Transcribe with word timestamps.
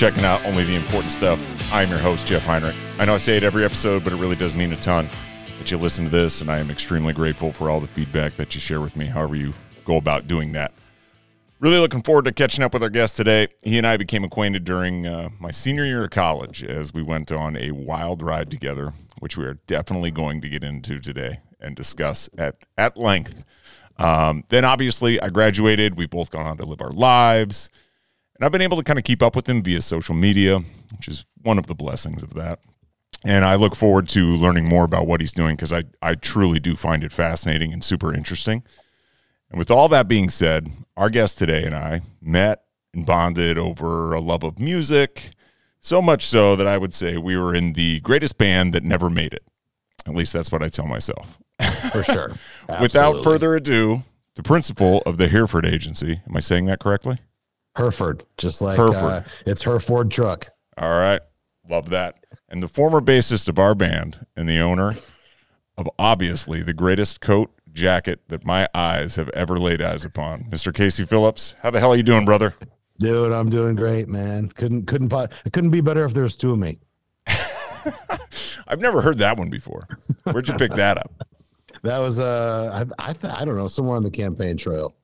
checking 0.00 0.24
out 0.24 0.42
Only 0.46 0.64
the 0.64 0.76
Important 0.76 1.12
Stuff. 1.12 1.70
I'm 1.70 1.90
your 1.90 1.98
host, 1.98 2.26
Jeff 2.26 2.42
Heinrich. 2.46 2.74
I 2.98 3.04
know 3.04 3.12
I 3.12 3.18
say 3.18 3.36
it 3.36 3.44
every 3.44 3.66
episode, 3.66 4.02
but 4.02 4.14
it 4.14 4.16
really 4.16 4.34
does 4.34 4.54
mean 4.54 4.72
a 4.72 4.80
ton 4.80 5.10
that 5.58 5.70
you 5.70 5.76
listen 5.76 6.06
to 6.06 6.10
this, 6.10 6.40
and 6.40 6.50
I 6.50 6.56
am 6.56 6.70
extremely 6.70 7.12
grateful 7.12 7.52
for 7.52 7.68
all 7.68 7.80
the 7.80 7.86
feedback 7.86 8.34
that 8.36 8.54
you 8.54 8.62
share 8.62 8.80
with 8.80 8.96
me, 8.96 9.04
however 9.04 9.36
you 9.36 9.52
go 9.84 9.98
about 9.98 10.26
doing 10.26 10.52
that. 10.52 10.72
Really 11.58 11.76
looking 11.76 12.00
forward 12.00 12.24
to 12.24 12.32
catching 12.32 12.64
up 12.64 12.72
with 12.72 12.82
our 12.82 12.88
guest 12.88 13.14
today. 13.14 13.48
He 13.62 13.76
and 13.76 13.86
I 13.86 13.98
became 13.98 14.24
acquainted 14.24 14.64
during 14.64 15.06
uh, 15.06 15.28
my 15.38 15.50
senior 15.50 15.84
year 15.84 16.04
of 16.04 16.10
college 16.12 16.64
as 16.64 16.94
we 16.94 17.02
went 17.02 17.30
on 17.30 17.58
a 17.58 17.72
wild 17.72 18.22
ride 18.22 18.50
together, 18.50 18.94
which 19.18 19.36
we 19.36 19.44
are 19.44 19.58
definitely 19.66 20.10
going 20.10 20.40
to 20.40 20.48
get 20.48 20.64
into 20.64 20.98
today 20.98 21.40
and 21.60 21.76
discuss 21.76 22.30
at, 22.38 22.56
at 22.78 22.96
length. 22.96 23.44
Um, 23.98 24.44
then, 24.48 24.64
obviously, 24.64 25.20
I 25.20 25.28
graduated. 25.28 25.98
We've 25.98 26.08
both 26.08 26.30
gone 26.30 26.46
on 26.46 26.56
to 26.56 26.64
live 26.64 26.80
our 26.80 26.88
lives. 26.92 27.68
And 28.40 28.46
I've 28.46 28.52
been 28.52 28.62
able 28.62 28.78
to 28.78 28.82
kind 28.82 28.98
of 28.98 29.04
keep 29.04 29.22
up 29.22 29.36
with 29.36 29.46
him 29.46 29.62
via 29.62 29.82
social 29.82 30.14
media, 30.14 30.60
which 30.96 31.08
is 31.08 31.26
one 31.42 31.58
of 31.58 31.66
the 31.66 31.74
blessings 31.74 32.22
of 32.22 32.32
that. 32.34 32.58
And 33.22 33.44
I 33.44 33.56
look 33.56 33.76
forward 33.76 34.08
to 34.10 34.34
learning 34.34 34.66
more 34.66 34.84
about 34.84 35.06
what 35.06 35.20
he's 35.20 35.30
doing 35.30 35.56
because 35.56 35.74
I, 35.74 35.84
I 36.00 36.14
truly 36.14 36.58
do 36.58 36.74
find 36.74 37.04
it 37.04 37.12
fascinating 37.12 37.70
and 37.70 37.84
super 37.84 38.14
interesting. 38.14 38.62
And 39.50 39.58
with 39.58 39.70
all 39.70 39.88
that 39.88 40.08
being 40.08 40.30
said, 40.30 40.70
our 40.96 41.10
guest 41.10 41.36
today 41.36 41.64
and 41.64 41.74
I 41.74 42.00
met 42.22 42.62
and 42.94 43.04
bonded 43.04 43.58
over 43.58 44.14
a 44.14 44.20
love 44.20 44.42
of 44.42 44.58
music, 44.58 45.32
so 45.82 46.00
much 46.00 46.26
so 46.26 46.56
that 46.56 46.66
I 46.66 46.78
would 46.78 46.94
say 46.94 47.18
we 47.18 47.36
were 47.36 47.54
in 47.54 47.74
the 47.74 48.00
greatest 48.00 48.38
band 48.38 48.72
that 48.72 48.84
never 48.84 49.10
made 49.10 49.34
it. 49.34 49.44
At 50.06 50.14
least 50.14 50.32
that's 50.32 50.50
what 50.50 50.62
I 50.62 50.70
tell 50.70 50.86
myself. 50.86 51.38
For 51.92 52.02
sure. 52.02 52.32
Without 52.80 53.22
further 53.22 53.54
ado, 53.54 54.02
the 54.34 54.42
principal 54.42 55.02
of 55.04 55.18
the 55.18 55.28
Hereford 55.28 55.66
Agency. 55.66 56.22
Am 56.26 56.34
I 56.34 56.40
saying 56.40 56.64
that 56.66 56.80
correctly? 56.80 57.18
Hereford, 57.76 58.24
just 58.36 58.60
like 58.62 58.76
Hereford. 58.76 59.02
Uh, 59.02 59.22
it's 59.46 59.62
her 59.62 59.80
Ford 59.80 60.10
truck. 60.10 60.48
All 60.76 60.90
right. 60.98 61.20
Love 61.68 61.90
that. 61.90 62.24
And 62.48 62.62
the 62.62 62.68
former 62.68 63.00
bassist 63.00 63.48
of 63.48 63.58
our 63.58 63.74
band 63.74 64.26
and 64.36 64.48
the 64.48 64.58
owner 64.58 64.96
of 65.76 65.88
obviously 65.98 66.62
the 66.62 66.74
greatest 66.74 67.20
coat 67.20 67.50
jacket 67.72 68.20
that 68.28 68.44
my 68.44 68.68
eyes 68.74 69.16
have 69.16 69.28
ever 69.30 69.56
laid 69.56 69.80
eyes 69.80 70.04
upon, 70.04 70.44
Mr. 70.44 70.74
Casey 70.74 71.04
Phillips. 71.04 71.54
How 71.62 71.70
the 71.70 71.78
hell 71.80 71.92
are 71.92 71.96
you 71.96 72.02
doing, 72.02 72.24
brother? 72.24 72.54
Dude, 72.98 73.32
I'm 73.32 73.48
doing 73.48 73.76
great, 73.76 74.08
man. 74.08 74.48
Couldn't 74.48 74.86
couldn't 74.86 75.12
it 75.12 75.52
couldn't 75.52 75.70
be 75.70 75.80
better 75.80 76.04
if 76.04 76.12
there 76.12 76.24
was 76.24 76.36
two 76.36 76.52
of 76.52 76.58
me. 76.58 76.80
I've 78.66 78.80
never 78.80 79.00
heard 79.00 79.18
that 79.18 79.38
one 79.38 79.48
before. 79.48 79.88
Where'd 80.24 80.48
you 80.48 80.54
pick 80.54 80.72
that 80.72 80.98
up? 80.98 81.12
That 81.82 81.96
was 81.98 82.20
uh 82.20 82.84
I 82.98 83.10
I, 83.10 83.12
th- 83.14 83.32
I 83.32 83.42
don't 83.46 83.56
know 83.56 83.68
somewhere 83.68 83.96
on 83.96 84.02
the 84.02 84.10
campaign 84.10 84.58
trail. 84.58 84.94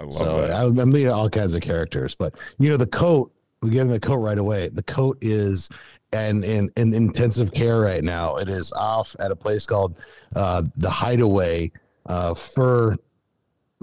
I 0.00 0.04
love 0.04 0.12
so 0.12 0.40
that. 0.42 0.50
I, 0.50 0.64
I'm 0.64 0.90
meeting 0.90 1.10
all 1.10 1.30
kinds 1.30 1.54
of 1.54 1.62
characters, 1.62 2.14
but 2.14 2.34
you 2.58 2.70
know 2.70 2.76
the 2.76 2.86
coat. 2.86 3.30
We 3.62 3.70
get 3.70 3.80
in 3.82 3.88
the 3.88 4.00
coat 4.00 4.16
right 4.16 4.36
away. 4.36 4.68
The 4.68 4.82
coat 4.82 5.16
is 5.22 5.70
and 6.12 6.44
in, 6.44 6.70
in 6.76 6.92
intensive 6.92 7.52
care 7.52 7.80
right 7.80 8.04
now. 8.04 8.36
It 8.36 8.48
is 8.48 8.72
off 8.72 9.16
at 9.18 9.30
a 9.30 9.36
place 9.36 9.64
called 9.64 9.96
uh, 10.36 10.62
the 10.76 10.90
Hideaway 10.90 11.72
uh, 12.06 12.34
Fur 12.34 12.96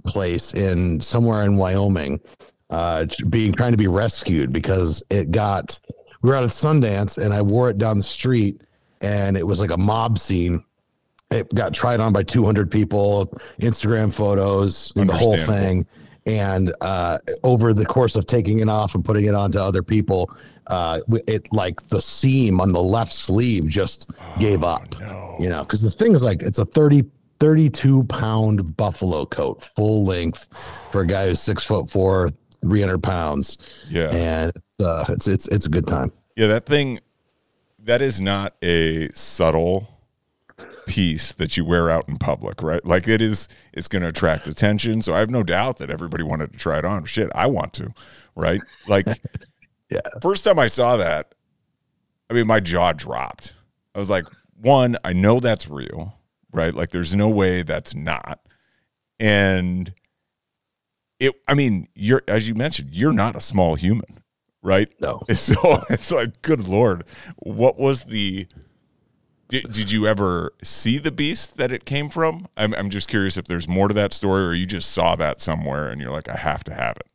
Place 0.06 0.54
in 0.54 1.02
somewhere 1.02 1.44
in 1.44 1.58
Wyoming, 1.58 2.20
uh, 2.70 3.06
being 3.30 3.54
trying 3.54 3.72
to 3.72 3.78
be 3.78 3.88
rescued 3.88 4.54
because 4.54 5.04
it 5.10 5.32
got. 5.32 5.80
We 6.22 6.30
were 6.30 6.36
out 6.36 6.44
at 6.44 6.52
Sundance 6.52 7.18
and 7.18 7.34
I 7.34 7.42
wore 7.42 7.72
it 7.72 7.80
down 7.80 7.98
the 7.98 8.04
street, 8.04 8.62
and 9.02 9.36
it 9.36 9.46
was 9.46 9.60
like 9.60 9.72
a 9.72 9.78
mob 9.78 10.20
scene 10.20 10.64
it 11.32 11.54
got 11.56 11.74
tried 11.74 12.00
on 12.00 12.12
by 12.12 12.22
200 12.22 12.70
people 12.70 13.32
instagram 13.62 14.14
photos 14.14 14.92
and 14.98 15.10
the 15.10 15.14
whole 15.14 15.38
thing 15.38 15.88
and 16.26 16.74
uh, 16.82 17.18
over 17.44 17.74
the 17.74 17.86
course 17.86 18.16
of 18.16 18.26
taking 18.26 18.60
it 18.60 18.70
off 18.70 18.96
and 18.96 19.04
putting 19.04 19.26
it 19.26 19.34
on 19.34 19.52
to 19.52 19.62
other 19.62 19.84
people 19.84 20.32
uh, 20.68 21.00
it 21.28 21.52
like 21.52 21.86
the 21.88 22.02
seam 22.02 22.62
on 22.62 22.72
the 22.72 22.82
left 22.82 23.12
sleeve 23.12 23.68
just 23.68 24.10
oh, 24.12 24.40
gave 24.40 24.64
up 24.64 25.00
no. 25.00 25.36
you 25.40 25.50
know 25.50 25.64
because 25.64 25.82
the 25.82 25.92
thing 25.92 26.14
is 26.14 26.24
like 26.24 26.42
it's 26.42 26.60
a 26.60 26.66
30 26.66 27.04
32 27.40 28.04
pound 28.04 28.78
buffalo 28.78 29.26
coat 29.26 29.64
full 29.64 30.06
length 30.06 30.48
for 30.92 31.02
a 31.02 31.08
guy 31.08 31.28
who's 31.28 31.42
six 31.42 31.64
foot 31.64 31.90
four 31.90 32.30
300 32.62 33.02
pounds. 33.02 33.58
Yeah. 33.90 34.12
And 34.12 34.54
uh, 34.80 35.06
it's 35.10 35.28
it's 35.28 35.48
it's 35.48 35.66
a 35.66 35.70
good 35.70 35.88
time. 35.88 36.12
Yeah 36.36 36.48
that 36.48 36.66
thing 36.66 37.00
that 37.80 38.02
is 38.02 38.22
not 38.22 38.56
a 38.62 39.10
subtle 39.10 39.91
piece 40.86 41.32
that 41.34 41.58
you 41.58 41.66
wear 41.66 41.90
out 41.90 42.08
in 42.08 42.18
public, 42.18 42.62
right? 42.62 42.86
Like 42.86 43.08
it 43.08 43.22
is, 43.22 43.48
it's 43.74 43.88
going 43.88 44.02
to 44.02 44.10
attract 44.10 44.48
attention. 44.48 45.02
So 45.02 45.14
I 45.14 45.20
have 45.20 45.30
no 45.30 45.44
doubt 45.44 45.78
that 45.78 45.90
everybody 45.90 46.24
wanted 46.24 46.52
to 46.52 46.58
try 46.58 46.78
it 46.80 46.86
on. 46.86 47.06
Shit, 47.06 47.30
I 47.34 47.48
want 47.48 47.74
to, 47.74 47.94
right? 48.36 48.62
Like, 48.88 49.08
yeah. 49.90 50.02
First 50.22 50.44
time 50.44 50.60
I 50.60 50.68
saw 50.68 50.98
that, 50.98 51.34
I 52.30 52.34
mean, 52.34 52.48
my 52.48 52.60
jaw 52.60 52.94
dropped. 52.94 53.54
I 53.94 54.00
was 54.00 54.10
like, 54.10 54.26
one, 54.56 54.96
I 55.04 55.14
know 55.14 55.40
that's 55.40 55.70
real, 55.70 56.18
right? 56.54 56.74
Like, 56.74 56.92
there's 56.92 57.14
no 57.14 57.28
way 57.28 57.62
that's 57.64 57.94
not. 57.94 58.40
And 59.20 59.94
it, 61.20 61.34
I 61.48 61.54
mean, 61.54 61.88
you're, 61.94 62.24
as 62.28 62.48
you 62.48 62.56
mentioned, 62.56 62.92
you're 62.94 63.12
not 63.12 63.36
a 63.36 63.42
small 63.42 63.76
human, 63.76 64.24
right? 64.62 64.94
No. 65.02 65.22
So 65.36 65.82
it's 65.90 66.12
like, 66.12 66.42
good 66.42 66.68
Lord, 66.68 67.04
what 67.38 67.78
was 67.78 68.06
the, 68.06 68.48
did, 69.52 69.72
did 69.72 69.92
you 69.92 70.08
ever 70.08 70.54
see 70.64 70.98
the 70.98 71.12
beast 71.12 71.58
that 71.58 71.72
it 71.72 71.86
came 71.86 72.10
from? 72.10 72.48
I'm, 72.58 72.74
I'm 72.74 72.90
just 72.90 73.08
curious 73.08 73.38
if 73.38 73.46
there's 73.46 73.68
more 73.68 73.88
to 73.90 73.94
that 73.94 74.14
story 74.14 74.44
or 74.46 74.54
you 74.54 74.66
just 74.66 74.92
saw 74.92 75.16
that 75.18 75.42
somewhere 75.42 75.90
and 75.90 76.02
you're 76.02 76.12
like, 76.12 76.30
I 76.30 76.38
have 76.38 76.64
to 76.64 76.74
have 76.74 76.98
it. 76.98 77.08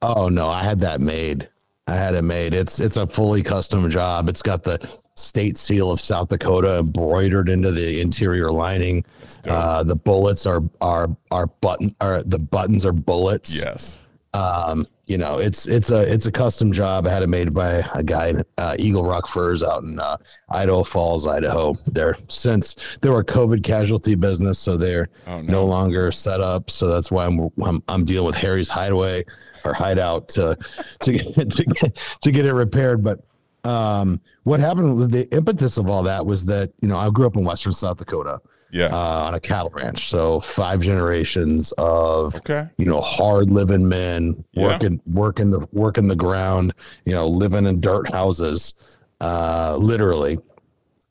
Oh 0.00 0.28
no, 0.28 0.48
I 0.48 0.64
had 0.64 0.80
that 0.80 1.00
made. 1.00 1.48
I 1.86 1.94
had 1.94 2.14
it 2.14 2.22
made. 2.22 2.54
It's 2.54 2.80
it's 2.80 2.96
a 2.96 3.06
fully 3.06 3.42
custom 3.42 3.88
job. 3.90 4.28
It's 4.28 4.42
got 4.42 4.62
the 4.62 4.80
state 5.16 5.58
seal 5.58 5.90
of 5.90 6.00
South 6.00 6.28
Dakota 6.28 6.78
embroidered 6.78 7.48
into 7.48 7.70
the 7.70 8.00
interior 8.00 8.50
lining. 8.50 9.04
Uh, 9.46 9.82
the 9.82 9.94
bullets 9.94 10.46
are 10.46 10.62
are 10.80 11.08
are 11.30 11.46
button 11.46 11.94
are 12.00 12.22
the 12.22 12.38
buttons 12.38 12.86
are 12.86 12.92
bullets. 12.92 13.54
Yes. 13.54 13.98
Um, 14.34 14.86
you 15.06 15.18
know, 15.18 15.36
it's 15.38 15.66
it's 15.66 15.90
a 15.90 16.00
it's 16.10 16.24
a 16.24 16.32
custom 16.32 16.72
job. 16.72 17.06
I 17.06 17.10
had 17.10 17.22
it 17.22 17.28
made 17.28 17.52
by 17.52 17.86
a 17.92 18.02
guy, 18.02 18.32
uh, 18.56 18.76
Eagle 18.78 19.04
Rock 19.04 19.26
Furs, 19.26 19.62
out 19.62 19.82
in 19.82 19.98
uh, 19.98 20.16
Idaho 20.48 20.82
Falls, 20.82 21.26
Idaho. 21.26 21.74
They're 21.86 22.16
since 22.28 22.76
they 23.02 23.10
were 23.10 23.20
a 23.20 23.24
COVID 23.24 23.62
casualty 23.62 24.14
business, 24.14 24.58
so 24.58 24.78
they're 24.78 25.08
oh, 25.26 25.42
no. 25.42 25.52
no. 25.52 25.64
longer 25.66 26.10
set 26.12 26.40
up. 26.40 26.70
So 26.70 26.86
that's 26.86 27.10
why 27.10 27.26
I'm, 27.26 27.50
I'm 27.62 27.82
I'm 27.88 28.04
dealing 28.06 28.26
with 28.26 28.36
Harry's 28.36 28.70
Hideaway 28.70 29.24
or 29.66 29.74
Hideout 29.74 30.28
to 30.30 30.56
to 31.00 31.12
get, 31.12 31.34
to 31.50 31.64
get 31.64 31.98
to 32.22 32.30
get 32.30 32.46
it 32.46 32.54
repaired. 32.54 33.04
But 33.04 33.20
um, 33.64 34.18
what 34.44 34.60
happened 34.60 34.96
with 34.96 35.10
the 35.10 35.28
impetus 35.34 35.76
of 35.76 35.90
all 35.90 36.04
that 36.04 36.24
was 36.24 36.46
that 36.46 36.72
you 36.80 36.88
know 36.88 36.96
I 36.96 37.10
grew 37.10 37.26
up 37.26 37.36
in 37.36 37.44
Western 37.44 37.74
South 37.74 37.98
Dakota 37.98 38.40
yeah. 38.72 38.86
uh, 38.86 39.26
on 39.26 39.34
a 39.34 39.40
cattle 39.40 39.70
ranch. 39.70 40.08
So 40.08 40.40
five 40.40 40.80
generations 40.80 41.72
of 41.78 42.34
okay. 42.36 42.68
you 42.78 42.86
know 42.86 43.00
hard 43.00 43.50
living 43.50 43.88
men 43.88 44.44
yeah. 44.52 44.66
working 44.66 45.00
working 45.06 45.50
the 45.50 45.68
working 45.72 46.08
the 46.08 46.16
ground 46.16 46.74
you 47.04 47.12
know 47.12 47.26
living 47.28 47.66
in 47.66 47.80
dirt 47.80 48.10
houses 48.10 48.74
uh, 49.20 49.76
literally. 49.76 50.38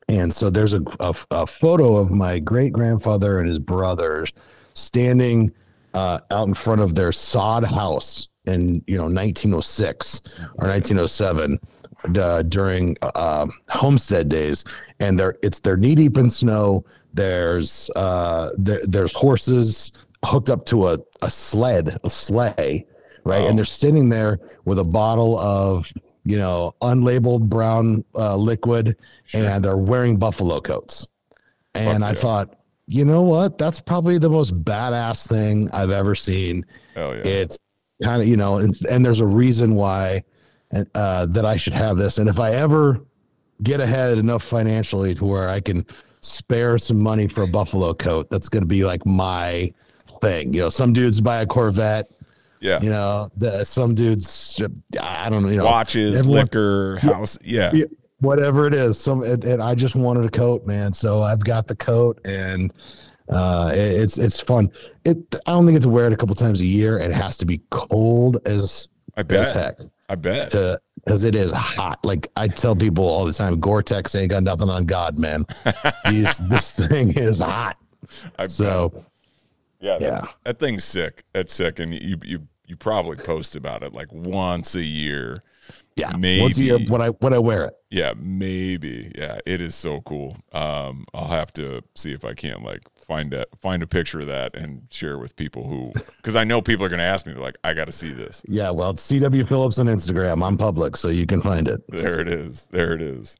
And 0.08 0.34
so 0.34 0.50
there's 0.50 0.74
a, 0.74 0.82
a, 1.00 1.14
a 1.30 1.46
photo 1.46 1.96
of 1.96 2.10
my 2.10 2.38
great 2.38 2.72
grandfather 2.72 3.38
and 3.38 3.48
his 3.48 3.58
brothers 3.58 4.32
standing 4.74 5.52
uh, 5.94 6.20
out 6.30 6.48
in 6.48 6.54
front 6.54 6.82
of 6.82 6.94
their 6.94 7.12
sod 7.12 7.64
house 7.64 8.28
in 8.46 8.82
you 8.86 8.96
know 8.96 9.04
1906 9.04 10.20
or 10.58 10.68
1907 10.68 11.58
uh, 12.16 12.42
during 12.42 12.96
uh, 13.02 13.46
homestead 13.68 14.28
days. 14.28 14.64
And 15.00 15.18
they're 15.18 15.36
it's 15.42 15.60
they're 15.60 15.76
knee 15.76 15.94
deep 15.94 16.18
in 16.18 16.28
snow 16.28 16.84
there's 17.14 17.90
uh, 17.96 18.50
there, 18.56 18.80
there's 18.84 19.12
horses 19.12 19.92
hooked 20.24 20.50
up 20.50 20.66
to 20.66 20.88
a, 20.88 20.98
a 21.20 21.30
sled, 21.30 21.98
a 22.04 22.08
sleigh, 22.08 22.86
right? 23.24 23.42
Oh. 23.42 23.48
And 23.48 23.58
they're 23.58 23.64
standing 23.64 24.08
there 24.08 24.38
with 24.64 24.78
a 24.78 24.84
bottle 24.84 25.38
of 25.38 25.92
you 26.24 26.38
know 26.38 26.74
unlabeled 26.82 27.48
brown 27.48 28.04
uh, 28.14 28.36
liquid, 28.36 28.96
sure. 29.24 29.44
and 29.44 29.64
they're 29.64 29.76
wearing 29.76 30.16
buffalo 30.16 30.60
coats. 30.60 31.06
And 31.74 32.02
Fuck 32.02 32.08
I 32.08 32.12
yeah. 32.12 32.20
thought, 32.20 32.56
you 32.86 33.04
know 33.04 33.22
what? 33.22 33.58
That's 33.58 33.80
probably 33.80 34.18
the 34.18 34.30
most 34.30 34.62
badass 34.64 35.28
thing 35.28 35.70
I've 35.72 35.90
ever 35.90 36.14
seen. 36.14 36.66
Oh 36.96 37.12
yeah. 37.12 37.22
It's 37.24 37.58
kind 38.02 38.20
of 38.20 38.28
you 38.28 38.36
know, 38.36 38.58
and, 38.58 38.78
and 38.86 39.04
there's 39.04 39.20
a 39.20 39.26
reason 39.26 39.74
why 39.74 40.24
uh, 40.94 41.26
that 41.26 41.44
I 41.44 41.56
should 41.56 41.74
have 41.74 41.96
this. 41.96 42.18
And 42.18 42.28
if 42.28 42.38
I 42.38 42.52
ever 42.54 43.00
get 43.62 43.80
ahead 43.80 44.18
enough 44.18 44.42
financially 44.42 45.14
to 45.14 45.24
where 45.24 45.48
I 45.48 45.60
can 45.60 45.86
spare 46.22 46.78
some 46.78 47.00
money 47.00 47.28
for 47.28 47.42
a 47.42 47.46
buffalo 47.46 47.92
coat. 47.92 48.30
That's 48.30 48.48
going 48.48 48.62
to 48.62 48.66
be 48.66 48.84
like 48.84 49.04
my 49.04 49.72
thing. 50.20 50.54
You 50.54 50.62
know, 50.62 50.68
some 50.68 50.92
dudes 50.92 51.20
buy 51.20 51.42
a 51.42 51.46
Corvette. 51.46 52.10
Yeah. 52.60 52.80
You 52.80 52.90
know, 52.90 53.28
the, 53.36 53.64
some 53.64 53.96
dudes, 53.96 54.62
I 55.00 55.28
don't 55.28 55.42
know, 55.42 55.48
you 55.48 55.56
know, 55.56 55.64
watches, 55.64 56.20
everyone, 56.20 56.42
liquor, 56.42 56.96
house. 56.98 57.36
Yeah. 57.42 57.72
Whatever 58.20 58.68
it 58.68 58.74
is. 58.74 59.00
Some, 59.00 59.24
and, 59.24 59.42
and 59.44 59.60
I 59.60 59.74
just 59.74 59.96
wanted 59.96 60.24
a 60.24 60.30
coat, 60.30 60.64
man. 60.64 60.92
So 60.92 61.22
I've 61.22 61.42
got 61.42 61.66
the 61.66 61.74
coat 61.74 62.20
and, 62.24 62.72
uh, 63.28 63.72
it, 63.74 64.00
it's, 64.00 64.16
it's 64.16 64.38
fun. 64.38 64.70
It, 65.04 65.18
I 65.46 65.50
don't 65.50 65.66
think 65.66 65.76
it's 65.76 65.86
wear 65.86 66.06
it 66.06 66.12
a 66.12 66.16
couple 66.16 66.36
times 66.36 66.60
a 66.60 66.66
year. 66.66 67.00
It 67.00 67.10
has 67.10 67.36
to 67.38 67.46
be 67.46 67.60
cold 67.70 68.38
as, 68.46 68.88
I 69.16 69.24
bet. 69.24 69.40
as 69.40 69.50
heck. 69.50 69.78
I 70.12 70.14
bet. 70.14 70.50
To 70.50 70.78
because 70.96 71.24
it 71.24 71.34
is 71.34 71.50
hot. 71.52 72.04
Like 72.04 72.30
I 72.36 72.46
tell 72.48 72.76
people 72.76 73.04
all 73.04 73.24
the 73.24 73.32
time, 73.32 73.58
Gore-Tex 73.58 74.14
ain't 74.14 74.30
got 74.30 74.42
nothing 74.42 74.68
on 74.68 74.84
God, 74.84 75.18
man. 75.18 75.46
These, 76.08 76.38
this 76.48 76.74
thing 76.76 77.12
is 77.12 77.38
hot. 77.38 77.78
I 78.38 78.46
So 78.46 78.90
bet. 78.90 79.04
yeah, 79.80 79.98
yeah. 80.00 80.20
That, 80.20 80.28
that 80.44 80.58
thing's 80.60 80.84
sick. 80.84 81.24
That's 81.32 81.54
sick, 81.54 81.78
and 81.78 81.94
you 81.94 82.18
you 82.22 82.46
you 82.66 82.76
probably 82.76 83.16
post 83.16 83.56
about 83.56 83.82
it 83.82 83.94
like 83.94 84.12
once 84.12 84.74
a 84.74 84.82
year. 84.82 85.42
yeah, 85.96 86.12
once 86.14 86.58
a 86.58 86.62
year 86.62 86.78
when 86.88 87.00
I 87.00 87.08
when 87.08 87.32
I 87.32 87.38
wear 87.38 87.64
it. 87.64 87.74
Yeah, 87.90 88.12
maybe. 88.18 89.12
Yeah, 89.16 89.38
it 89.46 89.60
is 89.62 89.74
so 89.74 90.02
cool. 90.02 90.36
Um, 90.52 91.04
I'll 91.14 91.28
have 91.28 91.52
to 91.54 91.82
see 91.94 92.12
if 92.12 92.24
I 92.24 92.34
can 92.34 92.62
like 92.62 92.82
find 93.04 93.34
a 93.34 93.46
find 93.60 93.82
a 93.82 93.86
picture 93.86 94.20
of 94.20 94.26
that 94.28 94.54
and 94.54 94.86
share 94.90 95.18
with 95.18 95.36
people 95.36 95.66
who 95.66 95.92
because 96.16 96.36
I 96.36 96.44
know 96.44 96.62
people 96.62 96.84
are 96.86 96.88
going 96.88 96.98
to 96.98 97.04
ask 97.04 97.26
me. 97.26 97.32
They're 97.32 97.42
like, 97.42 97.58
I 97.64 97.74
got 97.74 97.86
to 97.86 97.92
see 97.92 98.12
this. 98.12 98.42
Yeah, 98.48 98.70
well, 98.70 98.90
it's 98.90 99.10
CW 99.10 99.46
Phillips 99.48 99.78
on 99.78 99.86
Instagram. 99.86 100.46
I'm 100.46 100.56
public, 100.56 100.96
so 100.96 101.08
you 101.08 101.26
can 101.26 101.42
find 101.42 101.68
it. 101.68 101.82
There 101.88 102.20
it 102.20 102.28
is. 102.28 102.62
There 102.70 102.92
it 102.92 103.02
is. 103.02 103.36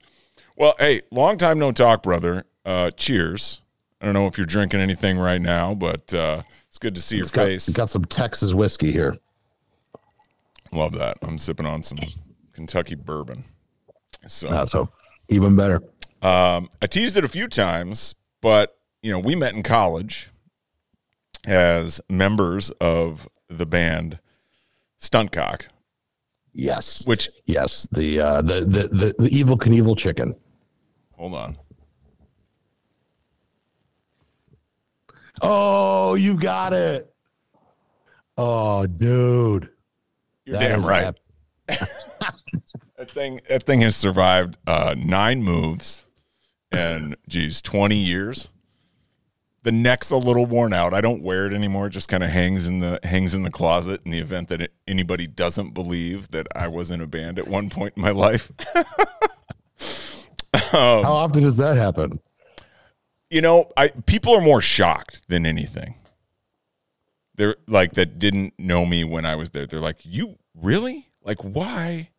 Well, 0.57 0.75
hey, 0.79 1.03
long 1.11 1.39
time 1.39 1.59
no 1.59 1.73
talk, 1.73 2.03
brother. 2.03 2.45
Uh, 2.65 2.91
cheers. 2.91 3.63
I 4.01 4.05
don't 4.05 4.15
know 4.15 4.27
if 4.27 4.37
you're 4.37 4.47
drinking 4.47 4.81
anything 4.81 5.19
right 5.19 5.41
now, 5.41 5.75
but 5.75 6.13
uh, 6.13 6.43
it's 6.69 6.79
good 6.79 6.95
to 6.97 7.01
see 7.01 7.17
your 7.17 7.27
got, 7.27 7.47
face. 7.47 7.69
it's 7.69 7.77
got 7.77 7.89
some 7.89 8.05
Texas 8.05 8.53
whiskey 8.53 8.91
here. 8.91 9.17
Love 10.73 10.93
that. 10.95 11.19
I'm 11.23 11.39
sipping 11.39 11.67
on 11.67 11.83
some 11.83 12.01
Kentucky 12.53 12.97
bourbon. 12.97 13.45
So 14.27 14.49
Uh, 14.49 14.67
so 14.67 14.89
even 15.29 15.55
better. 15.55 15.83
Um, 16.21 16.69
I 16.81 16.87
teased 16.87 17.17
it 17.17 17.25
a 17.25 17.29
few 17.29 17.49
times, 17.49 18.15
but 18.41 18.77
you 19.03 19.11
know, 19.11 19.19
we 19.19 19.35
met 19.35 19.55
in 19.55 19.63
college 19.63 20.31
as 21.47 22.01
members 22.09 22.71
of 22.81 23.29
the 23.49 23.67
band 23.67 24.19
Stuntcock, 25.01 25.67
Yes, 26.55 27.05
which 27.07 27.29
yes. 27.47 27.89
The 27.91 28.21
uh, 28.21 28.43
the, 28.43 28.61
the 28.61 28.89
the 28.89 29.15
the 29.19 29.31
Evel 29.31 29.59
Knievel 29.59 29.97
chicken. 29.97 30.35
hold 31.17 31.35
on. 31.35 31.57
Oh, 35.41 36.15
you 36.15 36.35
got 36.35 36.73
it. 36.73 37.13
Oh, 38.37 38.87
dude. 38.87 39.71
You're 40.45 40.59
That 40.59 40.69
damn 40.69 40.85
right. 40.87 41.15
That 42.99 43.11
thing 43.11 43.41
that 43.49 43.65
thing 43.65 43.81
has 43.81 43.97
survived 43.97 44.59
uh, 44.65 44.95
nine 44.97 45.43
moves 45.43 46.07
and 46.71 47.17
geez, 47.29 47.61
20 47.61 47.97
years. 47.97 48.47
The 49.65 49.73
neck's 49.73 50.11
a 50.11 50.17
little 50.17 50.45
worn 50.47 50.73
out. 50.73 50.93
I 50.93 51.01
don't 51.01 51.23
wear 51.23 51.47
it 51.47 51.53
anymore. 51.53 51.87
It 51.87 51.91
just 51.91 52.09
kind 52.09 52.25
of 52.25 52.31
hangs 52.31 52.69
in 52.69 52.81
the 52.81 52.99
hangs 53.05 53.33
in 53.33 53.43
the 53.45 53.51
closet 53.51 54.01
in 54.05 54.11
the 54.11 54.19
event 54.19 54.49
that 54.49 54.61
it, 54.61 54.73
anybody 54.89 55.27
doesn't 55.29 55.73
believe 55.73 56.31
that 56.33 56.49
I 56.55 56.67
was 56.69 56.91
in 56.91 57.01
a 57.01 57.07
band 57.07 57.39
at 57.39 57.47
one 57.47 57.71
point 57.71 57.95
in 57.97 58.03
my 58.03 58.11
life. 58.11 58.51
Um, 60.75 61.03
How 61.05 61.13
often 61.15 61.43
does 61.43 61.57
that 61.59 61.77
happen? 61.77 62.21
you 63.31 63.41
know, 63.41 63.71
I 63.77 63.89
people 63.89 64.35
are 64.35 64.41
more 64.41 64.61
shocked 64.61 65.23
than 65.29 65.45
anything. 65.47 65.97
They're 67.35 67.57
like 67.67 67.93
that 67.93 68.19
didn't 68.19 68.55
know 68.59 68.85
me 68.87 69.05
when 69.05 69.25
I 69.25 69.35
was 69.35 69.51
there. 69.51 69.67
They're 69.67 69.81
like, 69.81 70.01
"You 70.03 70.39
really? 70.55 71.11
Like 71.23 71.41
why?" 71.43 72.11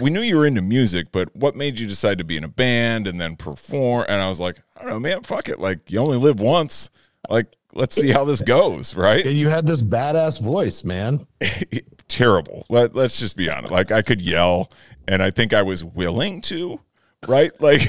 We 0.00 0.10
knew 0.10 0.20
you 0.20 0.36
were 0.36 0.46
into 0.46 0.62
music, 0.62 1.08
but 1.12 1.34
what 1.34 1.56
made 1.56 1.80
you 1.80 1.86
decide 1.86 2.18
to 2.18 2.24
be 2.24 2.36
in 2.36 2.44
a 2.44 2.48
band 2.48 3.06
and 3.06 3.20
then 3.20 3.36
perform? 3.36 4.06
And 4.08 4.22
I 4.22 4.28
was 4.28 4.40
like, 4.40 4.60
I 4.76 4.82
don't 4.82 4.90
know, 4.90 5.00
man, 5.00 5.22
fuck 5.22 5.48
it. 5.48 5.58
Like 5.58 5.90
you 5.90 5.98
only 5.98 6.18
live 6.18 6.40
once. 6.40 6.90
Like 7.28 7.54
let's 7.74 7.94
see 7.94 8.10
how 8.10 8.24
this 8.24 8.42
goes, 8.42 8.94
right? 8.94 9.24
And 9.24 9.36
you 9.36 9.48
had 9.48 9.66
this 9.66 9.82
badass 9.82 10.40
voice, 10.40 10.84
man. 10.84 11.26
Terrible. 12.08 12.66
Let, 12.68 12.94
let's 12.94 13.18
just 13.18 13.36
be 13.36 13.50
honest. 13.50 13.70
Like 13.72 13.92
I 13.92 14.02
could 14.02 14.22
yell 14.22 14.70
and 15.06 15.22
I 15.22 15.30
think 15.30 15.52
I 15.52 15.62
was 15.62 15.84
willing 15.84 16.40
to, 16.42 16.80
right? 17.26 17.50
Like 17.60 17.82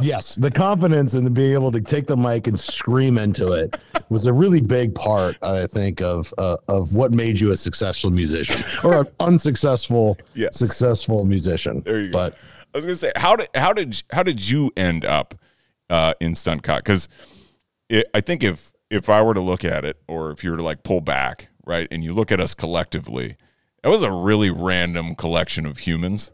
yes, 0.00 0.36
the 0.36 0.50
confidence 0.50 1.14
in 1.14 1.32
being 1.34 1.52
able 1.52 1.72
to 1.72 1.80
take 1.80 2.06
the 2.06 2.16
mic 2.16 2.46
and 2.46 2.58
scream 2.58 3.18
into 3.18 3.52
it 3.52 3.76
was 4.08 4.26
a 4.26 4.32
really 4.32 4.60
big 4.60 4.94
part, 4.94 5.36
I 5.42 5.66
think, 5.66 6.00
of 6.00 6.32
uh, 6.38 6.56
of 6.68 6.94
what 6.94 7.12
made 7.12 7.38
you 7.40 7.52
a 7.52 7.56
successful 7.56 8.10
musician 8.10 8.60
or 8.82 9.00
an 9.02 9.06
unsuccessful 9.20 10.16
Yes. 10.34 10.56
successful 10.56 11.24
musician. 11.24 11.82
There 11.84 12.00
you 12.00 12.08
go. 12.08 12.12
But 12.12 12.34
I 12.74 12.78
was 12.78 12.86
gonna 12.86 12.94
say, 12.94 13.12
how 13.16 13.36
did 13.36 13.48
how 13.54 13.72
did 13.72 14.02
how 14.12 14.22
did 14.22 14.48
you 14.48 14.70
end 14.76 15.04
up 15.04 15.34
uh, 15.90 16.14
in 16.20 16.34
stunt 16.34 16.62
cock? 16.62 16.84
Because 16.84 17.08
I 18.14 18.20
think 18.20 18.42
if 18.42 18.72
if 18.90 19.08
I 19.10 19.22
were 19.22 19.34
to 19.34 19.40
look 19.40 19.64
at 19.64 19.84
it, 19.84 20.00
or 20.08 20.30
if 20.30 20.42
you 20.44 20.50
were 20.52 20.56
to 20.56 20.62
like 20.62 20.82
pull 20.82 21.00
back, 21.00 21.48
right, 21.66 21.86
and 21.90 22.02
you 22.04 22.14
look 22.14 22.30
at 22.32 22.40
us 22.40 22.54
collectively, 22.54 23.36
it 23.82 23.88
was 23.88 24.02
a 24.02 24.10
really 24.10 24.50
random 24.50 25.14
collection 25.14 25.66
of 25.66 25.78
humans 25.78 26.32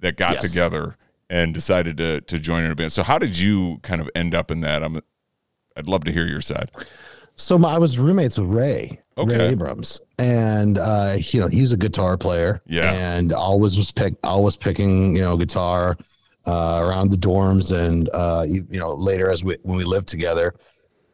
that 0.00 0.16
got 0.16 0.34
Yes. 0.34 0.50
together 0.50 0.96
and 1.32 1.54
decided 1.54 1.96
to 1.96 2.20
to 2.20 2.38
join 2.38 2.62
in 2.64 2.70
a 2.70 2.74
band. 2.74 2.92
So 2.92 3.02
how 3.02 3.18
did 3.18 3.38
you 3.38 3.78
kind 3.82 4.00
of 4.00 4.08
end 4.14 4.34
up 4.34 4.50
in 4.50 4.60
that? 4.60 4.82
I'm 4.84 5.00
I'd 5.76 5.88
love 5.88 6.04
to 6.04 6.12
hear 6.12 6.26
your 6.26 6.42
side. 6.42 6.70
So 7.34 7.58
my, 7.58 7.72
I 7.74 7.78
was 7.78 7.98
roommates 7.98 8.36
with 8.38 8.50
Ray, 8.50 9.00
Okay. 9.16 9.38
Ray 9.38 9.48
Abrams, 9.48 10.00
and 10.18 10.76
uh, 10.76 11.16
you 11.18 11.40
know 11.40 11.48
he's 11.48 11.72
a 11.72 11.76
guitar 11.78 12.18
player. 12.18 12.60
Yeah. 12.66 12.92
and 12.92 13.32
always 13.32 13.76
was 13.78 13.90
pick, 13.90 14.14
always 14.22 14.54
picking 14.54 15.16
you 15.16 15.22
know 15.22 15.36
guitar 15.38 15.96
uh, 16.46 16.80
around 16.82 17.10
the 17.10 17.16
dorms, 17.16 17.74
and 17.74 18.10
uh, 18.12 18.44
you, 18.46 18.66
you 18.70 18.78
know 18.78 18.92
later 18.92 19.30
as 19.30 19.42
we 19.42 19.56
when 19.62 19.78
we 19.78 19.84
lived 19.84 20.08
together. 20.08 20.54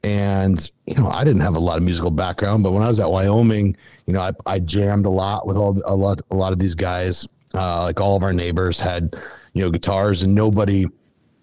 And 0.03 0.71
you 0.87 0.97
know 0.97 1.09
I 1.09 1.23
didn't 1.23 1.43
have 1.43 1.55
a 1.55 1.61
lot 1.61 1.76
of 1.76 1.85
musical 1.85 2.11
background, 2.11 2.64
but 2.64 2.73
when 2.73 2.82
I 2.82 2.88
was 2.88 2.99
at 2.99 3.11
Wyoming, 3.11 3.76
you 4.06 4.12
know 4.14 4.21
I, 4.21 4.32
I 4.47 4.59
jammed 4.59 5.06
a 5.06 5.11
lot 5.11 5.47
with 5.47 5.57
all 5.57 5.81
a 5.85 5.95
lot 5.95 6.21
a 6.33 6.35
lot 6.35 6.52
of 6.52 6.59
these 6.59 6.75
guys. 6.75 7.26
Uh, 7.54 7.83
like 7.85 8.00
all 8.00 8.14
of 8.16 8.23
our 8.25 8.33
neighbors 8.33 8.78
had 8.78 9.14
you 9.59 9.65
know 9.65 9.71
guitars, 9.71 10.23
and 10.23 10.33
nobody, 10.33 10.87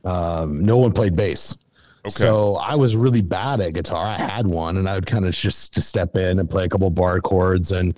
um, 0.05 0.65
no 0.65 0.77
one 0.77 0.93
played 0.93 1.17
bass. 1.17 1.57
Okay. 2.05 2.11
So 2.11 2.55
I 2.55 2.75
was 2.75 2.95
really 2.95 3.21
bad 3.21 3.59
at 3.59 3.73
guitar. 3.73 4.05
I 4.05 4.15
had 4.15 4.47
one, 4.47 4.77
and 4.77 4.87
I 4.87 4.95
would 4.95 5.05
kind 5.05 5.25
of 5.25 5.33
just 5.33 5.75
step 5.81 6.15
in 6.15 6.39
and 6.39 6.49
play 6.49 6.63
a 6.63 6.69
couple 6.69 6.89
bar 6.91 7.19
chords, 7.19 7.71
and 7.71 7.93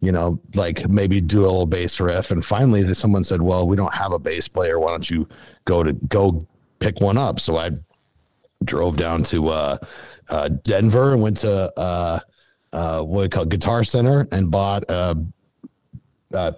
you 0.00 0.12
know, 0.12 0.38
like 0.54 0.86
maybe 0.90 1.22
do 1.22 1.40
a 1.40 1.48
little 1.48 1.64
bass 1.64 2.00
riff. 2.00 2.32
And 2.32 2.44
finally, 2.44 2.92
someone 2.92 3.24
said, 3.24 3.40
"Well, 3.40 3.66
we 3.66 3.76
don't 3.76 3.94
have 3.94 4.12
a 4.12 4.18
bass 4.18 4.46
player. 4.46 4.78
Why 4.78 4.90
don't 4.90 5.08
you 5.08 5.26
go 5.64 5.82
to 5.82 5.94
go 5.94 6.46
pick 6.78 7.00
one 7.00 7.16
up?" 7.16 7.40
So 7.40 7.56
I 7.56 7.70
drove 8.64 8.96
down 8.98 9.22
to 9.24 9.48
uh, 9.48 9.78
uh, 10.28 10.48
Denver 10.48 11.14
and 11.14 11.22
went 11.22 11.38
to 11.38 11.72
uh, 11.80 12.20
uh, 12.74 13.02
what 13.02 13.22
we 13.22 13.28
call 13.30 13.46
Guitar 13.46 13.84
Center 13.84 14.28
and 14.32 14.50
bought 14.50 14.84
a, 14.90 15.16
a 16.34 16.56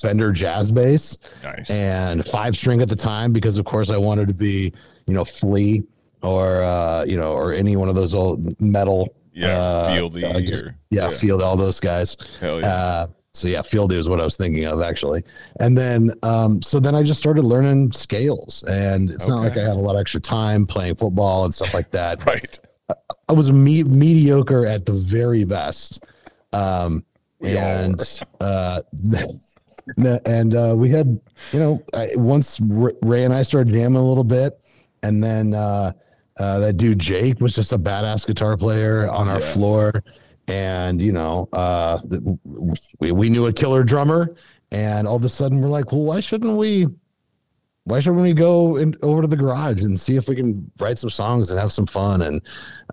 Fender 0.00 0.30
jazz 0.32 0.70
bass 0.70 1.16
nice. 1.42 1.70
and 1.70 2.24
five 2.26 2.56
string 2.56 2.80
at 2.82 2.88
the 2.88 2.96
time 2.96 3.32
because 3.32 3.58
of 3.58 3.64
course 3.64 3.90
I 3.90 3.96
wanted 3.96 4.28
to 4.28 4.34
be, 4.34 4.72
you 5.06 5.14
know, 5.14 5.24
Flea 5.24 5.82
or 6.22 6.62
uh, 6.62 7.04
you 7.04 7.16
know, 7.16 7.32
or 7.32 7.52
any 7.52 7.76
one 7.76 7.88
of 7.88 7.94
those 7.94 8.14
old 8.14 8.60
metal 8.60 9.14
yeah, 9.32 9.58
uh, 9.58 9.88
Fieldy 9.90 10.24
uh, 10.24 10.66
or 10.68 10.76
yeah, 10.90 11.08
Field, 11.08 11.40
all 11.42 11.56
those 11.56 11.80
guys. 11.80 12.16
hell 12.40 12.60
yeah. 12.60 12.66
Uh, 12.74 13.06
so 13.32 13.46
yeah, 13.48 13.60
Fieldy 13.60 13.96
was 13.96 14.08
what 14.08 14.20
I 14.20 14.24
was 14.24 14.36
thinking 14.36 14.66
of 14.66 14.82
actually. 14.82 15.22
And 15.60 15.78
then 15.78 16.12
um, 16.22 16.60
so 16.62 16.78
then 16.80 16.94
I 16.94 17.02
just 17.02 17.20
started 17.20 17.42
learning 17.44 17.92
scales 17.92 18.62
and 18.68 19.08
it's 19.10 19.28
not 19.28 19.40
like 19.40 19.56
I 19.56 19.60
had 19.60 19.76
a 19.76 19.80
lot 19.80 19.94
of 19.94 20.00
extra 20.00 20.20
time 20.20 20.66
playing 20.66 20.96
football 20.96 21.44
and 21.44 21.54
stuff 21.54 21.72
like 21.72 21.90
that. 21.92 22.24
right. 22.26 22.58
I 23.28 23.32
was 23.32 23.52
me- 23.52 23.84
mediocre 23.84 24.66
at 24.66 24.84
the 24.84 24.92
very 24.92 25.44
best. 25.44 26.04
Um, 26.52 27.04
We 27.38 27.56
and 27.56 28.00
uh, 28.40 28.82
and 29.96 30.54
uh, 30.54 30.74
we 30.76 30.90
had, 30.90 31.20
you 31.52 31.58
know, 31.58 31.82
I, 31.94 32.10
once 32.14 32.60
Ray 32.60 33.24
and 33.24 33.32
I 33.34 33.42
started 33.42 33.72
jamming 33.72 33.96
a 34.00 34.04
little 34.04 34.24
bit, 34.24 34.60
and 35.02 35.22
then 35.22 35.54
uh, 35.54 35.92
uh, 36.38 36.58
that 36.60 36.76
dude 36.76 36.98
Jake 36.98 37.40
was 37.40 37.54
just 37.54 37.72
a 37.72 37.78
badass 37.78 38.26
guitar 38.26 38.56
player 38.56 39.10
on 39.10 39.28
our 39.28 39.40
Yes. 39.40 39.54
floor, 39.54 40.02
and 40.48 41.00
you 41.00 41.12
know, 41.12 41.48
uh, 41.52 41.98
we 42.98 43.12
we 43.12 43.28
knew 43.28 43.46
a 43.46 43.52
killer 43.52 43.82
drummer, 43.84 44.34
and 44.72 45.06
all 45.06 45.16
of 45.16 45.24
a 45.24 45.28
sudden 45.28 45.60
we're 45.60 45.68
like, 45.68 45.92
well, 45.92 46.02
why 46.02 46.20
shouldn't 46.20 46.56
we? 46.56 46.86
Why 47.84 48.00
shouldn't 48.00 48.22
we 48.22 48.34
go 48.34 48.76
in, 48.76 48.94
over 49.02 49.22
to 49.22 49.26
the 49.28 49.36
garage 49.36 49.82
and 49.82 49.98
see 49.98 50.16
if 50.16 50.28
we 50.28 50.36
can 50.36 50.70
write 50.78 50.98
some 50.98 51.10
songs 51.10 51.50
and 51.50 51.58
have 51.58 51.72
some 51.72 51.86
fun? 51.86 52.22
And 52.22 52.42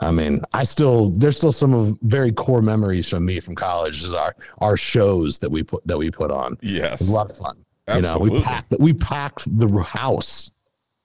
I 0.02 0.12
mean, 0.12 0.42
I 0.54 0.64
still 0.64 1.12
there's 1.12 1.38
still 1.38 1.52
some 1.52 1.74
of 1.74 1.98
very 2.04 2.32
core 2.32 2.62
memories 2.62 3.10
from 3.10 3.26
me 3.26 3.40
from 3.40 3.54
college 3.56 4.04
is 4.04 4.14
our 4.14 4.36
our 4.60 4.78
shows 4.78 5.40
that 5.40 5.50
we 5.52 5.64
put 5.64 5.86
that 5.86 5.98
we 5.98 6.10
put 6.10 6.32
on. 6.32 6.54
It 6.54 6.70
Yes. 6.70 7.00
was 7.02 7.10
a 7.10 7.14
lot 7.14 7.30
of 7.30 7.38
fun. 7.38 7.58
You 7.90 8.02
know, 8.02 8.08
Absolutely. 8.10 8.40
we 8.40 8.44
packed 8.46 8.74
we 8.80 8.94
packed 8.94 9.60
the 9.60 9.68
house 9.82 10.52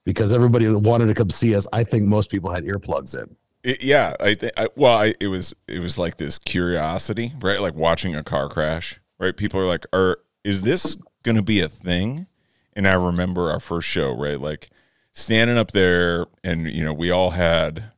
because 0.04 0.32
everybody 0.32 0.64
that 0.66 0.78
wanted 0.78 1.06
to 1.06 1.14
come 1.14 1.30
see 1.30 1.54
us. 1.54 1.66
I 1.72 1.84
think 1.84 2.04
most 2.04 2.30
people 2.30 2.50
had 2.50 2.64
earplugs 2.64 3.20
in. 3.20 3.36
It, 3.64 3.84
yeah, 3.84 4.14
I 4.18 4.34
think. 4.34 4.52
I, 4.56 4.68
well, 4.74 4.96
I, 4.98 5.14
it 5.20 5.28
was 5.28 5.54
it 5.68 5.80
was 5.80 5.98
like 5.98 6.16
this 6.16 6.38
curiosity, 6.38 7.32
right? 7.40 7.60
Like 7.60 7.74
watching 7.74 8.14
a 8.16 8.22
car 8.24 8.48
crash, 8.48 9.00
right? 9.20 9.36
People 9.36 9.60
are 9.60 9.66
like, 9.66 9.86
"Are 9.92 10.18
is 10.44 10.62
this 10.62 10.96
going 11.22 11.36
to 11.36 11.42
be 11.42 11.60
a 11.60 11.68
thing?" 11.68 12.26
And 12.74 12.88
I 12.88 12.94
remember 12.94 13.50
our 13.50 13.60
first 13.60 13.88
show, 13.88 14.16
right? 14.16 14.40
Like 14.40 14.70
standing 15.12 15.58
up 15.58 15.72
there, 15.72 16.26
and 16.42 16.68
you 16.68 16.84
know, 16.84 16.92
we 16.92 17.10
all 17.10 17.30
had 17.30 17.92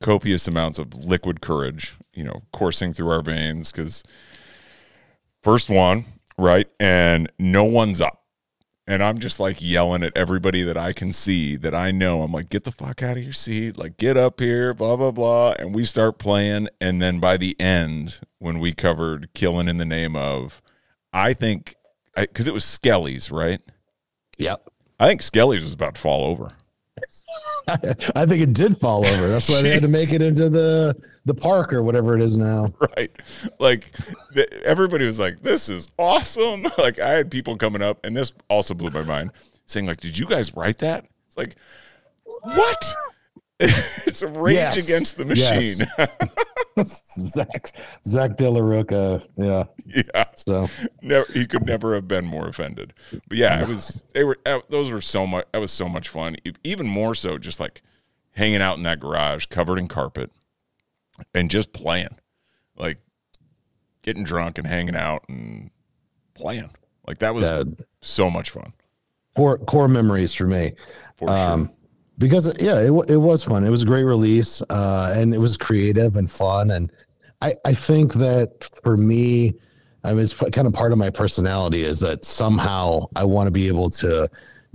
copious 0.00 0.48
amounts 0.48 0.78
of 0.78 0.94
liquid 0.94 1.40
courage, 1.40 1.96
you 2.12 2.24
know, 2.24 2.42
coursing 2.52 2.92
through 2.92 3.10
our 3.10 3.22
veins 3.22 3.70
because 3.70 4.02
first 5.42 5.70
one 5.70 6.04
right? 6.38 6.68
And 6.80 7.30
no 7.38 7.64
one's 7.64 8.00
up. 8.00 8.18
And 8.86 9.02
I'm 9.02 9.18
just 9.18 9.38
like 9.38 9.62
yelling 9.62 10.02
at 10.02 10.16
everybody 10.16 10.62
that 10.62 10.76
I 10.76 10.92
can 10.92 11.12
see 11.12 11.56
that 11.56 11.74
I 11.74 11.92
know. 11.92 12.22
I'm 12.22 12.32
like, 12.32 12.48
get 12.48 12.64
the 12.64 12.72
fuck 12.72 13.02
out 13.02 13.16
of 13.16 13.22
your 13.22 13.32
seat. 13.32 13.78
Like, 13.78 13.96
get 13.96 14.16
up 14.16 14.40
here, 14.40 14.74
blah, 14.74 14.96
blah, 14.96 15.12
blah. 15.12 15.54
And 15.58 15.72
we 15.72 15.84
start 15.84 16.18
playing. 16.18 16.68
And 16.80 17.00
then 17.00 17.20
by 17.20 17.36
the 17.36 17.58
end, 17.60 18.20
when 18.38 18.58
we 18.58 18.72
covered 18.72 19.32
Killing 19.34 19.68
in 19.68 19.76
the 19.76 19.84
Name 19.84 20.16
of, 20.16 20.60
I 21.12 21.32
think, 21.32 21.76
because 22.16 22.48
it 22.48 22.54
was 22.54 22.64
Skelly's, 22.64 23.30
right? 23.30 23.60
Yep. 24.38 24.68
I 24.98 25.08
think 25.08 25.22
Skelly's 25.22 25.62
was 25.62 25.72
about 25.72 25.96
to 25.96 26.00
fall 26.00 26.24
over. 26.26 26.52
I 27.68 28.26
think 28.26 28.42
it 28.42 28.52
did 28.52 28.78
fall 28.78 29.06
over. 29.06 29.28
That's 29.28 29.48
why 29.48 29.62
they 29.62 29.70
had 29.70 29.82
to 29.82 29.88
make 29.88 30.12
it 30.12 30.22
into 30.22 30.48
the 30.48 30.96
the 31.24 31.34
park 31.34 31.72
or 31.72 31.82
whatever 31.82 32.16
it 32.16 32.22
is 32.22 32.38
now. 32.38 32.72
Right. 32.96 33.10
Like 33.58 33.92
the, 34.34 34.62
everybody 34.64 35.06
was 35.06 35.18
like, 35.18 35.42
"This 35.42 35.68
is 35.68 35.88
awesome!" 35.98 36.66
Like 36.78 36.98
I 36.98 37.10
had 37.10 37.30
people 37.30 37.56
coming 37.56 37.82
up, 37.82 38.04
and 38.04 38.16
this 38.16 38.32
also 38.48 38.74
blew 38.74 38.90
my 38.90 39.02
mind, 39.02 39.30
saying 39.66 39.86
like, 39.86 40.00
"Did 40.00 40.18
you 40.18 40.26
guys 40.26 40.54
write 40.54 40.78
that?" 40.78 41.06
It's 41.28 41.36
like, 41.36 41.54
what? 42.24 42.94
it's 44.06 44.22
a 44.22 44.28
rage 44.28 44.56
yes. 44.56 44.84
against 44.84 45.16
the 45.16 45.24
machine. 45.24 45.86
Yes. 45.98 46.32
Zach 46.82 47.72
Zach 48.06 48.36
De 48.36 48.48
La 48.48 49.20
yeah, 49.36 49.64
yeah. 49.86 50.24
So 50.34 50.68
never, 51.02 51.30
he 51.32 51.46
could 51.46 51.66
never 51.66 51.94
have 51.94 52.08
been 52.08 52.24
more 52.24 52.48
offended. 52.48 52.94
But 53.28 53.36
yeah, 53.36 53.60
it 53.60 53.68
was. 53.68 54.02
They 54.14 54.24
were. 54.24 54.38
Those 54.68 54.90
were 54.90 55.00
so 55.00 55.26
much. 55.26 55.46
That 55.52 55.58
was 55.58 55.70
so 55.70 55.88
much 55.88 56.08
fun. 56.08 56.36
Even 56.64 56.86
more 56.86 57.14
so, 57.14 57.38
just 57.38 57.60
like 57.60 57.82
hanging 58.32 58.62
out 58.62 58.78
in 58.78 58.82
that 58.84 59.00
garage 59.00 59.46
covered 59.46 59.78
in 59.78 59.86
carpet 59.86 60.30
and 61.34 61.50
just 61.50 61.72
playing, 61.72 62.18
like 62.76 62.98
getting 64.02 64.24
drunk 64.24 64.56
and 64.56 64.66
hanging 64.66 64.96
out 64.96 65.24
and 65.28 65.70
playing. 66.34 66.70
Like 67.06 67.18
that 67.18 67.34
was 67.34 67.66
so 68.00 68.30
much 68.30 68.50
fun. 68.50 68.72
Core 69.36 69.58
core 69.58 69.88
memories 69.88 70.32
for 70.32 70.46
me. 70.46 70.72
For 71.16 71.28
um, 71.28 71.66
sure 71.66 71.74
because 72.22 72.46
yeah, 72.60 72.78
it, 72.78 73.10
it 73.10 73.16
was 73.16 73.42
fun. 73.42 73.64
It 73.64 73.70
was 73.70 73.82
a 73.82 73.84
great 73.84 74.04
release, 74.04 74.62
uh, 74.70 75.12
and 75.16 75.34
it 75.34 75.38
was 75.38 75.56
creative 75.56 76.14
and 76.14 76.30
fun. 76.30 76.70
And 76.70 76.92
I, 77.40 77.52
I 77.64 77.74
think 77.74 78.14
that 78.14 78.70
for 78.84 78.96
me, 78.96 79.54
I 80.04 80.12
mean, 80.12 80.20
it's 80.20 80.32
kind 80.32 80.68
of 80.68 80.72
part 80.72 80.92
of 80.92 80.98
my 80.98 81.10
personality 81.10 81.82
is 81.82 81.98
that 81.98 82.24
somehow 82.24 83.08
I 83.16 83.24
want 83.24 83.48
to 83.48 83.50
be 83.50 83.66
able 83.66 83.90
to 83.90 84.30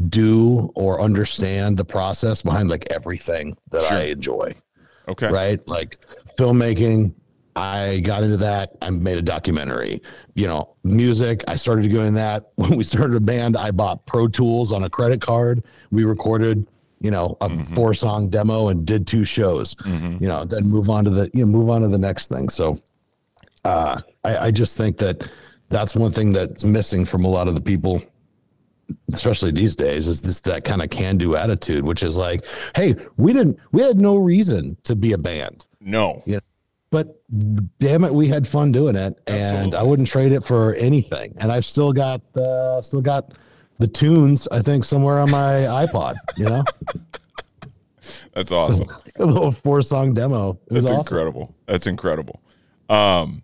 do 0.10 0.70
or 0.75 1.00
understand 1.00 1.77
the 1.77 1.86
process 1.86 2.42
behind 2.42 2.70
like 2.70 2.86
everything 2.92 3.56
that 3.72 3.88
sure. 3.88 3.98
I 3.98 4.01
enjoy. 4.01 4.54
Okay. 5.08 5.32
Right. 5.32 5.66
Like 5.70 6.00
filmmaking, 6.38 7.13
I 7.56 8.01
got 8.01 8.24
into 8.24 8.38
that. 8.38 8.72
I 8.82 8.89
made 8.89 9.18
a 9.18 9.22
documentary. 9.22 10.01
You 10.36 10.48
know, 10.48 10.75
music. 10.84 11.46
I 11.48 11.56
started 11.56 11.89
doing 11.89 12.13
that 12.16 12.51
when 12.56 12.75
we 12.75 12.84
started 12.84 13.16
a 13.16 13.22
band. 13.22 13.56
I 13.56 13.72
bought 13.72 14.06
Pro 14.06 14.27
Tools 14.27 14.74
on 14.74 14.84
a 14.84 14.89
credit 14.89 15.22
card. 15.22 15.63
We 15.92 16.04
recorded 16.04 16.68
you 17.00 17.12
know, 17.12 17.38
a 17.42 17.50
mm-hmm. 17.50 17.63
four 17.75 17.94
song 17.94 18.30
demo 18.30 18.70
and 18.70 18.86
did 18.86 19.06
two 19.06 19.24
shows, 19.24 19.75
mm-hmm. 19.75 20.22
you 20.22 20.27
know, 20.27 20.46
then 20.46 20.63
move 20.63 20.89
on 20.89 21.04
to 21.04 21.10
the, 21.10 21.30
you 21.34 21.46
know, 21.46 21.51
move 21.51 21.70
on 21.70 21.82
to 21.82 21.88
the 21.88 21.98
next 21.98 22.27
thing. 22.27 22.50
So, 22.50 22.80
uh, 23.66 24.01
I, 24.24 24.38
I 24.38 24.51
just 24.51 24.77
think 24.77 24.98
that 24.98 25.30
that's 25.70 25.96
one 25.96 26.12
thing 26.12 26.32
that's 26.32 26.63
missing 26.63 27.06
from 27.06 27.25
a 27.25 27.27
lot 27.27 27.48
of 27.48 27.56
the 27.56 27.62
people, 27.62 28.01
especially 29.13 29.51
these 29.51 29.75
days, 29.75 30.08
is 30.08 30.22
this 30.22 30.39
that 30.42 30.63
kind 30.63 30.82
of 30.82 30.89
can 30.89 31.18
do 31.18 31.36
attitude, 31.36 31.84
which 31.84 32.04
is 32.04 32.18
like, 32.18 32.46
hey, 32.75 32.96
we 33.18 33.34
didn't, 33.34 33.60
we 33.72 33.82
had 33.82 33.98
no 33.98 34.16
reason 34.16 34.77
to 34.84 34.96
be 34.96 35.13
a 35.13 35.18
band. 35.18 35.66
No. 35.82 36.24
Yeah. 36.25 36.39
But 36.89 37.22
damn 37.80 38.06
it, 38.06 38.13
we 38.13 38.30
had 38.30 38.48
fun 38.48 38.72
doing 38.72 38.96
it, 38.96 39.22
Absolutely. 39.27 39.66
and 39.66 39.75
I 39.75 39.84
wouldn't 39.84 40.08
trade 40.08 40.32
it 40.32 40.48
for 40.48 40.74
anything. 40.75 41.36
And 41.38 41.51
I've 41.51 41.66
still 41.66 41.92
got, 41.92 42.22
uh, 42.38 42.82
still 42.82 43.01
got 43.01 43.34
the 43.80 43.88
tunes, 43.88 44.48
I 44.52 44.62
think, 44.62 44.84
somewhere 44.84 45.20
on 45.20 45.32
my 45.32 45.38
iPod, 45.86 46.16
you 46.36 46.46
know? 46.46 46.64
That's 48.34 48.52
awesome. 48.52 48.88
a 49.20 49.26
little 49.26 49.52
four 49.52 49.82
song 49.82 50.14
demo. 50.14 50.60
That's 50.70 50.86
awesome. 50.86 51.00
incredible. 51.00 51.56
That's 51.66 51.88
incredible. 51.88 52.42
Um, 52.90 53.44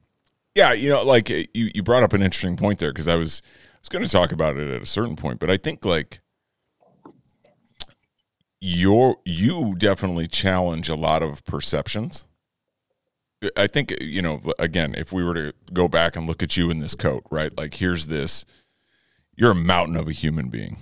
yeah, 0.56 0.74
you 0.74 0.90
know, 0.90 1.04
like 1.04 1.30
you, 1.30 1.48
you 1.54 1.84
brought 1.84 2.04
up 2.04 2.14
an 2.14 2.22
interesting 2.22 2.56
point 2.56 2.80
there 2.80 2.92
because 2.92 3.08
I 3.08 3.16
was 3.16 3.42
I 3.46 3.80
was 3.82 3.90
going 3.90 4.04
to 4.06 4.10
talk 4.10 4.32
about 4.32 4.58
it 4.58 4.70
at 4.70 4.82
a 4.82 4.86
certain 4.86 5.16
point, 5.16 5.40
but 5.40 5.50
I 5.50 5.58
think 5.58 5.84
like 5.84 6.22
your 8.62 9.18
you 9.26 9.76
definitely 9.78 10.28
challenge 10.28 10.90
a 10.90 10.96
lot 10.96 11.24
of 11.24 11.44
perceptions. 11.46 12.26
I 13.58 13.68
think 13.68 13.94
you 14.00 14.22
know, 14.22 14.42
again, 14.58 14.96
if 14.96 15.12
we 15.12 15.24
were 15.24 15.34
to 15.34 15.54
go 15.74 15.88
back 15.88 16.16
and 16.16 16.28
look 16.28 16.42
at 16.42 16.56
you 16.56 16.70
in 16.70 16.80
this 16.80 16.96
coat, 16.96 17.24
right? 17.30 17.56
Like 17.58 17.74
here's 17.74 18.08
this 18.08 18.46
you're 19.36 19.52
a 19.52 19.56
mountain 19.56 19.96
of 19.96 20.08
a 20.08 20.12
human 20.12 20.50
being, 20.50 20.78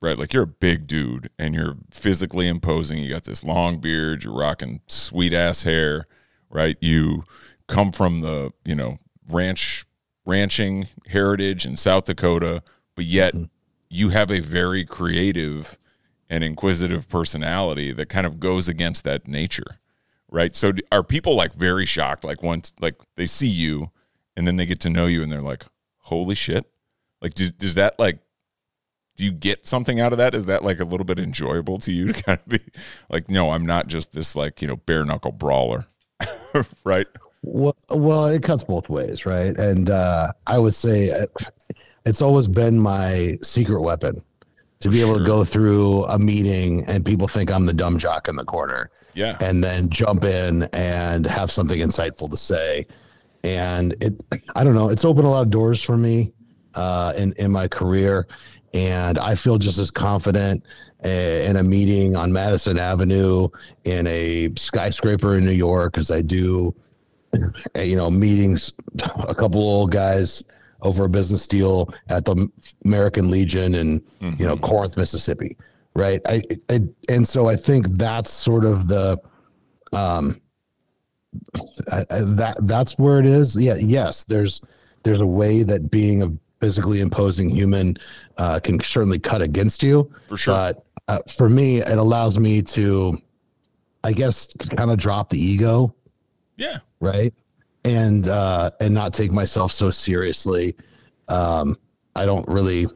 right? 0.00 0.18
Like 0.18 0.32
you're 0.32 0.44
a 0.44 0.46
big 0.46 0.86
dude 0.86 1.30
and 1.38 1.54
you're 1.54 1.76
physically 1.90 2.48
imposing. 2.48 2.98
You 2.98 3.10
got 3.10 3.24
this 3.24 3.44
long 3.44 3.78
beard, 3.78 4.24
you're 4.24 4.36
rocking 4.36 4.80
sweet 4.86 5.32
ass 5.32 5.62
hair, 5.64 6.06
right? 6.50 6.76
You 6.80 7.24
come 7.66 7.92
from 7.92 8.20
the, 8.20 8.52
you 8.64 8.74
know, 8.74 8.98
ranch 9.28 9.84
ranching 10.26 10.88
heritage 11.06 11.64
in 11.64 11.76
South 11.76 12.04
Dakota, 12.04 12.62
but 12.94 13.06
yet 13.06 13.34
mm-hmm. 13.34 13.44
you 13.88 14.10
have 14.10 14.30
a 14.30 14.40
very 14.40 14.84
creative 14.84 15.78
and 16.28 16.44
inquisitive 16.44 17.08
personality 17.08 17.92
that 17.92 18.10
kind 18.10 18.26
of 18.26 18.38
goes 18.38 18.68
against 18.68 19.04
that 19.04 19.26
nature. 19.26 19.78
Right? 20.30 20.54
So 20.54 20.72
are 20.92 21.02
people 21.02 21.34
like 21.34 21.54
very 21.54 21.86
shocked 21.86 22.22
like 22.22 22.42
once 22.42 22.74
like 22.80 22.96
they 23.16 23.24
see 23.24 23.48
you 23.48 23.90
and 24.36 24.46
then 24.46 24.56
they 24.56 24.66
get 24.66 24.80
to 24.80 24.90
know 24.90 25.06
you 25.06 25.22
and 25.22 25.32
they're 25.32 25.40
like, 25.40 25.64
"Holy 26.00 26.34
shit, 26.34 26.66
like, 27.20 27.34
does, 27.34 27.52
does 27.52 27.74
that 27.74 27.98
like, 27.98 28.18
do 29.16 29.24
you 29.24 29.32
get 29.32 29.66
something 29.66 30.00
out 30.00 30.12
of 30.12 30.18
that? 30.18 30.34
Is 30.34 30.46
that 30.46 30.64
like 30.64 30.78
a 30.78 30.84
little 30.84 31.04
bit 31.04 31.18
enjoyable 31.18 31.78
to 31.78 31.92
you 31.92 32.12
to 32.12 32.22
kind 32.24 32.38
of 32.38 32.48
be 32.48 32.60
like, 33.10 33.28
no, 33.28 33.50
I'm 33.50 33.66
not 33.66 33.88
just 33.88 34.12
this 34.12 34.36
like, 34.36 34.62
you 34.62 34.68
know, 34.68 34.76
bare 34.76 35.04
knuckle 35.04 35.32
brawler, 35.32 35.86
right? 36.84 37.06
Well, 37.42 37.76
well, 37.90 38.26
it 38.26 38.42
cuts 38.42 38.64
both 38.64 38.88
ways, 38.88 39.26
right? 39.26 39.56
And 39.56 39.90
uh, 39.90 40.32
I 40.46 40.58
would 40.58 40.74
say 40.74 41.10
uh, 41.10 41.26
it's 42.04 42.22
always 42.22 42.48
been 42.48 42.78
my 42.78 43.38
secret 43.42 43.82
weapon 43.82 44.22
to 44.80 44.88
be 44.88 45.00
able 45.00 45.14
sure. 45.14 45.20
to 45.20 45.26
go 45.26 45.44
through 45.44 46.04
a 46.04 46.18
meeting 46.18 46.84
and 46.86 47.04
people 47.04 47.26
think 47.26 47.50
I'm 47.50 47.66
the 47.66 47.72
dumb 47.72 47.98
jock 47.98 48.28
in 48.28 48.36
the 48.36 48.44
corner. 48.44 48.90
Yeah. 49.14 49.36
And 49.40 49.64
then 49.64 49.88
jump 49.88 50.24
in 50.24 50.64
and 50.72 51.26
have 51.26 51.50
something 51.50 51.80
insightful 51.80 52.30
to 52.30 52.36
say. 52.36 52.86
And 53.42 53.96
it, 54.00 54.14
I 54.54 54.62
don't 54.62 54.74
know, 54.74 54.88
it's 54.90 55.04
opened 55.04 55.26
a 55.26 55.30
lot 55.30 55.42
of 55.42 55.50
doors 55.50 55.82
for 55.82 55.96
me 55.96 56.32
uh, 56.78 57.12
in 57.16 57.32
in 57.34 57.50
my 57.50 57.66
career, 57.66 58.28
and 58.72 59.18
I 59.18 59.34
feel 59.34 59.58
just 59.58 59.78
as 59.78 59.90
confident 59.90 60.62
eh, 61.02 61.48
in 61.48 61.56
a 61.56 61.62
meeting 61.62 62.14
on 62.14 62.32
Madison 62.32 62.78
Avenue 62.78 63.48
in 63.84 64.06
a 64.06 64.50
skyscraper 64.56 65.36
in 65.36 65.44
New 65.44 65.50
York 65.50 65.98
as 65.98 66.12
I 66.12 66.22
do, 66.22 66.72
eh, 67.74 67.82
you 67.82 67.96
know, 67.96 68.10
meetings. 68.10 68.72
A 69.28 69.34
couple 69.34 69.60
old 69.60 69.90
guys 69.90 70.44
over 70.82 71.04
a 71.04 71.08
business 71.08 71.48
deal 71.48 71.92
at 72.08 72.24
the 72.24 72.48
American 72.84 73.28
Legion 73.28 73.74
in 73.74 74.00
mm-hmm. 74.00 74.40
you 74.40 74.46
know 74.46 74.54
mm-hmm. 74.54 74.64
Corinth, 74.64 74.96
Mississippi, 74.96 75.56
right? 75.94 76.20
I, 76.28 76.42
I 76.70 76.82
and 77.08 77.26
so 77.26 77.48
I 77.48 77.56
think 77.56 77.88
that's 77.88 78.30
sort 78.30 78.64
of 78.64 78.86
the 78.86 79.20
um 79.92 80.40
I, 81.90 82.04
I, 82.08 82.20
that 82.36 82.56
that's 82.62 82.96
where 82.98 83.18
it 83.18 83.26
is. 83.26 83.56
Yeah, 83.56 83.74
yes, 83.74 84.22
there's 84.22 84.62
there's 85.02 85.20
a 85.20 85.26
way 85.26 85.64
that 85.64 85.90
being 85.90 86.22
a 86.22 86.30
physically 86.60 87.00
imposing 87.00 87.48
human 87.50 87.96
uh, 88.36 88.60
can 88.60 88.80
certainly 88.80 89.18
cut 89.18 89.42
against 89.42 89.82
you. 89.82 90.10
For 90.28 90.36
sure. 90.36 90.54
But 90.54 90.84
uh, 91.08 91.20
for 91.28 91.48
me, 91.48 91.80
it 91.80 91.98
allows 91.98 92.38
me 92.38 92.62
to, 92.62 93.20
I 94.04 94.12
guess, 94.12 94.48
kind 94.76 94.90
of 94.90 94.98
drop 94.98 95.30
the 95.30 95.38
ego. 95.38 95.94
Yeah. 96.56 96.78
Right. 97.00 97.32
And 97.84 98.28
uh, 98.28 98.72
and 98.80 98.92
not 98.92 99.14
take 99.14 99.32
myself 99.32 99.72
so 99.72 99.90
seriously. 99.90 100.76
Um, 101.28 101.78
I 102.14 102.26
don't 102.26 102.46
really. 102.48 102.86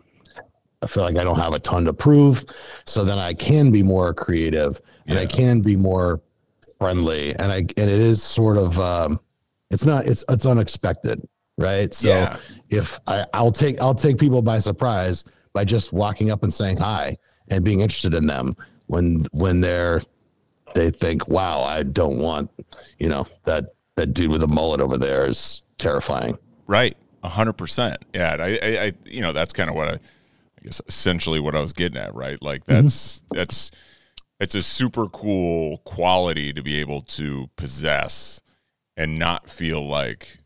I 0.82 0.88
feel 0.88 1.04
like 1.04 1.16
I 1.16 1.22
don't 1.22 1.38
have 1.38 1.52
a 1.52 1.60
ton 1.60 1.84
to 1.84 1.92
prove, 1.92 2.44
so 2.84 3.04
then 3.04 3.16
I 3.16 3.34
can 3.34 3.70
be 3.70 3.84
more 3.84 4.12
creative 4.12 4.80
and 5.06 5.16
yeah. 5.16 5.22
I 5.22 5.26
can 5.26 5.60
be 5.60 5.76
more 5.76 6.20
friendly, 6.78 7.34
and 7.36 7.52
I 7.52 7.58
and 7.58 7.70
it 7.76 7.88
is 7.88 8.20
sort 8.22 8.56
of 8.56 8.78
um, 8.80 9.20
it's 9.70 9.86
not 9.86 10.06
it's 10.06 10.24
it's 10.28 10.46
unexpected 10.46 11.26
right? 11.62 11.94
So 11.94 12.08
yeah. 12.08 12.36
if 12.68 12.98
I, 13.06 13.24
I'll 13.32 13.52
take 13.52 13.80
I'll 13.80 13.94
take 13.94 14.18
people 14.18 14.42
by 14.42 14.58
surprise 14.58 15.24
by 15.52 15.64
just 15.64 15.92
walking 15.92 16.30
up 16.30 16.42
and 16.42 16.52
saying 16.52 16.76
hi 16.76 17.16
and 17.48 17.64
being 17.64 17.80
interested 17.80 18.14
in 18.14 18.26
them 18.26 18.56
when 18.86 19.24
when 19.32 19.60
they're 19.60 20.02
they 20.74 20.90
think, 20.90 21.28
wow, 21.28 21.62
I 21.62 21.82
don't 21.82 22.18
want, 22.18 22.50
you 22.98 23.08
know, 23.08 23.26
that 23.44 23.74
that 23.96 24.14
dude 24.14 24.30
with 24.30 24.42
a 24.42 24.46
mullet 24.46 24.80
over 24.80 24.96
there 24.98 25.26
is 25.26 25.62
terrifying. 25.78 26.38
Right, 26.66 26.96
a 27.22 27.28
hundred 27.28 27.54
percent. 27.54 27.98
Yeah, 28.14 28.36
I, 28.38 28.58
I, 28.62 28.84
I, 28.84 28.92
you 29.04 29.20
know, 29.20 29.32
that's 29.32 29.52
kind 29.52 29.68
of 29.68 29.76
what 29.76 29.88
I, 29.88 29.92
I 29.92 30.64
guess, 30.64 30.80
essentially 30.86 31.40
what 31.40 31.54
I 31.54 31.60
was 31.60 31.72
getting 31.72 31.98
at. 31.98 32.14
Right, 32.14 32.40
like 32.42 32.62
mm-hmm. 32.66 32.82
that's 32.82 33.18
mm-hmm. 33.18 33.36
that's 33.36 33.70
it's 34.40 34.54
a 34.54 34.62
super 34.62 35.08
cool 35.08 35.78
quality 35.78 36.52
to 36.52 36.62
be 36.62 36.80
able 36.80 37.02
to 37.02 37.48
possess 37.56 38.40
and 38.96 39.18
not 39.18 39.48
feel 39.48 39.86
like 39.86 40.38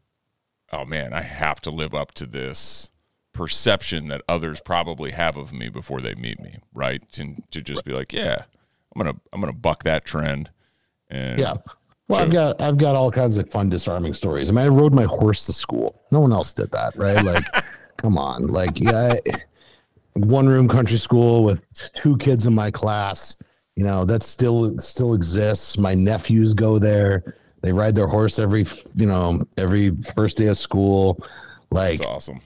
oh 0.76 0.84
man, 0.84 1.12
I 1.12 1.22
have 1.22 1.60
to 1.62 1.70
live 1.70 1.94
up 1.94 2.12
to 2.14 2.26
this 2.26 2.90
perception 3.32 4.08
that 4.08 4.22
others 4.28 4.60
probably 4.60 5.12
have 5.12 5.36
of 5.36 5.52
me 5.52 5.68
before 5.68 6.00
they 6.00 6.14
meet 6.14 6.40
me, 6.40 6.58
right? 6.74 7.02
And 7.18 7.42
to 7.50 7.62
just 7.62 7.84
be 7.84 7.92
like, 7.92 8.12
yeah, 8.12 8.44
I'm 8.94 9.02
gonna 9.02 9.18
I'm 9.32 9.40
gonna 9.40 9.52
buck 9.52 9.84
that 9.84 10.04
trend. 10.04 10.50
And 11.08 11.38
yeah. 11.38 11.56
Well, 12.08 12.20
I've 12.20 12.30
got 12.30 12.60
I've 12.60 12.78
got 12.78 12.94
all 12.94 13.10
kinds 13.10 13.36
of 13.36 13.50
fun 13.50 13.68
disarming 13.68 14.14
stories. 14.14 14.50
I 14.50 14.52
mean, 14.52 14.64
I 14.64 14.68
rode 14.68 14.94
my 14.94 15.04
horse 15.04 15.46
to 15.46 15.52
school. 15.52 16.02
No 16.10 16.20
one 16.20 16.32
else 16.32 16.52
did 16.52 16.70
that, 16.72 16.94
right? 16.96 17.16
Like, 17.24 17.44
come 17.96 18.18
on, 18.18 18.46
like 18.48 18.78
yeah, 18.78 19.14
one 20.12 20.46
room 20.46 20.68
country 20.68 20.98
school 20.98 21.44
with 21.44 21.64
two 21.94 22.16
kids 22.18 22.46
in 22.46 22.54
my 22.54 22.70
class. 22.70 23.36
You 23.74 23.84
know 23.84 24.04
that 24.04 24.22
still 24.22 24.78
still 24.78 25.14
exists. 25.14 25.78
My 25.78 25.94
nephews 25.94 26.54
go 26.54 26.78
there. 26.78 27.36
They 27.66 27.72
ride 27.72 27.96
their 27.96 28.06
horse 28.06 28.38
every 28.38 28.64
you 28.94 29.06
know 29.06 29.44
every 29.58 29.90
first 30.14 30.36
day 30.36 30.46
of 30.46 30.56
school. 30.56 31.22
Like 31.72 31.98
That's 31.98 32.08
awesome. 32.08 32.40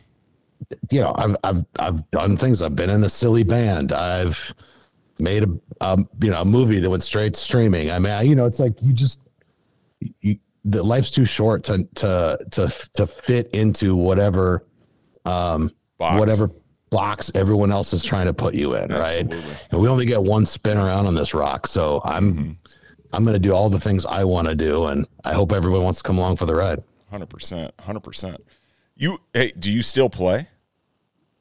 You 0.91 1.03
know, 1.03 1.15
I've 1.17 1.37
I've 1.45 1.65
I've 1.79 2.11
done 2.11 2.37
things. 2.39 2.62
I've 2.62 2.75
been 2.75 2.91
in 2.91 3.05
a 3.05 3.09
silly 3.11 3.43
band. 3.45 3.93
I've 3.93 4.55
made 5.19 5.45
a 5.45 5.49
um, 5.83 6.09
you 6.23 6.31
know 6.31 6.41
a 6.41 6.45
movie 6.45 6.81
that 6.81 6.89
went 6.89 7.05
straight 7.05 7.35
to 7.35 7.41
streaming. 7.41 7.91
I 7.91 7.99
mean, 7.99 8.12
I, 8.12 8.23
you 8.23 8.35
know, 8.35 8.47
it's 8.47 8.61
like 8.61 8.81
you 8.81 8.93
just 8.95 9.21
you, 10.23 10.39
the 10.65 10.83
life's 10.83 11.11
too 11.11 11.27
short 11.27 11.65
to 11.65 11.87
to 11.97 12.39
to 12.53 12.89
to 12.95 13.07
fit 13.07 13.50
into 13.53 13.95
whatever 13.97 14.65
um 15.27 15.71
Box. 15.99 16.19
whatever 16.19 16.50
box 16.89 17.31
everyone 17.35 17.71
else 17.71 17.93
is 17.93 18.03
trying 18.03 18.27
to 18.27 18.33
put 18.33 18.55
you 18.55 18.75
in, 18.75 18.91
Absolutely. 18.91 19.37
right? 19.39 19.57
And 19.71 19.81
we 19.83 19.87
only 19.89 20.07
get 20.07 20.23
one 20.23 20.47
spin 20.47 20.79
around 20.79 21.07
on 21.07 21.15
this 21.15 21.35
rock, 21.35 21.67
so 21.67 22.00
I'm 22.05 22.35
Mhm. 22.35 22.57
I'm 23.12 23.25
going 23.25 23.35
to 23.35 23.38
do 23.40 23.52
all 23.55 23.69
the 23.71 23.81
things 23.81 24.07
I 24.07 24.25
want 24.25 24.49
to 24.49 24.55
do, 24.55 24.87
and 24.87 25.07
I 25.25 25.33
hope 25.35 25.52
everyone 25.52 25.83
wants 25.83 25.99
to 26.00 26.05
come 26.07 26.19
along 26.19 26.37
for 26.37 26.47
the 26.47 26.55
ride. 26.55 26.83
Hundred 27.11 27.29
percent, 27.29 27.75
hundred 27.81 28.00
percent. 28.00 28.40
You 28.97 29.19
hey, 29.35 29.52
do 29.59 29.71
you 29.71 29.83
still 29.83 30.09
play? 30.09 30.49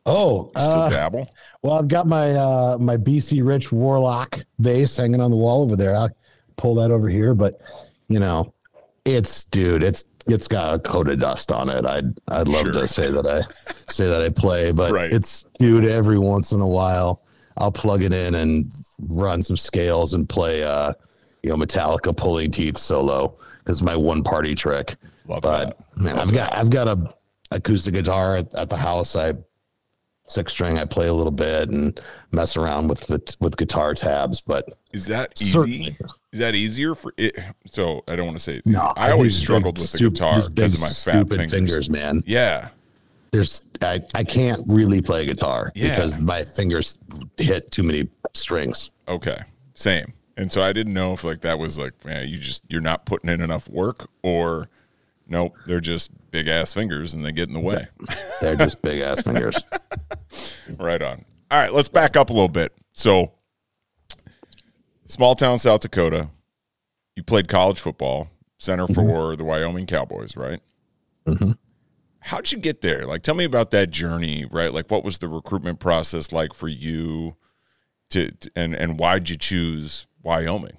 Oh, 0.06 0.52
You 0.56 0.62
still 0.62 0.80
uh, 0.82 0.90
dabble? 0.90 1.30
well, 1.62 1.74
I've 1.76 1.88
got 1.88 2.08
my 2.08 2.32
uh, 2.34 2.78
my 2.80 2.98
BC 2.98 3.46
Rich 3.46 3.72
Warlock 3.72 4.40
bass 4.60 4.96
hanging 4.96 5.22
on 5.22 5.30
the 5.30 5.38
wall 5.38 5.62
over 5.64 5.76
there. 5.76 5.96
I'll 5.96 6.10
pull 6.58 6.74
that 6.76 6.90
over 6.90 7.08
here, 7.10 7.34
but 7.36 7.62
you 8.08 8.20
know, 8.20 8.54
it's 9.06 9.44
dude, 9.44 9.84
it's 9.84 10.06
it's 10.26 10.48
got 10.48 10.74
a 10.76 10.80
coat 10.80 11.08
of 11.10 11.20
dust 11.20 11.52
on 11.52 11.70
it. 11.70 11.86
I'd 11.86 12.18
I'd 12.30 12.48
love 12.48 12.62
Sure. 12.64 12.72
to 12.74 12.88
say 12.88 13.12
that 13.12 13.28
I 13.28 13.42
say 13.92 14.08
that 14.08 14.22
I 14.24 14.30
play, 14.30 14.72
but 14.72 14.92
Right. 14.92 15.12
it's 15.12 15.44
dude. 15.60 15.86
Every 15.86 16.18
once 16.18 16.52
in 16.54 16.62
a 16.62 16.68
while, 16.68 17.22
I'll 17.58 17.72
plug 17.72 18.02
it 18.04 18.14
in 18.14 18.34
and 18.36 18.74
run 19.08 19.44
some 19.44 19.58
scales 19.58 20.14
and 20.16 20.28
play, 20.28 20.64
uh, 20.64 20.94
you 21.44 21.50
know, 21.50 21.56
Metallica 21.58 22.16
pulling 22.16 22.52
teeth 22.52 22.78
solo 22.78 23.38
because 23.60 23.82
my 23.82 23.96
one 23.96 24.24
party 24.24 24.56
trick. 24.56 24.96
Love 25.28 25.42
but 25.42 25.78
that. 25.78 25.98
man, 26.02 26.16
Love 26.18 26.28
I've 26.30 26.34
got 26.34 26.54
I've 26.54 26.70
got 26.70 26.88
a 26.88 27.14
acoustic 27.52 27.94
guitar 27.94 28.38
at, 28.38 28.54
at 28.56 28.70
the 28.70 28.78
house. 28.78 29.16
I 29.16 29.34
six 30.28 30.54
string. 30.54 30.78
I 30.78 30.86
play 30.86 31.08
a 31.08 31.14
little 31.14 31.32
bit 31.32 31.70
and 31.70 32.00
mess 32.32 32.56
around 32.58 32.88
with 32.88 33.00
the 33.08 33.36
with 33.40 33.58
guitar 33.58 33.94
tabs. 33.94 34.42
But 34.42 34.66
Is 34.94 35.08
that 35.08 35.34
easy? 35.42 35.52
Certainly. 35.52 35.98
Is 36.32 36.40
that 36.40 36.56
easier 36.56 36.94
for 36.96 37.14
it? 37.18 37.36
So 37.72 38.04
I 38.08 38.16
don't 38.16 38.26
want 38.28 38.38
to 38.38 38.44
say. 38.44 38.62
no, 38.66 38.94
I 38.96 39.12
always 39.12 39.36
struggled 39.38 39.80
with 39.80 39.92
the 39.92 39.98
guitar 40.10 40.40
because 40.50 40.76
of 40.76 40.82
my 40.82 40.88
fat 40.88 41.26
stupid 41.28 41.50
fingers. 41.50 41.90
man. 41.90 42.24
Yeah, 42.28 42.70
There's 43.32 43.62
I, 43.82 44.02
I 44.14 44.24
can't 44.24 44.62
really 44.68 45.02
play 45.02 45.26
guitar 45.26 45.72
Yeah. 45.74 45.96
because 45.96 46.20
my 46.22 46.44
fingers 46.44 47.00
hit 47.38 47.72
too 47.72 47.82
many 47.84 48.10
strings. 48.34 48.92
Okay, 49.08 49.42
same. 49.74 50.14
And 50.40 50.52
so 50.54 50.62
I 50.62 50.72
didn't 50.72 50.94
know 50.94 51.12
if 51.12 51.26
like 51.26 51.42
that 51.42 51.60
was 51.60 51.78
like, 51.78 52.06
man, 52.06 52.28
you 52.30 52.38
just 52.38 52.64
you're 52.70 52.80
not 52.80 53.06
putting 53.06 53.30
in 53.30 53.42
enough 53.42 53.68
work, 53.68 54.10
or 54.24 54.70
nope, 55.28 55.54
they're 55.68 55.82
just 55.82 56.12
big 56.32 56.48
ass 56.48 56.74
fingers 56.74 57.14
and 57.14 57.26
they 57.26 57.34
get 57.34 57.50
in 57.50 57.54
the 57.54 57.60
way. 57.60 57.88
They're 58.40 58.56
just 58.56 58.82
big 58.82 59.02
ass 59.02 59.22
fingers. 59.22 59.60
right 60.78 61.02
on. 61.02 61.26
All 61.52 61.60
right, 61.60 61.74
let's 61.74 61.90
back 61.90 62.16
up 62.16 62.30
a 62.30 62.34
little 62.34 62.48
bit. 62.48 62.72
So, 62.94 63.34
small 65.08 65.36
town 65.36 65.60
South 65.60 65.82
Dakota. 65.82 66.30
You 67.18 67.24
played 67.24 67.50
college 67.50 67.80
football, 67.82 68.30
center 68.58 68.88
for 68.88 69.36
the 69.36 69.44
Wyoming 69.44 69.88
Cowboys, 69.88 70.38
right? 70.38 70.62
Mhm. 71.28 71.58
How'd 72.22 72.52
you 72.52 72.60
get 72.60 72.80
there? 72.82 73.06
Like, 73.06 73.24
tell 73.24 73.36
me 73.36 73.44
about 73.44 73.72
that 73.72 73.90
journey, 73.92 74.46
right? 74.50 74.74
Like, 74.74 74.90
what 74.90 75.04
was 75.04 75.18
the 75.18 75.28
recruitment 75.28 75.80
process 75.82 76.32
like 76.32 76.54
for 76.54 76.70
you? 76.70 77.36
To, 78.12 78.32
to- 78.32 78.52
and 78.56 78.74
and 78.74 78.98
why'd 78.98 79.30
you 79.30 79.36
choose 79.38 80.08
Wyoming? 80.24 80.78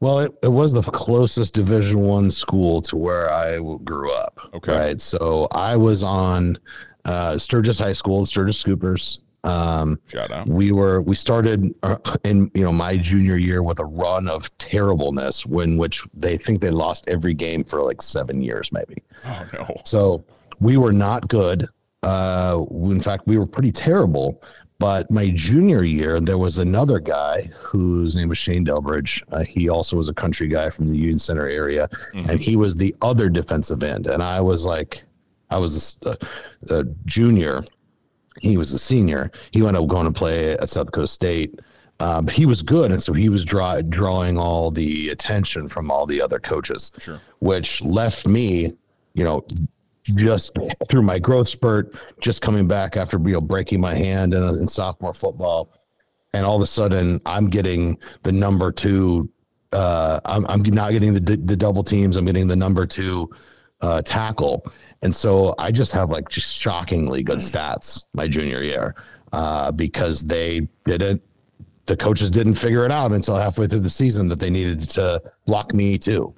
Well, 0.00 0.18
it, 0.20 0.32
it 0.42 0.48
was 0.48 0.72
the 0.72 0.82
closest 0.82 1.54
Division 1.54 2.00
One 2.00 2.30
school 2.30 2.82
to 2.82 2.96
where 2.96 3.32
I 3.32 3.58
grew 3.84 4.12
up. 4.12 4.38
Okay. 4.54 4.72
Right. 4.72 5.00
So 5.00 5.48
I 5.52 5.76
was 5.76 6.02
on 6.02 6.58
uh, 7.06 7.38
Sturgis 7.38 7.78
High 7.78 7.94
School, 7.94 8.26
Sturgis 8.26 8.62
Scoopers. 8.62 9.18
Um, 9.44 9.98
Shout 10.08 10.32
out. 10.32 10.48
we 10.48 10.72
were 10.72 11.00
we 11.02 11.14
started 11.14 11.72
uh, 11.84 11.96
in 12.24 12.50
you 12.52 12.64
know 12.64 12.72
my 12.72 12.96
junior 12.96 13.36
year 13.36 13.62
with 13.62 13.78
a 13.78 13.84
run 13.84 14.28
of 14.28 14.56
terribleness, 14.58 15.46
when 15.46 15.78
which 15.78 16.02
they 16.12 16.36
think 16.36 16.60
they 16.60 16.70
lost 16.70 17.04
every 17.08 17.32
game 17.32 17.62
for 17.62 17.80
like 17.82 18.02
seven 18.02 18.42
years, 18.42 18.72
maybe. 18.72 19.02
Oh 19.24 19.48
no. 19.52 19.80
So 19.84 20.24
we 20.60 20.76
were 20.78 20.92
not 20.92 21.28
good. 21.28 21.68
Uh, 22.02 22.64
in 22.70 23.00
fact, 23.00 23.26
we 23.26 23.38
were 23.38 23.46
pretty 23.46 23.72
terrible. 23.72 24.42
But 24.78 25.10
my 25.10 25.30
junior 25.30 25.82
year, 25.84 26.20
there 26.20 26.36
was 26.38 26.58
another 26.58 26.98
guy 26.98 27.50
whose 27.58 28.14
name 28.14 28.28
was 28.28 28.36
Shane 28.38 28.64
Delbridge. 28.64 29.22
Uh, 29.32 29.42
he 29.42 29.68
also 29.70 29.96
was 29.96 30.08
a 30.10 30.14
country 30.14 30.48
guy 30.48 30.68
from 30.68 30.88
the 30.90 30.96
Union 30.96 31.18
Center 31.18 31.48
area, 31.48 31.88
Mhm. 32.14 32.28
and 32.28 32.40
he 32.40 32.56
was 32.56 32.76
the 32.76 32.94
other 33.00 33.30
defensive 33.30 33.82
end. 33.82 34.06
And 34.06 34.22
I 34.22 34.40
was 34.40 34.66
like, 34.66 35.04
I 35.48 35.56
was 35.58 35.96
a, 36.04 36.16
a 36.68 36.84
junior. 37.06 37.64
He 38.40 38.58
was 38.58 38.72
a 38.74 38.78
senior. 38.78 39.30
He 39.50 39.62
wound 39.62 39.76
up 39.76 39.86
going 39.86 40.06
to 40.06 40.12
play 40.12 40.52
at 40.52 40.68
South 40.68 40.86
Dakota 40.86 41.06
State. 41.06 41.58
Um, 41.98 42.28
he 42.28 42.44
was 42.44 42.60
good, 42.62 42.92
and 42.92 43.02
so 43.02 43.14
he 43.14 43.30
was 43.30 43.42
draw, 43.46 43.80
drawing 43.80 44.36
all 44.36 44.70
the 44.70 45.08
attention 45.08 45.70
from 45.70 45.90
all 45.90 46.04
the 46.04 46.20
other 46.20 46.38
coaches 46.38 46.92
Sure. 46.98 47.18
which 47.38 47.80
left 47.82 48.26
me, 48.28 48.76
you 49.14 49.24
know, 49.24 49.46
just 50.14 50.56
through 50.90 51.02
my 51.02 51.18
growth 51.18 51.48
spurt, 51.48 51.94
just 52.20 52.42
coming 52.42 52.66
back 52.66 52.96
after 52.96 53.18
you 53.18 53.34
know 53.34 53.40
breaking 53.40 53.80
my 53.80 53.94
hand 53.94 54.34
in, 54.34 54.42
in 54.42 54.66
sophomore 54.66 55.14
football, 55.14 55.72
and 56.32 56.44
all 56.44 56.56
of 56.56 56.62
a 56.62 56.66
sudden 56.66 57.20
I'm 57.26 57.48
getting 57.48 57.98
the 58.22 58.32
number 58.32 58.72
two. 58.72 59.30
Uh, 59.72 60.20
I'm 60.24 60.46
I'm 60.46 60.62
not 60.62 60.92
getting 60.92 61.14
the 61.14 61.20
the 61.20 61.56
double 61.56 61.82
teams. 61.84 62.16
I'm 62.16 62.24
getting 62.24 62.46
the 62.46 62.56
number 62.56 62.86
two 62.86 63.30
uh, 63.80 64.02
tackle, 64.02 64.64
and 65.02 65.14
so 65.14 65.54
I 65.58 65.70
just 65.70 65.92
have 65.92 66.10
like 66.10 66.28
just 66.28 66.54
shockingly 66.54 67.22
good 67.22 67.38
stats 67.38 68.02
my 68.14 68.28
junior 68.28 68.62
year 68.62 68.94
uh, 69.32 69.72
because 69.72 70.24
they 70.24 70.68
didn't. 70.84 71.22
The 71.86 71.96
coaches 71.96 72.30
didn't 72.30 72.56
figure 72.56 72.84
it 72.84 72.90
out 72.90 73.12
until 73.12 73.36
halfway 73.36 73.68
through 73.68 73.80
the 73.80 73.90
season 73.90 74.26
that 74.28 74.40
they 74.40 74.50
needed 74.50 74.80
to 74.80 75.22
block 75.46 75.72
me 75.72 75.96
too. 75.96 76.34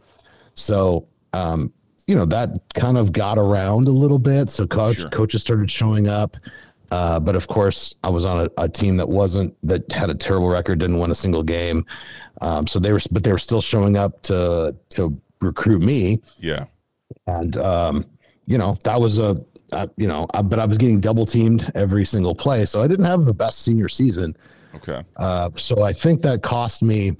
So, 0.52 1.08
um, 1.32 1.72
you 2.08 2.14
know, 2.16 2.24
that 2.24 2.50
kind 2.74 2.96
of 2.98 3.12
got 3.12 3.38
around 3.38 3.86
a 3.86 3.90
little 3.92 4.18
bit. 4.18 4.48
So 4.50 4.66
coach, 4.66 4.96
Sure. 4.96 5.10
coaches 5.10 5.42
started 5.42 5.70
showing 5.70 6.08
up. 6.08 6.36
Uh, 6.90 7.20
but 7.20 7.36
of 7.36 7.46
course, 7.46 7.94
I 8.02 8.08
was 8.08 8.24
on 8.24 8.46
a, 8.46 8.62
a 8.62 8.68
team 8.68 8.96
that 8.96 9.06
wasn't 9.08 9.54
that 9.68 9.90
had 9.92 10.08
a 10.08 10.14
terrible 10.14 10.48
record, 10.48 10.78
didn't 10.78 10.98
win 10.98 11.10
a 11.10 11.14
single 11.14 11.42
game. 11.42 11.84
Um, 12.40 12.66
so 12.66 12.78
they 12.78 12.92
were, 12.94 13.00
but 13.12 13.22
they 13.22 13.30
were 13.30 13.36
still 13.38 13.60
showing 13.60 13.96
up 13.98 14.22
to 14.22 14.74
to 14.90 15.20
recruit 15.42 15.82
me, 15.82 16.20
Yeah. 16.38 16.64
and 17.26 17.56
um, 17.58 18.06
you 18.46 18.56
know 18.56 18.78
that 18.84 18.98
was 18.98 19.18
a, 19.18 19.38
uh, 19.72 19.86
you 19.98 20.06
know, 20.08 20.26
I, 20.32 20.40
but 20.40 20.58
I 20.58 20.64
was 20.64 20.78
getting 20.78 20.98
double 20.98 21.26
teamed 21.26 21.70
every 21.74 22.06
single 22.06 22.34
play, 22.34 22.64
so 22.64 22.80
I 22.80 22.88
didn't 22.88 23.04
have 23.04 23.26
the 23.26 23.34
best 23.34 23.60
senior 23.62 23.88
season. 23.88 24.34
Okay. 24.74 25.02
Uh, 25.16 25.50
so 25.56 25.82
I 25.82 25.92
think 25.92 26.22
that 26.22 26.42
cost 26.42 26.82
me 26.82 27.18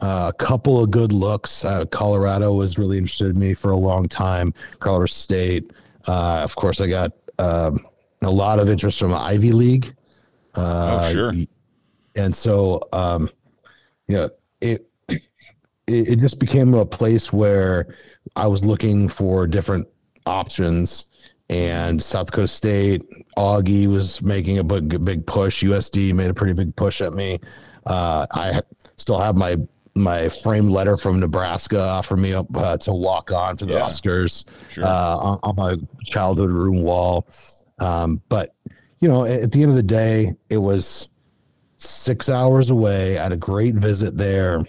uh, 0.00 0.30
a 0.34 0.44
couple 0.44 0.82
of 0.82 0.90
good 0.90 1.12
looks. 1.12 1.64
Uh, 1.64 1.84
Colorado 1.86 2.52
was 2.54 2.78
really 2.78 2.98
interested 2.98 3.28
in 3.34 3.38
me 3.38 3.54
for 3.54 3.70
a 3.70 3.76
long 3.76 4.08
time. 4.08 4.54
Colorado 4.78 5.06
State, 5.06 5.72
uh, 6.06 6.40
of 6.42 6.56
course, 6.56 6.80
I 6.80 6.88
got 6.88 7.12
um, 7.38 7.84
a 8.22 8.30
lot 8.30 8.58
of 8.58 8.68
interest 8.68 8.98
from 8.98 9.14
Ivy 9.14 9.52
League. 9.52 9.94
Uh, 10.54 11.00
Oh, 11.02 11.12
sure. 11.12 11.32
And 12.16 12.34
so, 12.34 12.80
um, 12.92 13.30
you 14.08 14.16
know, 14.16 14.30
it, 14.60 14.88
it 15.08 15.22
it 15.86 16.16
just 16.18 16.38
became 16.38 16.74
a 16.74 16.84
place 16.86 17.32
where 17.32 17.94
I 18.36 18.46
was 18.46 18.64
looking 18.64 19.08
for 19.08 19.46
different 19.46 19.86
options. 20.26 21.06
And 21.48 22.00
South 22.00 22.26
Dakota 22.26 22.46
State, 22.46 23.02
Augie 23.36 23.88
was 23.88 24.22
making 24.22 24.58
a 24.58 24.64
big, 24.64 25.04
big 25.04 25.26
push. 25.26 25.64
USD 25.64 26.12
made 26.14 26.30
a 26.30 26.34
pretty 26.34 26.52
big 26.52 26.74
push 26.76 27.00
at 27.00 27.12
me. 27.12 27.40
Uh, 27.86 28.24
I 28.32 28.62
still 28.96 29.18
have 29.18 29.36
my 29.36 29.56
my 29.94 30.28
framed 30.28 30.70
letter 30.70 30.96
from 30.96 31.18
Nebraska 31.20 31.80
offer 31.80 32.16
me 32.16 32.32
up 32.32 32.46
uh, 32.54 32.76
to 32.78 32.92
walk 32.92 33.32
on 33.32 33.56
to 33.58 33.66
the 33.66 33.74
Yeah. 33.74 33.80
Huskers 33.80 34.44
Sure. 34.70 34.84
uh, 34.84 35.16
on, 35.16 35.38
on 35.42 35.56
my 35.56 35.76
childhood 36.04 36.50
room 36.50 36.82
wall. 36.82 37.26
Um, 37.78 38.20
but 38.28 38.54
you 39.00 39.08
know, 39.08 39.24
at, 39.24 39.40
at 39.40 39.52
the 39.52 39.62
end 39.62 39.70
of 39.70 39.76
the 39.76 39.82
day, 39.82 40.34
it 40.48 40.58
was 40.58 41.08
six 41.76 42.28
hours 42.28 42.70
away. 42.70 43.18
I 43.18 43.22
had 43.24 43.32
a 43.32 43.36
great 43.36 43.74
visit 43.74 44.16
there. 44.16 44.64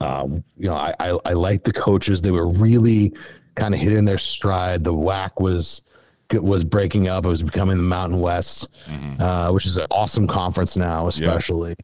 Um, 0.00 0.44
you 0.56 0.68
know, 0.68 0.74
I, 0.76 0.94
I 1.00 1.18
I 1.24 1.32
liked 1.32 1.64
the 1.64 1.72
coaches. 1.72 2.22
They 2.22 2.30
were 2.30 2.46
really 2.48 3.14
kind 3.56 3.74
of 3.74 3.80
hitting 3.80 4.04
their 4.04 4.18
stride. 4.18 4.84
The 4.84 4.92
WAC 4.92 5.40
was 5.40 5.82
was 6.34 6.62
breaking 6.62 7.08
up. 7.08 7.24
It 7.24 7.28
was 7.28 7.42
becoming 7.42 7.78
the 7.78 7.82
Mountain 7.82 8.20
West, 8.20 8.68
mm-hmm. 8.86 9.20
uh, 9.20 9.50
which 9.52 9.66
is 9.66 9.78
an 9.78 9.86
awesome 9.90 10.26
conference 10.28 10.76
now, 10.76 11.08
especially. 11.08 11.74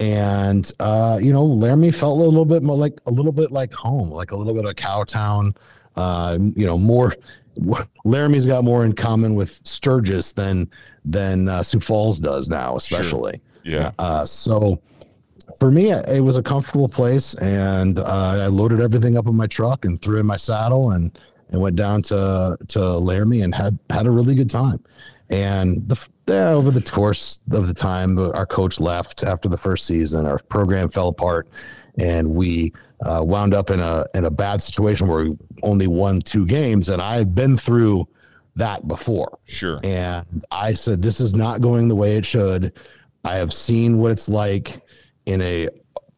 And 0.00 0.70
uh, 0.80 1.18
you 1.20 1.32
know, 1.32 1.44
Laramie 1.44 1.90
felt 1.90 2.18
a 2.18 2.22
little 2.24 2.46
bit 2.46 2.62
more 2.62 2.76
like 2.76 2.98
a 3.06 3.10
little 3.10 3.32
bit 3.32 3.52
like 3.52 3.72
home, 3.72 4.10
like 4.10 4.32
a 4.32 4.36
little 4.36 4.54
bit 4.54 4.64
of 4.64 4.74
Cowtown. 4.74 5.54
Uh, 5.94 6.38
you 6.56 6.66
know, 6.66 6.78
more 6.78 7.14
Laramie's 8.04 8.46
got 8.46 8.64
more 8.64 8.84
in 8.84 8.94
common 8.94 9.34
with 9.34 9.60
Sturgis 9.64 10.32
than 10.32 10.70
than 11.04 11.48
uh, 11.48 11.62
Sioux 11.62 11.80
Falls 11.80 12.18
does 12.18 12.48
now, 12.48 12.76
especially. 12.76 13.40
Sure. 13.62 13.72
Yeah. 13.72 13.92
Uh, 13.98 14.24
so 14.24 14.80
for 15.58 15.70
me, 15.70 15.90
it 15.90 16.22
was 16.22 16.36
a 16.36 16.42
comfortable 16.42 16.88
place, 16.88 17.34
and 17.34 17.98
uh, 17.98 18.04
I 18.04 18.46
loaded 18.46 18.80
everything 18.80 19.18
up 19.18 19.26
in 19.26 19.34
my 19.34 19.46
truck 19.46 19.84
and 19.84 20.00
threw 20.00 20.18
in 20.18 20.26
my 20.26 20.36
saddle 20.36 20.92
and 20.92 21.18
and 21.50 21.60
went 21.60 21.76
down 21.76 22.02
to 22.04 22.56
to 22.68 22.80
Laramie 22.80 23.42
and 23.42 23.54
had 23.54 23.78
had 23.90 24.06
a 24.06 24.10
really 24.10 24.34
good 24.34 24.50
time. 24.50 24.82
And 25.30 25.88
the 25.88 26.08
yeah, 26.26 26.50
over 26.50 26.70
the 26.70 26.82
course 26.82 27.40
of 27.52 27.68
the 27.68 27.74
time, 27.74 28.18
our 28.18 28.46
coach 28.46 28.80
left 28.80 29.22
after 29.22 29.48
the 29.48 29.56
first 29.56 29.86
season. 29.86 30.26
Our 30.26 30.38
program 30.38 30.88
fell 30.88 31.08
apart, 31.08 31.48
and 31.98 32.34
we 32.34 32.72
uh, 33.04 33.22
wound 33.24 33.54
up 33.54 33.70
in 33.70 33.80
a 33.80 34.04
in 34.14 34.24
a 34.24 34.30
bad 34.30 34.60
situation 34.60 35.06
where 35.06 35.24
we 35.24 35.36
only 35.62 35.86
won 35.86 36.20
two 36.20 36.46
games. 36.46 36.88
And 36.88 37.00
I've 37.00 37.34
been 37.34 37.56
through 37.56 38.08
that 38.56 38.88
before. 38.88 39.38
Sure. 39.46 39.80
And 39.84 40.44
I 40.50 40.74
said, 40.74 41.02
this 41.02 41.20
is 41.20 41.34
not 41.34 41.60
going 41.60 41.88
the 41.88 41.96
way 41.96 42.16
it 42.16 42.26
should. 42.26 42.78
I 43.24 43.36
have 43.36 43.52
seen 43.52 43.98
what 43.98 44.10
it's 44.10 44.28
like 44.28 44.80
in 45.26 45.40
a 45.42 45.68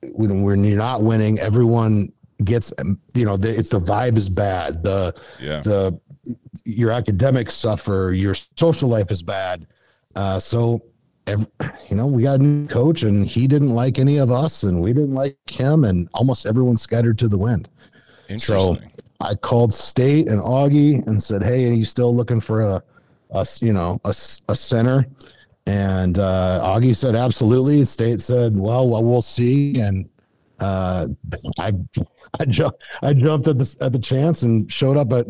when, 0.03 0.43
when 0.43 0.65
you're 0.65 0.79
not 0.79 1.03
winning. 1.03 1.39
Everyone 1.39 2.13
gets 2.45 2.73
you 3.15 3.25
know 3.25 3.37
the, 3.37 3.57
it's 3.57 3.69
the 3.69 3.81
vibe 3.81 4.17
is 4.17 4.29
bad. 4.29 4.83
The 4.83 5.15
yeah. 5.41 5.61
the 5.61 5.99
your 6.65 6.91
academics 6.91 7.55
suffer. 7.55 8.13
Your 8.15 8.35
social 8.57 8.89
life 8.89 9.11
is 9.11 9.23
bad. 9.23 9.67
Uh, 10.15 10.39
so 10.39 10.83
every, 11.27 11.47
you 11.89 11.97
know, 11.97 12.07
we 12.07 12.25
got 12.25 12.41
a 12.41 12.43
new 12.43 12.69
coach 12.69 13.03
and 13.03 13.27
he 13.27 13.47
didn't 13.47 13.75
like 13.75 13.99
any 13.99 14.19
of 14.19 14.31
us 14.31 14.63
and 14.65 14.83
we 14.83 14.93
didn't 14.93 15.15
like 15.15 15.37
him 15.49 15.85
and 15.85 16.09
almost 16.15 16.47
everyone 16.47 16.77
scattered 16.77 17.19
to 17.19 17.29
the 17.29 17.39
wind. 17.39 17.69
Interesting. 18.29 18.79
So 18.93 19.03
I 19.21 19.35
called 19.35 19.73
state 19.73 20.29
and 20.29 20.41
Augie 20.41 21.07
and 21.07 21.23
said, 21.23 21.43
Hey, 21.43 21.69
are 21.69 21.73
you 21.73 21.85
still 21.85 22.15
looking 22.15 22.41
for 22.41 22.61
a, 22.61 22.83
a 23.31 23.47
you 23.61 23.73
know, 23.73 24.01
a, 24.05 24.15
a 24.49 24.57
center? 24.57 25.07
And 25.67 26.19
uh, 26.19 26.61
Augie 26.65 26.97
said, 26.97 27.15
absolutely. 27.15 27.85
State 27.85 28.21
said, 28.21 28.55
well, 28.57 28.89
well 28.89 29.05
we'll 29.05 29.23
see. 29.23 29.81
And 29.81 30.09
uh, 30.59 31.09
I, 31.59 31.73
I, 32.41 32.45
ju- 32.47 32.73
I 33.03 33.13
jumped 33.15 33.47
at 33.47 33.59
the, 33.59 33.77
at 33.81 33.93
the 33.93 33.99
chance 33.99 34.43
and 34.43 34.71
showed 34.73 34.97
up 34.97 35.13
at, 35.13 35.27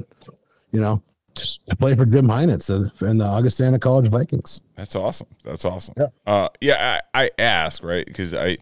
you 0.71 0.81
know, 0.81 1.03
to 1.35 1.77
play 1.77 1.95
for 1.95 2.05
Jim 2.05 2.29
Heinitz 2.29 2.71
and 2.71 3.21
the 3.21 3.25
Augustana 3.25 3.79
College 3.79 4.09
Vikings. 4.09 4.61
That's 4.77 4.97
awesome. 4.97 5.29
That's 5.45 5.64
awesome. 5.64 5.95
Yeah. 5.97 6.07
Uh, 6.27 6.49
yeah. 6.61 7.01
I, 7.14 7.25
I 7.25 7.31
ask 7.38 7.83
right 7.83 8.07
because 8.07 8.35
I, 8.35 8.59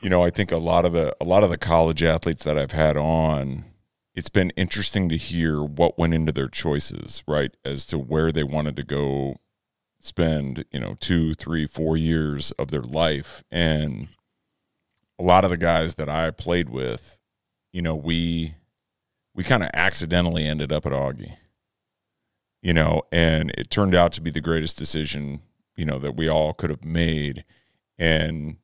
you 0.00 0.10
know, 0.10 0.22
I 0.22 0.30
think 0.30 0.52
a 0.52 0.58
lot 0.58 0.84
of 0.84 0.92
the 0.92 1.16
a 1.20 1.24
lot 1.24 1.42
of 1.42 1.50
the 1.50 1.58
college 1.58 2.02
athletes 2.02 2.44
that 2.44 2.58
I've 2.58 2.72
had 2.72 2.96
on, 2.96 3.64
it's 4.14 4.28
been 4.28 4.50
interesting 4.50 5.08
to 5.08 5.16
hear 5.16 5.62
what 5.62 5.98
went 5.98 6.14
into 6.14 6.32
their 6.32 6.48
choices, 6.48 7.24
right, 7.26 7.56
as 7.64 7.86
to 7.86 7.98
where 7.98 8.30
they 8.30 8.44
wanted 8.44 8.76
to 8.76 8.82
go 8.82 9.36
spend, 10.00 10.66
you 10.70 10.80
know, 10.80 10.96
two, 11.00 11.32
three, 11.34 11.66
four 11.66 11.96
years 11.96 12.50
of 12.52 12.70
their 12.70 12.82
life, 12.82 13.42
and 13.50 14.08
a 15.18 15.22
lot 15.22 15.44
of 15.44 15.50
the 15.50 15.56
guys 15.56 15.94
that 15.94 16.08
I 16.08 16.30
played 16.30 16.68
with, 16.68 17.18
you 17.72 17.80
know, 17.80 17.94
we 17.94 18.56
we 19.34 19.42
kind 19.42 19.62
of 19.62 19.70
accidentally 19.74 20.46
ended 20.46 20.72
up 20.72 20.86
at 20.86 20.92
Augie, 20.92 21.36
you 22.62 22.72
know, 22.72 23.02
and 23.10 23.50
it 23.58 23.70
turned 23.70 23.94
out 23.94 24.12
to 24.12 24.20
be 24.20 24.30
the 24.30 24.40
greatest 24.40 24.78
decision, 24.78 25.40
you 25.76 25.84
know, 25.84 25.98
that 25.98 26.16
we 26.16 26.28
all 26.28 26.54
could 26.54 26.70
have 26.70 26.84
made. 26.84 27.44
And, 27.98 28.56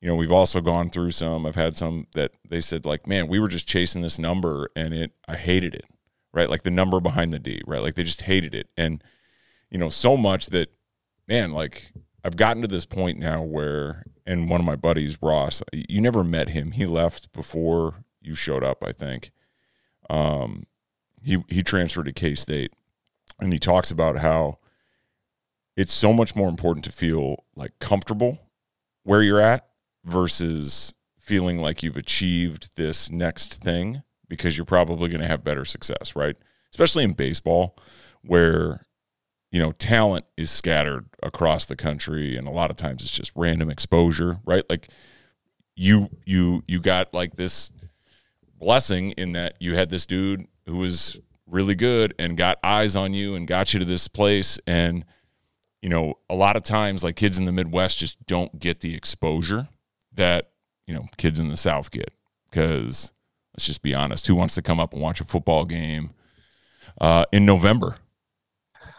you 0.00 0.08
know, 0.08 0.14
we've 0.14 0.32
also 0.32 0.60
gone 0.60 0.90
through 0.90 1.10
some, 1.10 1.44
I've 1.44 1.56
had 1.56 1.76
some 1.76 2.06
that 2.14 2.32
they 2.48 2.60
said, 2.60 2.86
like, 2.86 3.06
man, 3.06 3.26
we 3.26 3.40
were 3.40 3.48
just 3.48 3.66
chasing 3.66 4.02
this 4.02 4.18
number 4.18 4.70
and 4.76 4.94
it, 4.94 5.12
I 5.26 5.36
hated 5.36 5.74
it, 5.74 5.86
right? 6.32 6.48
Like 6.48 6.62
the 6.62 6.70
number 6.70 7.00
behind 7.00 7.32
the 7.32 7.38
D, 7.38 7.60
right? 7.66 7.82
Like 7.82 7.94
they 7.96 8.04
just 8.04 8.22
hated 8.22 8.54
it. 8.54 8.68
And, 8.76 9.02
you 9.70 9.78
know, 9.78 9.88
so 9.88 10.16
much 10.16 10.46
that, 10.46 10.68
man, 11.26 11.52
like 11.52 11.92
I've 12.24 12.36
gotten 12.36 12.62
to 12.62 12.68
this 12.68 12.86
point 12.86 13.18
now 13.18 13.42
where, 13.42 14.04
and 14.24 14.48
one 14.48 14.60
of 14.60 14.66
my 14.66 14.76
buddies, 14.76 15.18
Ross, 15.20 15.62
you 15.72 16.00
never 16.00 16.22
met 16.22 16.50
him. 16.50 16.72
He 16.72 16.86
left 16.86 17.32
before 17.32 18.04
you 18.20 18.34
showed 18.34 18.64
up, 18.64 18.82
I 18.84 18.92
think 18.92 19.30
um, 20.10 20.64
he 21.22 21.42
he 21.48 21.62
transferred 21.62 22.06
to 22.06 22.12
K 22.12 22.34
State, 22.34 22.72
and 23.40 23.52
he 23.52 23.58
talks 23.58 23.90
about 23.90 24.18
how 24.18 24.58
it's 25.76 25.92
so 25.92 26.12
much 26.12 26.34
more 26.34 26.48
important 26.48 26.84
to 26.86 26.92
feel 26.92 27.44
like 27.54 27.78
comfortable 27.78 28.38
where 29.02 29.22
you're 29.22 29.40
at 29.40 29.68
versus 30.04 30.92
feeling 31.18 31.60
like 31.60 31.82
you've 31.82 31.96
achieved 31.96 32.76
this 32.76 33.10
next 33.10 33.62
thing 33.62 34.02
because 34.28 34.56
you're 34.56 34.64
probably 34.64 35.08
going 35.08 35.20
to 35.20 35.26
have 35.26 35.44
better 35.44 35.64
success, 35.64 36.16
right? 36.16 36.36
Especially 36.72 37.04
in 37.04 37.12
baseball, 37.12 37.76
where 38.22 38.86
you 39.50 39.60
know 39.60 39.72
talent 39.72 40.24
is 40.36 40.50
scattered 40.50 41.06
across 41.22 41.66
the 41.66 41.76
country, 41.76 42.36
and 42.36 42.46
a 42.46 42.52
lot 42.52 42.70
of 42.70 42.76
times 42.76 43.02
it's 43.02 43.10
just 43.10 43.32
random 43.34 43.70
exposure, 43.70 44.40
right? 44.44 44.64
Like 44.70 44.88
you 45.74 46.08
you 46.24 46.62
you 46.66 46.80
got 46.80 47.12
like 47.12 47.36
this 47.36 47.70
blessing 48.58 49.12
in 49.12 49.32
that 49.32 49.56
you 49.60 49.76
had 49.76 49.90
this 49.90 50.06
dude 50.06 50.46
who 50.66 50.78
was 50.78 51.18
really 51.46 51.74
good 51.74 52.14
and 52.18 52.36
got 52.36 52.58
eyes 52.62 52.96
on 52.96 53.14
you 53.14 53.34
and 53.34 53.46
got 53.46 53.72
you 53.72 53.80
to 53.80 53.86
this 53.86 54.08
place. 54.08 54.58
And 54.66 55.04
you 55.82 55.88
know 55.88 56.14
a 56.28 56.34
lot 56.34 56.56
of 56.56 56.62
times 56.62 57.04
like 57.04 57.16
kids 57.16 57.38
in 57.38 57.44
the 57.44 57.52
midwest 57.52 57.98
just 57.98 58.24
don't 58.26 58.58
get 58.58 58.80
the 58.80 58.94
exposure 58.94 59.68
that 60.12 60.50
you 60.86 60.94
know 60.94 61.06
kids 61.16 61.38
in 61.38 61.48
the 61.48 61.56
south 61.56 61.90
get. 61.90 62.12
Because 62.50 63.12
let's 63.54 63.66
just 63.66 63.82
be 63.82 63.94
honest 63.94 64.26
who 64.26 64.34
wants 64.34 64.54
to 64.54 64.62
come 64.62 64.80
up 64.80 64.92
and 64.92 65.00
watch 65.00 65.20
a 65.20 65.24
football 65.24 65.64
game 65.64 66.10
uh, 67.00 67.24
in 67.32 67.46
november 67.46 67.96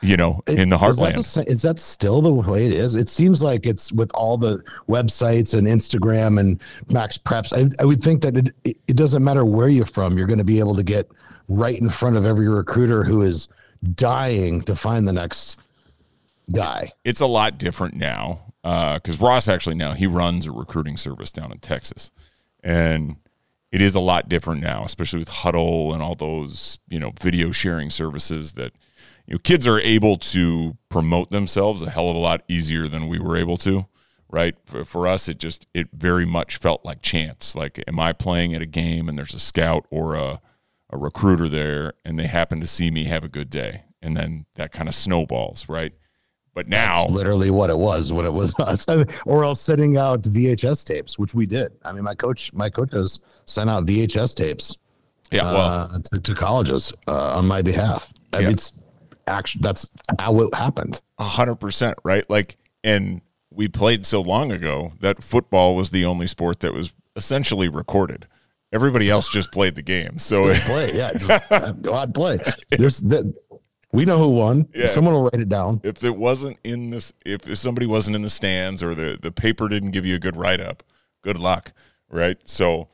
you 0.02 0.18
know, 0.18 0.42
in 0.48 0.70
the 0.70 0.78
heartland. 0.78 1.18
Is 1.18 1.34
that, 1.34 1.46
the, 1.46 1.52
is 1.52 1.62
that, 1.64 1.80
still 1.80 2.22
the 2.22 2.32
way 2.32 2.66
it 2.66 2.74
is? 2.74 2.96
It 2.96 3.10
seems 3.10 3.42
like 3.42 3.66
it's 3.66 3.92
with 3.92 4.12
all 4.14 4.38
the 4.38 4.64
websites 4.88 5.54
and 5.54 5.68
Instagram 5.68 6.40
and 6.40 6.62
MaxPreps. 6.88 7.54
I, 7.54 7.82
I 7.82 7.86
would 7.86 8.02
think 8.02 8.22
that 8.22 8.38
it, 8.38 8.54
it 8.64 8.96
doesn't 8.96 9.24
matter 9.24 9.46
where 9.46 9.70
you're 9.70 9.86
from, 9.86 10.18
you're 10.18 10.28
going 10.28 10.38
to 10.40 10.46
be 10.46 10.60
able 10.60 10.76
to 10.76 10.84
get 10.84 11.10
right 11.48 11.80
in 11.80 11.90
front 11.90 12.16
of 12.16 12.26
every 12.26 12.48
recruiter 12.48 13.04
who 13.04 13.22
is 13.22 13.48
dying 13.96 14.62
to 14.64 14.76
find 14.76 15.08
the 15.08 15.14
next 15.14 15.58
guy. 16.52 16.92
It's 17.04 17.22
a 17.22 17.28
lot 17.28 17.58
different 17.58 17.96
now 17.96 18.54
because 18.62 19.22
uh, 19.22 19.26
Ross 19.26 19.48
actually 19.48 19.76
now 19.76 19.94
he 19.94 20.08
runs 20.08 20.46
a 20.46 20.52
recruiting 20.52 20.98
service 20.98 21.32
down 21.32 21.52
in 21.52 21.60
Texas, 21.60 22.12
and 22.64 23.18
it 23.72 23.82
is 23.82 23.96
a 23.96 24.00
lot 24.00 24.28
different 24.28 24.62
now, 24.62 24.84
especially 24.84 25.20
with 25.20 25.30
Hudl 25.30 25.94
and 25.94 26.02
all 26.02 26.16
those 26.16 26.80
you 26.90 27.00
know 27.00 27.14
video 27.20 27.52
sharing 27.52 27.90
services 27.90 28.54
that 28.54 28.74
you 29.28 29.36
know, 29.36 29.40
kids 29.40 29.68
are 29.68 29.80
able 29.80 30.18
to 30.18 30.78
promote 30.90 31.30
themselves 31.30 31.82
a 31.82 31.90
hell 31.90 32.10
of 32.10 32.16
a 32.16 32.20
lot 32.20 32.44
easier 32.48 32.88
than 32.88 33.08
we 33.08 33.20
were 33.20 33.38
able 33.38 33.58
to 33.58 33.86
right? 34.30 34.56
For, 34.66 34.84
for, 34.84 35.08
us 35.08 35.30
it 35.30 35.40
just 35.40 35.68
it 35.74 35.90
very 35.94 36.26
much 36.26 36.58
felt 36.58 36.84
like 36.84 37.02
chance. 37.02 37.56
Like 37.56 37.84
am 37.88 38.00
i 38.00 38.14
playing 38.14 38.54
at 38.54 38.62
a 38.62 38.66
game 38.66 39.08
and 39.08 39.18
there's 39.18 39.34
a 39.34 39.40
scout 39.40 39.86
or 39.90 40.16
a, 40.16 40.42
a 40.90 40.98
recruiter 40.98 41.48
there 41.48 41.94
and 42.04 42.20
they 42.20 42.28
happen 42.28 42.60
to 42.60 42.68
see 42.68 42.92
me 42.92 43.06
have 43.06 43.24
a 43.24 43.30
good 43.30 43.50
day? 43.50 43.84
And 44.02 44.16
then 44.16 44.46
that 44.56 44.72
kind 44.72 44.88
of 44.90 44.96
snowballs 44.96 45.68
right? 45.70 45.94
But 46.54 46.68
now 46.68 47.02
That's 47.02 47.12
literally 47.12 47.52
what 47.52 47.70
it 47.70 47.78
was 47.78 48.12
when 48.12 48.26
it 48.26 48.34
was. 48.34 48.54
Us 48.60 48.86
or 49.26 49.44
else 49.44 49.62
sending 49.62 49.98
out 49.98 50.24
vhs 50.24 50.86
tapes 50.86 51.18
which 51.18 51.34
we 51.34 51.46
did. 51.46 51.72
I 51.84 51.92
mean 51.92 52.04
my 52.04 52.16
coach 52.16 52.52
my 52.54 52.70
coaches 52.70 53.22
sent 53.46 53.70
out 53.70 53.86
vhs 53.86 54.36
tapes 54.36 54.76
yeah 55.32 55.44
well 55.44 55.90
uh, 55.94 56.00
to, 56.14 56.20
to, 56.22 56.34
colleges 56.34 56.94
uh, 57.08 57.36
on 57.36 57.48
my 57.48 57.62
behalf. 57.62 58.12
I 58.34 58.40
yeah. 58.40 58.46
mean, 58.46 58.54
it's 58.54 58.82
actually 59.28 59.62
that's 59.62 59.90
how 60.20 60.40
it 60.42 60.54
happened. 60.54 61.02
A 61.18 61.24
hundred 61.24 61.56
percent, 61.56 61.98
right? 62.04 62.28
Like, 62.30 62.58
and 62.84 63.22
we 63.52 63.68
played 63.68 64.06
so 64.06 64.22
long 64.22 64.52
ago 64.52 64.94
that 65.00 65.24
football 65.24 65.76
was 65.76 65.90
the 65.90 66.06
only 66.06 66.28
sport 66.28 66.60
that 66.62 66.74
was 66.74 66.94
essentially 67.16 67.68
recorded. 67.68 68.28
Everybody 68.72 69.10
else 69.10 69.30
just 69.30 69.52
played 69.52 69.76
the 69.76 69.82
game. 69.82 70.20
So 70.20 70.48
just 70.48 70.68
play, 70.68 70.94
yeah, 70.94 71.12
just 71.18 71.82
go 71.82 71.94
out 71.94 72.14
play. 72.14 72.40
There's 72.70 73.00
that. 73.00 73.34
We 73.94 74.06
know 74.06 74.20
who 74.20 74.30
won. 74.30 74.68
Yeah. 74.76 74.88
Someone 74.88 75.14
will 75.14 75.24
write 75.24 75.42
it 75.42 75.50
down. 75.50 75.80
If 75.84 76.04
it 76.04 76.16
wasn't 76.16 76.58
in 76.64 76.90
this, 76.90 77.14
if, 77.26 77.48
if 77.48 77.58
somebody 77.58 77.88
wasn't 77.88 78.16
in 78.18 78.22
the 78.22 78.30
stands 78.30 78.84
or 78.84 78.94
the 78.94 79.18
the 79.20 79.32
paper 79.32 79.68
didn't 79.70 79.92
give 79.92 80.06
you 80.06 80.16
a 80.16 80.20
good 80.20 80.36
write 80.36 80.60
up, 80.60 80.84
good 81.24 81.38
luck, 81.40 81.72
right? 82.10 82.38
So, 82.44 82.90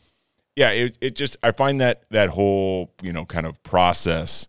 yeah, 0.56 0.70
it 0.70 0.98
it 1.02 1.16
just 1.16 1.36
I 1.42 1.52
find 1.52 1.82
that 1.82 2.04
that 2.12 2.30
whole 2.30 2.94
you 3.02 3.12
know 3.12 3.26
kind 3.26 3.48
of 3.48 3.62
process 3.64 4.48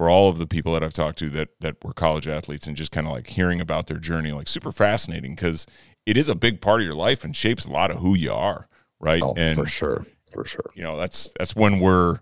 for 0.00 0.08
all 0.08 0.30
of 0.30 0.38
the 0.38 0.46
people 0.46 0.72
that 0.72 0.82
I've 0.82 0.94
talked 0.94 1.18
to 1.18 1.28
that 1.28 1.50
that 1.60 1.84
were 1.84 1.92
college 1.92 2.26
athletes 2.26 2.66
and 2.66 2.74
just 2.74 2.90
kind 2.90 3.06
of 3.06 3.12
like 3.12 3.26
hearing 3.26 3.60
about 3.60 3.86
their 3.86 3.98
journey, 3.98 4.32
like 4.32 4.48
super 4.48 4.72
fascinating 4.72 5.34
because 5.34 5.66
it 6.06 6.16
is 6.16 6.30
a 6.30 6.34
big 6.34 6.62
part 6.62 6.80
of 6.80 6.86
your 6.86 6.94
life 6.94 7.22
and 7.22 7.36
shapes 7.36 7.66
a 7.66 7.70
lot 7.70 7.90
of 7.90 7.98
who 7.98 8.16
you 8.16 8.32
are, 8.32 8.66
right? 8.98 9.20
Oh, 9.22 9.34
and 9.36 9.58
for 9.58 9.66
sure, 9.66 10.06
for 10.32 10.46
sure. 10.46 10.70
You 10.74 10.84
know, 10.84 10.96
that's 10.96 11.28
that's 11.38 11.54
when 11.54 11.80
we're 11.80 12.20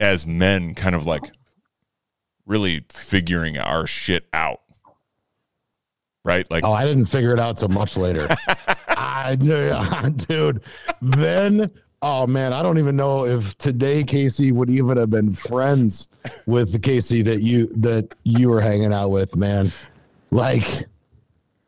as 0.00 0.26
men 0.26 0.74
kind 0.74 0.96
of 0.96 1.06
like 1.06 1.22
really 2.44 2.84
figuring 2.90 3.56
our 3.56 3.86
shit 3.86 4.26
out. 4.32 4.62
Right? 6.24 6.50
Like 6.50 6.64
Oh, 6.64 6.72
I 6.72 6.84
didn't 6.84 7.06
figure 7.06 7.32
it 7.32 7.38
out 7.38 7.58
till 7.58 7.68
much 7.68 7.96
later. 7.96 8.26
I 8.88 9.36
knew, 9.36 10.10
dude. 10.26 10.60
Then, 11.00 11.70
oh 12.02 12.26
man, 12.26 12.52
I 12.52 12.62
don't 12.62 12.78
even 12.78 12.96
know 12.96 13.24
if 13.26 13.56
today 13.58 14.04
Casey 14.04 14.52
would 14.52 14.70
even 14.70 14.96
have 14.96 15.10
been 15.10 15.32
friends 15.34 16.08
with 16.46 16.72
the 16.72 16.78
Casey 16.78 17.22
that 17.22 17.42
you 17.42 17.66
that 17.76 18.14
you 18.24 18.48
were 18.50 18.60
hanging 18.60 18.92
out 18.92 19.10
with, 19.10 19.34
man. 19.36 19.70
Like, 20.30 20.86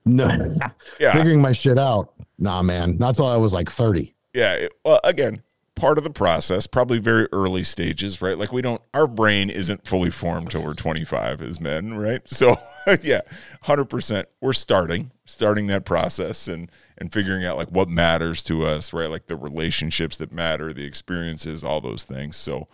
no, 0.05 0.29
Yeah. 1.01 1.12
figuring 1.12 1.41
my 1.41 1.53
shit 1.53 1.79
out. 1.79 2.12
Nah, 2.38 2.62
man, 2.62 2.97
not 2.99 3.14
till 3.17 3.27
I 3.27 3.37
was 3.37 3.53
like 3.53 3.71
thirty. 3.71 4.14
yeah, 4.35 4.69
well 4.85 5.01
again, 5.05 5.43
part 5.75 5.99
of 5.99 6.05
the 6.05 6.11
process, 6.11 6.67
probably 6.67 6.99
very 6.99 7.27
early 7.33 7.64
stages, 7.64 8.21
right? 8.23 8.38
Like 8.38 8.53
we 8.53 8.62
don't 8.62 8.81
our 8.95 9.07
brain 9.07 9.51
isn't 9.51 9.87
fully 9.87 10.11
formed 10.11 10.51
till 10.53 10.62
we're 10.64 10.75
25 10.75 11.41
as 11.43 11.61
men, 11.61 11.97
right? 11.97 12.21
So, 12.29 12.57
yeah, 13.03 13.21
100% 13.64 14.25
we're 14.41 14.53
starting 14.53 15.11
starting 15.25 15.67
that 15.69 15.85
process 15.85 16.49
and 16.49 16.71
and 16.98 17.12
figuring 17.12 17.44
out 17.44 17.56
like 17.56 17.70
what 17.70 17.88
matters 17.88 18.42
to 18.44 18.66
us, 18.66 18.92
right? 18.92 19.11
Like 19.11 19.26
the 19.26 19.37
relationships 19.37 20.16
that 20.18 20.32
matter, 20.32 20.72
the 20.72 20.84
experiences, 20.84 21.64
all 21.64 21.80
those 21.80 22.02
things. 22.02 22.37
So, 22.37 22.68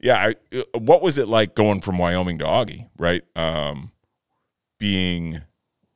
yeah, 0.00 0.32
I, 0.52 0.56
uh, 0.56 0.78
what 0.78 1.02
was 1.02 1.18
it 1.18 1.28
like 1.28 1.54
going 1.54 1.80
from 1.80 1.98
Wyoming 1.98 2.38
to 2.38 2.44
Augie, 2.44 2.88
right? 2.96 3.22
Um 3.36 3.92
being 4.78 5.42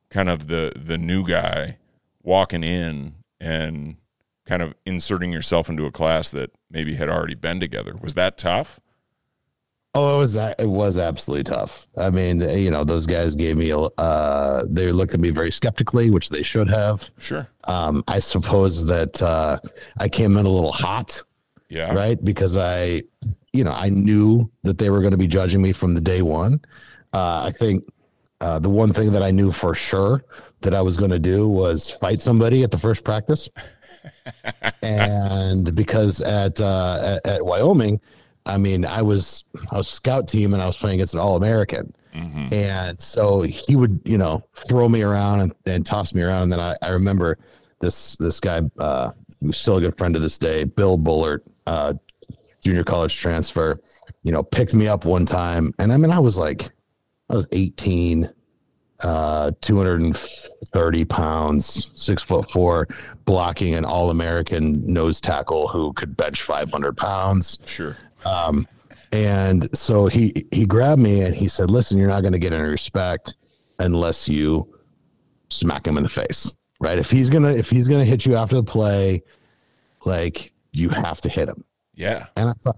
kind 0.09 0.29
of 0.29 0.47
the 0.47 0.73
the 0.75 0.97
new 0.97 1.25
guy 1.25 1.77
walking 2.21 2.63
in 2.63 3.15
and 3.39 3.97
kind 4.45 4.61
of 4.61 4.73
inserting 4.85 5.31
yourself 5.31 5.69
into 5.69 5.85
a 5.85 5.91
class 5.91 6.31
that 6.31 6.51
maybe 6.71 6.95
had 6.95 7.07
already 7.07 7.35
been 7.35 7.59
together. 7.59 7.95
Was 8.01 8.15
that 8.15 8.37
tough? 8.37 8.79
Oh, 9.95 10.15
it 10.15 10.19
was 10.19 10.35
it 10.35 10.69
was 10.69 10.99
absolutely 10.99 11.43
tough. 11.43 11.87
I 11.97 12.11
mean, 12.11 12.41
you 12.41 12.69
know, 12.69 12.83
those 12.83 13.07
guys 13.07 13.35
gave 13.35 13.57
me 13.57 13.71
a 13.71 13.79
uh, 13.79 14.63
they 14.69 14.91
looked 14.91 15.15
at 15.15 15.19
me 15.19 15.31
very 15.31 15.51
skeptically, 15.51 16.11
which 16.11 16.29
they 16.29 16.43
should 16.43 16.69
have. 16.69 17.09
Sure. 17.17 17.47
Um, 17.63 18.03
I 18.07 18.19
suppose 18.19 18.85
that 18.85 19.19
uh, 19.21 19.59
I 19.97 20.07
came 20.07 20.37
in 20.37 20.45
a 20.45 20.49
little 20.49 20.71
hot. 20.71 21.21
Yeah. 21.69 21.93
right? 21.93 22.23
Because 22.23 22.57
I, 22.57 23.03
you 23.53 23.63
know, 23.63 23.71
I 23.71 23.89
knew 23.89 24.49
that 24.63 24.79
they 24.79 24.89
were 24.89 25.01
going 25.01 25.11
to 25.11 25.17
be 25.17 25.27
judging 25.27 25.61
me 25.61 25.71
from 25.71 25.93
the 25.93 26.01
day 26.01 26.23
one. 26.23 26.61
Uh, 27.13 27.43
I 27.43 27.51
think 27.51 27.83
uh, 28.41 28.57
the 28.57 28.69
one 28.69 28.91
thing 28.91 29.11
that 29.11 29.21
I 29.21 29.29
knew 29.29 29.51
for 29.51 29.75
sure 29.75 30.23
that 30.61 30.73
I 30.73 30.81
was 30.81 30.97
going 30.97 31.11
to 31.11 31.19
do 31.19 31.47
was 31.47 31.89
fight 31.89 32.21
somebody 32.21 32.63
at 32.63 32.71
the 32.71 32.77
first 32.79 33.03
practice. 33.03 33.49
and 34.81 35.75
because 35.75 36.21
at, 36.21 36.59
uh, 36.59 37.19
at 37.23 37.33
at 37.33 37.45
Wyoming, 37.45 37.99
I 38.49 38.57
mean, 38.57 38.85
I 38.85 39.01
was 39.01 39.43
I 39.71 39.77
was 39.77 39.87
scout 39.87 40.27
team 40.27 40.53
and 40.53 40.61
I 40.61 40.65
was 40.65 40.77
playing 40.77 40.95
against 40.95 41.13
an 41.13 41.19
All 41.19 41.35
American. 41.35 41.93
Mhm. 42.15 42.51
And 42.51 42.99
so 42.99 43.41
he 43.43 43.75
would, 43.75 44.01
you 44.03 44.17
know, 44.17 44.43
throw 44.67 44.89
me 44.89 45.03
around 45.03 45.41
and, 45.41 45.53
and 45.65 45.85
toss 45.85 46.13
me 46.13 46.21
around. 46.23 46.43
And 46.43 46.53
then 46.53 46.59
I, 46.59 46.75
I 46.81 46.89
remember 46.89 47.37
this 47.81 48.15
this 48.17 48.39
guy, 48.39 48.61
uh, 48.79 49.11
who's 49.39 49.57
still 49.57 49.77
a 49.77 49.81
good 49.81 49.97
friend 49.97 50.13
to 50.15 50.19
this 50.19 50.37
day, 50.39 50.63
Bill 50.63 50.97
Bullard, 50.97 51.43
uh, 51.67 51.93
junior 52.63 52.83
college 52.83 53.15
transfer, 53.15 53.79
you 54.23 54.31
know, 54.31 54.41
picked 54.43 54.73
me 54.73 54.87
up 54.87 55.05
one 55.05 55.25
time. 55.25 55.71
And 55.79 55.93
I 55.93 55.97
mean, 55.97 56.11
I 56.11 56.19
was 56.19 56.37
like, 56.37 56.71
I 57.29 57.35
was 57.35 57.47
18, 57.51 58.29
uh, 59.01 59.51
230 59.61 61.05
pounds, 61.05 61.91
six 61.95 62.23
foot 62.23 62.49
four, 62.51 62.87
blocking 63.25 63.75
an 63.75 63.85
all 63.85 64.09
American 64.09 64.81
nose 64.91 65.21
tackle 65.21 65.67
who 65.67 65.93
could 65.93 66.17
bench 66.17 66.41
500 66.41 66.97
pounds. 66.97 67.59
Sure. 67.65 67.95
Um, 68.25 68.67
and 69.11 69.69
so 69.77 70.07
he 70.07 70.45
he 70.51 70.65
grabbed 70.65 71.01
me 71.01 71.21
and 71.21 71.35
he 71.35 71.47
said, 71.47 71.71
"Listen, 71.71 71.97
you're 71.97 72.07
not 72.07 72.21
going 72.21 72.33
to 72.33 72.39
get 72.39 72.53
any 72.53 72.67
respect 72.67 73.35
unless 73.79 74.29
you 74.29 74.75
smack 75.49 75.87
him 75.87 75.97
in 75.97 76.03
the 76.03 76.09
face, 76.09 76.51
right? 76.79 76.99
If 76.99 77.09
he's 77.09 77.29
gonna 77.29 77.51
if 77.51 77.69
he's 77.69 77.87
gonna 77.87 78.05
hit 78.05 78.25
you 78.25 78.35
after 78.35 78.55
the 78.55 78.63
play, 78.63 79.23
like 80.05 80.53
you 80.71 80.89
have 80.89 81.21
to 81.21 81.29
hit 81.29 81.49
him." 81.49 81.63
Yeah. 81.95 82.27
And 82.35 82.49
I 82.49 82.53
thought, 82.53 82.77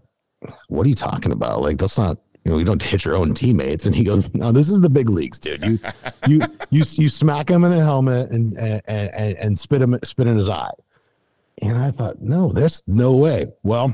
"What 0.70 0.86
are 0.86 0.90
you 0.90 0.96
talking 0.96 1.32
about? 1.32 1.62
Like 1.62 1.78
that's 1.78 1.98
not." 1.98 2.18
You 2.44 2.54
know, 2.54 2.58
you 2.58 2.66
don't 2.66 2.82
hit 2.82 3.06
your 3.06 3.16
own 3.16 3.36
teammates. 3.36 3.86
And 3.86 3.96
he 3.96 4.04
goes, 4.04 4.28
"No, 4.34 4.52
this 4.52 4.72
is 4.72 4.82
the 4.82 4.90
big 4.90 5.10
leagues, 5.10 5.38
dude. 5.38 5.64
You, 5.64 5.80
you, 6.28 6.42
you, 6.72 6.84
you 6.94 7.08
smack 7.08 7.52
him 7.52 7.64
in 7.64 7.70
the 7.70 7.84
helmet 7.84 8.32
and 8.32 8.58
and 8.58 8.82
and, 8.88 9.38
and 9.38 9.60
spit 9.60 9.80
him, 9.80 10.00
spit 10.04 10.28
in 10.28 10.38
his 10.38 10.50
eye." 10.50 10.72
And 11.62 11.78
I 11.78 11.92
thought, 11.92 12.20
"No, 12.20 12.52
there's 12.52 12.82
no 12.88 13.16
way." 13.16 13.46
Well, 13.62 13.94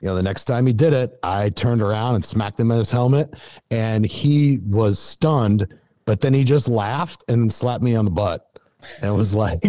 you 0.00 0.08
know, 0.08 0.14
the 0.14 0.22
next 0.22 0.44
time 0.46 0.66
he 0.66 0.72
did 0.72 0.92
it, 0.92 1.18
I 1.22 1.50
turned 1.50 1.82
around 1.82 2.14
and 2.16 2.24
smacked 2.24 2.58
him 2.58 2.70
in 2.70 2.78
his 2.78 2.90
helmet, 2.90 3.34
and 3.70 4.04
he 4.04 4.58
was 4.66 4.98
stunned. 4.98 5.66
But 6.06 6.20
then 6.20 6.32
he 6.34 6.42
just 6.44 6.68
laughed 6.68 7.24
and 7.28 7.52
slapped 7.52 7.82
me 7.82 7.94
on 7.94 8.04
the 8.06 8.10
butt, 8.10 8.58
and 9.02 9.14
was 9.14 9.34
like, 9.44 9.62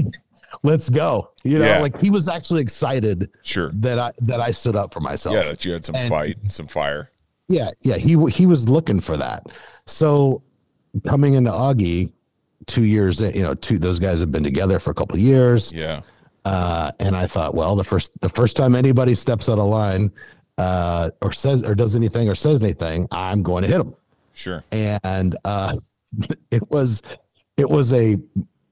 "Let's 0.63 0.89
go!" 0.89 1.31
You 1.43 1.59
know, 1.59 1.65
Yeah. 1.65 1.79
like 1.81 1.99
he 1.99 2.09
was 2.09 2.27
actually 2.27 2.61
excited 2.61 3.29
Sure. 3.43 3.71
that 3.75 3.99
I 3.99 4.13
that 4.21 4.39
I 4.39 4.51
stood 4.51 4.75
up 4.75 4.93
for 4.93 4.99
myself. 5.01 5.35
Yeah, 5.35 5.43
that 5.43 5.65
you 5.65 5.73
had 5.73 5.85
some 5.85 5.95
And- 5.95 6.09
fight, 6.09 6.37
some 6.49 6.67
fire. 6.67 7.09
Yeah, 7.49 7.71
yeah, 7.81 7.97
he 7.97 8.15
he 8.29 8.45
was 8.45 8.69
looking 8.69 9.01
for 9.01 9.17
that. 9.17 9.45
So 9.85 10.41
coming 11.05 11.33
into 11.33 11.51
Augie, 11.51 12.13
two 12.67 12.83
years, 12.85 13.21
in, 13.21 13.35
you 13.35 13.41
know, 13.43 13.53
two 13.53 13.77
those 13.77 13.99
guys 13.99 14.19
have 14.19 14.31
been 14.31 14.43
together 14.43 14.79
for 14.79 14.91
a 14.91 14.93
couple 14.93 15.15
of 15.15 15.21
years, 15.21 15.71
Yeah. 15.73 16.01
Uh, 16.45 16.91
and 16.99 17.15
I 17.15 17.27
thought, 17.27 17.54
well, 17.54 17.75
the 17.75 17.84
first 17.84 18.19
the 18.21 18.30
first 18.30 18.58
time 18.58 18.75
anybody 18.75 19.15
steps 19.15 19.49
out 19.49 19.60
of 19.60 19.67
line 19.67 20.12
uh, 20.58 21.12
or 21.21 21.32
says 21.32 21.63
or 21.63 21.75
does 21.75 21.95
anything 21.95 22.30
or 22.30 22.36
says 22.36 22.62
anything, 22.62 23.08
I'm 23.12 23.43
going 23.43 23.63
to 23.63 23.67
hit 23.67 23.77
them. 23.77 23.95
Sure. 24.34 24.63
And 24.71 25.36
uh, 25.45 25.75
it 26.51 26.69
was 26.69 27.01
it 27.58 27.69
was 27.69 27.93
a 27.93 28.17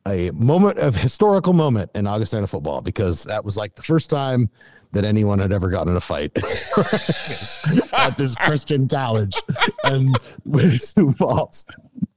a 0.08 0.32
moment 0.32 0.80
of 0.80 0.96
historical 0.96 1.54
moment 1.54 1.92
in 1.94 2.08
Augustana 2.08 2.48
football 2.48 2.82
because 2.82 3.24
that 3.26 3.44
was 3.44 3.58
like 3.58 3.76
the 3.76 3.84
first 3.84 4.10
time 4.10 4.50
that 4.92 5.06
anyone 5.06 5.38
had 5.40 5.54
ever 5.54 5.70
gotten 5.70 5.92
in 5.92 5.98
a 5.98 6.02
fight 6.02 6.32
at 7.94 8.18
this 8.18 8.36
Christian 8.36 8.88
college 8.88 9.36
and 9.84 10.18
with 10.46 10.94
Falls. 11.18 11.64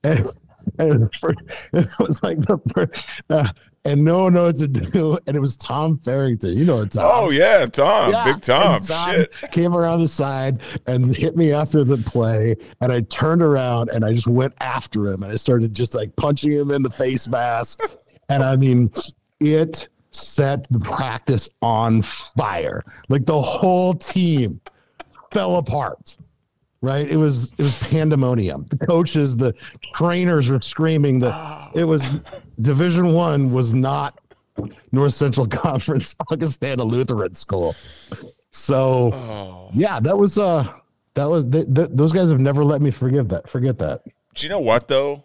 And, 0.04 0.26
and 0.78 1.10
it 1.74 1.88
was 1.98 2.22
like 2.22 2.40
the 2.40 2.58
first, 2.74 3.06
uh, 3.28 3.48
and 3.84 4.04
no 4.04 4.24
one 4.24 4.34
knows 4.34 4.60
what 4.60 4.74
to 4.74 4.80
do. 4.80 5.18
And 5.26 5.36
it 5.36 5.40
was 5.40 5.56
Tom 5.56 5.98
Farrington. 5.98 6.56
You 6.56 6.64
know 6.64 6.84
Tom. 6.84 7.04
Oh 7.06 7.30
yeah, 7.30 7.66
Tom, 7.66 8.12
Yeah, 8.12 8.24
big 8.24 8.42
Tom. 8.42 8.80
Tom 8.80 9.14
Shit. 9.14 9.34
came 9.52 9.74
around 9.76 10.00
the 10.00 10.08
side 10.08 10.60
and 10.86 11.14
hit 11.14 11.36
me 11.36 11.52
after 11.52 11.84
the 11.84 11.98
play, 11.98 12.56
and 12.80 12.92
I 12.92 13.00
turned 13.02 13.42
around 13.42 13.90
and 13.90 14.04
I 14.04 14.12
just 14.14 14.26
went 14.26 14.54
after 14.60 15.08
him, 15.08 15.22
and 15.22 15.32
I 15.32 15.36
started 15.36 15.74
just 15.74 15.94
like 15.94 16.14
punching 16.16 16.50
him 16.52 16.70
in 16.70 16.82
the 16.82 16.90
face 16.90 17.26
mask, 17.28 17.82
and 18.28 18.42
I 18.42 18.56
mean, 18.56 18.90
it 19.40 19.88
set 20.10 20.66
the 20.70 20.78
practice 20.80 21.48
on 21.62 22.02
fire. 22.02 22.84
Like 23.08 23.24
the 23.26 23.40
whole 23.40 23.94
team 23.94 24.60
fell 25.32 25.56
apart. 25.56 26.16
Right? 26.82 27.08
It 27.08 27.16
was 27.16 27.52
it 27.52 27.58
was 27.62 27.78
pandemonium. 27.84 28.66
The 28.68 28.84
coaches, 28.86 29.36
the 29.36 29.54
trainers 29.94 30.48
were 30.48 30.60
screaming. 30.60 31.20
The 31.20 31.32
it 31.74 31.84
was 31.84 32.02
Division 32.60 33.12
One 33.14 33.52
was 33.52 33.72
not 33.72 34.18
North 34.90 35.14
Central 35.14 35.46
Conference 35.64 36.16
Augustana 36.28 36.82
Lutheran 36.82 37.36
School. 37.36 37.74
So 38.50 39.12
Oh. 39.14 39.70
yeah, 39.72 40.00
that 40.00 40.18
was 40.18 40.38
uh 40.38 40.66
that 41.14 41.26
was 41.30 41.44
th- 41.44 41.72
th- 41.72 41.90
those 41.92 42.10
guys 42.10 42.28
have 42.30 42.40
never 42.40 42.64
let 42.64 42.82
me 42.82 42.90
forgive 42.90 43.28
that. 43.28 43.48
Forget 43.48 43.78
that. 43.78 44.02
Do 44.34 44.44
you 44.44 44.50
know 44.50 44.58
what 44.60 44.88
though? 44.88 45.24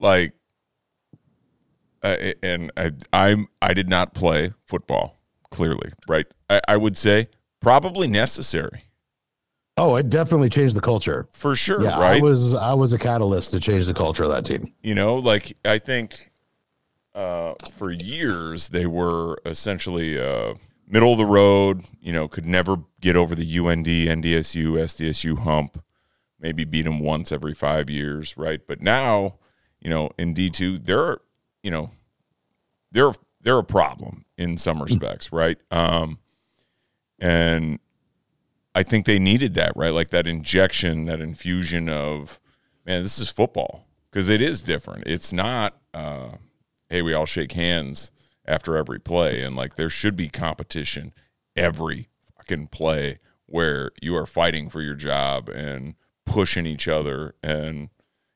Like, 0.00 0.32
uh, 2.02 2.32
and 2.42 2.70
I, 2.76 2.92
I'm 3.12 3.48
I 3.60 3.74
did 3.74 3.88
not 3.90 4.14
play 4.14 4.52
football. 4.64 5.20
Clearly, 5.50 5.92
right? 6.08 6.26
I, 6.48 6.60
I 6.66 6.76
would 6.76 6.96
say 6.96 7.28
probably 7.60 8.08
necessary 8.08 8.84
Oh, 9.78 9.96
it 9.96 10.08
definitely 10.08 10.48
changed 10.48 10.74
the 10.74 10.80
culture. 10.80 11.28
for 11.32 11.54
sure. 11.54 11.82
Yeah, 11.82 12.00
right? 12.00 12.18
I 12.18 12.22
was 12.22 12.54
I 12.54 12.72
was 12.72 12.92
a 12.92 12.98
catalyst 12.98 13.50
to 13.52 13.60
change 13.60 13.86
the 13.86 13.94
culture 13.94 14.24
of 14.24 14.30
that 14.30 14.44
team. 14.44 14.72
you 14.82 14.94
know 14.94 15.16
like 15.16 15.56
i 15.64 15.78
think 15.78 16.30
uh, 17.14 17.54
for 17.76 17.90
years 17.90 18.68
they 18.68 18.86
were 18.86 19.36
essentially 19.46 20.18
uh, 20.18 20.54
middle 20.86 21.12
of 21.12 21.18
the 21.18 21.26
road 21.26 21.82
you 22.00 22.12
know 22.12 22.28
could 22.28 22.46
never 22.46 22.76
get 23.00 23.16
over 23.16 23.34
the 23.34 23.58
und 23.58 23.86
ndsu 23.86 24.76
sdsu 24.90 25.38
hump 25.38 25.82
maybe 26.38 26.64
beat 26.64 26.82
them 26.82 26.98
once 27.00 27.32
every 27.32 27.54
five 27.54 27.88
years 27.90 28.36
right 28.36 28.66
but 28.66 28.80
now 28.82 29.34
you 29.80 29.88
know 29.90 30.10
in 30.18 30.34
d2 30.34 30.84
they're 30.84 31.18
you 31.62 31.70
know 31.70 31.90
they're 32.92 33.12
they're 33.40 33.58
a 33.58 33.64
problem 33.64 34.24
in 34.36 34.56
some 34.58 34.82
respects 34.82 35.32
right 35.32 35.58
um 35.70 36.18
and 37.18 37.78
i 38.76 38.82
think 38.82 39.06
they 39.06 39.18
needed 39.18 39.54
that 39.54 39.72
right? 39.74 39.92
Like 39.92 40.10
that 40.10 40.26
injection 40.28 41.06
that 41.06 41.20
infusion 41.20 41.88
of 41.88 42.40
man, 42.86 43.02
this 43.02 43.18
is 43.18 43.28
football 43.28 43.86
because 44.10 44.28
it 44.28 44.40
is 44.40 44.62
different. 44.62 45.06
It's 45.06 45.32
not, 45.32 45.76
uh, 45.92 46.36
hey, 46.88 47.02
we 47.02 47.12
all 47.12 47.26
shake 47.26 47.52
hands 47.52 48.10
after 48.46 48.76
every 48.76 49.00
play, 49.00 49.42
and 49.42 49.56
like 49.56 49.74
there 49.74 49.90
should 49.90 50.16
be 50.16 50.28
competition 50.28 51.12
every 51.56 52.08
fucking 52.36 52.68
play 52.68 53.18
where 53.46 53.90
you 54.00 54.16
are 54.16 54.26
fighting 54.26 54.70
for 54.70 54.80
your 54.80 54.94
job 54.94 55.48
and 55.48 55.94
pushing 56.24 56.66
each 56.66 56.88
other 56.88 57.34
and 57.42 57.88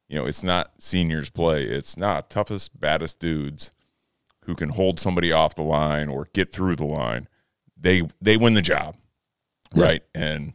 you 0.09 0.17
know 0.17 0.27
it's 0.27 0.43
not 0.43 0.73
seniors 0.79 1.31
play. 1.31 1.65
It's 1.65 1.97
not 1.97 2.31
toughest 2.31 2.79
baddest 2.79 3.19
dudes 3.19 3.73
who 4.45 4.55
can 4.55 4.71
hold 4.71 4.99
somebody 4.99 5.31
off 5.33 5.55
the 5.55 5.63
line 5.63 6.09
or 6.09 6.29
get 6.33 6.53
through 6.53 6.77
the 6.77 6.87
line. 6.87 7.29
They 7.77 8.09
they 8.21 8.37
win 8.37 8.55
the 8.55 8.63
job 8.63 8.97
Yeah. 9.75 9.85
right 9.85 10.03
and 10.15 10.53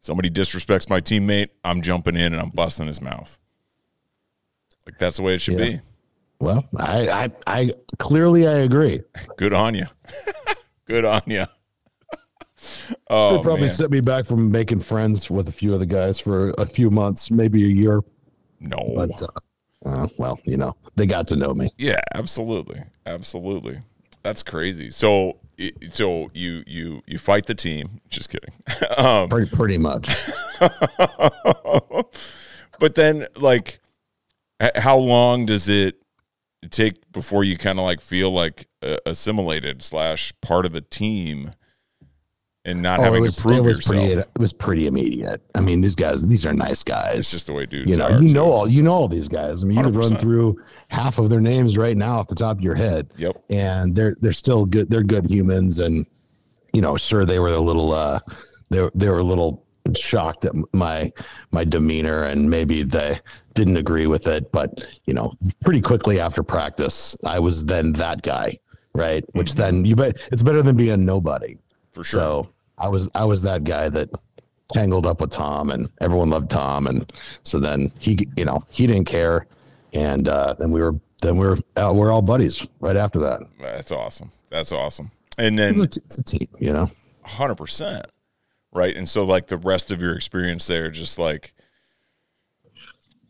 somebody 0.00 0.28
disrespects 0.30 0.88
my 0.90 1.00
teammate 1.00 1.48
i'm 1.64 1.80
jumping 1.82 2.16
in 2.16 2.32
and 2.32 2.40
i'm 2.42 2.50
busting 2.50 2.86
his 2.86 3.00
mouth 3.00 3.38
like 4.86 4.98
that's 4.98 5.16
the 5.16 5.22
way 5.22 5.34
it 5.34 5.40
should 5.40 5.58
Yeah. 5.58 5.68
be 5.70 5.80
Well, 6.40 6.64
I, 6.76 7.08
I, 7.08 7.30
I 7.46 7.70
clearly 7.98 8.46
I 8.48 8.58
agree. 8.60 9.00
good 9.36 9.52
on 9.54 9.74
you 9.74 9.86
good 10.86 11.04
on 11.04 11.22
you 11.26 11.46
oh 13.10 13.36
they 13.36 13.42
probably 13.42 13.60
man. 13.66 13.70
set 13.70 13.90
me 13.90 14.00
back 14.00 14.24
from 14.24 14.50
making 14.50 14.80
friends 14.80 15.30
with 15.30 15.48
a 15.48 15.52
few 15.52 15.72
of 15.72 15.80
the 15.80 15.86
guys 15.86 16.18
for 16.18 16.50
a 16.58 16.66
few 16.66 16.90
months, 16.90 17.30
maybe 17.30 17.64
a 17.64 17.68
year. 17.68 18.00
no 18.60 18.78
But 18.94 19.22
uh, 19.22 19.88
uh, 19.88 20.06
well, 20.18 20.38
you 20.44 20.56
know, 20.56 20.76
they 20.94 21.06
got 21.06 21.26
to 21.28 21.36
know 21.36 21.54
me. 21.54 21.70
Yeah, 21.76 22.00
absolutely, 22.14 22.82
absolutely. 23.06 23.80
That's 24.22 24.42
crazy. 24.44 24.90
So, 24.90 25.38
so 25.90 26.30
you 26.34 26.62
you 26.66 27.02
you 27.06 27.18
fight 27.18 27.46
the 27.46 27.54
team. 27.54 28.00
Just 28.08 28.30
kidding. 28.30 28.54
um, 28.96 29.28
Pretty, 29.28 29.54
pretty 29.54 29.78
much. 29.78 30.08
but 32.78 32.94
then, 32.94 33.26
like, 33.36 33.80
how 34.76 34.96
long 34.96 35.46
does 35.46 35.68
it 35.68 35.96
take 36.70 37.10
before 37.12 37.44
you 37.44 37.56
kind 37.58 37.78
of 37.78 37.84
like 37.84 38.00
feel 38.00 38.30
like 38.30 38.66
uh, 38.82 38.96
assimilated 39.06 39.82
slash 39.82 40.32
part 40.40 40.66
of 40.66 40.72
the 40.72 40.80
team, 40.80 41.52
and 42.64 42.80
not 42.82 43.00
Oh, 43.00 43.02
having 43.04 43.22
was, 43.22 43.36
to 43.36 43.42
prove 43.42 43.56
it 43.56 43.60
was 43.62 43.76
yourself? 43.78 43.96
pretty. 44.06 44.12
It 44.20 44.38
was 44.38 44.52
pretty 44.52 44.86
immediate. 44.86 45.40
I 45.54 45.60
mean, 45.60 45.80
these 45.80 45.94
guys, 45.96 46.26
these 46.26 46.46
are 46.46 46.52
nice 46.52 46.82
guys. 46.84 47.18
It's 47.18 47.30
just 47.32 47.46
the 47.46 47.52
way 47.52 47.66
dudes 47.66 47.90
you 47.90 47.96
know, 47.96 48.06
are. 48.06 48.20
you 48.22 48.28
too. 48.28 48.34
know 48.34 48.44
all 48.52 48.68
you 48.68 48.82
know 48.82 48.92
all 48.92 49.08
these 49.08 49.28
guys. 49.28 49.64
I 49.64 49.66
mean, 49.66 49.78
you 49.78 49.84
could 49.84 49.96
run 49.96 50.16
through 50.16 50.60
half 50.88 51.18
of 51.18 51.28
their 51.30 51.40
names 51.40 51.76
right 51.76 51.96
now 51.96 52.18
off 52.20 52.28
the 52.28 52.34
top 52.34 52.58
of 52.58 52.62
your 52.62 52.74
head, 52.76 53.10
Yep. 53.16 53.42
and 53.50 53.94
they're 53.94 54.16
they're 54.20 54.32
still 54.32 54.64
good. 54.66 54.88
They're 54.90 55.02
good 55.02 55.26
humans, 55.28 55.78
and 55.80 56.06
you 56.72 56.80
know, 56.80 56.96
sure 56.96 57.24
they 57.24 57.38
were 57.38 57.48
a 57.54 57.60
little 57.60 57.92
uh, 57.92 58.20
they 58.70 58.88
they 58.94 59.08
were 59.08 59.18
a 59.18 59.24
little 59.24 59.64
shocked 59.96 60.44
at 60.44 60.52
my 60.72 61.12
my 61.50 61.64
demeanor, 61.64 62.22
and 62.24 62.48
maybe 62.48 62.84
they 62.84 63.18
didn't 63.54 63.76
agree 63.76 64.06
with 64.06 64.28
it. 64.28 64.52
But 64.52 64.84
you 65.06 65.14
know, 65.14 65.32
pretty 65.64 65.80
quickly 65.80 66.20
after 66.20 66.44
practice, 66.44 67.16
I 67.26 67.40
was 67.40 67.64
then 67.64 67.92
that 67.94 68.22
guy, 68.22 68.58
right? 68.94 69.24
Which 69.34 69.54
then 69.56 69.84
you 69.84 69.96
bet 69.96 70.18
it's 70.30 70.42
better 70.42 70.62
than 70.62 70.76
being 70.76 71.04
nobody. 71.04 71.56
For 71.92 72.04
sure. 72.04 72.20
So 72.20 72.48
I 72.78 72.88
was 72.88 73.08
I 73.14 73.24
was 73.24 73.42
that 73.42 73.64
guy 73.64 73.88
that 73.88 74.10
tangled 74.72 75.06
up 75.06 75.20
with 75.20 75.30
Tom, 75.30 75.70
and 75.70 75.90
everyone 76.00 76.30
loved 76.30 76.50
Tom, 76.50 76.86
and 76.86 77.12
so 77.42 77.58
then 77.60 77.92
he, 77.98 78.26
you 78.36 78.44
know, 78.44 78.62
he 78.70 78.86
didn't 78.86 79.04
care, 79.06 79.46
and 79.92 80.28
uh, 80.28 80.54
then 80.58 80.70
we 80.70 80.80
were 80.80 80.94
then 81.20 81.36
we 81.36 81.46
were 81.46 81.58
uh, 81.76 81.92
we're 81.94 82.10
all 82.10 82.22
buddies 82.22 82.66
right 82.80 82.96
after 82.96 83.18
that. 83.20 83.40
That's 83.60 83.92
awesome. 83.92 84.32
That's 84.50 84.72
awesome. 84.72 85.10
And 85.38 85.58
It's 85.58 85.76
then 85.76 85.84
a, 85.84 85.86
t- 85.86 86.00
it's 86.04 86.18
a 86.18 86.22
team, 86.22 86.48
you 86.58 86.72
know. 86.72 86.90
hundred 87.24 87.56
percent, 87.56 88.06
right? 88.72 88.94
And 88.96 89.08
so, 89.08 89.24
like 89.24 89.46
the 89.48 89.56
rest 89.56 89.90
of 89.90 90.00
your 90.00 90.14
experience 90.14 90.66
there, 90.66 90.90
just 90.90 91.18
like 91.18 91.54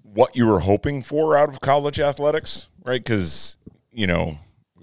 what 0.02 0.36
you 0.36 0.46
were 0.46 0.60
hoping 0.60 1.02
for 1.02 1.36
out 1.36 1.48
of 1.48 1.60
college 1.60 2.00
athletics, 2.00 2.68
right? 2.84 3.02
Because 3.02 3.56
you 3.90 4.06
know, 4.06 4.38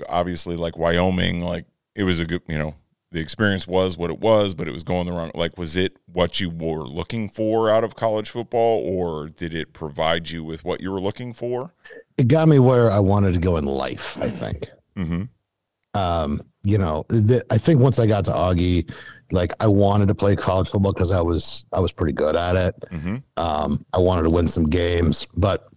obviously, 0.08 0.56
like 0.56 0.78
Wyoming, 0.78 1.42
like 1.42 1.65
it 1.96 2.04
was 2.04 2.20
a 2.20 2.26
good, 2.26 2.42
you 2.48 2.58
know, 2.58 2.76
the 3.12 3.19
experience 3.19 3.67
was 3.67 3.98
what 3.98 4.10
it 4.10 4.19
was, 4.19 4.54
but 4.54 4.67
it 4.67 4.72
was 4.72 4.84
going 4.84 5.08
the 5.08 5.12
wrong. 5.12 5.32
Like, 5.34 5.58
was 5.58 5.76
it 5.76 5.98
what 6.06 6.39
you 6.39 6.50
were 6.50 6.86
looking 6.86 7.30
for 7.30 7.69
out 7.69 7.84
of 7.84 7.95
college 7.95 8.30
football, 8.30 8.80
or 8.80 9.30
did 9.30 9.54
it 9.54 9.74
provide 9.74 10.30
you 10.30 10.43
with 10.43 10.63
what 10.63 10.82
you 10.82 10.91
were 10.91 11.02
looking 11.02 11.34
for? 11.34 11.74
It 12.17 12.28
got 12.28 12.48
me 12.48 12.60
where 12.60 12.91
I 12.91 13.00
wanted 13.00 13.34
to 13.34 13.39
go 13.39 13.58
in 13.58 13.65
life. 13.65 14.17
I 14.22 14.30
think. 14.30 14.69
Mm-hmm. 14.95 16.00
um, 16.00 16.41
you 16.63 16.78
know, 16.78 17.06
th- 17.10 17.43
I 17.50 17.58
think 17.58 17.80
once 17.80 18.00
I 18.00 18.06
got 18.06 18.26
to 18.26 18.32
Augie, 18.32 18.91
like 19.32 19.54
I 19.62 19.67
wanted 19.67 20.10
to 20.10 20.15
play 20.15 20.36
college 20.36 20.69
football 20.69 20.91
because 20.91 21.12
I 21.12 21.22
was 21.22 21.63
I 21.72 21.80
was 21.80 21.91
pretty 21.91 22.13
good 22.13 22.36
at 22.36 22.56
it. 22.56 22.76
Mm-hmm. 22.91 23.17
Um, 23.38 23.86
I 23.93 24.00
wanted 24.00 24.24
to 24.24 24.30
win 24.30 24.48
some 24.48 24.69
games, 24.69 25.26
but 25.38 25.69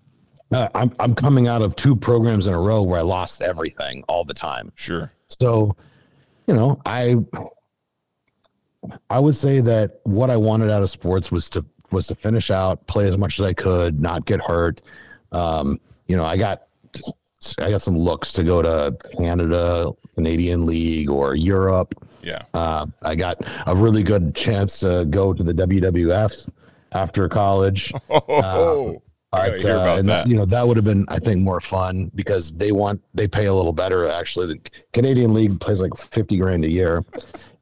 uh, 0.51 0.69
I'm 0.75 0.93
I'm 0.99 1.15
coming 1.15 1.49
out 1.49 1.63
of 1.63 1.77
two 1.77 1.95
programs 1.97 2.47
in 2.47 2.55
a 2.55 2.61
row 2.61 2.83
where 2.83 2.99
I 2.99 3.03
lost 3.03 3.43
everything 3.43 4.03
all 4.09 4.25
the 4.25 4.35
time. 4.35 4.73
Sure. 4.75 5.13
So, 5.29 5.77
you 6.47 6.55
know, 6.55 6.81
I 6.85 7.17
I 9.11 9.19
would 9.19 9.37
say 9.37 9.61
that 9.61 10.01
what 10.05 10.31
I 10.31 10.37
wanted 10.37 10.71
out 10.71 10.83
of 10.83 10.91
sports 10.91 11.31
was 11.31 11.49
to 11.51 11.65
was 11.91 12.07
to 12.09 12.15
finish 12.15 12.51
out, 12.51 12.87
play 12.87 13.07
as 13.07 13.19
much 13.19 13.39
as 13.39 13.47
I 13.47 13.53
could, 13.53 14.01
not 14.01 14.25
get 14.25 14.41
hurt. 14.41 14.83
Um, 15.31 15.79
you 16.07 16.17
know, 16.17 16.25
I 16.25 16.37
got 16.37 16.63
I 17.59 17.71
got 17.71 17.83
some 17.83 17.97
looks 17.97 18.33
to 18.35 18.45
go 18.45 18.63
to 18.63 18.97
Canada, 19.19 19.93
Canadian 20.15 20.67
League, 20.67 21.11
or 21.11 21.35
Europe. 21.35 21.95
Yeah. 22.23 22.43
Uh, 22.55 22.87
I 23.03 23.15
got 23.15 23.39
a 23.67 23.75
really 23.75 24.03
good 24.03 24.35
chance 24.35 24.81
to 24.81 25.07
go 25.11 25.33
to 25.33 25.43
the 25.43 25.53
WWF 25.53 26.51
after 26.93 27.29
college. 27.29 27.93
Oh, 28.11 28.19
gotta 28.29 29.01
But, 29.33 29.65
uh, 29.65 29.97
and 29.99 30.09
that. 30.09 30.27
you 30.27 30.37
know 30.37 30.45
that 30.45 30.67
would 30.67 30.77
have 30.77 30.85
been, 30.85 31.07
I 31.09 31.19
think, 31.19 31.41
more 31.41 31.61
fun 31.61 32.11
because 32.15 32.53
they 32.53 32.71
want 32.71 33.01
they 33.15 33.27
pay 33.27 33.47
a 33.47 33.55
little 33.55 33.73
better. 33.73 34.07
Actually, 34.09 34.47
the 34.49 34.71
Canadian 34.93 35.33
League 35.33 35.59
plays 35.59 35.81
like 35.81 35.97
fifty 35.97 36.37
grand 36.37 36.65
a 36.67 36.71
year, 36.71 37.03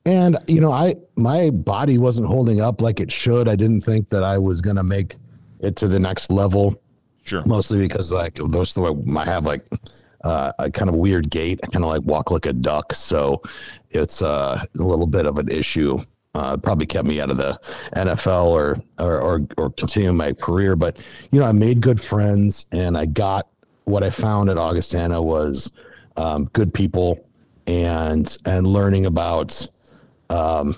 and 0.04 0.36
you 0.48 0.60
know, 0.60 0.72
I 0.72 0.96
my 1.16 1.50
body 1.50 1.96
wasn't 1.96 2.26
holding 2.26 2.60
up 2.60 2.80
like 2.80 2.98
it 2.98 3.12
should. 3.12 3.48
I 3.48 3.54
didn't 3.54 3.82
think 3.82 4.08
that 4.08 4.24
I 4.24 4.36
was 4.36 4.60
gonna 4.60 4.82
make 4.82 5.16
it 5.60 5.76
to 5.76 5.86
the 5.88 6.00
next 6.00 6.30
level, 6.32 6.74
Sure. 7.22 7.44
mostly 7.46 7.78
because 7.78 8.12
like 8.12 8.34
those 8.34 8.74
the 8.74 8.80
way 8.80 9.16
I 9.16 9.24
have 9.24 9.46
like 9.46 9.64
uh, 10.24 10.52
a 10.58 10.70
kind 10.70 10.88
of 10.90 10.96
weird 10.96 11.30
gait. 11.30 11.60
I 11.62 11.68
kind 11.68 11.84
of 11.84 11.90
like 11.90 12.02
walk 12.02 12.32
like 12.32 12.46
a 12.46 12.52
duck, 12.52 12.94
so 12.94 13.42
it's 13.90 14.22
uh, 14.22 14.64
a 14.78 14.82
little 14.82 15.06
bit 15.06 15.24
of 15.26 15.38
an 15.38 15.48
issue. 15.48 16.04
Uh, 16.32 16.56
probably 16.56 16.86
kept 16.86 17.08
me 17.08 17.20
out 17.20 17.28
of 17.28 17.36
the 17.36 17.58
NFL 17.96 18.46
or, 18.46 18.80
or 19.00 19.20
or 19.20 19.46
or 19.56 19.70
continuing 19.70 20.16
my 20.16 20.32
career. 20.32 20.76
But 20.76 21.04
you 21.32 21.40
know, 21.40 21.46
I 21.46 21.50
made 21.50 21.80
good 21.80 22.00
friends, 22.00 22.66
and 22.70 22.96
I 22.96 23.06
got 23.06 23.48
what 23.84 24.04
I 24.04 24.10
found 24.10 24.48
at 24.48 24.56
Augustana 24.56 25.20
was 25.20 25.72
um, 26.16 26.44
good 26.52 26.72
people 26.72 27.26
and 27.66 28.36
and 28.44 28.66
learning 28.66 29.06
about 29.06 29.66
um, 30.28 30.76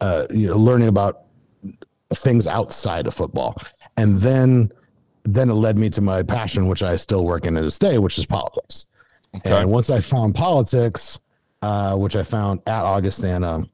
uh, 0.00 0.26
you 0.30 0.48
know 0.48 0.56
learning 0.56 0.88
about 0.88 1.24
things 2.14 2.46
outside 2.46 3.06
of 3.06 3.14
football, 3.14 3.60
and 3.96 4.20
then 4.20 4.72
then 5.24 5.50
it 5.50 5.54
led 5.54 5.76
me 5.76 5.90
to 5.90 6.00
my 6.00 6.22
passion, 6.22 6.68
which 6.68 6.82
I 6.82 6.96
still 6.96 7.24
work 7.24 7.44
in 7.44 7.54
to 7.54 7.62
this 7.62 7.78
day, 7.78 7.98
which 7.98 8.18
is 8.18 8.26
politics. 8.26 8.86
Okay. 9.36 9.54
And 9.54 9.70
once 9.70 9.90
I 9.90 10.00
found 10.00 10.34
politics, 10.34 11.20
uh, 11.60 11.96
which 11.96 12.16
I 12.16 12.22
found 12.22 12.60
at 12.66 12.84
Augustana, 12.84 13.64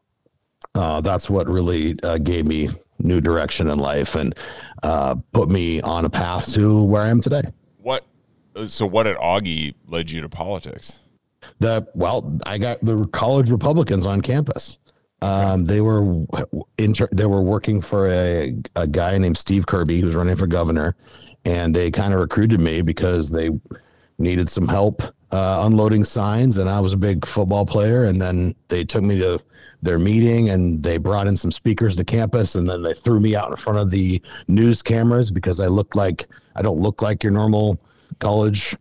uh, 0.74 1.00
that's 1.00 1.30
what 1.30 1.46
really 1.46 1.96
uh, 2.02 2.18
gave 2.18 2.46
me 2.46 2.68
new 2.98 3.20
direction 3.20 3.68
in 3.68 3.78
life 3.78 4.14
and 4.14 4.34
uh, 4.82 5.14
put 5.32 5.48
me 5.48 5.80
on 5.82 6.04
a 6.04 6.10
path 6.10 6.52
to 6.52 6.82
where 6.84 7.02
I 7.02 7.08
am 7.08 7.20
today. 7.20 7.42
What? 7.78 8.04
So, 8.66 8.86
what 8.86 9.06
at 9.06 9.16
Augie 9.18 9.74
led 9.88 10.10
you 10.10 10.20
to 10.20 10.28
politics? 10.28 11.00
The 11.58 11.86
well, 11.94 12.38
I 12.46 12.58
got 12.58 12.84
the 12.84 13.06
college 13.08 13.50
Republicans 13.50 14.06
on 14.06 14.20
campus. 14.20 14.78
Um, 15.22 15.64
they 15.64 15.80
were 15.80 16.26
inter- 16.78 17.08
they 17.12 17.26
were 17.26 17.42
working 17.42 17.80
for 17.80 18.08
a, 18.08 18.54
a 18.76 18.86
guy 18.86 19.16
named 19.18 19.38
Steve 19.38 19.66
Kirby 19.66 20.00
who's 20.00 20.14
running 20.14 20.36
for 20.36 20.46
governor, 20.46 20.96
and 21.44 21.74
they 21.74 21.90
kind 21.90 22.12
of 22.12 22.20
recruited 22.20 22.60
me 22.60 22.82
because 22.82 23.30
they 23.30 23.50
needed 24.18 24.48
some 24.48 24.68
help 24.68 25.02
uh, 25.32 25.62
unloading 25.66 26.04
signs, 26.04 26.58
and 26.58 26.68
I 26.68 26.80
was 26.80 26.92
a 26.92 26.96
big 26.96 27.26
football 27.26 27.66
player. 27.66 28.04
And 28.04 28.20
then 28.20 28.54
they 28.68 28.84
took 28.84 29.02
me 29.02 29.18
to 29.18 29.40
their 29.84 29.98
meeting, 29.98 30.50
and 30.50 30.82
they 30.82 30.96
brought 30.96 31.26
in 31.26 31.36
some 31.36 31.52
speakers 31.52 31.96
to 31.96 32.04
campus, 32.04 32.54
and 32.56 32.68
then 32.68 32.82
they 32.82 32.94
threw 32.94 33.20
me 33.20 33.36
out 33.36 33.50
in 33.50 33.56
front 33.56 33.78
of 33.78 33.90
the 33.90 34.20
news 34.48 34.82
cameras 34.82 35.30
because 35.30 35.60
I 35.60 35.66
looked 35.68 35.94
like 35.94 36.26
I 36.56 36.62
don't 36.62 36.80
look 36.80 37.02
like 37.02 37.22
your 37.22 37.32
normal 37.32 37.78
college 38.18 38.76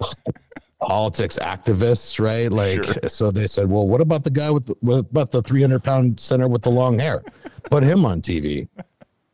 politics 0.80 1.38
activists, 1.40 2.18
right? 2.24 2.50
Like, 2.50 2.82
Sure. 2.84 3.08
so 3.08 3.30
they 3.30 3.46
said, 3.46 3.68
well, 3.68 3.86
what 3.86 4.00
about 4.00 4.24
the 4.24 4.30
guy 4.30 4.50
with 4.50 4.66
the, 4.66 4.74
what 4.80 4.98
about 4.98 5.30
the 5.30 5.42
300 5.42 5.82
pound 5.82 6.18
center 6.18 6.48
with 6.48 6.62
the 6.62 6.70
long 6.70 6.98
hair? 6.98 7.22
Put 7.64 7.82
him 7.82 8.04
on 8.04 8.22
TV. 8.22 8.68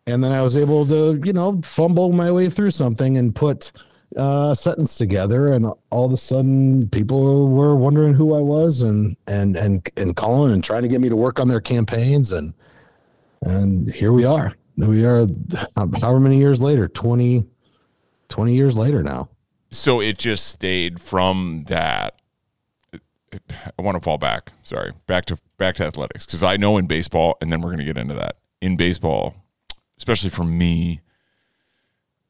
And 0.08 0.22
then 0.22 0.32
I 0.32 0.40
was 0.42 0.56
able 0.56 0.86
to, 0.86 1.20
you 1.24 1.32
know, 1.32 1.60
fumble 1.64 2.12
my 2.12 2.30
way 2.30 2.48
through 2.48 2.70
something 2.70 3.16
and 3.18 3.34
put 3.34 3.72
uh, 4.16 4.54
sentence 4.54 4.96
together. 4.96 5.52
And 5.52 5.66
all 5.90 6.06
of 6.06 6.12
a 6.12 6.16
sudden, 6.16 6.88
people 6.88 7.48
were 7.48 7.76
wondering 7.76 8.14
who 8.14 8.34
I 8.34 8.40
was 8.40 8.82
and 8.82 9.16
and 9.26 9.56
and 9.56 9.88
and 9.96 10.16
calling 10.16 10.52
and 10.52 10.64
trying 10.64 10.82
to 10.82 10.88
get 10.88 11.00
me 11.00 11.08
to 11.08 11.16
work 11.16 11.38
on 11.38 11.48
their 11.48 11.60
campaigns. 11.60 12.32
And 12.32 12.54
and 13.42 13.92
here 13.92 14.12
we 14.12 14.24
are. 14.24 14.54
We 14.76 15.04
are, 15.04 15.26
however 15.76 16.20
many 16.20 16.38
years 16.38 16.60
later, 16.60 16.88
20, 16.88 17.46
20 18.28 18.54
years 18.54 18.76
later 18.76 19.02
now. 19.02 19.28
So 19.70 20.00
it 20.00 20.18
just 20.18 20.46
stayed 20.46 21.00
from 21.00 21.64
that. 21.68 22.14
I 23.32 23.82
want 23.82 23.96
to 23.96 24.00
fall 24.00 24.18
back. 24.18 24.52
Sorry, 24.62 24.92
back 25.06 25.26
to 25.26 25.38
back 25.58 25.74
to 25.76 25.84
athletics 25.84 26.24
because 26.24 26.42
I 26.42 26.56
know 26.56 26.78
in 26.78 26.86
baseball, 26.86 27.36
and 27.40 27.52
then 27.52 27.60
we're 27.60 27.70
going 27.70 27.78
to 27.78 27.84
get 27.84 27.98
into 27.98 28.14
that. 28.14 28.36
In 28.62 28.76
baseball, 28.76 29.34
especially 29.98 30.30
for 30.30 30.44
me, 30.44 31.00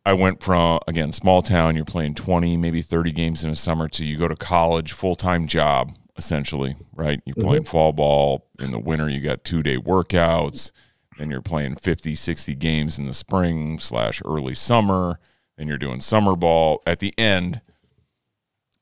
I 0.07 0.13
went 0.13 0.41
from 0.41 0.79
again 0.87 1.13
small 1.13 1.43
town. 1.43 1.75
You're 1.75 1.85
playing 1.85 2.15
20, 2.15 2.57
maybe 2.57 2.81
30 2.81 3.11
games 3.11 3.43
in 3.43 3.51
a 3.51 3.57
summer 3.57 3.89
to 3.89 4.05
you 4.05 4.17
go 4.17 4.29
to 4.29 4.37
college, 4.37 4.93
full 4.93 5.17
time 5.17 5.49
job 5.49 5.97
essentially, 6.17 6.77
right? 6.95 7.21
You 7.27 7.35
playing 7.35 7.65
mm-hmm. 7.65 7.71
fall 7.71 7.93
ball 7.93 8.47
in 8.61 8.71
the 8.71 8.79
winter. 8.79 9.09
You 9.09 9.21
got 9.21 9.43
two 9.43 9.65
day 9.65 9.77
workouts. 9.77 10.71
Then 11.19 11.29
you're 11.31 11.43
playing 11.43 11.77
50, 11.77 12.15
60 12.15 12.55
games 12.55 13.01
in 13.01 13.07
the 13.07 13.13
spring 13.13 13.81
slash 13.81 14.23
early 14.25 14.55
summer. 14.55 15.19
Then 15.59 15.67
you're 15.67 15.77
doing 15.77 16.01
summer 16.01 16.37
ball. 16.37 16.83
At 16.87 17.01
the 17.01 17.13
end, 17.19 17.61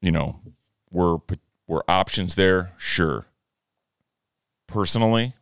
you 0.02 0.12
know, 0.12 0.40
were 0.90 1.18
were 1.66 1.84
options 1.88 2.34
there? 2.34 2.72
Sure. 2.76 3.24
Personally, 4.66 5.34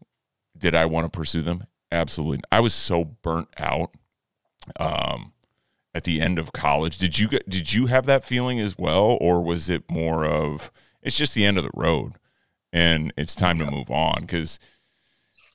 did 0.57 0.77
I 0.77 0.87
want 0.87 1.07
to 1.07 1.17
pursue 1.17 1.43
them? 1.43 1.67
Absolutely. 1.91 2.41
I 2.53 2.61
was 2.61 2.73
so 2.73 3.05
burnt 3.05 3.49
out. 3.59 3.91
Um, 4.79 5.32
at 5.95 6.05
the 6.05 6.21
end 6.21 6.39
of 6.39 6.53
college. 6.53 6.99
Did 6.99 7.19
you 7.19 7.29
get, 7.29 7.49
did 7.49 7.73
you 7.73 7.87
have 7.87 8.07
that 8.07 8.25
feeling 8.25 8.61
as 8.61 8.79
well, 8.79 9.19
or 9.21 9.43
was 9.43 9.69
it 9.69 9.91
more 9.91 10.25
of 10.25 10.71
it's 11.03 11.17
just 11.17 11.35
the 11.35 11.45
end 11.45 11.59
of 11.59 11.65
the 11.65 11.71
road 11.75 12.15
and 12.73 13.13
it's 13.17 13.35
time 13.35 13.59
to 13.59 13.71
move 13.71 13.91
on? 13.91 14.23
Because 14.23 14.59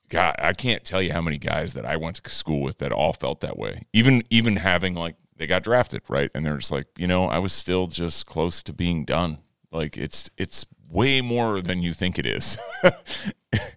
God, 0.10 0.36
I 0.40 0.54
can't 0.54 0.86
tell 0.86 1.02
you 1.02 1.12
how 1.12 1.22
many 1.22 1.38
guys 1.38 1.74
that 1.74 1.86
I 1.86 1.98
went 1.98 2.18
to 2.18 2.30
school 2.30 2.62
with 2.62 2.78
that 2.78 2.92
all 2.92 3.14
felt 3.14 3.42
that 3.42 3.58
way. 3.58 3.84
Even 3.94 4.24
even 4.30 4.58
having 4.58 4.94
like 4.94 5.16
they 5.36 5.48
got 5.48 5.64
drafted 5.64 6.02
right, 6.08 6.32
and 6.34 6.46
they're 6.46 6.58
just 6.58 6.72
like 6.72 6.88
you 6.98 7.08
know 7.08 7.26
I 7.26 7.40
was 7.40 7.54
still 7.54 7.88
just 7.88 8.26
close 8.26 8.64
to 8.64 8.74
being 8.74 9.06
done. 9.06 9.40
Like 9.72 9.98
it's 9.98 10.30
it's 10.38 10.66
way 10.90 11.22
more 11.22 11.62
than 11.62 11.82
you 11.82 11.94
think 11.94 12.18
it 12.18 12.26
is. 12.26 12.58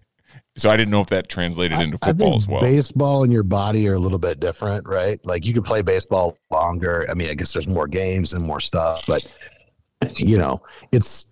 So 0.57 0.69
I 0.69 0.75
didn't 0.75 0.91
know 0.91 1.01
if 1.01 1.07
that 1.07 1.29
translated 1.29 1.79
into 1.79 1.97
football 1.97 2.35
as 2.35 2.47
well. 2.47 2.61
Baseball 2.61 3.23
and 3.23 3.31
your 3.31 3.43
body 3.43 3.87
are 3.87 3.93
a 3.93 3.99
little 3.99 4.19
bit 4.19 4.39
different, 4.39 4.87
right? 4.87 5.19
Like 5.23 5.45
you 5.45 5.53
can 5.53 5.63
play 5.63 5.81
baseball 5.81 6.37
longer. 6.49 7.07
I 7.09 7.13
mean, 7.13 7.29
I 7.29 7.35
guess 7.35 7.53
there's 7.53 7.69
more 7.69 7.87
games 7.87 8.33
and 8.33 8.45
more 8.45 8.59
stuff, 8.59 9.05
but 9.07 9.25
you 10.17 10.37
know, 10.37 10.61
it's 10.91 11.27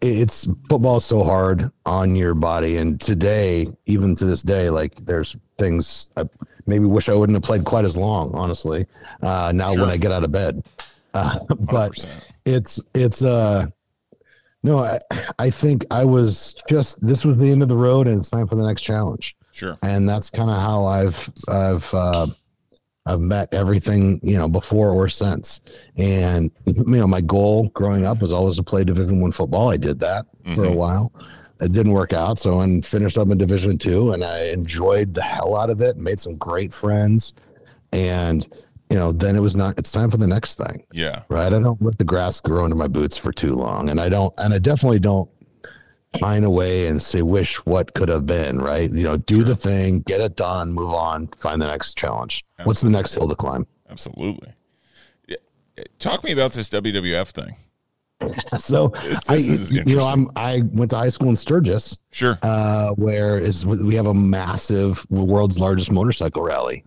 it's 0.00 0.48
football 0.68 0.96
is 0.96 1.04
so 1.04 1.22
hard 1.24 1.70
on 1.84 2.16
your 2.16 2.34
body. 2.34 2.78
And 2.78 3.00
today, 3.00 3.68
even 3.86 4.14
to 4.16 4.24
this 4.24 4.42
day, 4.42 4.70
like 4.70 4.96
there's 4.96 5.36
things 5.58 6.08
I 6.16 6.24
maybe 6.66 6.86
wish 6.86 7.08
I 7.08 7.14
wouldn't 7.14 7.36
have 7.36 7.44
played 7.44 7.64
quite 7.64 7.84
as 7.84 7.96
long, 7.96 8.34
honestly. 8.34 8.86
Uh, 9.22 9.52
now 9.54 9.72
sure. 9.72 9.82
when 9.82 9.90
I 9.90 9.96
get 9.96 10.10
out 10.10 10.24
of 10.24 10.32
bed, 10.32 10.64
uh, 11.14 11.38
but 11.48 11.92
100%. 11.92 12.06
it's 12.46 12.80
it's 12.94 13.22
uh 13.22 13.66
no, 14.62 14.78
I, 14.78 15.00
I 15.38 15.50
think 15.50 15.84
I 15.90 16.04
was 16.04 16.54
just 16.68 17.04
this 17.04 17.24
was 17.24 17.38
the 17.38 17.50
end 17.50 17.62
of 17.62 17.68
the 17.68 17.76
road, 17.76 18.06
and 18.06 18.18
it's 18.18 18.30
time 18.30 18.46
for 18.46 18.54
the 18.54 18.64
next 18.64 18.82
challenge. 18.82 19.36
Sure. 19.52 19.76
And 19.82 20.08
that's 20.08 20.30
kind 20.30 20.50
of 20.50 20.60
how 20.60 20.86
I've 20.86 21.30
I've 21.48 21.92
uh, 21.92 22.26
I've 23.04 23.20
met 23.20 23.52
everything 23.52 24.20
you 24.22 24.38
know 24.38 24.48
before 24.48 24.90
or 24.90 25.08
since. 25.08 25.60
And 25.96 26.50
you 26.66 26.84
know, 26.86 27.06
my 27.06 27.20
goal 27.20 27.68
growing 27.70 28.06
up 28.06 28.20
was 28.20 28.32
always 28.32 28.56
to 28.56 28.62
play 28.62 28.84
Division 28.84 29.20
One 29.20 29.32
football. 29.32 29.70
I 29.70 29.76
did 29.76 29.98
that 30.00 30.26
mm-hmm. 30.44 30.54
for 30.54 30.64
a 30.64 30.68
mm-hmm. 30.68 30.76
while. 30.76 31.12
It 31.60 31.72
didn't 31.72 31.92
work 31.92 32.12
out, 32.12 32.40
so 32.40 32.60
I 32.60 32.80
finished 32.80 33.18
up 33.18 33.28
in 33.28 33.38
Division 33.38 33.78
Two, 33.78 34.12
and 34.12 34.24
I 34.24 34.46
enjoyed 34.46 35.14
the 35.14 35.22
hell 35.22 35.56
out 35.56 35.70
of 35.70 35.80
it. 35.80 35.96
Made 35.96 36.20
some 36.20 36.36
great 36.36 36.72
friends, 36.72 37.34
and 37.92 38.46
you 38.92 38.98
know, 38.98 39.10
then 39.10 39.36
it 39.36 39.40
was 39.40 39.56
not, 39.56 39.78
it's 39.78 39.90
time 39.90 40.10
for 40.10 40.18
the 40.18 40.26
next 40.26 40.56
thing. 40.56 40.84
Yeah. 40.92 41.22
Right. 41.30 41.46
I 41.46 41.58
don't 41.58 41.80
let 41.80 41.96
the 41.96 42.04
grass 42.04 42.42
grow 42.42 42.64
into 42.64 42.76
my 42.76 42.88
boots 42.88 43.16
for 43.16 43.32
too 43.32 43.54
long. 43.54 43.88
And 43.88 43.98
I 43.98 44.10
don't, 44.10 44.34
and 44.36 44.52
I 44.52 44.58
definitely 44.58 44.98
don't 44.98 45.30
pine 46.20 46.44
away 46.44 46.88
and 46.88 47.02
say, 47.02 47.22
wish 47.22 47.56
what 47.64 47.94
could 47.94 48.10
have 48.10 48.26
been. 48.26 48.60
Right. 48.60 48.90
You 48.90 49.04
know, 49.04 49.16
do 49.16 49.36
sure. 49.36 49.44
the 49.44 49.56
thing, 49.56 50.00
get 50.00 50.20
it 50.20 50.36
done, 50.36 50.74
move 50.74 50.92
on, 50.92 51.28
find 51.28 51.62
the 51.62 51.68
next 51.68 51.96
challenge. 51.96 52.44
Absolutely. 52.58 52.68
What's 52.68 52.80
the 52.82 52.90
next 52.90 53.14
hill 53.14 53.28
to 53.28 53.34
climb? 53.34 53.66
Absolutely. 53.88 54.52
Talk 55.98 56.20
to 56.20 56.26
me 56.26 56.32
about 56.32 56.52
this 56.52 56.68
WWF 56.68 57.28
thing. 57.28 57.56
so 58.58 58.92
I, 59.26 59.36
you 59.36 59.96
know, 59.96 60.04
I'm, 60.04 60.30
I 60.36 60.64
went 60.70 60.90
to 60.90 60.98
high 60.98 61.08
school 61.08 61.30
in 61.30 61.36
Sturgis. 61.36 61.98
Sure. 62.10 62.38
Uh, 62.42 62.90
where 62.90 63.38
is 63.38 63.64
we 63.64 63.94
have 63.94 64.06
a 64.06 64.12
massive 64.14 65.06
world's 65.10 65.58
largest 65.58 65.90
motorcycle 65.90 66.42
rally 66.42 66.84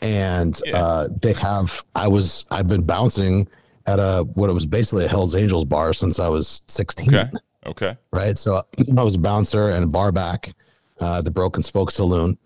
and 0.00 0.60
yeah. 0.64 0.76
uh, 0.76 1.08
they 1.22 1.32
have. 1.34 1.84
I 1.94 2.08
was 2.08 2.44
I've 2.50 2.68
been 2.68 2.82
bouncing 2.82 3.48
at 3.86 3.98
a 3.98 4.26
what 4.34 4.50
it 4.50 4.52
was 4.52 4.66
basically 4.66 5.04
a 5.04 5.08
Hell's 5.08 5.34
Angels 5.34 5.64
bar 5.64 5.92
since 5.92 6.18
I 6.18 6.28
was 6.28 6.62
sixteen. 6.66 7.14
Okay. 7.14 7.30
Okay. 7.66 7.96
Right. 8.12 8.38
So 8.38 8.64
I 8.96 9.02
was 9.02 9.16
a 9.16 9.18
bouncer 9.18 9.70
and 9.70 9.84
a 9.84 9.88
bar 9.88 10.12
back, 10.12 10.54
uh, 11.00 11.20
the 11.22 11.30
Broken 11.30 11.62
Spoke 11.62 11.90
Saloon. 11.90 12.38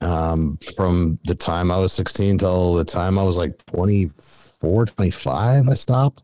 Um, 0.00 0.58
from 0.76 1.18
the 1.26 1.34
time 1.34 1.70
I 1.70 1.76
was 1.76 1.92
16 1.92 2.38
till 2.38 2.74
the 2.74 2.84
time 2.84 3.18
I 3.18 3.22
was 3.22 3.36
like 3.36 3.62
24, 3.66 4.86
25, 4.86 5.68
I 5.68 5.74
stopped. 5.74 6.22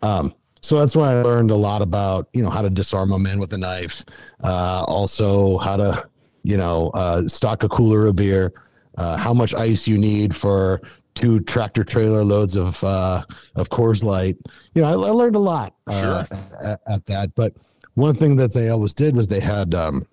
Um, 0.00 0.34
so 0.62 0.78
that's 0.78 0.96
when 0.96 1.08
I 1.08 1.20
learned 1.20 1.50
a 1.50 1.56
lot 1.56 1.82
about, 1.82 2.28
you 2.32 2.42
know, 2.42 2.48
how 2.48 2.62
to 2.62 2.70
disarm 2.70 3.12
a 3.12 3.18
man 3.18 3.38
with 3.38 3.52
a 3.52 3.58
knife, 3.58 4.04
uh, 4.44 4.84
also 4.86 5.58
how 5.58 5.76
to, 5.76 6.08
you 6.42 6.56
know, 6.56 6.90
uh, 6.90 7.26
stock 7.28 7.64
a 7.64 7.68
cooler 7.68 8.06
of 8.06 8.16
beer, 8.16 8.52
uh, 8.98 9.16
how 9.16 9.32
much 9.32 9.54
ice 9.54 9.86
you 9.86 9.98
need 9.98 10.34
for 10.34 10.80
two 11.14 11.40
tractor 11.40 11.84
trailer 11.84 12.24
loads 12.24 12.56
of 12.56 12.82
uh, 12.84 13.22
of 13.56 13.68
Coors 13.68 14.04
Light. 14.04 14.36
You 14.74 14.82
know, 14.82 14.88
I, 14.88 14.92
I 14.92 15.10
learned 15.10 15.36
a 15.36 15.40
lot 15.40 15.74
uh, 15.86 16.00
sure. 16.24 16.38
at, 16.64 16.80
at, 16.86 17.06
that. 17.06 17.34
But 17.34 17.54
one 17.94 18.14
thing 18.14 18.36
that 18.36 18.52
they 18.52 18.70
always 18.70 18.94
did 18.94 19.16
was 19.16 19.28
they 19.28 19.40
had 19.40 19.74
um, 19.74 20.06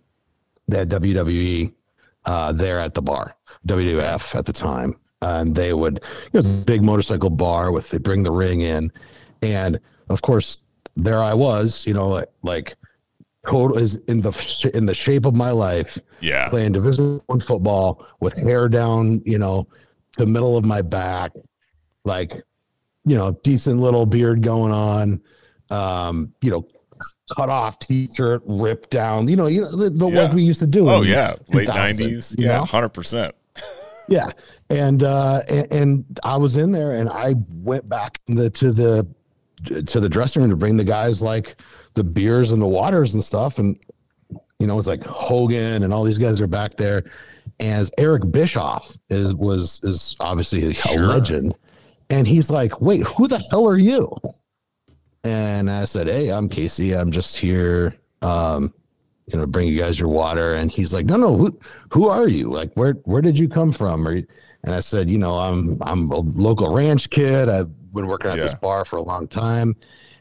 they 0.68 0.80
had 0.80 0.90
WWE 0.90 1.74
uh, 2.26 2.52
there 2.54 2.80
at 2.80 2.94
the 2.94 3.02
bar, 3.02 3.36
WWF 3.68 4.36
at 4.36 4.46
the 4.46 4.54
time, 4.54 4.96
and 5.22 5.56
they 5.56 5.74
would 5.74 6.02
you 6.34 6.42
know 6.42 6.64
big 6.66 6.84
motorcycle 6.84 7.30
bar 7.30 7.72
with 7.72 7.90
they 7.90 7.98
bring 7.98 8.24
the 8.24 8.32
ring 8.32 8.62
in, 8.62 8.92
and 9.42 9.80
of 10.10 10.22
course 10.22 10.60
there 11.04 11.22
I 11.22 11.34
was, 11.34 11.86
you 11.86 11.94
know, 11.94 12.10
like, 12.10 12.30
like 12.44 12.76
total 13.48 13.78
is 13.78 13.96
in 14.08 14.22
the 14.22 14.72
in 14.74 14.86
the 14.86 14.94
shape 14.94 15.26
of 15.26 15.34
my 15.34 15.52
life. 15.52 15.98
Yeah, 16.20 16.50
playing 16.50 16.74
Division 16.74 17.22
One 17.28 17.40
football 17.40 18.06
with 18.20 18.38
hair 18.38 18.68
down, 18.68 19.22
you 19.26 19.38
know, 19.38 19.68
the 20.18 20.26
middle 20.26 20.58
of 20.58 20.66
my 20.66 20.82
back, 20.82 21.32
like, 22.04 22.34
you 23.06 23.16
know, 23.16 23.32
decent 23.44 23.80
little 23.80 24.06
beard 24.06 24.42
going 24.42 24.74
on, 24.74 25.22
um, 25.70 26.34
you 26.42 26.52
know, 26.52 26.68
cut 27.36 27.50
off 27.50 27.80
t-shirt, 27.80 28.42
ripped 28.46 28.90
down, 28.90 29.28
you 29.28 29.36
know, 29.36 29.48
you 29.48 29.62
know 29.62 29.76
the, 29.76 29.90
the 29.90 30.10
yeah. 30.10 30.16
work 30.16 30.34
we 30.34 30.44
used 30.44 30.60
to 30.60 30.68
do. 30.68 30.90
Oh 30.90 31.02
yeah, 31.02 31.36
late 31.54 31.68
nineties, 31.68 32.36
yeah, 32.38 32.66
hundred 32.66 32.90
percent. 32.90 33.34
Yeah, 34.10 34.32
and 34.72 35.04
uh, 35.04 35.44
and, 35.48 35.72
and 35.72 36.20
I 36.24 36.36
was 36.36 36.58
in 36.58 36.72
there, 36.72 36.94
and 36.94 37.08
I 37.08 37.36
went 37.50 37.88
back 37.88 38.20
the, 38.28 38.50
to 38.50 38.72
the 38.72 39.08
to 39.86 40.00
the 40.00 40.10
dressing 40.10 40.42
room 40.42 40.50
to 40.50 40.58
bring 40.58 40.78
the 40.78 40.84
guys 40.84 41.22
like 41.22 41.62
the 42.00 42.04
beers 42.04 42.52
and 42.54 42.62
the 42.62 42.68
waters 42.68 43.14
and 43.14 43.24
stuff. 43.24 43.60
And, 43.60 43.78
you 44.60 44.68
know, 44.68 44.78
it's 44.78 44.88
like 44.88 45.04
Hogan 45.04 45.84
and 45.84 45.94
all 45.94 46.06
these 46.06 46.18
guys 46.18 46.40
are 46.40 46.48
back 46.48 46.78
there. 46.78 47.04
As 47.60 47.92
Eric 47.98 48.32
Bischoff 48.32 48.98
is 49.10 49.34
was 49.36 49.82
is 49.84 50.16
obviously 50.22 50.66
a 50.66 50.74
sure. 50.74 51.08
legend. 51.08 51.56
And 52.10 52.26
he's 52.26 52.50
like, 52.50 52.80
wait, 52.80 53.02
who 53.02 53.28
the 53.28 53.44
hell 53.52 53.68
are 53.68 53.78
you? 53.78 54.16
And 55.26 55.70
I 55.70 55.84
said, 55.84 56.08
Hey, 56.08 56.30
I'm 56.30 56.48
Casey. 56.48 56.96
I'm 56.96 57.12
just 57.12 57.36
here 57.36 57.96
um, 58.22 58.74
you 59.28 59.38
know, 59.38 59.46
bring 59.46 59.68
you 59.68 59.78
guys 59.78 60.00
your 60.00 60.10
water. 60.10 60.56
And 60.56 60.72
he's 60.72 60.94
like, 60.94 61.06
No, 61.06 61.18
no, 61.18 61.36
who 61.36 61.60
who 61.92 62.08
are 62.08 62.30
you? 62.30 62.50
Like, 62.50 62.74
where 62.76 62.94
where 63.04 63.22
did 63.22 63.38
you 63.38 63.50
come 63.50 63.74
from? 63.74 64.08
Or 64.08 64.12
and 64.12 64.74
I 64.74 64.80
said, 64.80 65.10
you 65.10 65.18
know, 65.18 65.38
I'm 65.38 65.78
I'm 65.82 66.10
a 66.12 66.20
local 66.20 66.74
ranch 66.74 67.10
kid. 67.10 67.50
I've 67.50 67.70
been 67.94 68.08
working 68.08 68.32
at 68.32 68.38
yeah. 68.38 68.44
this 68.44 68.54
bar 68.54 68.86
for 68.86 68.98
a 68.98 69.02
long 69.02 69.28
time. 69.28 69.76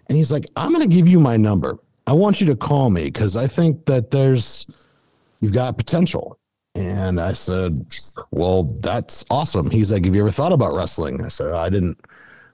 And 0.08 0.16
he's 0.16 0.32
like, 0.32 0.46
I'm 0.56 0.72
going 0.72 0.88
to 0.88 0.94
give 0.94 1.06
you 1.06 1.20
my 1.20 1.36
number. 1.36 1.78
I 2.06 2.12
want 2.12 2.40
you 2.40 2.46
to 2.46 2.56
call 2.56 2.90
me 2.90 3.04
because 3.04 3.36
I 3.36 3.46
think 3.46 3.84
that 3.86 4.10
there's, 4.10 4.66
you've 5.40 5.52
got 5.52 5.76
potential. 5.76 6.38
And 6.74 7.20
I 7.20 7.32
said, 7.32 7.84
Well, 8.30 8.64
that's 8.80 9.24
awesome. 9.30 9.70
He's 9.70 9.90
like, 9.90 10.04
Have 10.04 10.14
you 10.14 10.20
ever 10.20 10.30
thought 10.30 10.52
about 10.52 10.74
wrestling? 10.74 11.24
I 11.24 11.28
said, 11.28 11.52
I 11.52 11.68
didn't 11.68 11.98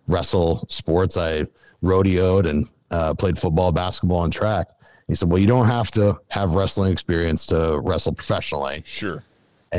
wrestle 0.09 0.66
sports. 0.70 1.16
I 1.16 1.46
rodeoed 1.82 2.48
and 2.48 2.68
uh, 2.90 3.14
played 3.14 3.38
football, 3.38 3.70
basketball, 3.70 4.24
and 4.24 4.32
track. 4.32 4.68
He 5.09 5.14
said, 5.14 5.28
Well, 5.28 5.38
you 5.38 5.46
don't 5.46 5.66
have 5.66 5.90
to 5.92 6.18
have 6.28 6.55
wrestling 6.55 6.90
experience 6.92 7.46
to 7.46 7.80
wrestle 7.80 8.14
professionally. 8.14 8.82
Sure. 8.86 9.22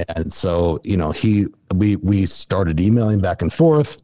And 0.09 0.31
so, 0.31 0.79
you 0.83 0.97
know, 0.97 1.11
he 1.11 1.45
we 1.73 1.95
we 1.97 2.25
started 2.25 2.79
emailing 2.79 3.19
back 3.19 3.41
and 3.41 3.51
forth. 3.51 3.97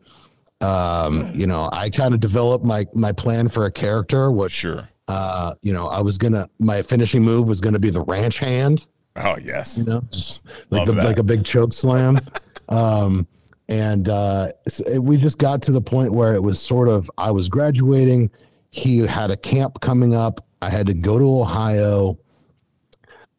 Um, 0.62 1.32
you 1.34 1.48
know, 1.48 1.70
I 1.74 1.90
kind 1.90 2.14
of 2.14 2.20
developed 2.20 2.64
my 2.64 2.86
my 2.94 3.12
plan 3.12 3.50
for 3.50 3.66
a 3.66 3.72
character. 3.72 4.32
What 4.32 4.52
sure. 4.52 4.88
Uh, 5.08 5.56
you 5.62 5.74
know, 5.74 5.88
I 5.88 6.02
was 6.02 6.18
gonna 6.18 6.50
my 6.60 6.82
finishing 6.82 7.24
move 7.24 7.48
was 7.48 7.60
gonna 7.60 7.80
be 7.80 7.90
the 7.90 8.02
ranch 8.02 8.38
hand. 8.38 8.86
Oh 9.16 9.38
yes. 9.38 9.78
You 9.78 9.86
know, 9.86 10.02
like 10.70 10.88
a, 10.88 10.92
like 10.92 11.18
a 11.18 11.24
big 11.24 11.44
choke 11.44 11.74
slam. 11.74 12.18
um, 12.70 13.28
and 13.68 14.10
uh, 14.10 14.52
we 15.00 15.18
just 15.18 15.38
got 15.38 15.62
to 15.64 15.72
the 15.72 15.82
point 15.82 16.12
where 16.12 16.36
it 16.36 16.44
was 16.44 16.60
sort 16.60 16.88
of 16.88 17.10
I 17.18 17.32
was 17.32 17.50
graduating. 17.50 18.30
He 18.70 19.00
had 19.00 19.32
a 19.32 19.38
camp 19.38 19.80
coming 19.82 20.14
up. 20.14 20.46
I 20.62 20.70
had 20.70 20.86
to 20.88 20.94
go 20.94 21.18
to 21.18 21.42
Ohio. 21.42 22.18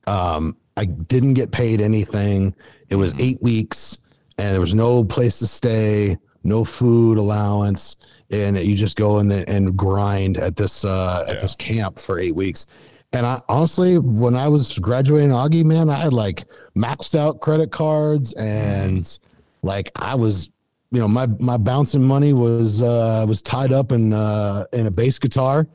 Um, 0.06 0.56
I 0.76 0.86
didn't 0.86 1.34
get 1.34 1.52
paid 1.52 1.80
anything. 1.80 2.54
It 2.88 2.96
was 2.96 3.12
mm-hmm. 3.12 3.22
eight 3.22 3.42
weeks, 3.42 3.98
and 4.38 4.52
there 4.52 4.60
was 4.60 4.74
no 4.74 5.04
place 5.04 5.38
to 5.38 5.46
stay 5.46 6.18
no 6.44 6.64
food 6.64 7.18
allowance, 7.18 7.96
and 8.30 8.58
you 8.58 8.74
just 8.74 8.96
go 8.96 9.18
in 9.18 9.30
and 9.30 9.76
grind 9.76 10.36
at 10.38 10.56
this 10.56 10.84
uh, 10.84 11.24
at 11.28 11.40
this 11.40 11.54
camp 11.56 11.98
for 11.98 12.18
eight 12.18 12.34
weeks. 12.34 12.66
And 13.12 13.26
I 13.26 13.40
honestly, 13.48 13.98
when 13.98 14.34
I 14.34 14.48
was 14.48 14.78
graduating 14.78 15.30
Augie, 15.30 15.64
man, 15.64 15.90
I 15.90 15.96
had 15.96 16.12
like 16.12 16.44
maxed 16.74 17.14
out 17.14 17.40
credit 17.40 17.70
cards 17.70 18.32
and 18.34 19.18
like 19.62 19.90
I 19.96 20.14
was, 20.14 20.50
you 20.90 21.00
know, 21.00 21.08
my 21.08 21.26
my 21.38 21.58
bouncing 21.58 22.02
money 22.02 22.32
was 22.32 22.80
uh 22.80 23.24
was 23.28 23.42
tied 23.42 23.72
up 23.72 23.92
in 23.92 24.12
uh 24.14 24.64
in 24.72 24.86
a 24.86 24.90
bass 24.90 25.18
guitar. 25.18 25.66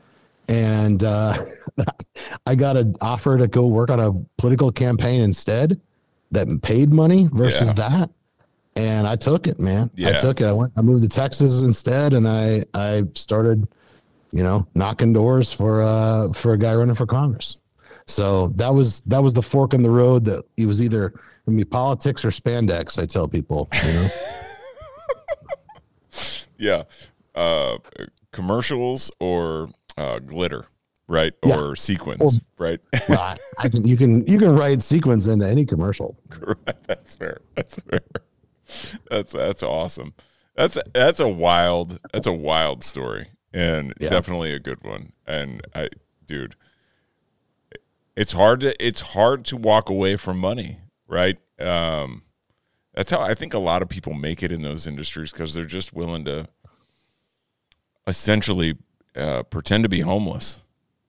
And 0.48 1.04
uh 1.04 1.44
I 2.46 2.56
got 2.56 2.76
an 2.76 2.96
offer 3.00 3.38
to 3.38 3.46
go 3.46 3.66
work 3.66 3.90
on 3.90 4.00
a 4.00 4.12
political 4.36 4.72
campaign 4.72 5.20
instead 5.20 5.80
that 6.32 6.48
paid 6.62 6.92
money 6.92 7.28
versus 7.32 7.72
that. 7.74 8.10
And 8.78 9.06
I 9.06 9.16
took 9.16 9.46
it, 9.46 9.58
man. 9.58 9.90
I 10.04 10.12
took 10.12 10.40
it. 10.40 10.46
I 10.46 10.52
went 10.52 10.72
I 10.76 10.82
moved 10.82 11.02
to 11.02 11.08
Texas 11.08 11.62
instead 11.62 12.14
and 12.14 12.28
I 12.28 12.64
I 12.74 13.04
started 13.14 13.66
you 14.30 14.42
know, 14.42 14.66
knocking 14.74 15.12
doors 15.12 15.52
for 15.52 15.82
uh 15.82 16.32
for 16.32 16.52
a 16.52 16.58
guy 16.58 16.74
running 16.74 16.94
for 16.94 17.06
Congress. 17.06 17.56
So 18.06 18.48
that 18.56 18.72
was 18.72 19.00
that 19.02 19.22
was 19.22 19.34
the 19.34 19.42
fork 19.42 19.74
in 19.74 19.82
the 19.82 19.90
road 19.90 20.24
that 20.26 20.44
it 20.56 20.66
was 20.66 20.80
either 20.82 21.14
be 21.46 21.64
politics 21.64 22.26
or 22.26 22.28
spandex. 22.28 23.02
I 23.02 23.06
tell 23.06 23.26
people, 23.26 23.68
you 23.84 23.92
know. 23.92 24.08
Yeah. 26.58 26.84
Uh, 27.34 27.78
commercials 28.32 29.10
or 29.20 29.70
uh, 29.96 30.18
glitter, 30.18 30.66
right? 31.06 31.32
Yeah. 31.44 31.58
Or 31.58 31.76
sequins, 31.76 32.40
right? 32.58 32.80
well, 33.08 33.20
I, 33.20 33.36
I 33.58 33.68
can 33.68 33.86
you 33.86 33.96
can 33.96 34.26
you 34.26 34.38
can 34.38 34.56
write 34.56 34.82
sequence 34.82 35.28
into 35.28 35.46
any 35.46 35.64
commercial. 35.64 36.18
that's 36.86 37.16
fair. 37.16 37.38
That's 37.54 37.80
fair. 37.82 38.00
That's 39.10 39.32
that's 39.32 39.62
awesome. 39.62 40.14
That's 40.54 40.78
that's 40.92 41.20
a 41.20 41.28
wild 41.28 42.00
that's 42.12 42.26
a 42.26 42.32
wild 42.32 42.84
story 42.84 43.28
and 43.52 43.94
Yeah. 44.00 44.08
definitely 44.10 44.52
a 44.52 44.58
good 44.58 44.82
one. 44.84 45.12
And 45.26 45.62
I, 45.74 45.88
dude, 46.26 46.54
it's 48.16 48.32
hard 48.32 48.60
to 48.60 48.84
it's 48.84 49.00
hard 49.00 49.44
to 49.46 49.56
walk 49.56 49.88
away 49.88 50.16
from 50.16 50.38
money, 50.38 50.78
right? 51.06 51.38
Um, 51.58 52.22
that's 52.94 53.10
how 53.10 53.20
I 53.20 53.34
think 53.34 53.54
a 53.54 53.58
lot 53.58 53.80
of 53.82 53.88
people 53.88 54.12
make 54.12 54.42
it 54.42 54.50
in 54.52 54.62
those 54.62 54.86
industries 54.86 55.30
because 55.32 55.54
they're 55.54 55.64
just 55.64 55.92
willing 55.92 56.24
to 56.24 56.48
essentially 58.06 58.76
uh, 59.14 59.42
pretend 59.44 59.84
to 59.84 59.88
be 59.88 60.00
homeless, 60.00 60.62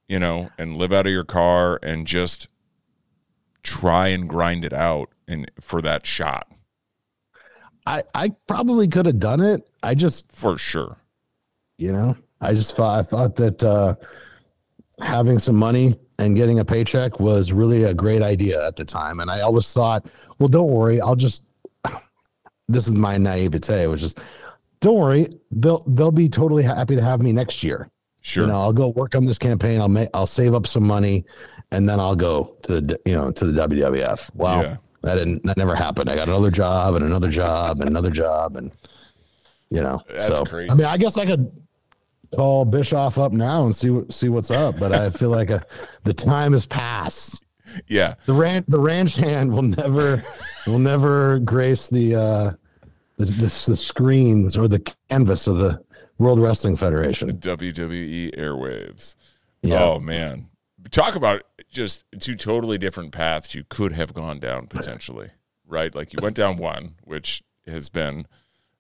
you 0.08 0.20
know, 0.20 0.50
and 0.58 0.78
live 0.78 0.94
out 0.94 1.06
of 1.08 1.12
your 1.12 1.24
car 1.24 1.80
and 1.82 2.06
just 2.08 2.48
try 3.64 4.08
and 4.08 4.30
grind 4.30 4.64
it 4.64 4.74
out 4.74 5.10
and 5.28 5.50
for 5.60 5.82
that 5.82 6.06
shot 6.06 6.48
I 7.90 8.04
I 8.14 8.30
probably 8.48 8.88
could 8.88 9.06
have 9.08 9.20
done 9.20 9.42
it. 9.42 9.68
I 9.82 9.96
just 9.96 10.32
for 10.32 10.58
sure. 10.58 10.98
you 11.78 11.92
know 11.92 12.16
I 12.42 12.54
just 12.54 12.76
thought 12.76 13.00
I 13.00 13.04
thought 13.04 13.36
that 13.36 13.64
uh, 13.64 13.96
having 15.02 15.40
some 15.40 15.56
money 15.56 15.98
and 16.20 16.36
getting 16.36 16.60
a 16.60 16.66
paycheck 16.66 17.20
was 17.20 17.52
really 17.52 17.84
a 17.84 17.94
great 17.94 18.22
idea 18.22 18.66
at 18.66 18.76
the 18.76 18.86
time, 18.86 19.20
and 19.20 19.32
I 19.32 19.42
always 19.42 19.74
thought, 19.74 20.06
well, 20.38 20.50
don't 20.50 20.70
worry, 20.72 21.02
I'll 21.02 21.16
just. 21.16 21.44
This 22.72 22.86
is 22.86 22.94
my 22.94 23.18
naivete, 23.18 23.88
which 23.88 24.04
is, 24.04 24.14
don't 24.80 25.00
worry, 25.00 25.28
they'll 25.50 25.84
they'll 25.88 26.12
be 26.12 26.30
totally 26.30 26.62
happy 26.62 26.96
to 26.96 27.02
have 27.02 27.20
me 27.20 27.32
next 27.32 27.64
year. 27.64 27.90
Sure. 28.22 28.44
You 28.44 28.52
know, 28.52 28.62
I'll 28.62 28.74
go 28.74 28.90
work 28.90 29.16
on 29.16 29.26
this 29.26 29.40
campaign. 29.40 29.82
I'll 29.82 29.90
make 29.90 30.10
I'll 30.14 30.28
save 30.28 30.54
up 30.54 30.68
some 30.68 30.84
money, 30.84 31.26
and 31.72 31.90
then 31.90 32.00
I'll 32.00 32.16
go 32.16 32.58
to 32.64 32.80
the 32.80 33.00
you 33.08 33.14
know 33.14 33.32
to 33.32 33.46
the 33.46 33.68
WWF. 33.68 34.36
Wow. 34.36 34.62
Yeah. 34.62 34.78
That 35.02 35.16
didn't 35.16 35.44
that 35.46 35.58
never 35.58 35.76
happened. 35.76 36.10
I 36.10 36.16
got 36.16 36.28
another 36.28 36.52
job 36.52 36.96
and 36.96 37.06
another 37.06 37.30
job 37.30 37.80
and 37.80 37.90
another 37.90 38.10
job, 38.10 38.56
and 38.56 38.72
you 39.70 39.82
know, 39.82 40.02
That's 40.10 40.28
so 40.28 40.46
crazy. 40.46 40.70
I 40.70 40.74
mean, 40.74 40.86
I 40.86 40.98
guess 40.98 41.18
I 41.18 41.26
could 41.26 41.52
call 42.36 42.66
Bischoff 42.66 43.18
up 43.18 43.32
now 43.32 43.66
and 43.66 43.76
see 43.76 43.90
what 43.90 44.14
see 44.14 44.30
what's 44.30 44.52
up, 44.52 44.80
but 44.80 44.94
I 44.94 45.10
feel 45.10 45.30
like 45.30 45.50
a, 45.50 45.64
the 46.04 46.14
time 46.14 46.52
has 46.54 46.66
passed. 46.66 47.44
yeah. 47.88 48.16
The 48.26 48.34
ranch 48.34 48.66
the 48.68 48.80
ranch 48.80 49.16
hand 49.16 49.54
will 49.54 49.62
never 49.64 50.24
will 50.68 50.80
never 50.80 51.40
grace 51.40 51.88
the 51.88 52.16
uh 52.16 52.52
the, 53.18 53.26
the 53.26 53.64
the 53.68 53.76
screens 53.76 54.58
or 54.58 54.68
the 54.68 54.84
canvas 55.10 55.48
of 55.48 55.58
the 55.58 55.84
World 56.18 56.40
Wrestling 56.40 56.76
Federation. 56.76 57.32
WWE 57.38 58.38
airwaves. 58.38 59.16
Yeah. 59.62 59.84
Oh 59.84 60.00
man. 60.00 60.48
Talk 60.92 61.16
about 61.16 61.44
just 61.70 62.04
two 62.20 62.36
totally 62.36 62.78
different 62.78 63.12
paths 63.12 63.54
you 63.56 63.64
could 63.70 63.92
have 63.94 64.14
gone 64.14 64.40
down 64.40 64.68
potentially. 64.68 65.30
Right? 65.68 65.94
Like 65.94 66.14
you 66.14 66.20
went 66.22 66.36
down 66.36 66.58
one, 66.58 66.96
which 67.04 67.44
has 67.68 67.90
been 67.90 68.26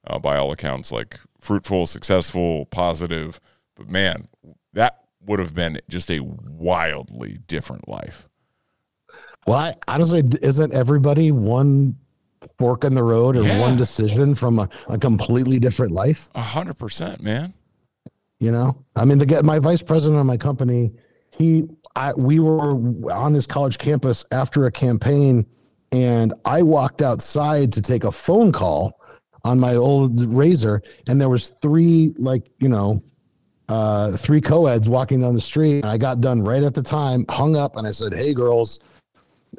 uh, 0.08 0.18
by 0.18 0.38
all 0.38 0.52
accounts 0.52 0.92
like 0.92 1.20
fruitful, 1.40 1.86
successful, 1.86 2.66
positive, 2.66 3.40
but 3.76 3.88
man, 3.90 4.28
that 4.74 5.04
would 5.22 5.40
have 5.40 5.54
been 5.54 5.80
just 5.88 6.10
a 6.10 6.20
wildly 6.22 7.40
different 7.48 7.88
life. 7.88 8.28
Well, 9.46 9.58
I, 9.58 9.76
honestly, 9.88 10.24
isn't 10.42 10.74
everybody 10.74 11.32
one 11.32 11.96
fork 12.58 12.84
in 12.84 12.94
the 12.96 13.04
road 13.04 13.36
or 13.38 13.44
Yeah. 13.44 13.60
one 13.60 13.78
decision 13.78 14.34
from 14.36 14.60
a, 14.60 14.70
a 14.88 14.98
completely 14.98 15.60
different 15.60 15.92
life? 15.92 16.30
A 16.36 16.42
hundred 16.42 16.76
percent, 16.78 17.22
man. 17.22 17.54
You 18.40 18.52
know, 18.52 18.84
I 18.96 19.06
mean, 19.06 19.18
the 19.18 19.26
guy, 19.26 19.42
my 19.42 19.60
vice 19.60 19.84
president 19.84 20.20
of 20.20 20.26
my 20.26 20.38
company, 20.38 20.94
he, 21.32 21.66
I, 21.96 22.14
we 22.14 22.40
were 22.40 22.72
on 23.12 23.34
his 23.34 23.48
college 23.48 23.78
campus 23.78 24.24
after 24.32 24.66
a 24.66 24.72
campaign, 24.72 25.46
and 25.92 26.34
I 26.46 26.62
walked 26.62 27.02
outside 27.02 27.72
to 27.74 27.82
take 27.82 28.04
a 28.04 28.12
phone 28.12 28.52
call 28.52 29.00
on 29.44 29.60
my 29.60 29.76
old 29.76 30.18
RAZR, 30.18 30.82
and 31.08 31.20
there 31.20 31.30
was 31.30 31.50
three 31.62 32.14
like 32.18 32.50
you 32.60 32.70
know, 32.70 33.04
uh, 33.70 34.16
three 34.18 34.42
co-eds 34.42 34.88
walking 34.88 35.22
down 35.22 35.34
the 35.34 35.42
street, 35.42 35.80
and 35.80 35.86
I 35.86 35.98
got 35.98 36.22
done 36.22 36.44
right 36.44 36.64
at 36.64 36.74
the 36.74 36.84
time, 36.84 37.26
hung 37.30 37.56
up, 37.56 37.76
and 37.76 37.88
I 37.88 37.92
said, 37.92 38.14
"Hey, 38.14 38.34
girls, 38.34 38.80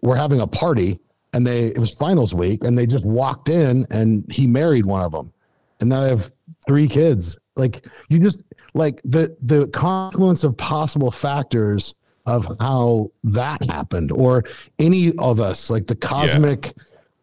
we're 0.02 0.16
having 0.16 0.40
a 0.40 0.46
party." 0.46 0.98
And 1.32 1.46
they, 1.46 1.66
it 1.66 1.78
was 1.78 1.94
finals 1.94 2.34
week, 2.34 2.64
and 2.64 2.76
they 2.76 2.86
just 2.86 3.04
walked 3.04 3.48
in, 3.48 3.86
and 3.92 4.24
he 4.32 4.48
married 4.48 4.84
one 4.84 5.02
of 5.02 5.12
them, 5.12 5.32
and 5.78 5.88
now 5.88 6.02
I 6.02 6.08
have 6.08 6.32
three 6.66 6.88
kids. 6.88 7.38
Like 7.56 7.86
you 8.08 8.18
just 8.18 8.42
like 8.74 9.00
the 9.04 9.36
the 9.42 9.68
confluence 9.68 10.44
of 10.44 10.56
possible 10.56 11.10
factors 11.10 11.94
of 12.26 12.46
how 12.60 13.10
that 13.24 13.62
happened, 13.66 14.12
or 14.12 14.44
any 14.78 15.16
of 15.18 15.40
us, 15.40 15.70
like 15.70 15.86
the 15.86 15.96
cosmic 15.96 16.72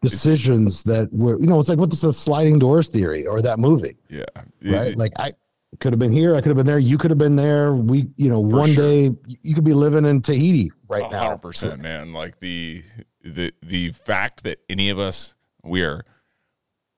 decisions 0.02 0.82
that 0.84 1.12
were, 1.12 1.38
you 1.40 1.46
know, 1.46 1.58
it's 1.58 1.68
like 1.68 1.78
what's 1.78 2.00
the 2.00 2.12
sliding 2.12 2.58
doors 2.58 2.88
theory 2.88 3.26
or 3.26 3.42
that 3.42 3.58
movie, 3.58 3.96
Yeah. 4.08 4.24
right? 4.64 4.94
Like 4.96 5.12
I 5.18 5.32
could 5.80 5.92
have 5.92 5.98
been 5.98 6.12
here, 6.12 6.34
I 6.36 6.40
could 6.40 6.48
have 6.48 6.56
been 6.56 6.66
there, 6.66 6.78
you 6.78 6.96
could 6.98 7.10
have 7.10 7.18
been 7.18 7.36
there. 7.36 7.74
We, 7.74 8.08
you 8.16 8.28
know, 8.28 8.40
one 8.40 8.70
sure. 8.70 8.84
day 8.84 9.10
you 9.42 9.54
could 9.54 9.64
be 9.64 9.74
living 9.74 10.04
in 10.04 10.22
Tahiti 10.22 10.70
right 10.88 11.04
A 11.04 11.10
now. 11.10 11.18
hundred 11.20 11.38
percent, 11.42 11.80
man. 11.80 12.12
Like 12.12 12.38
the 12.40 12.82
the 13.22 13.52
the 13.62 13.90
fact 13.92 14.44
that 14.44 14.60
any 14.68 14.90
of 14.90 14.98
us 14.98 15.34
we 15.64 15.82
are 15.82 16.04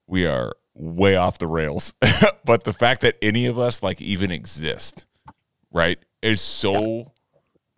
we 0.06 0.26
are 0.26 0.52
way 0.74 1.16
off 1.16 1.38
the 1.38 1.46
rails, 1.46 1.94
but 2.44 2.64
the 2.64 2.72
fact 2.72 3.00
that 3.00 3.16
any 3.22 3.46
of 3.46 3.58
us 3.58 3.82
like 3.82 4.00
even 4.00 4.30
exist, 4.30 5.06
right, 5.72 5.98
is 6.22 6.40
so 6.40 7.12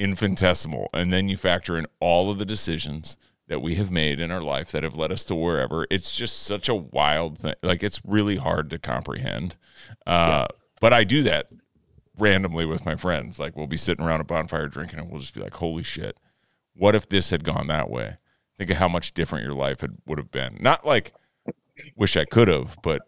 infinitesimal. 0.02 0.88
And 0.92 1.12
then 1.12 1.28
you 1.28 1.36
factor 1.36 1.78
in 1.78 1.86
all 2.00 2.30
of 2.30 2.38
the 2.38 2.44
decisions 2.44 3.16
that 3.48 3.60
we 3.60 3.74
have 3.76 3.90
made 3.90 4.18
in 4.20 4.30
our 4.30 4.40
life 4.42 4.70
that 4.72 4.82
have 4.82 4.96
led 4.96 5.12
us 5.12 5.24
to 5.24 5.34
wherever. 5.34 5.86
It's 5.90 6.14
just 6.14 6.42
such 6.42 6.68
a 6.68 6.74
wild 6.74 7.38
thing. 7.38 7.54
Like 7.62 7.82
it's 7.82 8.00
really 8.04 8.36
hard 8.36 8.70
to 8.70 8.78
comprehend. 8.78 9.56
Uh, 10.06 10.46
But 10.80 10.92
I 10.92 11.04
do 11.04 11.22
that 11.22 11.48
randomly 12.18 12.66
with 12.66 12.84
my 12.84 12.96
friends. 12.96 13.38
Like 13.38 13.56
we'll 13.56 13.66
be 13.66 13.76
sitting 13.76 14.04
around 14.04 14.20
a 14.20 14.24
bonfire 14.24 14.68
drinking, 14.68 14.98
and 14.98 15.10
we'll 15.10 15.20
just 15.20 15.34
be 15.34 15.40
like, 15.40 15.54
"Holy 15.54 15.82
shit! 15.82 16.16
What 16.74 16.94
if 16.94 17.08
this 17.08 17.30
had 17.30 17.44
gone 17.44 17.66
that 17.68 17.90
way? 17.90 18.16
Think 18.58 18.70
of 18.70 18.78
how 18.78 18.88
much 18.88 19.14
different 19.14 19.44
your 19.44 19.54
life 19.54 19.80
had, 19.82 19.98
would 20.06 20.18
have 20.18 20.30
been. 20.30 20.56
Not 20.60 20.86
like 20.86 21.12
wish 21.96 22.16
I 22.16 22.24
could 22.24 22.48
have, 22.48 22.76
but 22.82 23.02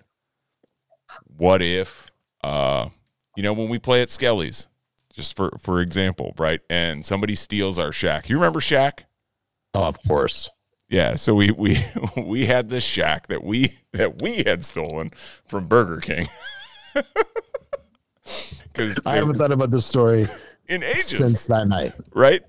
what 1.26 1.62
if? 1.62 2.06
Uh, 2.42 2.90
you 3.36 3.42
know, 3.42 3.52
when 3.52 3.68
we 3.68 3.78
play 3.78 4.02
at 4.02 4.10
Skelly's, 4.10 4.68
just 5.14 5.36
for 5.36 5.56
for 5.60 5.80
example, 5.80 6.34
right? 6.38 6.60
And 6.68 7.04
somebody 7.04 7.34
steals 7.34 7.78
our 7.78 7.90
Shaq. 7.90 8.28
You 8.28 8.36
remember 8.36 8.60
Shaq? 8.60 9.04
Oh, 9.74 9.84
of 9.84 9.98
course. 10.06 10.50
Yeah, 10.88 11.14
so 11.16 11.34
we 11.34 11.50
we 11.50 11.78
we 12.16 12.46
had 12.46 12.68
this 12.68 12.86
Shaq 12.86 13.26
that 13.28 13.42
we 13.42 13.74
that 13.92 14.20
we 14.22 14.42
had 14.44 14.64
stolen 14.64 15.08
from 15.46 15.66
Burger 15.66 16.00
King. 16.00 16.26
Because 18.72 18.98
I 19.06 19.16
haven't 19.16 19.36
thought 19.36 19.52
about 19.52 19.70
this 19.70 19.86
story 19.86 20.26
in 20.66 20.82
ages, 20.82 21.08
since 21.08 21.46
that 21.46 21.68
night. 21.68 21.92
right? 22.14 22.42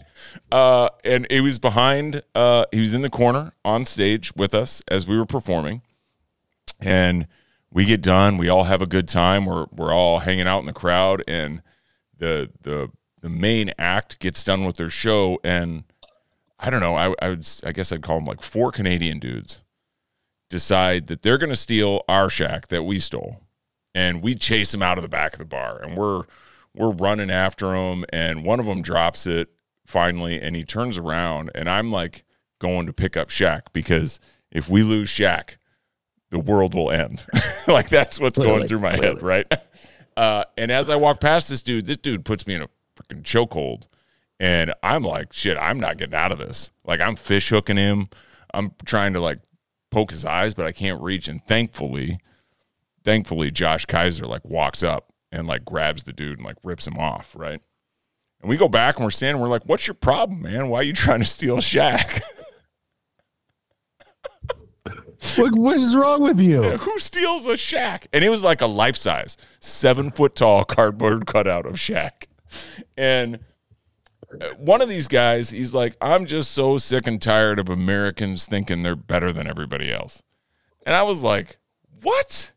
Uh, 0.51 0.89
and 1.03 1.27
it 1.29 1.41
was 1.41 1.59
behind. 1.59 2.23
Uh, 2.33 2.65
he 2.71 2.79
was 2.79 2.93
in 2.93 3.01
the 3.01 3.09
corner 3.09 3.53
on 3.63 3.85
stage 3.85 4.33
with 4.35 4.53
us 4.55 4.81
as 4.87 5.05
we 5.05 5.17
were 5.17 5.25
performing, 5.25 5.81
and 6.79 7.27
we 7.71 7.85
get 7.85 8.01
done. 8.01 8.37
We 8.37 8.49
all 8.49 8.63
have 8.63 8.81
a 8.81 8.87
good 8.87 9.07
time. 9.07 9.45
We're 9.45 9.65
we're 9.71 9.93
all 9.93 10.19
hanging 10.19 10.47
out 10.47 10.59
in 10.59 10.65
the 10.65 10.73
crowd, 10.73 11.23
and 11.27 11.61
the 12.25 12.49
the 12.61 12.91
the 13.21 13.29
main 13.29 13.71
act 13.77 14.19
gets 14.19 14.43
done 14.43 14.65
with 14.65 14.77
their 14.77 14.89
show, 14.89 15.39
and 15.43 15.83
I 16.59 16.69
don't 16.69 16.81
know. 16.81 16.95
I 16.95 17.13
I 17.21 17.29
would 17.29 17.47
I 17.63 17.71
guess 17.71 17.91
I'd 17.91 18.01
call 18.01 18.17
them 18.17 18.25
like 18.25 18.41
four 18.41 18.71
Canadian 18.71 19.19
dudes 19.19 19.61
decide 20.49 21.07
that 21.07 21.21
they're 21.21 21.37
going 21.37 21.49
to 21.49 21.55
steal 21.55 22.03
our 22.07 22.27
Shaq 22.27 22.67
that 22.67 22.83
we 22.83 22.97
stole, 22.97 23.41
and 23.93 24.21
we 24.23 24.35
chase 24.35 24.71
them 24.71 24.81
out 24.81 24.97
of 24.97 25.03
the 25.03 25.07
back 25.07 25.33
of 25.33 25.39
the 25.39 25.45
bar, 25.45 25.79
and 25.81 25.95
we're 25.95 26.23
we're 26.73 26.91
running 26.91 27.29
after 27.29 27.67
them, 27.67 28.05
and 28.09 28.43
one 28.43 28.59
of 28.59 28.65
them 28.65 28.81
drops 28.81 29.27
it 29.27 29.49
finally, 29.85 30.41
and 30.41 30.55
he 30.55 30.63
turns 30.63 30.97
around, 30.97 31.51
and 31.53 31.69
I'm 31.69 31.91
like 31.91 32.23
going 32.59 32.87
to 32.87 32.93
pick 32.93 33.15
up 33.15 33.29
Shaq 33.29 33.61
because 33.71 34.19
if 34.51 34.67
we 34.67 34.81
lose 34.81 35.09
Shaq, 35.09 35.57
the 36.31 36.39
world 36.39 36.73
will 36.73 36.89
end. 36.89 37.25
like 37.67 37.89
that's 37.89 38.19
what's 38.19 38.39
literally, 38.39 38.59
going 38.59 38.67
through 38.67 38.79
my 38.79 38.95
literally. 38.95 39.15
head, 39.15 39.23
right? 39.23 39.51
Uh, 40.17 40.45
and 40.57 40.71
as 40.71 40.89
I 40.89 40.95
walk 40.95 41.19
past 41.19 41.49
this 41.49 41.61
dude, 41.61 41.85
this 41.85 41.97
dude 41.97 42.25
puts 42.25 42.47
me 42.47 42.55
in 42.55 42.61
a 42.61 42.69
freaking 42.95 43.23
chokehold. 43.23 43.87
And 44.39 44.73
I'm 44.83 45.03
like, 45.03 45.33
shit, 45.33 45.57
I'm 45.57 45.79
not 45.79 45.97
getting 45.97 46.15
out 46.15 46.31
of 46.31 46.37
this. 46.37 46.71
Like 46.85 46.99
I'm 46.99 47.15
fish 47.15 47.49
hooking 47.49 47.77
him. 47.77 48.09
I'm 48.53 48.73
trying 48.85 49.13
to 49.13 49.19
like 49.19 49.39
poke 49.91 50.11
his 50.11 50.25
eyes, 50.25 50.53
but 50.53 50.65
I 50.65 50.71
can't 50.71 51.01
reach. 51.01 51.27
And 51.27 51.45
thankfully, 51.45 52.19
thankfully, 53.03 53.51
Josh 53.51 53.85
Kaiser 53.85 54.25
like 54.25 54.43
walks 54.45 54.83
up 54.83 55.13
and 55.31 55.47
like 55.47 55.65
grabs 55.65 56.03
the 56.03 56.13
dude 56.13 56.37
and 56.37 56.45
like 56.45 56.57
rips 56.63 56.87
him 56.87 56.97
off, 56.97 57.33
right? 57.37 57.61
And 58.41 58.49
we 58.49 58.57
go 58.57 58.67
back 58.67 58.97
and 58.97 59.05
we're 59.05 59.11
standing, 59.11 59.41
we're 59.41 59.49
like, 59.49 59.65
what's 59.65 59.87
your 59.87 59.95
problem, 59.95 60.41
man? 60.41 60.69
Why 60.69 60.79
are 60.79 60.83
you 60.83 60.93
trying 60.93 61.19
to 61.19 61.25
steal 61.25 61.57
Shaq? 61.57 62.21
what, 65.35 65.53
what 65.53 65.77
is 65.77 65.95
wrong 65.95 66.21
with 66.21 66.39
you? 66.39 66.63
Yeah, 66.63 66.77
who 66.77 66.99
steals 66.99 67.45
a 67.45 67.53
Shaq? 67.53 68.07
And 68.13 68.23
it 68.23 68.29
was 68.29 68.43
like 68.43 68.61
a 68.61 68.67
life 68.67 68.95
size, 68.95 69.37
seven 69.59 70.11
foot 70.11 70.35
tall 70.35 70.63
cardboard 70.63 71.25
cutout 71.27 71.65
of 71.65 71.75
Shaq. 71.75 72.25
And 72.97 73.39
uh, 74.41 74.49
one 74.57 74.81
of 74.81 74.89
these 74.89 75.07
guys, 75.07 75.49
he's 75.49 75.73
like, 75.73 75.95
I'm 76.01 76.25
just 76.25 76.51
so 76.51 76.77
sick 76.77 77.07
and 77.07 77.21
tired 77.21 77.59
of 77.59 77.69
Americans 77.69 78.45
thinking 78.45 78.83
they're 78.83 78.95
better 78.95 79.31
than 79.31 79.47
everybody 79.47 79.91
else. 79.91 80.23
And 80.85 80.95
I 80.95 81.03
was 81.03 81.23
like, 81.23 81.57
what? 82.01 82.51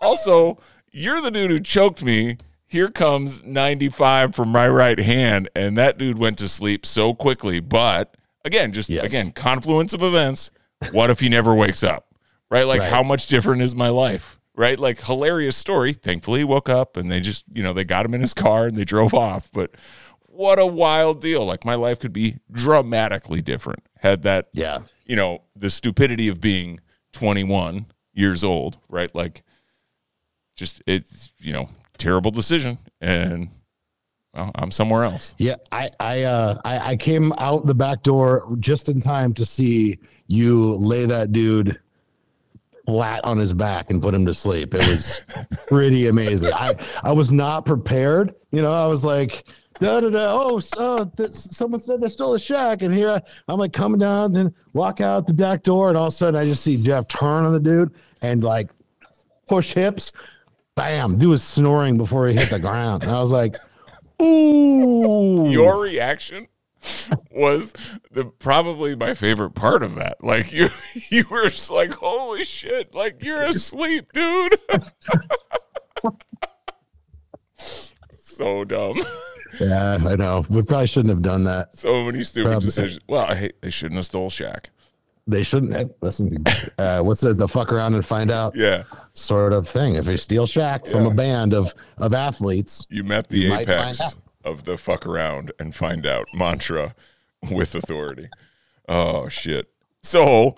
Also, 0.00 0.58
you're 0.90 1.20
the 1.20 1.30
dude 1.30 1.50
who 1.50 1.60
choked 1.60 2.02
me. 2.02 2.38
Here 2.66 2.88
comes 2.88 3.42
95 3.42 4.34
from 4.34 4.48
my 4.50 4.68
right 4.68 4.98
hand. 4.98 5.48
And 5.54 5.76
that 5.76 5.98
dude 5.98 6.18
went 6.18 6.38
to 6.38 6.48
sleep 6.48 6.86
so 6.86 7.14
quickly. 7.14 7.60
But 7.60 8.16
again, 8.44 8.72
just 8.72 8.90
yes. 8.90 9.04
again, 9.04 9.32
confluence 9.32 9.92
of 9.92 10.02
events. 10.02 10.50
What 10.92 11.10
if 11.10 11.20
he 11.20 11.28
never 11.28 11.54
wakes 11.54 11.82
up? 11.82 12.06
Right? 12.50 12.66
Like, 12.66 12.80
right. 12.80 12.90
how 12.90 13.02
much 13.02 13.26
different 13.26 13.62
is 13.62 13.74
my 13.74 13.88
life? 13.88 14.38
Right? 14.54 14.78
Like, 14.78 15.00
hilarious 15.04 15.56
story. 15.56 15.92
Thankfully, 15.92 16.40
he 16.40 16.44
woke 16.44 16.68
up 16.68 16.96
and 16.96 17.10
they 17.10 17.20
just, 17.20 17.44
you 17.52 17.62
know, 17.62 17.72
they 17.72 17.84
got 17.84 18.04
him 18.04 18.14
in 18.14 18.20
his 18.20 18.34
car 18.34 18.66
and 18.66 18.76
they 18.76 18.84
drove 18.84 19.14
off. 19.14 19.50
But 19.52 19.72
what 20.26 20.58
a 20.58 20.66
wild 20.66 21.20
deal. 21.20 21.44
Like, 21.44 21.64
my 21.64 21.74
life 21.74 21.98
could 22.00 22.12
be 22.12 22.38
dramatically 22.50 23.40
different 23.40 23.86
had 23.98 24.22
that, 24.22 24.48
yeah, 24.52 24.80
you 25.04 25.16
know, 25.16 25.42
the 25.54 25.70
stupidity 25.70 26.28
of 26.28 26.40
being 26.40 26.80
21 27.12 27.86
years 28.14 28.42
old, 28.42 28.78
right? 28.88 29.14
Like, 29.14 29.42
just 30.60 30.82
it's 30.86 31.30
you 31.38 31.52
know 31.52 31.68
terrible 31.96 32.30
decision 32.30 32.78
and 33.00 33.48
well, 34.34 34.52
I'm 34.54 34.70
somewhere 34.70 35.04
else. 35.04 35.34
Yeah, 35.38 35.56
I 35.72 35.90
I 35.98 36.22
uh 36.22 36.58
I, 36.64 36.90
I 36.90 36.96
came 36.96 37.32
out 37.38 37.66
the 37.66 37.74
back 37.74 38.02
door 38.02 38.56
just 38.60 38.88
in 38.88 39.00
time 39.00 39.32
to 39.34 39.44
see 39.44 39.98
you 40.30 40.74
lay 40.76 41.06
that 41.06 41.32
dude 41.32 41.80
flat 42.86 43.24
on 43.24 43.36
his 43.36 43.52
back 43.52 43.90
and 43.90 44.00
put 44.00 44.14
him 44.14 44.24
to 44.24 44.32
sleep. 44.32 44.74
It 44.74 44.86
was 44.86 45.22
pretty 45.66 46.06
amazing. 46.06 46.52
I 46.52 46.76
I 47.02 47.10
was 47.10 47.32
not 47.32 47.66
prepared. 47.66 48.36
You 48.52 48.62
know, 48.62 48.72
I 48.72 48.86
was 48.86 49.04
like, 49.04 49.44
da 49.80 50.00
da 50.00 50.08
da. 50.08 50.32
Oh, 50.32 50.60
uh, 50.76 51.04
th- 51.16 51.32
someone 51.32 51.80
said 51.80 52.00
they 52.00 52.08
stole 52.08 52.34
a 52.34 52.38
Shaq, 52.38 52.82
and 52.82 52.94
here 52.94 53.10
I, 53.10 53.20
I'm 53.48 53.58
like 53.58 53.72
coming 53.72 53.98
down, 53.98 54.32
then 54.32 54.54
walk 54.72 55.00
out 55.00 55.26
the 55.26 55.34
back 55.34 55.64
door, 55.64 55.88
and 55.88 55.98
all 55.98 56.06
of 56.06 56.12
a 56.12 56.16
sudden 56.16 56.38
I 56.38 56.44
just 56.44 56.62
see 56.62 56.76
Jeff 56.76 57.08
turn 57.08 57.44
on 57.44 57.52
the 57.52 57.60
dude 57.60 57.92
and 58.22 58.44
like 58.44 58.70
push 59.48 59.72
hips, 59.72 60.12
bam, 60.76 61.18
dude 61.18 61.28
was 61.28 61.42
snoring 61.42 61.96
before 61.96 62.28
he 62.28 62.36
hit 62.36 62.50
the 62.50 62.58
ground. 62.60 63.02
And 63.02 63.10
I 63.10 63.18
was 63.18 63.32
like, 63.32 63.56
ooh. 64.22 65.50
Your 65.50 65.80
reaction 65.80 66.46
was 67.32 67.72
the 68.10 68.24
probably 68.24 68.96
my 68.96 69.14
favorite 69.14 69.54
part 69.54 69.82
of 69.82 69.94
that. 69.96 70.22
Like 70.24 70.52
you 70.52 70.68
you 71.10 71.24
were 71.30 71.50
just 71.50 71.70
like, 71.70 71.94
holy 71.94 72.44
shit, 72.44 72.94
like 72.94 73.22
you're 73.22 73.42
asleep, 73.42 74.12
dude. 74.12 74.58
so 78.14 78.64
dumb. 78.64 79.04
Yeah, 79.58 79.98
I 80.06 80.16
know. 80.16 80.46
We 80.48 80.62
probably 80.62 80.86
shouldn't 80.86 81.10
have 81.10 81.22
done 81.22 81.44
that. 81.44 81.76
So 81.76 82.04
many 82.04 82.22
stupid 82.22 82.50
probably. 82.50 82.66
decisions. 82.66 83.02
Well, 83.08 83.26
I 83.26 83.34
hate 83.34 83.60
they 83.62 83.70
shouldn't 83.70 83.96
have 83.96 84.04
stole 84.04 84.30
Shaq 84.30 84.66
they 85.30 85.42
shouldn't 85.42 85.72
have, 85.72 85.90
listen. 86.00 86.44
Uh, 86.78 87.00
what's 87.00 87.22
it? 87.22 87.38
The 87.38 87.48
fuck 87.48 87.72
around 87.72 87.94
and 87.94 88.04
find 88.04 88.30
out. 88.30 88.54
Yeah. 88.56 88.84
Sort 89.12 89.52
of 89.52 89.68
thing. 89.68 89.94
If 89.94 90.06
you 90.06 90.16
steal 90.16 90.46
Shaq 90.46 90.86
yeah. 90.86 90.92
from 90.92 91.06
a 91.06 91.10
band 91.10 91.54
of 91.54 91.72
of 91.98 92.14
athletes, 92.14 92.86
you 92.90 93.04
met 93.04 93.28
the 93.28 93.38
you 93.38 93.54
apex 93.54 94.16
of 94.44 94.64
the 94.64 94.76
fuck 94.76 95.06
around 95.06 95.52
and 95.58 95.74
find 95.74 96.06
out 96.06 96.26
mantra 96.34 96.94
with 97.50 97.74
authority. 97.74 98.28
Oh 98.88 99.28
shit. 99.28 99.70
So, 100.02 100.56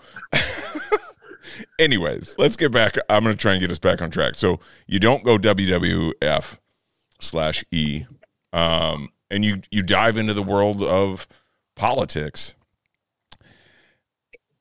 anyways, 1.79 2.37
let's 2.39 2.57
get 2.57 2.71
back. 2.73 2.97
I'm 3.09 3.25
to 3.25 3.35
try 3.35 3.53
and 3.53 3.61
get 3.61 3.71
us 3.71 3.79
back 3.79 4.01
on 4.01 4.11
track. 4.11 4.35
So 4.37 4.61
you 4.87 5.01
don't 5.01 5.25
go 5.25 5.39
WWF 5.39 6.59
slash 7.21 7.65
E, 7.71 8.05
um, 8.53 9.11
and 9.31 9.45
you 9.45 9.63
you 9.71 9.83
dive 9.83 10.17
into 10.17 10.35
the 10.35 10.43
world 10.43 10.83
of 10.83 11.27
politics 11.75 12.55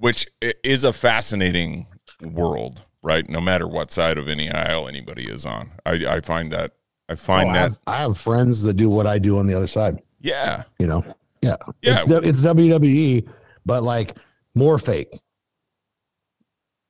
which 0.02 0.28
is 0.64 0.84
a 0.84 0.92
fascinating 0.92 1.86
world, 2.20 2.86
right? 3.04 3.30
No 3.30 3.40
matter 3.40 3.68
what 3.68 3.92
side 3.92 4.18
of 4.18 4.28
any 4.28 4.50
aisle 4.50 4.88
anybody 4.88 5.30
is 5.30 5.46
on, 5.46 5.74
I, 5.86 5.92
I 6.08 6.22
find 6.22 6.52
that 6.52 6.74
I 7.12 7.16
find 7.16 7.50
oh, 7.50 7.54
that 7.54 7.60
I 7.60 7.62
have, 7.64 7.80
I 7.88 7.98
have, 7.98 8.18
friends 8.18 8.64
that 8.64 8.76
do 8.76 8.90
what 8.90 9.06
I 9.06 9.20
do 9.20 9.38
on 9.38 9.48
the 9.48 9.54
other 9.54 9.68
side. 9.68 10.02
Yeah, 10.22 10.64
you 10.80 10.88
know, 10.88 11.04
yeah, 11.42 11.58
yeah. 11.82 12.00
It's, 12.02 12.10
it's 12.10 12.44
WWE, 12.46 13.28
but 13.66 13.84
like 13.84 14.18
more 14.56 14.78
fake. 14.78 15.20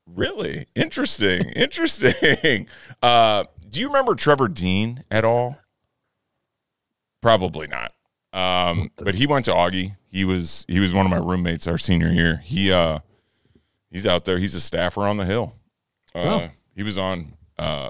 Really 0.06 0.68
interesting, 0.76 1.50
interesting. 1.56 2.68
Uh, 3.02 3.46
do 3.68 3.80
you 3.80 3.88
remember 3.88 4.14
Trevor 4.14 4.48
Dean 4.48 5.04
at 5.10 5.26
all? 5.26 5.58
Probably 7.22 7.68
not. 7.68 7.94
Um, 8.34 8.92
but 8.98 9.16
he 9.16 9.26
went 9.26 9.46
to 9.46 9.52
Augie. 9.52 9.98
He 10.08 10.24
was 10.24 10.66
he 10.68 10.80
was 10.80 10.94
one 10.94 11.06
of 11.06 11.10
my 11.10 11.18
roommates 11.18 11.66
our 11.66 11.78
senior 11.78 12.10
year. 12.10 12.42
He 12.44 12.72
uh 12.72 13.00
he's 13.90 14.06
out 14.06 14.26
there. 14.26 14.38
He's 14.38 14.54
a 14.54 14.62
staffer 14.62 15.02
on 15.02 15.18
the 15.18 15.26
Hill. 15.26 15.56
Uh, 16.14 16.20
oh. 16.20 16.50
He 16.76 16.84
was 16.84 16.98
on 16.98 17.34
uh, 17.58 17.90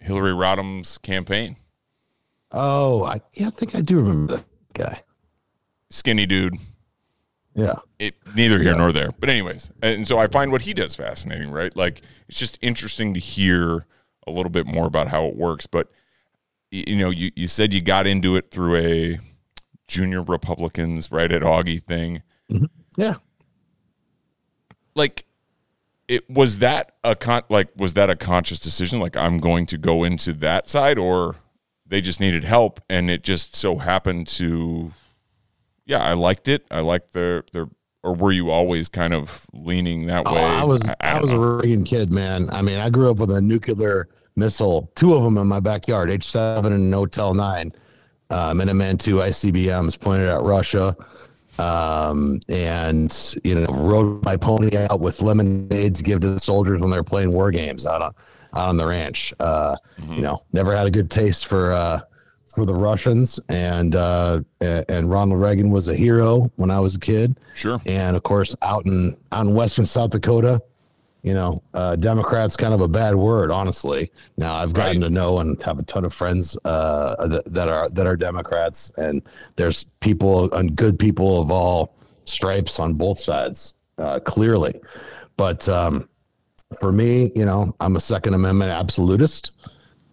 Hillary 0.00 0.32
Rodham's 0.32 0.98
campaign. 0.98 1.56
Oh, 2.56 3.04
I 3.04 3.20
yeah, 3.34 3.48
I 3.48 3.50
think 3.50 3.74
I 3.74 3.82
do 3.82 3.96
remember 3.96 4.36
that 4.36 4.44
guy. 4.72 5.02
Skinny 5.90 6.24
dude. 6.24 6.54
Yeah. 7.54 7.74
It 7.98 8.14
neither 8.34 8.58
here 8.58 8.72
yeah. 8.72 8.78
nor 8.78 8.92
there. 8.92 9.10
But 9.18 9.28
anyways, 9.28 9.70
and 9.82 10.08
so 10.08 10.18
I 10.18 10.26
find 10.26 10.50
what 10.50 10.62
he 10.62 10.72
does 10.72 10.96
fascinating, 10.96 11.50
right? 11.50 11.74
Like 11.76 12.00
it's 12.28 12.38
just 12.38 12.58
interesting 12.62 13.12
to 13.14 13.20
hear 13.20 13.86
a 14.26 14.30
little 14.30 14.50
bit 14.50 14.66
more 14.66 14.86
about 14.86 15.08
how 15.08 15.26
it 15.26 15.36
works. 15.36 15.66
But 15.66 15.90
you 16.70 16.96
know, 16.96 17.10
you, 17.10 17.30
you 17.36 17.46
said 17.46 17.74
you 17.74 17.80
got 17.82 18.06
into 18.06 18.36
it 18.36 18.50
through 18.50 18.76
a 18.76 19.18
junior 19.86 20.22
Republicans 20.22 21.12
right 21.12 21.30
at 21.30 21.42
Augie 21.42 21.82
thing. 21.82 22.22
Mm-hmm. 22.50 22.66
Yeah. 22.96 23.16
Like 24.94 25.26
it 26.08 26.28
was 26.30 26.60
that 26.60 26.96
a 27.04 27.14
con 27.14 27.42
like 27.50 27.68
was 27.76 27.94
that 27.94 28.08
a 28.08 28.16
conscious 28.16 28.58
decision 28.58 28.98
like 28.98 29.16
I'm 29.16 29.38
going 29.38 29.66
to 29.66 29.78
go 29.78 30.04
into 30.04 30.32
that 30.34 30.68
side 30.68 30.98
or 30.98 31.36
they 31.88 32.00
just 32.00 32.20
needed 32.20 32.44
help 32.44 32.80
and 32.88 33.10
it 33.10 33.22
just 33.22 33.56
so 33.56 33.78
happened 33.78 34.26
to 34.26 34.92
yeah, 35.86 36.02
I 36.02 36.14
liked 36.14 36.48
it. 36.48 36.66
I 36.70 36.80
liked 36.80 37.12
their 37.12 37.44
their 37.52 37.68
or 38.02 38.14
were 38.14 38.32
you 38.32 38.50
always 38.50 38.88
kind 38.88 39.14
of 39.14 39.46
leaning 39.52 40.06
that 40.06 40.24
oh, 40.26 40.34
way? 40.34 40.40
I 40.40 40.64
was 40.64 40.88
I, 40.88 40.94
I, 41.00 41.10
I 41.12 41.20
was 41.20 41.32
know. 41.32 41.42
a 41.42 41.56
Reagan 41.56 41.84
kid, 41.84 42.10
man. 42.10 42.50
I 42.50 42.62
mean, 42.62 42.78
I 42.78 42.90
grew 42.90 43.10
up 43.10 43.18
with 43.18 43.30
a 43.30 43.40
nuclear 43.40 44.08
missile, 44.36 44.90
two 44.94 45.14
of 45.14 45.22
them 45.22 45.38
in 45.38 45.46
my 45.46 45.60
backyard, 45.60 46.10
H7 46.10 46.66
and 46.66 46.92
Hotel 46.92 47.34
9 47.34 47.72
uh, 48.30 48.52
Minuteman 48.52 49.06
II 49.06 49.14
ICBMs 49.14 49.98
pointed 49.98 50.28
at 50.28 50.42
Russia. 50.42 50.96
Um, 51.58 52.40
and 52.50 53.34
you 53.44 53.54
know, 53.54 53.66
rode 53.72 54.22
my 54.24 54.36
pony 54.36 54.76
out 54.76 55.00
with 55.00 55.22
lemonades 55.22 56.00
to 56.00 56.04
give 56.04 56.20
to 56.20 56.34
the 56.34 56.40
soldiers 56.40 56.80
when 56.80 56.90
they're 56.90 57.02
playing 57.02 57.32
war 57.32 57.50
games 57.50 57.86
out 57.86 58.02
on 58.02 58.14
on 58.56 58.76
the 58.76 58.86
ranch. 58.86 59.34
Uh, 59.38 59.76
mm-hmm. 60.00 60.14
You 60.14 60.22
know, 60.22 60.42
never 60.52 60.74
had 60.74 60.86
a 60.86 60.90
good 60.90 61.10
taste 61.10 61.46
for 61.46 61.72
uh, 61.72 62.00
for 62.46 62.64
the 62.64 62.74
Russians, 62.74 63.38
and 63.48 63.94
uh, 63.94 64.40
and 64.60 65.10
Ronald 65.10 65.40
Reagan 65.40 65.70
was 65.70 65.88
a 65.88 65.94
hero 65.94 66.50
when 66.56 66.70
I 66.70 66.80
was 66.80 66.96
a 66.96 67.00
kid. 67.00 67.38
Sure. 67.54 67.80
And 67.86 68.16
of 68.16 68.22
course, 68.22 68.56
out 68.62 68.86
in 68.86 69.16
out 69.32 69.46
in 69.46 69.54
western 69.54 69.86
South 69.86 70.10
Dakota, 70.10 70.62
you 71.26 71.34
know, 71.34 71.60
uh, 71.74 71.96
Democrat's 71.96 72.56
kind 72.56 72.72
of 72.72 72.80
a 72.80 72.88
bad 72.88 73.14
word, 73.16 73.50
honestly. 73.50 74.12
Now 74.36 74.54
I've 74.54 74.72
gotten 74.72 75.02
right. 75.02 75.08
to 75.08 75.12
know 75.12 75.40
and 75.40 75.60
have 75.62 75.80
a 75.80 75.82
ton 75.82 76.04
of 76.04 76.14
friends 76.14 76.56
uh, 76.64 77.26
that, 77.26 77.52
that, 77.52 77.68
are 77.68 77.90
that 77.90 78.06
are 78.06 78.16
Democrats, 78.16 78.92
and 78.96 79.22
there's 79.56 79.84
people 79.98 80.52
and 80.52 80.76
good 80.76 81.00
people 81.00 81.42
of 81.42 81.50
all 81.50 81.96
stripes 82.24 82.78
on 82.78 82.94
both 82.94 83.18
sides, 83.18 83.74
uh, 83.98 84.20
clearly. 84.20 84.80
But 85.36 85.68
um, 85.68 86.08
for 86.80 86.92
me, 86.92 87.30
you 87.34 87.44
know, 87.44 87.74
I'm 87.80 87.96
a 87.96 88.00
Second 88.00 88.34
Amendment 88.34 88.70
absolutist, 88.70 89.52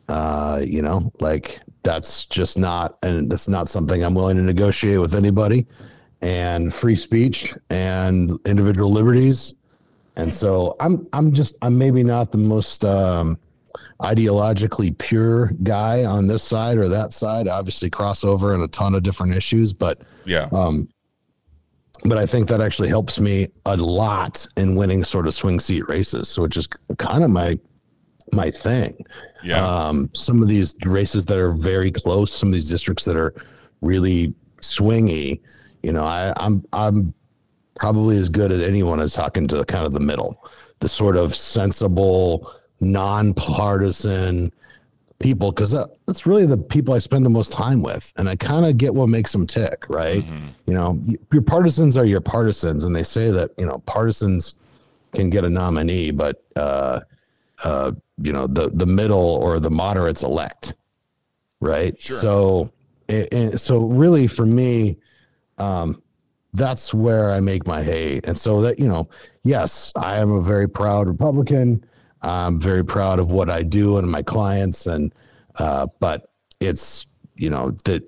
Uh, 0.09 0.61
you 0.63 0.81
know, 0.81 1.11
like 1.19 1.59
that's 1.83 2.25
just 2.25 2.57
not, 2.57 2.97
and 3.03 3.31
that's 3.31 3.47
not 3.47 3.69
something 3.69 4.03
I'm 4.03 4.13
willing 4.13 4.37
to 4.37 4.43
negotiate 4.43 4.99
with 4.99 5.15
anybody. 5.15 5.65
And 6.21 6.73
free 6.73 6.95
speech 6.95 7.53
and 7.69 8.39
individual 8.45 8.91
liberties. 8.91 9.55
And 10.15 10.33
so 10.33 10.75
I'm, 10.79 11.07
I'm 11.11 11.33
just, 11.33 11.57
I'm 11.61 11.77
maybe 11.77 12.03
not 12.03 12.31
the 12.31 12.37
most 12.37 12.85
um, 12.85 13.37
ideologically 13.99 14.97
pure 14.97 15.51
guy 15.63 16.05
on 16.05 16.27
this 16.27 16.43
side 16.43 16.77
or 16.77 16.87
that 16.87 17.11
side. 17.11 17.47
Obviously, 17.47 17.89
crossover 17.89 18.53
and 18.53 18.63
a 18.63 18.67
ton 18.69 18.95
of 18.95 19.03
different 19.03 19.35
issues, 19.35 19.73
but 19.73 20.01
yeah. 20.25 20.47
Um, 20.51 20.87
but 22.05 22.17
I 22.17 22.25
think 22.25 22.47
that 22.49 22.61
actually 22.61 22.89
helps 22.89 23.19
me 23.19 23.47
a 23.65 23.77
lot 23.77 24.45
in 24.57 24.75
winning 24.75 25.03
sort 25.03 25.27
of 25.27 25.33
swing 25.33 25.59
seat 25.59 25.87
races. 25.87 26.29
So 26.29 26.43
it's 26.43 26.55
just 26.55 26.75
kind 26.97 27.23
of 27.23 27.29
my 27.29 27.57
my 28.31 28.49
thing. 28.51 29.05
Yeah. 29.43 29.65
Um, 29.65 30.09
some 30.13 30.41
of 30.41 30.47
these 30.47 30.75
races 30.85 31.25
that 31.27 31.37
are 31.37 31.51
very 31.51 31.91
close, 31.91 32.33
some 32.33 32.49
of 32.49 32.53
these 32.53 32.69
districts 32.69 33.05
that 33.05 33.15
are 33.15 33.33
really 33.81 34.33
swingy, 34.61 35.41
you 35.81 35.91
know, 35.91 36.03
I, 36.03 36.33
I'm 36.37 36.63
I'm 36.73 37.13
probably 37.75 38.17
as 38.17 38.29
good 38.29 38.51
as 38.51 38.61
anyone 38.61 38.99
is 38.99 39.13
talking 39.13 39.47
to 39.47 39.57
the 39.57 39.65
kind 39.65 39.85
of 39.85 39.93
the 39.93 39.99
middle, 39.99 40.43
the 40.79 40.89
sort 40.89 41.15
of 41.15 41.35
sensible, 41.35 42.51
nonpartisan 42.79 44.51
people, 45.23 45.51
because 45.51 45.71
that's 46.05 46.27
really 46.27 46.45
the 46.45 46.57
people 46.57 46.93
I 46.93 46.99
spend 46.99 47.25
the 47.25 47.29
most 47.29 47.51
time 47.51 47.81
with, 47.81 48.13
and 48.17 48.29
I 48.29 48.35
kind 48.35 48.65
of 48.65 48.77
get 48.77 48.93
what 48.93 49.09
makes 49.09 49.31
them 49.31 49.47
tick, 49.47 49.85
right? 49.89 50.23
Mm-hmm. 50.23 50.47
You 50.67 50.73
know, 50.73 51.03
your 51.31 51.41
partisans 51.41 51.97
are 51.97 52.05
your 52.05 52.21
partisans, 52.21 52.83
and 52.83 52.95
they 52.95 53.03
say 53.03 53.31
that 53.31 53.51
you 53.57 53.65
know 53.65 53.79
partisans 53.85 54.53
can 55.15 55.29
get 55.29 55.45
a 55.45 55.49
nominee, 55.49 56.11
but 56.11 56.43
uh, 56.55 56.99
uh, 57.63 57.93
you 58.21 58.31
know 58.31 58.47
the 58.47 58.69
the 58.69 58.85
middle 58.85 59.37
or 59.41 59.59
the 59.59 59.71
moderates 59.71 60.23
elect 60.23 60.75
right 61.61 61.99
sure. 61.99 62.17
so 62.17 62.71
and 63.09 63.59
so 63.59 63.85
really 63.85 64.27
for 64.27 64.45
me 64.45 64.97
um 65.57 66.01
that's 66.53 66.93
where 66.93 67.31
i 67.31 67.39
make 67.39 67.65
my 67.65 67.81
hay 67.81 68.19
and 68.23 68.37
so 68.37 68.61
that 68.61 68.79
you 68.79 68.87
know 68.87 69.07
yes 69.43 69.91
i 69.95 70.17
am 70.17 70.31
a 70.31 70.41
very 70.41 70.69
proud 70.69 71.07
republican 71.07 71.83
i'm 72.23 72.59
very 72.59 72.83
proud 72.83 73.19
of 73.19 73.31
what 73.31 73.49
i 73.49 73.61
do 73.63 73.97
and 73.97 74.09
my 74.09 74.21
clients 74.21 74.85
and 74.87 75.13
uh 75.55 75.87
but 75.99 76.31
it's 76.59 77.05
you 77.35 77.49
know 77.49 77.71
that 77.85 78.03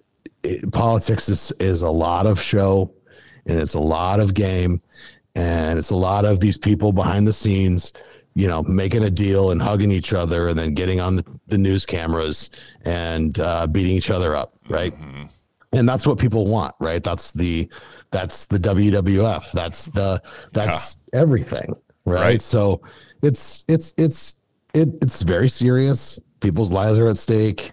politics 0.71 1.29
is 1.29 1.51
is 1.59 1.81
a 1.81 1.89
lot 1.89 2.25
of 2.25 2.41
show 2.41 2.91
and 3.45 3.59
it's 3.59 3.73
a 3.73 3.79
lot 3.79 4.19
of 4.19 4.33
game 4.33 4.81
and 5.35 5.77
it's 5.77 5.89
a 5.89 5.95
lot 5.95 6.25
of 6.25 6.39
these 6.39 6.57
people 6.57 6.91
behind 6.91 7.27
the 7.27 7.33
scenes 7.33 7.91
you 8.35 8.49
know, 8.49 8.61
making 8.63 9.03
a 9.03 9.09
deal 9.09 9.51
and 9.51 9.61
hugging 9.61 9.91
each 9.91 10.13
other 10.13 10.49
and 10.49 10.59
then 10.59 10.73
getting 10.73 10.99
on 10.99 11.15
the, 11.15 11.25
the 11.47 11.57
news 11.57 11.85
cameras 11.85 12.49
and 12.83 13.39
uh, 13.39 13.65
beating 13.65 13.93
each 13.93 14.11
other 14.11 14.35
up, 14.35 14.59
right? 14.69 14.93
Mm-hmm. 14.93 15.23
And 15.71 15.89
that's 15.89 16.05
what 16.05 16.19
people 16.19 16.45
want, 16.45 16.75
right? 16.79 17.03
That's 17.03 17.31
the 17.31 17.69
that's 18.11 18.45
the 18.45 18.59
WWF. 18.59 19.51
That's 19.51 19.87
the 19.87 20.21
that's 20.53 20.97
yeah. 21.13 21.19
everything, 21.19 21.75
right? 22.05 22.21
right? 22.21 22.41
So 22.41 22.81
it's 23.21 23.65
it's 23.67 23.93
it's 23.97 24.35
it, 24.73 24.89
it's 25.01 25.21
very 25.21 25.49
serious. 25.49 26.19
People's 26.39 26.71
lives 26.73 26.99
are 26.99 27.07
at 27.07 27.17
stake. 27.17 27.71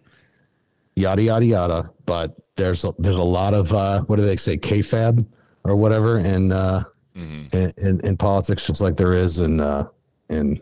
Yada 0.96 1.22
yada 1.22 1.44
yada. 1.44 1.90
But 2.06 2.36
there's 2.56 2.84
a, 2.84 2.92
there's 2.98 3.16
a 3.16 3.22
lot 3.22 3.54
of 3.54 3.72
uh, 3.72 4.02
what 4.02 4.16
do 4.16 4.22
they 4.22 4.36
say, 4.36 4.56
kayfabe 4.56 5.26
or 5.64 5.76
whatever, 5.76 6.18
in, 6.18 6.52
uh, 6.52 6.84
mm-hmm. 7.16 7.56
in, 7.56 7.72
in 7.76 8.00
in 8.06 8.16
politics, 8.16 8.66
just 8.66 8.80
like 8.80 8.96
there 8.96 9.14
is 9.14 9.38
in 9.38 9.60
uh, 9.60 9.88
in 10.28 10.60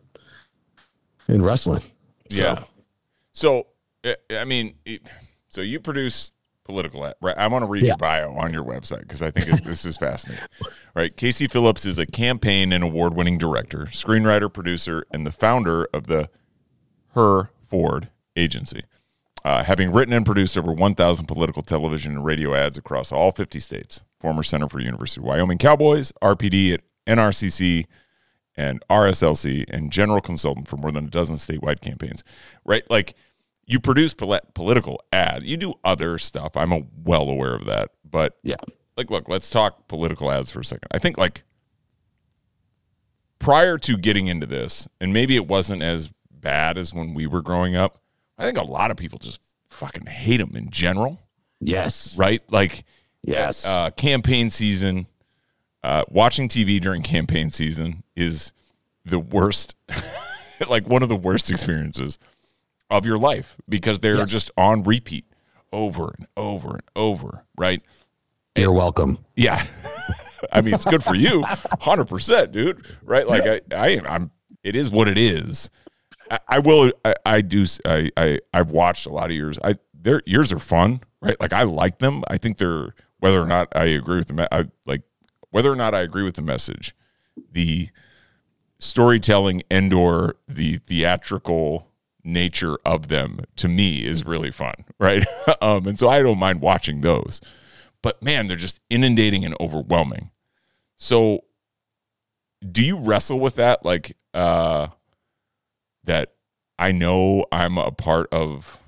in 1.28 1.42
wrestling. 1.42 1.82
So. 2.30 2.42
Yeah. 2.42 2.62
So 3.32 3.66
I 4.30 4.44
mean, 4.44 4.74
so 5.48 5.60
you 5.60 5.80
produce 5.80 6.32
political 6.70 7.04
ad, 7.04 7.14
right? 7.20 7.36
I 7.36 7.48
want 7.48 7.62
to 7.62 7.66
read 7.66 7.82
yeah. 7.82 7.88
your 7.88 7.96
bio 7.96 8.32
on 8.32 8.52
your 8.52 8.64
website 8.64 9.00
because 9.00 9.22
I 9.22 9.30
think 9.30 9.62
this 9.64 9.84
is 9.84 9.96
fascinating. 9.96 10.44
Right, 10.94 11.16
Casey 11.16 11.48
Phillips 11.48 11.84
is 11.84 11.98
a 11.98 12.06
campaign 12.06 12.72
and 12.72 12.84
award-winning 12.84 13.38
director, 13.38 13.86
screenwriter, 13.90 14.52
producer, 14.52 15.04
and 15.10 15.26
the 15.26 15.32
founder 15.32 15.88
of 15.92 16.06
the 16.06 16.30
Her 17.14 17.50
Ford 17.62 18.08
agency. 18.36 18.84
Uh, 19.44 19.64
having 19.64 19.90
written 19.90 20.12
and 20.12 20.26
produced 20.26 20.58
over 20.58 20.72
1,000 20.72 21.26
political 21.26 21.62
television 21.62 22.12
and 22.12 22.24
radio 22.24 22.54
ads 22.54 22.76
across 22.76 23.10
all 23.10 23.32
50 23.32 23.58
states, 23.58 24.02
former 24.20 24.42
center 24.42 24.68
for 24.68 24.80
University 24.80 25.20
of 25.20 25.24
Wyoming 25.24 25.58
Cowboys, 25.58 26.12
RPD 26.22 26.74
at 26.74 26.80
NRCC, 27.06 27.86
and 28.56 28.82
RSLC 28.90 29.64
and 29.68 29.90
general 29.90 30.20
consultant 30.20 30.68
for 30.68 30.76
more 30.76 30.92
than 30.92 31.06
a 31.06 31.10
dozen 31.10 31.36
statewide 31.36 31.80
campaigns, 31.80 32.22
right? 32.64 32.82
Like 32.90 33.14
you 33.70 33.78
produce 33.78 34.12
pol- 34.14 34.40
political 34.52 35.00
ads, 35.12 35.44
you 35.44 35.56
do 35.56 35.74
other 35.84 36.18
stuff. 36.18 36.56
I'm 36.56 36.88
well 37.04 37.28
aware 37.28 37.54
of 37.54 37.66
that, 37.66 37.90
but 38.04 38.36
yeah, 38.42 38.56
like 38.96 39.10
look, 39.10 39.28
let's 39.28 39.48
talk 39.48 39.86
political 39.86 40.30
ads 40.30 40.50
for 40.50 40.58
a 40.58 40.64
second. 40.64 40.88
I 40.90 40.98
think 40.98 41.16
like 41.16 41.44
prior 43.38 43.78
to 43.78 43.96
getting 43.96 44.26
into 44.26 44.46
this, 44.46 44.88
and 45.00 45.12
maybe 45.12 45.36
it 45.36 45.46
wasn't 45.46 45.82
as 45.82 46.10
bad 46.32 46.78
as 46.78 46.92
when 46.92 47.14
we 47.14 47.28
were 47.28 47.42
growing 47.42 47.76
up. 47.76 48.02
I 48.36 48.42
think 48.42 48.58
a 48.58 48.62
lot 48.62 48.90
of 48.90 48.96
people 48.96 49.20
just 49.20 49.40
fucking 49.68 50.06
hate 50.06 50.38
them 50.38 50.56
in 50.56 50.70
general. 50.70 51.20
Yes. 51.60 52.16
Right? 52.18 52.42
Like 52.50 52.84
yes. 53.22 53.64
Uh, 53.64 53.90
campaign 53.90 54.50
season 54.50 55.06
uh, 55.84 56.02
watching 56.08 56.48
TV 56.48 56.80
during 56.80 57.02
campaign 57.02 57.52
season 57.52 58.02
is 58.16 58.50
the 59.04 59.20
worst, 59.20 59.76
like 60.68 60.88
one 60.88 61.04
of 61.04 61.08
the 61.08 61.16
worst 61.16 61.50
experiences 61.50 62.18
of 62.90 63.06
your 63.06 63.18
life 63.18 63.56
because 63.68 64.00
they're 64.00 64.16
yes. 64.16 64.30
just 64.30 64.50
on 64.56 64.82
repeat 64.82 65.24
over 65.72 66.12
and 66.18 66.26
over 66.36 66.70
and 66.70 66.82
over, 66.96 67.44
right? 67.56 67.82
You're 68.56 68.72
welcome. 68.72 69.18
Yeah. 69.36 69.64
I 70.52 70.62
mean, 70.62 70.74
it's 70.74 70.84
good 70.84 71.04
for 71.04 71.14
you, 71.14 71.42
hundred 71.42 72.06
percent, 72.06 72.52
dude. 72.52 72.86
Right? 73.02 73.28
Like 73.28 73.44
I, 73.46 73.60
I, 73.74 74.00
I'm. 74.06 74.30
It 74.62 74.74
is 74.74 74.90
what 74.90 75.06
it 75.06 75.18
is. 75.18 75.70
I, 76.30 76.40
I 76.48 76.58
will. 76.60 76.92
I, 77.04 77.14
I 77.26 77.40
do. 77.42 77.66
I, 77.84 78.10
I, 78.16 78.38
I've 78.52 78.70
watched 78.70 79.06
a 79.06 79.10
lot 79.10 79.30
of 79.30 79.36
yours. 79.36 79.58
I, 79.62 79.76
their 79.94 80.22
yours 80.26 80.50
are 80.50 80.58
fun, 80.58 81.02
right? 81.20 81.38
Like 81.40 81.52
I 81.52 81.64
like 81.64 81.98
them. 81.98 82.24
I 82.28 82.38
think 82.38 82.56
they're 82.56 82.94
whether 83.18 83.40
or 83.40 83.46
not 83.46 83.68
I 83.76 83.84
agree 83.84 84.16
with 84.16 84.28
them. 84.28 84.46
I 84.50 84.66
like 84.86 85.02
whether 85.50 85.70
or 85.70 85.76
not 85.76 85.94
I 85.94 86.00
agree 86.00 86.24
with 86.24 86.34
the 86.34 86.42
message, 86.42 86.94
the 87.52 87.90
storytelling 88.78 89.62
and 89.70 89.92
or 89.92 90.36
the 90.48 90.76
theatrical 90.78 91.89
nature 92.24 92.76
of 92.84 93.08
them 93.08 93.40
to 93.56 93.68
me 93.68 94.04
is 94.04 94.24
really 94.24 94.50
fun, 94.50 94.84
right? 94.98 95.24
um, 95.60 95.86
and 95.86 95.98
so 95.98 96.08
I 96.08 96.22
don't 96.22 96.38
mind 96.38 96.60
watching 96.60 97.00
those. 97.00 97.40
But 98.02 98.22
man, 98.22 98.46
they're 98.46 98.56
just 98.56 98.80
inundating 98.90 99.44
and 99.44 99.54
overwhelming. 99.60 100.30
So 100.96 101.44
do 102.70 102.84
you 102.84 102.98
wrestle 102.98 103.40
with 103.40 103.54
that 103.54 103.86
like 103.86 104.18
uh 104.34 104.88
that 106.04 106.34
I 106.78 106.92
know 106.92 107.46
I'm 107.50 107.78
a 107.78 107.90
part 107.90 108.28
of 108.32 108.78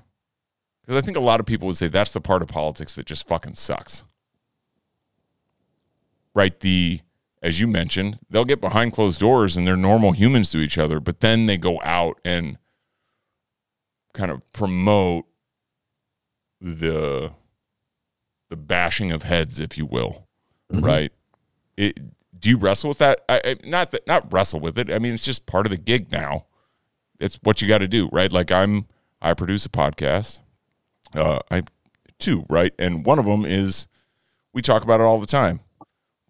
because 0.81 0.95
I 0.95 1.01
think 1.01 1.17
a 1.17 1.21
lot 1.21 1.39
of 1.39 1.47
people 1.47 1.67
would 1.67 1.77
say 1.77 1.87
that's 1.87 2.11
the 2.11 2.21
part 2.21 2.43
of 2.43 2.49
politics 2.49 2.93
that 2.93 3.07
just 3.07 3.27
fucking 3.27 3.55
sucks 3.55 4.03
right? 6.33 6.59
The 6.59 7.01
as 7.41 7.59
you 7.59 7.67
mentioned, 7.67 8.19
they'll 8.29 8.45
get 8.45 8.61
behind 8.61 8.93
closed 8.93 9.19
doors 9.19 9.57
and 9.57 9.67
they're 9.67 9.75
normal 9.75 10.13
humans 10.13 10.49
to 10.51 10.59
each 10.59 10.77
other, 10.77 11.01
but 11.01 11.19
then 11.19 11.45
they 11.45 11.57
go 11.57 11.81
out 11.83 12.19
and 12.23 12.57
kind 14.13 14.31
of 14.31 14.41
promote 14.53 15.25
the 16.61 17.31
the 18.49 18.55
bashing 18.55 19.11
of 19.11 19.23
heads, 19.23 19.59
if 19.59 19.77
you 19.77 19.85
will, 19.85 20.27
mm-hmm. 20.71 20.85
right? 20.85 21.11
It, 21.75 21.99
do 22.39 22.49
you 22.49 22.57
wrestle 22.57 22.89
with 22.89 22.99
that? 22.99 23.21
I, 23.27 23.41
I, 23.43 23.55
not 23.63 23.91
that, 23.91 24.05
not 24.05 24.31
wrestle 24.31 24.59
with 24.59 24.77
it. 24.77 24.91
I 24.91 24.99
mean, 24.99 25.13
it's 25.13 25.23
just 25.23 25.45
part 25.45 25.65
of 25.65 25.71
the 25.71 25.77
gig 25.77 26.11
now. 26.11 26.45
It's 27.19 27.39
what 27.43 27.61
you 27.61 27.67
got 27.67 27.79
to 27.79 27.87
do, 27.87 28.09
right? 28.11 28.31
Like 28.31 28.51
I'm, 28.51 28.85
I 29.21 29.33
produce 29.33 29.65
a 29.65 29.69
podcast. 29.69 30.39
Uh, 31.15 31.39
I 31.49 31.63
two, 32.19 32.45
right, 32.49 32.73
and 32.77 33.05
one 33.05 33.19
of 33.19 33.25
them 33.25 33.45
is 33.45 33.87
we 34.53 34.61
talk 34.61 34.83
about 34.83 34.99
it 34.99 35.03
all 35.03 35.19
the 35.19 35.25
time 35.25 35.61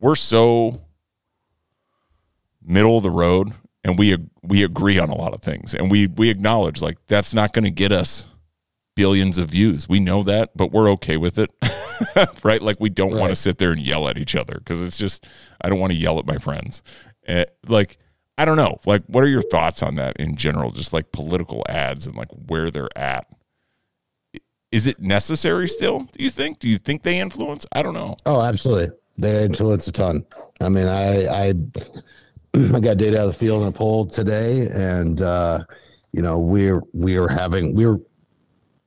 we're 0.04 0.16
so 0.16 0.82
middle 2.62 2.98
of 2.98 3.04
the 3.04 3.10
road 3.10 3.54
and 3.84 3.98
we 3.98 4.18
we 4.42 4.64
agree 4.64 5.00
on 5.00 5.10
a 5.10 5.16
lot 5.16 5.34
of 5.34 5.42
things. 5.42 5.74
And 5.74 5.92
we 5.92 6.08
we 6.08 6.30
acknowledge 6.30 6.82
like 6.82 6.98
that's 7.08 7.34
not 7.34 7.54
going 7.54 7.66
to 7.66 7.72
get 7.72 7.92
us 7.92 8.30
billions 8.96 9.38
of 9.38 9.50
views. 9.50 9.90
We 9.90 10.00
know 10.00 10.24
that 10.24 10.56
but 10.56 10.72
we're 10.72 10.90
okay 10.92 11.18
with 11.18 11.38
it 11.40 11.52
right? 12.44 12.62
Like 12.62 12.80
we 12.80 12.90
don't 12.90 13.12
right. 13.14 13.20
want 13.20 13.32
to 13.32 13.36
sit 13.36 13.58
there 13.58 13.72
and 13.72 13.82
yell 13.82 14.08
at 14.08 14.18
each 14.18 14.36
other 14.36 14.56
because 14.56 14.82
it's 14.82 14.98
just 14.98 15.28
i 15.62 15.70
don't 15.70 15.80
want 15.80 15.92
to 15.92 15.98
yell 15.98 16.20
at 16.20 16.26
my 16.26 16.38
friends. 16.38 16.82
Uh, 17.28 17.46
like 17.68 17.98
i 18.38 18.46
don't 18.46 18.58
know. 18.58 18.80
Like 18.86 19.04
what 19.08 19.24
are 19.24 19.28
your 19.28 19.42
thoughts 19.42 19.84
on 19.84 19.96
that 19.96 20.18
in 20.18 20.36
general? 20.36 20.72
Just 20.72 20.94
like 20.94 21.12
political 21.12 21.64
ads 21.68 22.08
and 22.08 22.16
like 22.16 22.30
where 22.48 22.72
they're 22.72 22.96
at. 22.98 23.28
Is 24.72 24.88
it 24.88 25.00
necessary 25.00 25.68
still 25.68 26.08
do 26.18 26.24
you 26.24 26.30
think? 26.30 26.60
Do 26.60 26.68
you 26.68 26.78
think 26.78 27.04
they 27.04 27.20
influence? 27.20 27.66
I 27.72 27.82
don't 27.84 27.94
know. 27.94 28.18
Oh 28.26 28.42
absolutely. 28.42 28.96
They 29.18 29.44
influence 29.44 29.88
a 29.88 29.92
ton. 29.92 30.26
I 30.60 30.70
mean, 30.70 30.88
I 30.88 31.28
I 31.28 31.54
I 32.56 32.80
got 32.80 32.98
data 32.98 33.20
out 33.20 33.28
of 33.28 33.34
the 33.34 33.38
field 33.40 33.64
in 33.64 33.70
a 33.70 33.72
poll 33.72 34.06
today, 34.06 34.68
and 34.72 35.22
uh, 35.22 35.64
you 36.12 36.22
know 36.22 36.40
we're 36.40 36.82
we 36.94 37.18
are 37.18 37.28
having 37.28 37.76
we're 37.76 38.00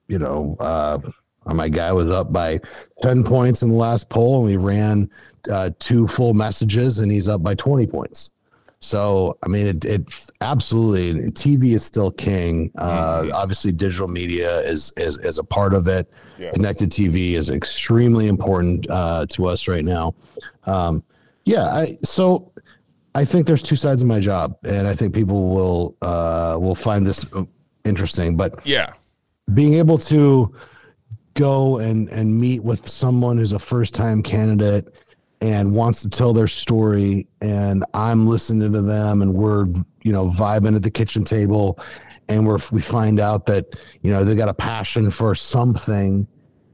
you 0.08 0.18
know, 0.18 0.56
uh, 0.60 0.98
my 1.46 1.68
guy 1.68 1.92
was 1.92 2.08
up 2.08 2.32
by 2.32 2.60
10 3.02 3.24
points 3.24 3.62
in 3.62 3.70
the 3.70 3.76
last 3.76 4.08
poll 4.08 4.38
and 4.38 4.46
we 4.46 4.56
ran 4.56 5.10
uh, 5.50 5.70
two 5.78 6.06
full 6.08 6.34
messages 6.34 6.98
and 6.98 7.10
he's 7.10 7.28
up 7.28 7.42
by 7.42 7.54
20 7.54 7.86
points. 7.86 8.30
So, 8.78 9.38
I 9.42 9.48
mean, 9.48 9.66
it, 9.66 9.84
it 9.84 10.30
absolutely 10.42 11.30
TV 11.32 11.72
is 11.72 11.84
still 11.84 12.10
king. 12.10 12.70
Uh, 12.76 13.22
mm-hmm. 13.22 13.32
Obviously, 13.32 13.72
digital 13.72 14.06
media 14.06 14.60
is, 14.60 14.92
is, 14.96 15.18
is 15.18 15.38
a 15.38 15.44
part 15.44 15.72
of 15.72 15.88
it. 15.88 16.10
Yeah. 16.38 16.50
Connected 16.50 16.90
TV 16.90 17.32
is 17.32 17.48
extremely 17.48 18.28
important 18.28 18.86
uh, 18.90 19.26
to 19.30 19.46
us 19.46 19.66
right 19.66 19.84
now. 19.84 20.14
Um, 20.64 21.02
yeah. 21.44 21.66
I, 21.66 21.96
so 22.02 22.52
I 23.16 23.24
think 23.24 23.46
there's 23.46 23.62
two 23.62 23.76
sides 23.76 24.02
of 24.02 24.08
my 24.08 24.20
job 24.20 24.58
and 24.64 24.86
I 24.86 24.94
think 24.94 25.14
people 25.14 25.48
will, 25.48 25.96
uh, 26.02 26.58
will 26.60 26.74
find 26.74 27.06
this 27.06 27.24
interesting, 27.82 28.36
but 28.36 28.60
yeah, 28.66 28.92
being 29.54 29.74
able 29.74 29.96
to 29.98 30.54
go 31.32 31.78
and, 31.78 32.10
and 32.10 32.38
meet 32.38 32.62
with 32.62 32.86
someone 32.86 33.38
who's 33.38 33.54
a 33.54 33.58
first 33.58 33.94
time 33.94 34.22
candidate 34.22 34.92
and 35.40 35.72
wants 35.72 36.02
to 36.02 36.10
tell 36.10 36.34
their 36.34 36.46
story 36.46 37.26
and 37.40 37.86
I'm 37.94 38.26
listening 38.28 38.70
to 38.70 38.82
them 38.82 39.22
and 39.22 39.32
we're 39.32 39.64
you 40.02 40.12
know 40.12 40.28
vibing 40.28 40.76
at 40.76 40.82
the 40.82 40.90
kitchen 40.90 41.24
table 41.24 41.78
and 42.28 42.46
we're 42.46 42.58
we 42.70 42.82
find 42.82 43.18
out 43.18 43.46
that 43.46 43.76
you 44.02 44.10
know 44.10 44.24
they 44.24 44.34
got 44.34 44.48
a 44.50 44.54
passion 44.54 45.10
for 45.10 45.34
something 45.34 46.26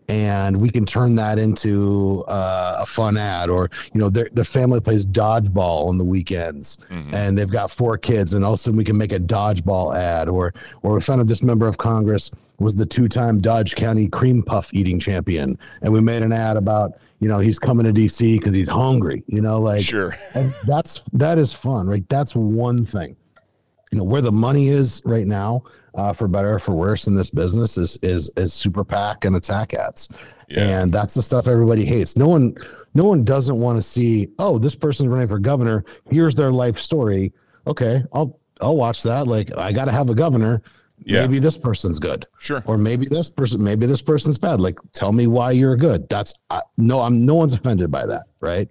and 0.08 0.60
we 0.60 0.68
can 0.68 0.84
turn 0.84 1.14
that 1.14 1.38
into 1.38 2.24
uh, 2.28 2.78
a 2.80 2.86
fun 2.86 3.16
ad 3.16 3.48
or 3.48 3.70
you 3.92 4.00
know 4.00 4.10
their, 4.10 4.28
their 4.32 4.44
family 4.44 4.80
plays 4.80 5.06
dodgeball 5.06 5.88
on 5.88 5.98
the 5.98 6.04
weekends 6.04 6.78
mm-hmm. 6.90 7.14
and 7.14 7.38
they've 7.38 7.50
got 7.50 7.70
four 7.70 7.96
kids 7.96 8.34
and 8.34 8.44
all 8.44 8.54
of 8.54 8.58
a 8.58 8.62
sudden 8.62 8.76
we 8.76 8.84
can 8.84 8.96
make 8.96 9.12
a 9.12 9.20
dodgeball 9.20 9.96
ad 9.96 10.28
or 10.28 10.52
or 10.82 10.94
we 10.94 11.00
found 11.00 11.20
out 11.20 11.26
this 11.26 11.42
member 11.42 11.68
of 11.68 11.78
congress 11.78 12.30
was 12.58 12.74
the 12.74 12.86
two-time 12.86 13.40
dodge 13.40 13.74
county 13.74 14.08
cream 14.08 14.42
puff 14.42 14.72
eating 14.74 14.98
champion 14.98 15.58
and 15.82 15.92
we 15.92 16.00
made 16.00 16.22
an 16.22 16.32
ad 16.32 16.56
about 16.56 16.98
you 17.20 17.28
know 17.28 17.38
he's 17.38 17.58
coming 17.58 17.86
to 17.86 17.92
dc 17.92 18.38
because 18.38 18.52
he's 18.52 18.68
hungry 18.68 19.22
you 19.28 19.40
know 19.40 19.60
like 19.60 19.82
sure. 19.82 20.16
and 20.34 20.52
that's 20.64 21.02
that 21.12 21.38
is 21.38 21.52
fun 21.52 21.88
right? 21.92 22.08
That's 22.08 22.34
one 22.34 22.84
thing. 22.84 23.16
You 23.90 23.98
know 23.98 24.04
where 24.04 24.22
the 24.22 24.32
money 24.32 24.68
is 24.68 25.02
right 25.04 25.26
now 25.26 25.64
uh, 25.94 26.12
for 26.12 26.28
better 26.28 26.54
or 26.54 26.58
for 26.58 26.72
worse 26.72 27.06
in 27.06 27.14
this 27.14 27.30
business 27.30 27.76
is 27.76 27.98
is 28.02 28.30
is 28.36 28.52
super 28.52 28.84
PAC 28.84 29.24
and 29.24 29.36
attack 29.36 29.74
ads. 29.74 30.08
Yeah. 30.48 30.82
and 30.82 30.92
that's 30.92 31.14
the 31.14 31.22
stuff 31.22 31.48
everybody 31.48 31.84
hates. 31.84 32.16
No 32.16 32.28
one 32.28 32.54
no 32.94 33.04
one 33.04 33.24
doesn't 33.24 33.58
want 33.58 33.78
to 33.78 33.82
see 33.82 34.28
oh 34.38 34.58
this 34.58 34.74
person's 34.74 35.08
running 35.08 35.28
for 35.28 35.38
governor. 35.38 35.84
Here's 36.10 36.34
their 36.34 36.52
life 36.52 36.78
story. 36.78 37.32
Okay 37.66 38.02
i'll 38.12 38.38
i'll 38.60 38.76
watch 38.76 39.02
that. 39.02 39.26
Like 39.26 39.56
i 39.56 39.72
gotta 39.72 39.92
have 39.92 40.10
a 40.10 40.14
governor. 40.14 40.62
Yeah. 41.04 41.22
maybe 41.22 41.38
this 41.38 41.58
person's 41.58 41.98
good. 41.98 42.26
Sure. 42.38 42.62
Or 42.66 42.78
maybe 42.78 43.06
this 43.08 43.28
person 43.28 43.62
maybe 43.62 43.86
this 43.86 44.02
person's 44.02 44.38
bad. 44.38 44.60
Like 44.60 44.78
tell 44.92 45.12
me 45.12 45.26
why 45.26 45.52
you're 45.52 45.76
good. 45.76 46.08
That's 46.08 46.34
I, 46.50 46.62
no 46.76 47.00
i'm 47.00 47.24
no 47.24 47.34
one's 47.34 47.54
offended 47.54 47.90
by 47.90 48.06
that 48.06 48.24
right? 48.40 48.68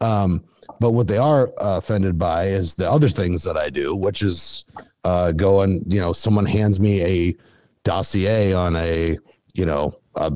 Um 0.00 0.44
but 0.80 0.92
what 0.92 1.06
they 1.06 1.18
are 1.18 1.48
uh, 1.60 1.76
offended 1.78 2.18
by 2.18 2.46
is 2.46 2.74
the 2.74 2.90
other 2.90 3.08
things 3.08 3.42
that 3.44 3.56
i 3.56 3.68
do 3.68 3.94
which 3.94 4.22
is 4.22 4.64
uh, 5.04 5.32
go 5.32 5.62
and 5.62 5.90
you 5.92 6.00
know 6.00 6.12
someone 6.12 6.46
hands 6.46 6.78
me 6.78 7.02
a 7.02 7.36
dossier 7.84 8.52
on 8.52 8.76
a 8.76 9.18
you 9.54 9.66
know 9.66 9.92
a, 10.14 10.32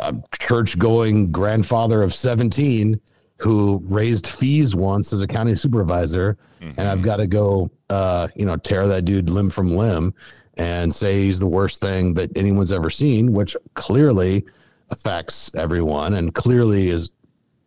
a 0.00 0.14
church 0.38 0.78
going 0.78 1.30
grandfather 1.32 2.02
of 2.02 2.14
17 2.14 3.00
who 3.38 3.82
raised 3.86 4.26
fees 4.26 4.74
once 4.74 5.12
as 5.12 5.22
a 5.22 5.26
county 5.26 5.54
supervisor 5.54 6.36
mm-hmm. 6.60 6.78
and 6.78 6.88
i've 6.88 7.02
got 7.02 7.16
to 7.16 7.26
go 7.26 7.70
uh, 7.90 8.28
you 8.36 8.44
know 8.44 8.56
tear 8.56 8.86
that 8.86 9.04
dude 9.04 9.30
limb 9.30 9.50
from 9.50 9.76
limb 9.76 10.14
and 10.58 10.94
say 10.94 11.22
he's 11.22 11.38
the 11.38 11.46
worst 11.46 11.80
thing 11.80 12.12
that 12.14 12.34
anyone's 12.36 12.72
ever 12.72 12.90
seen 12.90 13.32
which 13.32 13.56
clearly 13.74 14.44
affects 14.90 15.50
everyone 15.54 16.14
and 16.14 16.34
clearly 16.34 16.90
is 16.90 17.10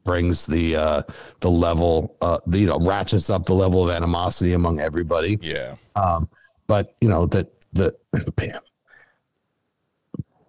brings 0.06 0.45
the 0.45 0.76
uh 0.76 1.01
the 1.41 1.49
level 1.49 2.16
uh 2.22 2.39
the, 2.47 2.60
you 2.60 2.68
know 2.68 2.80
ratchets 2.80 3.30
up 3.30 3.45
the 3.45 3.53
level 3.53 3.84
of 3.84 3.93
animosity 3.93 4.53
among 4.53 4.80
everybody. 4.80 5.38
Yeah. 5.41 5.76
Um 5.97 6.30
but 6.68 6.95
you 7.01 7.10
know 7.10 7.26
that 7.26 7.51
the 7.74 7.93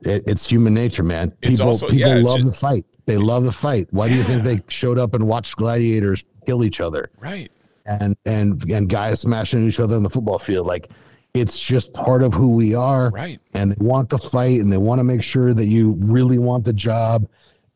it, 0.02 0.22
it's 0.26 0.46
human 0.46 0.74
nature 0.74 1.02
man. 1.02 1.32
People 1.40 1.68
also, 1.68 1.88
people 1.88 2.08
yeah, 2.08 2.14
love 2.22 2.38
just, 2.38 2.46
the 2.46 2.52
fight. 2.52 2.84
They 3.06 3.16
love 3.16 3.44
the 3.44 3.52
fight. 3.52 3.88
Why 3.90 4.06
yeah. 4.06 4.12
do 4.12 4.18
you 4.18 4.24
think 4.24 4.44
they 4.44 4.62
showed 4.68 4.98
up 4.98 5.14
and 5.14 5.26
watched 5.26 5.56
gladiators 5.56 6.24
kill 6.46 6.62
each 6.62 6.80
other? 6.80 7.10
Right. 7.18 7.50
And 7.86 8.16
and 8.24 8.62
and 8.70 8.88
guys 8.88 9.20
smashing 9.20 9.66
each 9.66 9.80
other 9.80 9.96
on 9.96 10.02
the 10.02 10.10
football 10.10 10.38
field? 10.38 10.66
Like 10.66 10.90
it's 11.34 11.58
just 11.58 11.92
part 11.92 12.22
of 12.22 12.32
who 12.32 12.48
we 12.48 12.74
are. 12.74 13.10
Right. 13.10 13.40
And 13.54 13.72
they 13.72 13.84
want 13.84 14.08
the 14.08 14.18
fight 14.18 14.60
and 14.60 14.72
they 14.72 14.78
want 14.78 14.98
to 14.98 15.04
make 15.04 15.22
sure 15.22 15.54
that 15.54 15.66
you 15.66 15.96
really 16.00 16.38
want 16.38 16.64
the 16.64 16.72
job 16.72 17.28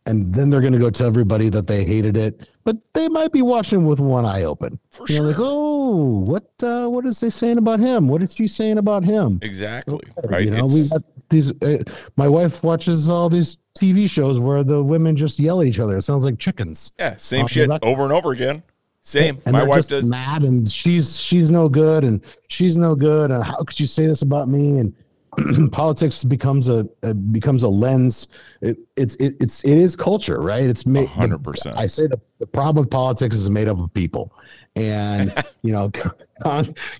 and 0.06 0.34
then 0.34 0.50
they're 0.50 0.60
going 0.60 0.72
to 0.72 0.78
go 0.78 0.90
tell 0.90 1.06
everybody 1.06 1.48
that 1.50 1.66
they 1.66 1.84
hated 1.84 2.16
it, 2.16 2.48
but 2.64 2.76
they 2.94 3.08
might 3.08 3.32
be 3.32 3.42
watching 3.42 3.84
with 3.84 4.00
one 4.00 4.24
eye 4.24 4.44
open. 4.44 4.78
For 4.90 5.06
you 5.08 5.16
sure. 5.16 5.26
like, 5.26 5.36
oh, 5.38 6.20
what 6.20 6.50
uh, 6.62 6.88
what 6.88 7.06
is 7.06 7.20
they 7.20 7.30
saying 7.30 7.58
about 7.58 7.80
him? 7.80 8.08
What 8.08 8.22
is 8.22 8.34
she 8.34 8.46
saying 8.46 8.78
about 8.78 9.04
him? 9.04 9.38
Exactly. 9.42 10.00
Okay. 10.18 10.28
Right. 10.28 10.44
You 10.44 10.50
know, 10.50 10.66
we 10.66 10.88
got 10.88 11.02
these. 11.28 11.50
Uh, 11.62 11.82
my 12.16 12.28
wife 12.28 12.62
watches 12.62 13.08
all 13.08 13.28
these 13.28 13.58
TV 13.78 14.08
shows 14.08 14.38
where 14.38 14.64
the 14.64 14.82
women 14.82 15.16
just 15.16 15.38
yell 15.38 15.60
at 15.60 15.66
each 15.66 15.78
other. 15.78 15.96
It 15.96 16.02
sounds 16.02 16.24
like 16.24 16.38
chickens. 16.38 16.92
Yeah, 16.98 17.16
same 17.16 17.46
shit 17.46 17.70
over 17.82 18.04
and 18.04 18.12
over 18.12 18.32
again. 18.32 18.62
Same. 19.02 19.40
And 19.46 19.52
my 19.52 19.62
wife 19.62 19.78
just 19.78 19.90
does 19.90 20.04
mad, 20.04 20.42
and 20.42 20.70
she's 20.70 21.18
she's 21.18 21.50
no 21.50 21.68
good, 21.68 22.04
and 22.04 22.24
she's 22.48 22.76
no 22.76 22.94
good, 22.94 23.30
and 23.30 23.42
how 23.42 23.62
could 23.64 23.80
you 23.80 23.86
say 23.86 24.06
this 24.06 24.22
about 24.22 24.48
me? 24.48 24.78
And 24.78 24.94
politics 25.72 26.24
becomes 26.24 26.68
a, 26.68 26.88
a, 27.02 27.14
becomes 27.14 27.62
a 27.62 27.68
lens. 27.68 28.28
It, 28.60 28.78
it's 28.96 29.14
it, 29.16 29.36
it's 29.40 29.64
it 29.64 29.72
is 29.72 29.96
culture, 29.96 30.40
right? 30.40 30.64
It's 30.64 30.86
made 30.86 31.08
hundred 31.08 31.44
percent. 31.44 31.76
I 31.76 31.86
say 31.86 32.06
the, 32.06 32.20
the 32.38 32.46
problem 32.46 32.84
with 32.84 32.90
politics 32.90 33.36
is 33.36 33.48
made 33.50 33.68
up 33.68 33.78
of 33.78 33.92
people, 33.94 34.32
and 34.76 35.32
you 35.62 35.72
know, 35.72 35.90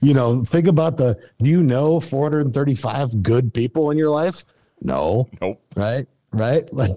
you 0.01 0.14
know, 0.14 0.45
think 0.45 0.66
about 0.66 0.97
the. 0.97 1.18
Do 1.39 1.51
you 1.51 1.62
know 1.62 2.01
four 2.01 2.24
hundred 2.24 2.47
and 2.47 2.55
thirty 2.55 2.74
five 2.74 3.22
good 3.22 3.53
people 3.53 3.91
in 3.91 3.99
your 3.99 4.11
life? 4.11 4.45
No. 4.81 5.28
Nope. 5.41 5.61
Right. 5.76 6.07
Right. 6.33 6.68
Like, 6.72 6.93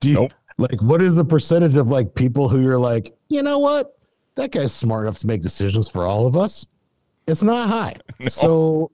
do 0.00 0.08
you 0.08 0.14
nope. 0.14 0.32
like 0.58 0.80
what 0.82 1.02
is 1.02 1.14
the 1.14 1.24
percentage 1.24 1.76
of 1.76 1.88
like 1.88 2.14
people 2.14 2.48
who 2.48 2.62
you're 2.62 2.78
like, 2.78 3.14
you 3.28 3.42
know 3.42 3.58
what, 3.58 3.96
that 4.34 4.50
guy's 4.50 4.72
smart 4.72 5.04
enough 5.04 5.18
to 5.18 5.26
make 5.26 5.42
decisions 5.42 5.88
for 5.88 6.04
all 6.06 6.26
of 6.26 6.36
us? 6.36 6.66
It's 7.26 7.42
not 7.42 7.68
high. 7.68 7.96
No. 8.20 8.28
So 8.28 8.90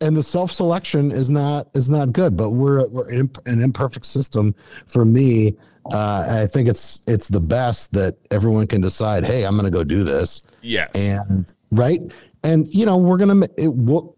and 0.00 0.16
the 0.16 0.22
self 0.22 0.50
selection 0.52 1.10
is 1.10 1.30
not 1.30 1.68
is 1.74 1.88
not 1.88 2.12
good. 2.12 2.36
But 2.36 2.50
we're 2.50 2.86
we're 2.88 3.10
in, 3.10 3.30
an 3.46 3.62
imperfect 3.62 4.06
system. 4.06 4.54
For 4.86 5.04
me, 5.04 5.56
uh, 5.92 6.42
I 6.44 6.46
think 6.46 6.68
it's 6.68 7.02
it's 7.06 7.28
the 7.28 7.40
best 7.40 7.92
that 7.92 8.16
everyone 8.30 8.66
can 8.66 8.80
decide. 8.80 9.24
Hey, 9.24 9.44
I'm 9.44 9.56
going 9.56 9.70
to 9.70 9.76
go 9.76 9.84
do 9.84 10.04
this. 10.04 10.42
Yes, 10.62 10.90
and 10.94 11.52
right, 11.70 12.00
and 12.42 12.66
you 12.68 12.86
know 12.86 12.96
we're 12.96 13.16
gonna 13.16 13.46
it. 13.56 13.68
We'll, 13.68 14.16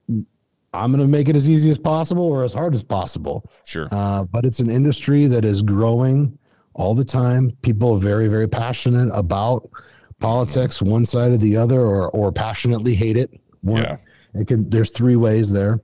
I'm 0.74 0.90
going 0.90 1.02
to 1.02 1.08
make 1.08 1.28
it 1.28 1.36
as 1.36 1.48
easy 1.48 1.70
as 1.70 1.78
possible 1.78 2.24
or 2.24 2.42
as 2.42 2.52
hard 2.52 2.74
as 2.74 2.82
possible. 2.82 3.48
Sure. 3.64 3.88
Uh, 3.92 4.24
but 4.24 4.44
it's 4.44 4.58
an 4.58 4.68
industry 4.68 5.26
that 5.28 5.44
is 5.44 5.62
growing 5.62 6.36
all 6.74 6.96
the 6.96 7.04
time. 7.04 7.52
People 7.62 7.94
are 7.94 8.00
very, 8.00 8.26
very 8.26 8.48
passionate 8.48 9.08
about 9.14 9.70
politics, 10.18 10.82
one 10.82 11.04
side 11.04 11.30
or 11.30 11.36
the 11.36 11.56
other, 11.56 11.80
or 11.80 12.10
or 12.10 12.32
passionately 12.32 12.94
hate 12.94 13.16
it. 13.16 13.30
One, 13.60 13.82
yeah. 13.82 13.96
It 14.34 14.46
could. 14.48 14.70
There's 14.70 14.90
three 14.90 15.16
ways 15.16 15.50
there. 15.50 15.80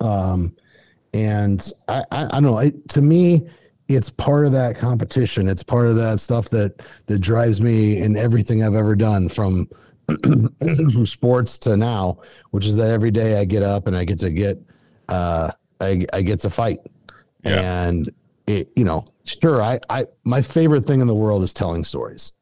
Um, 0.00 0.54
and 1.12 1.72
I, 1.88 2.04
I, 2.10 2.24
I 2.24 2.28
don't 2.28 2.42
know. 2.42 2.58
It, 2.58 2.88
to 2.90 3.02
me, 3.02 3.48
it's 3.88 4.10
part 4.10 4.46
of 4.46 4.52
that 4.52 4.76
competition. 4.76 5.48
It's 5.48 5.62
part 5.62 5.86
of 5.86 5.96
that 5.96 6.20
stuff 6.20 6.48
that 6.50 6.82
that 7.06 7.18
drives 7.20 7.60
me 7.60 7.98
in 7.98 8.16
everything 8.16 8.62
I've 8.62 8.74
ever 8.74 8.94
done 8.96 9.28
from 9.28 9.68
from 10.22 11.06
sports 11.06 11.58
to 11.58 11.76
now, 11.76 12.18
which 12.50 12.66
is 12.66 12.76
that 12.76 12.90
every 12.90 13.10
day 13.10 13.38
I 13.38 13.44
get 13.44 13.62
up 13.62 13.86
and 13.86 13.96
I 13.96 14.04
get 14.04 14.18
to 14.20 14.30
get 14.30 14.60
uh 15.08 15.50
I 15.80 16.06
I 16.12 16.22
get 16.22 16.40
to 16.40 16.50
fight. 16.50 16.80
Yeah. 17.44 17.86
And 17.86 18.10
it 18.46 18.70
you 18.76 18.84
know, 18.84 19.04
sure 19.24 19.62
I 19.62 19.80
I 19.90 20.06
my 20.24 20.40
favorite 20.42 20.86
thing 20.86 21.00
in 21.00 21.06
the 21.06 21.14
world 21.14 21.42
is 21.42 21.52
telling 21.52 21.84
stories. 21.84 22.32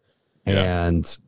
Yeah. 0.46 0.86
And 0.86 1.18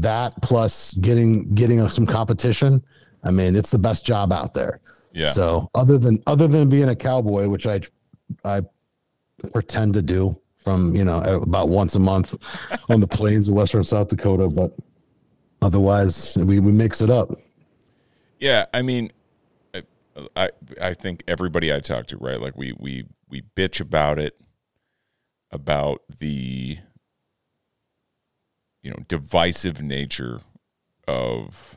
that 0.00 0.34
plus 0.42 0.94
getting 0.94 1.54
getting 1.54 1.88
some 1.90 2.06
competition. 2.06 2.82
I 3.24 3.30
mean, 3.30 3.54
it's 3.54 3.70
the 3.70 3.78
best 3.78 4.04
job 4.06 4.32
out 4.32 4.54
there. 4.54 4.80
Yeah. 5.12 5.26
So 5.26 5.70
other 5.74 5.98
than 5.98 6.22
other 6.26 6.48
than 6.48 6.68
being 6.68 6.88
a 6.88 6.96
cowboy, 6.96 7.48
which 7.48 7.66
I 7.66 7.80
I 8.44 8.62
pretend 9.52 9.94
to 9.94 10.02
do 10.02 10.38
from 10.58 10.94
you 10.94 11.04
know 11.04 11.20
about 11.20 11.68
once 11.68 11.94
a 11.94 11.98
month 11.98 12.34
on 12.88 13.00
the 13.00 13.06
plains 13.06 13.48
of 13.48 13.54
western 13.54 13.84
South 13.84 14.08
Dakota, 14.08 14.48
but 14.48 14.74
otherwise 15.62 16.36
we 16.36 16.60
we 16.60 16.72
mix 16.72 17.00
it 17.00 17.10
up. 17.10 17.30
Yeah, 18.38 18.66
I 18.72 18.82
mean, 18.82 19.12
I 20.36 20.50
I 20.80 20.94
think 20.94 21.22
everybody 21.28 21.72
I 21.72 21.80
talk 21.80 22.06
to, 22.08 22.16
right? 22.16 22.40
Like 22.40 22.56
we 22.56 22.74
we 22.78 23.06
we 23.28 23.42
bitch 23.54 23.80
about 23.80 24.18
it, 24.18 24.40
about 25.50 26.02
the 26.18 26.78
you 28.82 28.90
know 28.90 28.98
divisive 29.08 29.82
nature 29.82 30.40
of 31.08 31.76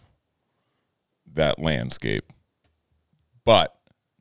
that 1.31 1.59
landscape 1.59 2.31
but 3.45 3.75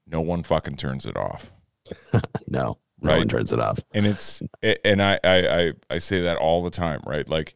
no 0.06 0.20
one 0.20 0.42
fucking 0.42 0.76
turns 0.76 1.06
it 1.06 1.16
off. 1.16 1.52
no, 2.12 2.20
no 2.48 2.78
Right. 3.00 3.18
one 3.18 3.28
turns 3.28 3.52
it 3.52 3.60
off. 3.60 3.78
and 3.94 4.06
it's 4.06 4.42
and 4.84 5.02
I, 5.02 5.18
I 5.24 5.48
i 5.60 5.72
i 5.90 5.98
say 5.98 6.20
that 6.22 6.36
all 6.36 6.62
the 6.62 6.70
time 6.70 7.00
right 7.06 7.28
like 7.28 7.54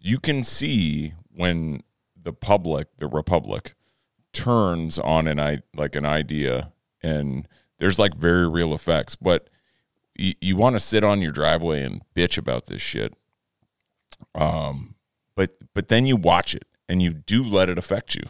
you 0.00 0.18
can 0.18 0.42
see 0.44 1.12
when 1.34 1.82
the 2.20 2.32
public 2.32 2.88
the 2.98 3.06
republic 3.06 3.74
turns 4.32 4.98
on 4.98 5.26
an 5.26 5.38
i 5.38 5.58
like 5.76 5.94
an 5.94 6.06
idea 6.06 6.72
and 7.02 7.46
there's 7.78 7.98
like 7.98 8.14
very 8.14 8.48
real 8.48 8.72
effects 8.72 9.14
but 9.14 9.48
you, 10.16 10.32
you 10.40 10.56
want 10.56 10.74
to 10.74 10.80
sit 10.80 11.04
on 11.04 11.20
your 11.20 11.32
driveway 11.32 11.82
and 11.82 12.02
bitch 12.16 12.38
about 12.38 12.66
this 12.66 12.80
shit 12.80 13.14
um 14.34 14.94
but 15.36 15.56
but 15.74 15.88
then 15.88 16.06
you 16.06 16.16
watch 16.16 16.54
it 16.54 16.64
and 16.88 17.02
you 17.02 17.12
do 17.12 17.42
let 17.42 17.68
it 17.68 17.78
affect 17.78 18.14
you 18.14 18.22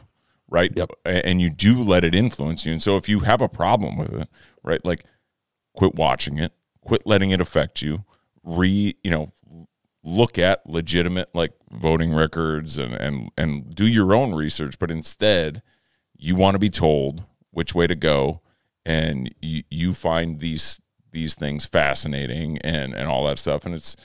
right? 0.49 0.71
Yep. 0.77 0.91
And 1.07 1.41
you 1.41 1.49
do 1.49 1.83
let 1.83 2.05
it 2.05 2.15
influence 2.15 2.67
you. 2.67 2.73
And 2.73 2.83
so 2.83 2.99
if 2.99 3.09
you 3.09 3.21
have 3.21 3.41
a 3.41 3.49
problem 3.49 3.97
with 3.97 4.13
it 4.13 4.29
right 4.63 4.85
like 4.85 5.05
quit 5.75 5.95
watching 5.95 6.39
it 6.39 6.53
quit 6.83 7.07
letting 7.07 7.31
it 7.31 7.41
affect 7.41 7.81
you 7.81 8.05
re 8.45 8.95
you 9.03 9.11
know 9.11 9.33
look 10.05 10.39
at 10.39 10.69
legitimate 10.69 11.31
like 11.35 11.53
voting 11.71 12.13
records 12.13 12.77
and 12.77 12.95
and 12.95 13.31
and 13.39 13.75
do 13.75 13.87
your 13.87 14.13
own 14.13 14.35
research 14.35 14.79
but 14.79 14.91
instead 14.91 15.63
you 16.17 16.37
want 16.37 16.55
to 16.55 16.59
be 16.59 16.69
told 16.69 17.25
which 17.51 17.75
way 17.75 17.87
to 17.87 17.95
go 17.95 18.43
and 18.85 19.35
you, 19.41 19.63
you 19.71 19.95
find 19.95 20.41
these 20.41 20.81
these 21.13 21.35
things 21.35 21.67
fascinating 21.67 22.59
and 22.59 22.95
and 22.95 23.09
all 23.09 23.27
that 23.27 23.39
stuff. 23.39 23.65
And 23.65 23.75
it's 23.75 23.97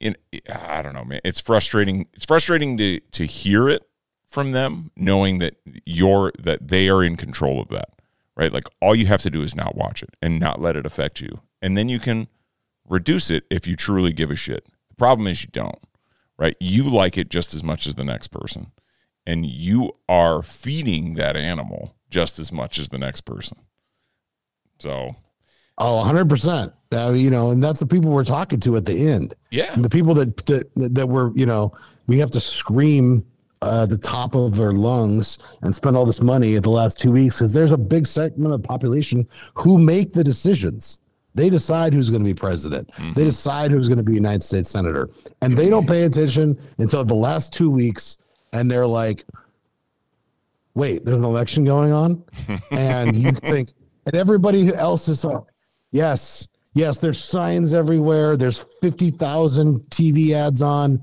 in 0.00 0.16
I 0.52 0.82
don't 0.82 0.94
know 0.94 1.04
man. 1.04 1.20
It's 1.24 1.40
frustrating 1.40 2.08
it's 2.14 2.24
frustrating 2.24 2.76
to 2.78 3.00
to 3.00 3.24
hear 3.24 3.68
it 3.68 3.88
from 4.26 4.52
them 4.52 4.90
knowing 4.96 5.38
that 5.38 5.56
you're 5.84 6.32
that 6.38 6.68
they 6.68 6.88
are 6.88 7.02
in 7.02 7.16
control 7.16 7.60
of 7.60 7.68
that 7.68 7.90
right? 8.36 8.52
Like 8.52 8.68
all 8.80 8.94
you 8.94 9.06
have 9.06 9.22
to 9.22 9.30
do 9.30 9.42
is 9.42 9.56
not 9.56 9.76
watch 9.76 10.00
it 10.00 10.10
and 10.22 10.38
not 10.38 10.60
let 10.60 10.76
it 10.76 10.86
affect 10.86 11.20
you. 11.20 11.40
And 11.60 11.76
then 11.76 11.88
you 11.88 11.98
can 11.98 12.28
reduce 12.88 13.30
it 13.30 13.42
if 13.50 13.66
you 13.66 13.74
truly 13.74 14.12
give 14.12 14.30
a 14.30 14.36
shit. 14.36 14.66
The 14.88 14.94
problem 14.94 15.26
is 15.26 15.42
you 15.42 15.50
don't 15.52 15.80
right? 16.38 16.56
You 16.60 16.84
like 16.84 17.18
it 17.18 17.28
just 17.28 17.52
as 17.52 17.62
much 17.62 17.86
as 17.86 17.96
the 17.96 18.04
next 18.04 18.28
person. 18.28 18.70
And 19.26 19.44
you 19.44 19.96
are 20.08 20.42
feeding 20.42 21.14
that 21.14 21.36
animal 21.36 21.96
just 22.08 22.38
as 22.38 22.50
much 22.50 22.78
as 22.78 22.88
the 22.88 22.98
next 22.98 23.22
person. 23.22 23.58
So 24.78 25.16
Oh, 25.78 26.02
100%. 26.04 26.72
Uh, 26.92 27.12
you 27.12 27.30
know, 27.30 27.50
and 27.50 27.62
that's 27.62 27.80
the 27.80 27.86
people 27.86 28.10
we're 28.10 28.24
talking 28.24 28.58
to 28.60 28.76
at 28.76 28.84
the 28.84 29.08
end. 29.08 29.34
yeah 29.50 29.72
And 29.74 29.84
the 29.84 29.90
people 29.90 30.14
that, 30.14 30.36
that, 30.46 30.70
that 30.74 31.06
were, 31.06 31.32
you 31.36 31.46
know, 31.46 31.72
we 32.06 32.18
have 32.18 32.30
to 32.32 32.40
scream 32.40 33.24
uh, 33.60 33.82
at 33.82 33.90
the 33.90 33.98
top 33.98 34.34
of 34.34 34.56
their 34.56 34.72
lungs 34.72 35.38
and 35.62 35.74
spend 35.74 35.96
all 35.96 36.06
this 36.06 36.20
money 36.20 36.56
at 36.56 36.62
the 36.62 36.70
last 36.70 36.98
two 36.98 37.12
weeks 37.12 37.36
because 37.36 37.52
there's 37.52 37.72
a 37.72 37.76
big 37.76 38.06
segment 38.06 38.52
of 38.52 38.62
the 38.62 38.66
population 38.66 39.26
who 39.54 39.78
make 39.78 40.12
the 40.12 40.24
decisions. 40.24 40.98
They 41.34 41.50
decide 41.50 41.92
who's 41.92 42.10
going 42.10 42.22
to 42.22 42.28
be 42.28 42.34
president. 42.34 42.90
They 43.14 43.24
decide 43.24 43.70
who's 43.70 43.86
going 43.86 43.98
to 43.98 44.02
be 44.02 44.14
United 44.14 44.42
States 44.42 44.70
senator, 44.70 45.10
and 45.42 45.56
they 45.56 45.68
don't 45.68 45.86
pay 45.86 46.02
attention 46.02 46.58
until 46.78 47.04
the 47.04 47.14
last 47.14 47.52
two 47.52 47.70
weeks. 47.70 48.18
And 48.52 48.68
they're 48.68 48.86
like, 48.86 49.24
"Wait, 50.74 51.04
there's 51.04 51.18
an 51.18 51.24
election 51.24 51.64
going 51.64 51.92
on," 51.92 52.24
and 52.72 53.14
you 53.14 53.30
think, 53.30 53.72
and 54.06 54.16
everybody 54.16 54.74
else 54.74 55.06
is 55.08 55.22
like, 55.22 55.42
"Yes, 55.90 56.48
yes." 56.74 56.98
There's 56.98 57.22
signs 57.22 57.74
everywhere. 57.74 58.36
There's 58.36 58.64
fifty 58.80 59.10
thousand 59.10 59.80
TV 59.90 60.32
ads 60.32 60.62
on, 60.62 61.02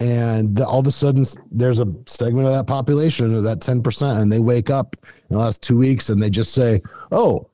and 0.00 0.60
all 0.60 0.80
of 0.80 0.86
a 0.86 0.92
sudden 0.92 1.24
there's 1.50 1.80
a 1.80 1.86
segment 2.06 2.46
of 2.46 2.52
that 2.52 2.66
population 2.66 3.34
of 3.34 3.44
that 3.44 3.60
ten 3.60 3.82
percent, 3.82 4.18
and 4.20 4.30
they 4.30 4.40
wake 4.40 4.70
up 4.70 4.96
in 5.30 5.36
the 5.36 5.38
last 5.38 5.62
two 5.62 5.78
weeks 5.78 6.08
and 6.10 6.22
they 6.22 6.30
just 6.30 6.52
say, 6.52 6.82
"Oh, 7.12 7.48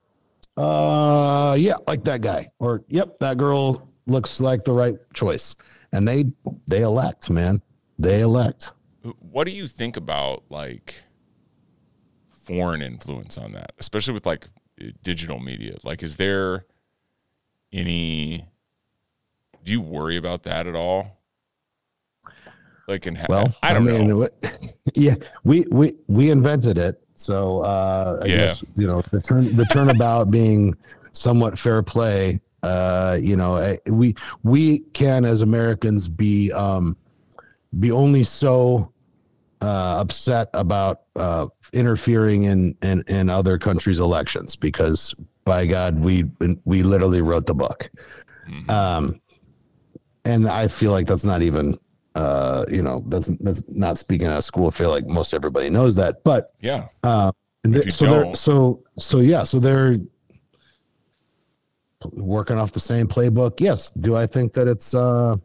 uh, 0.56 1.56
yeah, 1.58 1.76
like 1.86 2.04
that 2.04 2.20
guy," 2.20 2.48
or 2.58 2.84
"Yep, 2.88 3.18
that 3.20 3.38
girl 3.38 3.88
looks 4.06 4.40
like 4.40 4.64
the 4.64 4.72
right 4.72 4.96
choice," 5.14 5.56
and 5.92 6.06
they 6.06 6.24
they 6.66 6.82
elect, 6.82 7.30
man. 7.30 7.62
They 7.98 8.20
elect. 8.20 8.72
what 9.18 9.46
do 9.46 9.52
you 9.52 9.66
think 9.66 9.96
about 9.96 10.44
like 10.48 11.04
foreign 12.30 12.82
influence 12.82 13.38
on 13.38 13.52
that 13.52 13.72
especially 13.78 14.12
with 14.14 14.26
like 14.26 14.48
digital 15.02 15.38
media 15.38 15.76
like 15.84 16.02
is 16.02 16.16
there 16.16 16.64
any 17.72 18.48
do 19.64 19.72
you 19.72 19.80
worry 19.80 20.16
about 20.16 20.42
that 20.42 20.66
at 20.66 20.74
all 20.74 21.18
like 22.88 23.06
in 23.06 23.16
Well, 23.28 23.54
i 23.62 23.72
don't 23.72 23.84
mean, 23.84 24.08
know 24.08 24.28
yeah, 24.94 25.14
we 25.44 25.62
we 25.70 25.96
we 26.08 26.30
invented 26.30 26.78
it, 26.78 27.00
so 27.14 27.60
uh, 27.60 28.20
I 28.22 28.26
Yeah. 28.26 28.36
guess 28.38 28.64
you 28.76 28.86
know 28.86 29.00
the 29.12 29.20
turn 29.20 29.54
the 29.56 29.64
turnabout 29.66 30.30
being 30.30 30.74
somewhat 31.12 31.58
fair 31.58 31.82
play. 31.82 32.40
Uh, 32.62 33.18
you 33.20 33.36
know, 33.36 33.76
we 33.86 34.14
we 34.42 34.80
can 34.92 35.24
as 35.24 35.40
Americans 35.42 36.08
be 36.08 36.52
um, 36.52 36.96
be 37.80 37.90
only 37.90 38.24
so 38.24 38.91
uh, 39.62 40.00
upset 40.00 40.48
about 40.52 41.02
uh, 41.16 41.46
interfering 41.72 42.44
in, 42.44 42.76
in 42.82 43.02
in 43.06 43.30
other 43.30 43.58
countries' 43.58 44.00
elections 44.00 44.56
because 44.56 45.14
by 45.44 45.66
God, 45.66 45.98
we 45.98 46.24
we 46.64 46.82
literally 46.82 47.22
wrote 47.22 47.46
the 47.46 47.54
book. 47.54 47.90
Mhm. 48.48 48.68
Um, 48.70 49.20
and 50.24 50.48
I 50.48 50.68
feel 50.68 50.92
like 50.92 51.06
that's 51.06 51.24
not 51.24 51.42
even, 51.42 51.78
uh, 52.14 52.64
you 52.68 52.82
know, 52.82 53.04
that's 53.08 53.28
that's 53.40 53.62
not 53.68 53.98
speaking 53.98 54.26
out 54.26 54.38
of 54.38 54.44
school. 54.44 54.68
I 54.68 54.70
feel 54.70 54.90
like 54.90 55.06
most 55.06 55.32
everybody 55.32 55.70
knows 55.70 55.94
that, 55.96 56.22
but 56.24 56.52
yeah 56.60 56.88
uh, 57.02 57.32
and 57.64 57.74
If 57.76 57.84
th- 57.84 57.86
you 57.86 57.92
so 57.92 58.34
so 58.34 58.82
so 58.98 59.18
yeah, 59.18 59.44
so 59.44 59.60
they're 59.60 59.98
working 62.12 62.58
off 62.58 62.72
the 62.72 62.80
same 62.80 63.06
playbook. 63.06 63.60
Yes. 63.60 63.90
Do 63.92 64.16
I 64.16 64.26
think 64.26 64.52
that 64.54 64.66
it's 64.66 64.94
uh, 64.94 65.36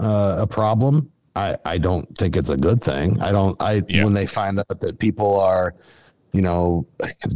uh, 0.00 0.36
a 0.40 0.46
problem? 0.46 1.10
I 1.36 1.56
I 1.64 1.78
don't 1.78 2.06
think 2.18 2.36
it's 2.36 2.50
a 2.50 2.56
good 2.56 2.82
thing. 2.82 3.20
I 3.20 3.30
don't. 3.32 3.60
I 3.60 3.82
Yeah. 3.88 4.04
when 4.04 4.14
they 4.14 4.26
find 4.26 4.58
out 4.58 4.80
that 4.80 4.98
people 4.98 5.38
are, 5.38 5.74
you 6.32 6.42
know, 6.42 6.86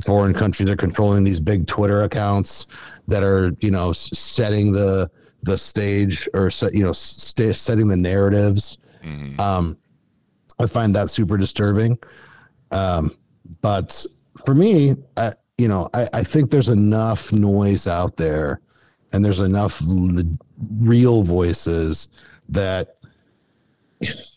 foreign 0.05 0.33
countries 0.35 0.69
are 0.69 0.77
controlling 0.77 1.23
these 1.25 1.41
big 1.41 1.67
Twitter 1.67 2.03
accounts 2.03 2.67
that 3.09 3.23
are 3.23 3.53
you 3.61 3.71
know 3.71 3.93
setting 3.93 4.73
the 4.73 5.11
the 5.43 5.57
stage 5.57 6.29
or 6.35 6.51
set 6.51 6.75
you 6.75 6.83
know 6.85 6.93
sta 6.93 7.53
setting 7.53 7.89
the 7.89 7.97
narratives. 7.97 8.79
Mhm. 9.05 9.39
Um, 9.41 9.77
I 10.59 10.67
find 10.67 10.95
that 10.95 11.09
super 11.11 11.37
disturbing. 11.39 11.99
Um, 12.71 13.13
but 13.63 14.05
for 14.45 14.55
me, 14.55 14.97
I, 15.17 15.33
you 15.59 15.69
know, 15.69 15.89
I, 15.95 16.09
I 16.13 16.23
think 16.25 16.51
there's 16.51 16.69
enough 16.69 17.33
noise 17.33 17.87
out 17.87 18.17
there, 18.17 18.61
and 19.13 19.25
there's 19.25 19.41
enough 19.41 19.83
l- 19.83 20.23
real 20.79 21.23
voices 21.23 22.09
that, 22.51 22.97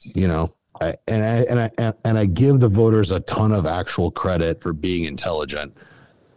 you 0.01 0.27
know, 0.27 0.53
I, 0.81 0.95
and 1.07 1.23
I 1.23 1.35
and 1.49 1.59
I 1.59 1.93
and- 2.05 2.17
I 2.17 2.25
give 2.25 2.59
the 2.59 2.69
voters 2.69 3.11
a 3.11 3.19
ton 3.21 3.51
of 3.51 3.65
actual 3.65 4.11
credit 4.11 4.61
for 4.61 4.73
being 4.73 5.05
intelligent 5.05 5.75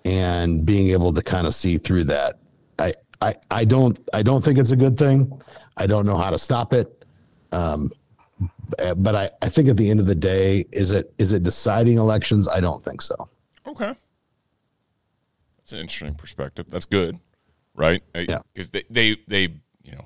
and 0.05 0.65
being 0.65 0.91
able 0.91 1.13
to 1.13 1.23
kind 1.23 1.47
of 1.47 1.55
see 1.55 1.79
through 1.79 2.05
that. 2.05 2.39
I, 2.79 2.95
I 3.23 3.35
I 3.51 3.65
don't 3.65 3.99
I 4.13 4.23
don't 4.23 4.43
think 4.45 4.59
it's 4.59 4.71
a 4.73 4.77
good 4.77 4.97
thing. 4.99 5.33
I 5.77 5.87
don't 5.87 6.07
know 6.07 6.17
how 6.17 6.31
to 6.31 6.39
stop 6.39 6.73
it. 6.73 7.05
Um, 7.53 7.91
but 8.97 9.15
I, 9.15 9.31
I 9.43 9.49
think 9.49 9.69
at 9.69 9.77
the 9.77 9.89
end 9.91 10.01
of 10.01 10.07
the 10.07 10.15
day, 10.15 10.65
is 10.73 10.91
it 10.93 11.13
is 11.19 11.33
it 11.33 11.43
deciding 11.43 11.99
elections? 11.99 12.47
I 12.49 12.61
don't 12.61 12.85
think 12.85 13.01
so. 13.03 13.29
okay 13.67 13.95
that's 15.59 15.73
an 15.73 15.79
interesting 15.81 16.15
perspective 16.15 16.67
that's 16.69 16.87
good 16.87 17.19
right 17.75 18.01
Yeah. 18.15 18.39
because 18.53 18.71
they, 18.71 18.85
they 18.89 19.17
they 19.27 19.43
you 19.83 19.93
know 19.93 20.05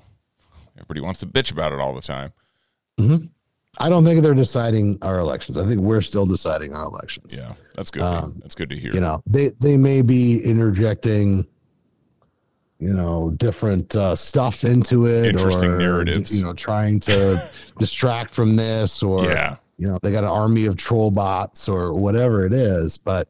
everybody 0.75 1.01
wants 1.01 1.19
to 1.19 1.27
bitch 1.27 1.51
about 1.51 1.71
it 1.71 1.79
all 1.79 1.93
the 1.93 2.01
time 2.01 2.33
I 3.79 3.89
don't 3.89 4.03
think 4.03 4.21
they're 4.21 4.33
deciding 4.33 4.97
our 5.01 5.19
elections. 5.19 5.57
I 5.57 5.65
think 5.65 5.81
we're 5.81 6.01
still 6.01 6.25
deciding 6.25 6.73
our 6.75 6.83
elections. 6.83 7.35
yeah 7.37 7.53
that's 7.75 7.89
good 7.89 8.03
Um, 8.03 8.37
that's 8.41 8.55
good 8.55 8.69
to 8.69 8.77
hear 8.77 8.93
You 8.93 8.99
know, 8.99 9.23
they 9.25 9.51
they 9.59 9.77
may 9.77 10.01
be 10.01 10.43
interjecting, 10.43 11.47
you 12.79 12.93
know, 12.93 13.31
different 13.37 13.95
uh, 13.95 14.15
stuff 14.15 14.63
into 14.63 15.07
it, 15.07 15.25
Interesting 15.25 15.71
or, 15.71 15.77
narratives. 15.77 16.37
You 16.37 16.45
know, 16.45 16.53
trying 16.53 16.99
to 17.01 17.49
distract 17.79 18.35
from 18.35 18.55
this, 18.55 19.01
or 19.01 19.25
yeah 19.25 19.57
you 19.81 19.87
know, 19.87 19.97
they 20.03 20.11
got 20.11 20.23
an 20.23 20.29
army 20.29 20.67
of 20.67 20.77
troll 20.77 21.09
bots 21.09 21.67
or 21.67 21.91
whatever 21.91 22.45
it 22.45 22.53
is. 22.53 22.99
But, 22.99 23.27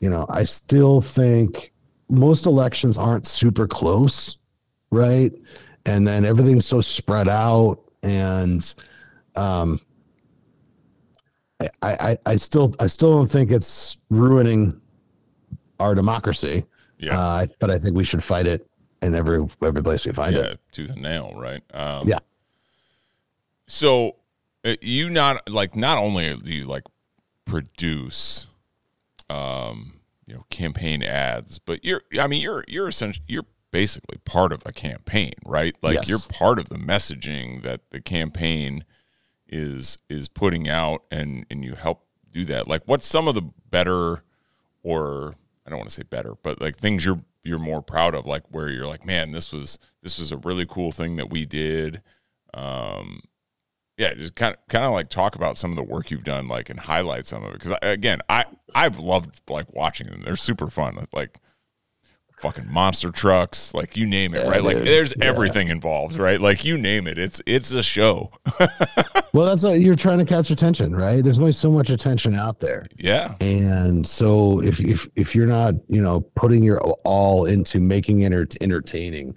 you 0.00 0.10
know, 0.10 0.26
I 0.28 0.44
still 0.44 1.00
think 1.00 1.72
most 2.10 2.44
elections 2.44 2.98
aren't 2.98 3.26
super 3.26 3.66
close, 3.66 4.36
right? 4.90 5.32
And 5.86 6.06
then 6.06 6.26
everything's 6.26 6.66
so 6.66 6.82
spread 6.82 7.26
out. 7.26 7.80
And 8.02 8.74
um 9.36 9.80
I, 11.60 11.68
I, 11.82 12.18
I 12.26 12.36
still 12.36 12.74
I 12.78 12.86
still 12.86 13.14
don't 13.16 13.30
think 13.30 13.50
it's 13.50 13.96
ruining 14.10 14.80
our 15.80 15.94
democracy. 15.94 16.64
yeah 16.98 17.18
Uh, 17.18 17.46
but 17.58 17.70
I 17.70 17.78
think 17.78 17.96
we 17.96 18.04
should 18.04 18.22
fight 18.22 18.46
it 18.46 18.68
in 19.02 19.14
every 19.14 19.44
every 19.62 19.82
place 19.82 20.06
we 20.06 20.12
find 20.12 20.34
yeah, 20.36 20.42
it. 20.42 20.60
tooth 20.72 20.90
and 20.90 21.02
nail, 21.02 21.32
right? 21.36 21.62
Um, 21.74 22.06
Yeah. 22.08 22.18
So 23.66 24.16
uh, 24.64 24.76
you 24.80 25.08
not 25.10 25.48
like 25.50 25.76
not 25.76 25.98
only 25.98 26.34
do 26.36 26.52
you 26.52 26.64
like 26.64 26.84
produce 27.44 28.46
um, 29.30 29.94
you 30.26 30.34
know 30.34 30.44
campaign 30.50 31.02
ads, 31.02 31.58
but 31.58 31.84
you're 31.84 32.02
I 32.20 32.26
mean 32.28 32.40
you're 32.42 32.64
you're 32.68 32.88
essentially 32.88 33.24
you're 33.28 33.46
basically 33.70 34.18
part 34.24 34.52
of 34.52 34.62
a 34.66 34.72
campaign, 34.72 35.32
right? 35.44 35.76
Like 35.82 35.96
Yes. 35.96 36.08
you're 36.08 36.18
part 36.18 36.58
of 36.58 36.68
the 36.68 36.76
messaging 36.76 37.62
that 37.62 37.90
the 37.90 38.00
campaign 38.00 38.84
is 39.46 39.98
is 40.08 40.28
putting 40.28 40.68
out 40.68 41.04
and 41.10 41.46
and 41.50 41.64
you 41.64 41.74
help 41.74 42.04
do 42.32 42.44
that. 42.46 42.68
Like 42.68 42.82
what's 42.86 43.06
some 43.06 43.28
of 43.28 43.34
the 43.34 43.50
better 43.70 44.22
or 44.82 45.34
I 45.66 45.70
don't 45.70 45.78
want 45.78 45.90
to 45.90 45.94
say 45.94 46.02
better, 46.02 46.34
but 46.42 46.60
like 46.60 46.76
things 46.76 47.04
you're 47.04 47.22
you're 47.44 47.58
more 47.58 47.80
proud 47.82 48.14
of 48.14 48.26
like 48.26 48.42
where 48.50 48.68
you're 48.68 48.86
like, 48.86 49.04
man, 49.06 49.32
this 49.32 49.52
was 49.52 49.78
this 50.02 50.18
was 50.18 50.32
a 50.32 50.36
really 50.36 50.66
cool 50.66 50.92
thing 50.92 51.16
that 51.16 51.30
we 51.30 51.44
did. 51.44 52.02
Um 52.54 53.20
yeah, 53.96 54.14
just 54.14 54.34
kind 54.36 54.54
of 54.54 54.66
kind 54.68 54.84
of 54.84 54.92
like 54.92 55.08
talk 55.08 55.34
about 55.34 55.58
some 55.58 55.70
of 55.70 55.76
the 55.76 55.82
work 55.82 56.10
you've 56.10 56.24
done 56.24 56.46
like 56.48 56.70
and 56.70 56.80
highlight 56.80 57.26
some 57.26 57.42
of 57.44 57.54
it 57.54 57.60
cuz 57.60 57.72
again, 57.82 58.20
I 58.28 58.44
I've 58.74 58.98
loved 58.98 59.40
like 59.50 59.72
watching 59.74 60.06
them. 60.08 60.22
They're 60.24 60.36
super 60.36 60.70
fun. 60.70 61.06
Like 61.12 61.38
fucking 62.40 62.70
monster 62.72 63.10
trucks, 63.10 63.74
like 63.74 63.96
you 63.96 64.06
name 64.06 64.34
it, 64.34 64.44
Yeah, 64.44 64.50
right? 64.50 64.62
Like 64.64 64.78
dude. 64.78 64.86
there's 64.86 65.12
Yeah. 65.18 65.24
everything 65.26 65.68
involved, 65.68 66.16
right? 66.18 66.40
Like 66.40 66.64
you 66.64 66.78
name 66.78 67.06
it. 67.06 67.18
It's 67.18 67.40
it's 67.46 67.72
a 67.72 67.82
show. 67.82 68.30
Well, 69.34 69.44
that's 69.44 69.62
what 69.62 69.80
you're 69.80 69.94
trying 69.94 70.18
to 70.18 70.24
catch 70.24 70.50
attention, 70.50 70.96
right? 70.96 71.22
There's 71.22 71.38
only 71.38 71.52
so 71.52 71.70
much 71.70 71.90
attention 71.90 72.34
out 72.34 72.60
there. 72.60 72.86
yeah. 72.96 73.34
And 73.42 74.04
so 74.06 74.60
if 74.62 74.80
if 74.80 75.06
if 75.16 75.34
you're 75.34 75.46
not, 75.46 75.74
you 75.88 76.00
know, 76.00 76.22
putting 76.34 76.62
your 76.62 76.80
all 77.04 77.44
into 77.44 77.78
making 77.78 78.22
it 78.22 78.26
enter- 78.32 78.46
entertaining, 78.62 79.36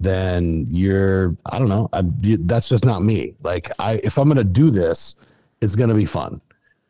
then 0.00 0.66
you're 0.68 1.36
I 1.46 1.58
don't 1.58 1.68
know, 1.68 1.88
I, 1.92 2.02
that's 2.40 2.68
just 2.68 2.84
not 2.84 3.02
me. 3.02 3.34
Like 3.42 3.70
I 3.78 4.00
if 4.02 4.18
I'm 4.18 4.24
going 4.24 4.36
to 4.38 4.44
do 4.44 4.70
this, 4.70 5.14
it's 5.60 5.76
going 5.76 5.90
to 5.90 5.94
be 5.94 6.06
fun. 6.06 6.40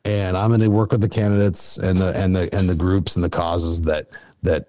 And 0.04 0.36
I'm 0.36 0.48
going 0.50 0.60
to 0.60 0.68
work 0.68 0.92
with 0.92 1.00
the 1.00 1.08
candidates 1.08 1.78
and 1.78 1.98
the 1.98 2.16
and 2.16 2.34
the 2.34 2.48
and 2.54 2.70
the 2.70 2.76
groups 2.76 3.16
and 3.16 3.24
the 3.24 3.30
causes 3.30 3.82
that 3.82 4.06
that 4.42 4.68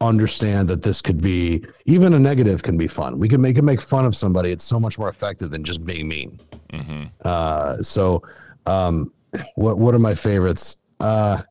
understand 0.00 0.68
that 0.68 0.82
this 0.82 1.00
could 1.00 1.20
be 1.22 1.64
even 1.86 2.14
a 2.14 2.18
negative 2.18 2.62
can 2.62 2.76
be 2.76 2.86
fun. 2.86 3.18
We 3.18 3.28
can 3.28 3.40
make 3.40 3.56
it 3.56 3.62
make 3.62 3.80
fun 3.80 4.04
of 4.04 4.14
somebody. 4.14 4.50
It's 4.50 4.64
so 4.64 4.78
much 4.78 4.98
more 4.98 5.08
effective 5.08 5.50
than 5.50 5.64
just 5.64 5.84
being 5.84 6.08
mean. 6.08 6.40
hmm 6.72 7.04
Uh, 7.24 7.78
so, 7.82 8.22
um, 8.66 9.12
what 9.54 9.78
what 9.78 9.94
are 9.94 9.98
my 9.98 10.14
favorites? 10.14 10.76
Uh, 11.00 11.42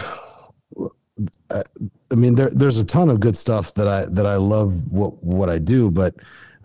I 1.52 2.16
mean, 2.16 2.36
there 2.36 2.50
there's 2.50 2.80
a 2.80 2.84
ton 2.84 3.10
of 3.10 3.20
good 3.20 3.38
stuff 3.38 3.74
that 3.76 3.88
I 3.88 4.06
that 4.12 4.26
I 4.26 4.36
love 4.36 4.92
what 4.92 5.24
what 5.24 5.50
I 5.50 5.60
do, 5.60 5.92
but 5.92 6.16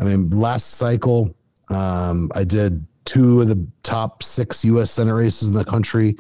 I 0.01 0.05
mean, 0.05 0.31
last 0.31 0.74
cycle, 0.74 1.35
um, 1.68 2.31
I 2.35 2.45
did 2.45 2.87
two 3.05 3.41
of 3.41 3.49
the 3.49 3.66
top 3.83 4.22
six 4.22 4.64
U.S. 4.64 4.91
Senate 4.91 5.14
races 5.14 5.49
in 5.49 5.55
the 5.55 5.64
country. 5.64 6.16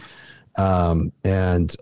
Um, 0.58 1.12
and 1.24 1.74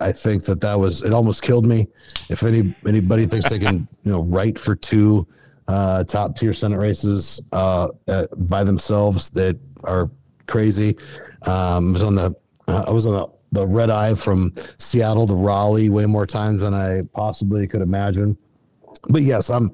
I- 0.00 0.12
think 0.12 0.44
that 0.44 0.60
that 0.60 0.78
was 0.78 1.02
it 1.02 1.12
almost 1.12 1.42
killed 1.42 1.64
me. 1.64 1.86
If 2.28 2.42
any 2.42 2.74
anybody 2.86 3.26
thinks 3.26 3.48
they 3.48 3.58
can, 3.58 3.86
you 4.02 4.12
know, 4.12 4.22
write 4.22 4.58
for 4.58 4.74
two 4.74 5.26
uh, 5.68 6.04
top 6.04 6.36
tier 6.36 6.52
Senate 6.52 6.78
races 6.78 7.40
uh, 7.52 7.88
uh, 8.08 8.26
by 8.36 8.64
themselves 8.64 9.30
that 9.30 9.58
are 9.84 10.10
crazy. 10.46 10.96
Um, 11.42 11.94
I 11.94 11.98
was 11.98 12.02
on 12.02 12.14
the 12.16 12.34
uh, 12.68 12.84
I 12.86 12.90
was 12.90 13.06
on 13.06 13.12
the, 13.14 13.26
the 13.60 13.66
red 13.66 13.90
eye 13.90 14.14
from 14.14 14.52
Seattle 14.78 15.26
to 15.28 15.34
Raleigh 15.34 15.88
way 15.88 16.06
more 16.06 16.26
times 16.26 16.60
than 16.60 16.74
I 16.74 17.02
possibly 17.14 17.66
could 17.66 17.82
imagine. 17.82 18.36
But 19.08 19.22
yes, 19.22 19.50
I'm. 19.50 19.70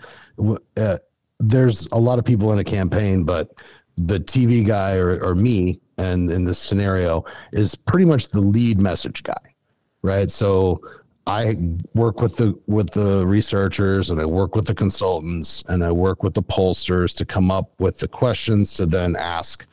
Uh, 0.77 0.99
there's 1.41 1.87
a 1.93 1.99
lot 1.99 2.19
of 2.19 2.25
people 2.25 2.53
in 2.53 2.59
a 2.59 2.65
campaign, 2.65 3.25
but 3.25 3.51
the 3.97 4.21
TV 4.21 4.65
guy 4.65 4.97
or, 4.97 5.23
or 5.23 5.35
me, 5.35 5.81
and 5.99 6.31
in 6.31 6.45
this 6.45 6.59
scenario, 6.59 7.25
is 7.53 7.75
pretty 7.75 8.07
much 8.07 8.29
the 8.29 8.41
lead 8.41 8.81
message 8.81 9.23
guy, 9.23 9.55
right? 10.03 10.31
So 10.31 10.81
I 11.27 11.57
work 11.95 12.21
with 12.21 12.37
the 12.37 12.59
with 12.67 12.91
the 12.91 13.25
researchers 13.27 14.11
and 14.11 14.21
I 14.21 14.27
work 14.27 14.57
with 14.57 14.67
the 14.67 14.75
consultants 14.75 15.63
and 15.69 15.85
I 15.85 15.93
work 15.93 16.23
with 16.23 16.35
the 16.35 16.43
pollsters 16.43 17.17
to 17.17 17.25
come 17.25 17.51
up 17.51 17.71
with 17.79 17.99
the 17.99 18.09
questions 18.09 18.75
to 18.75 18.87
then 18.87 19.15
ask 19.17 19.65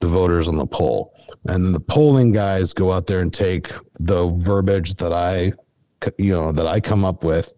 the 0.00 0.08
voters 0.08 0.48
on 0.48 0.56
the 0.56 0.66
poll. 0.66 1.14
And 1.48 1.64
then 1.64 1.72
the 1.72 1.80
polling 1.80 2.32
guys 2.32 2.72
go 2.72 2.92
out 2.92 3.06
there 3.06 3.20
and 3.20 3.32
take 3.32 3.72
the 4.00 4.28
verbiage 4.28 4.96
that 4.96 5.12
I 5.12 5.52
you 6.18 6.32
know 6.32 6.52
that 6.52 6.66
I 6.66 6.80
come 6.80 7.04
up 7.04 7.24
with 7.24 7.54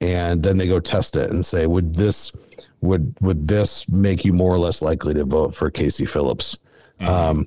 and 0.00 0.42
then 0.42 0.56
they 0.56 0.68
go 0.68 0.80
test 0.80 1.16
it 1.16 1.30
and 1.30 1.44
say 1.44 1.66
would 1.66 1.94
this 1.94 2.32
would 2.80 3.14
would 3.20 3.48
this 3.48 3.88
make 3.88 4.24
you 4.24 4.32
more 4.32 4.54
or 4.54 4.58
less 4.58 4.80
likely 4.80 5.12
to 5.14 5.24
vote 5.24 5.54
for 5.54 5.70
Casey 5.70 6.06
Phillips 6.06 6.56
um 7.00 7.46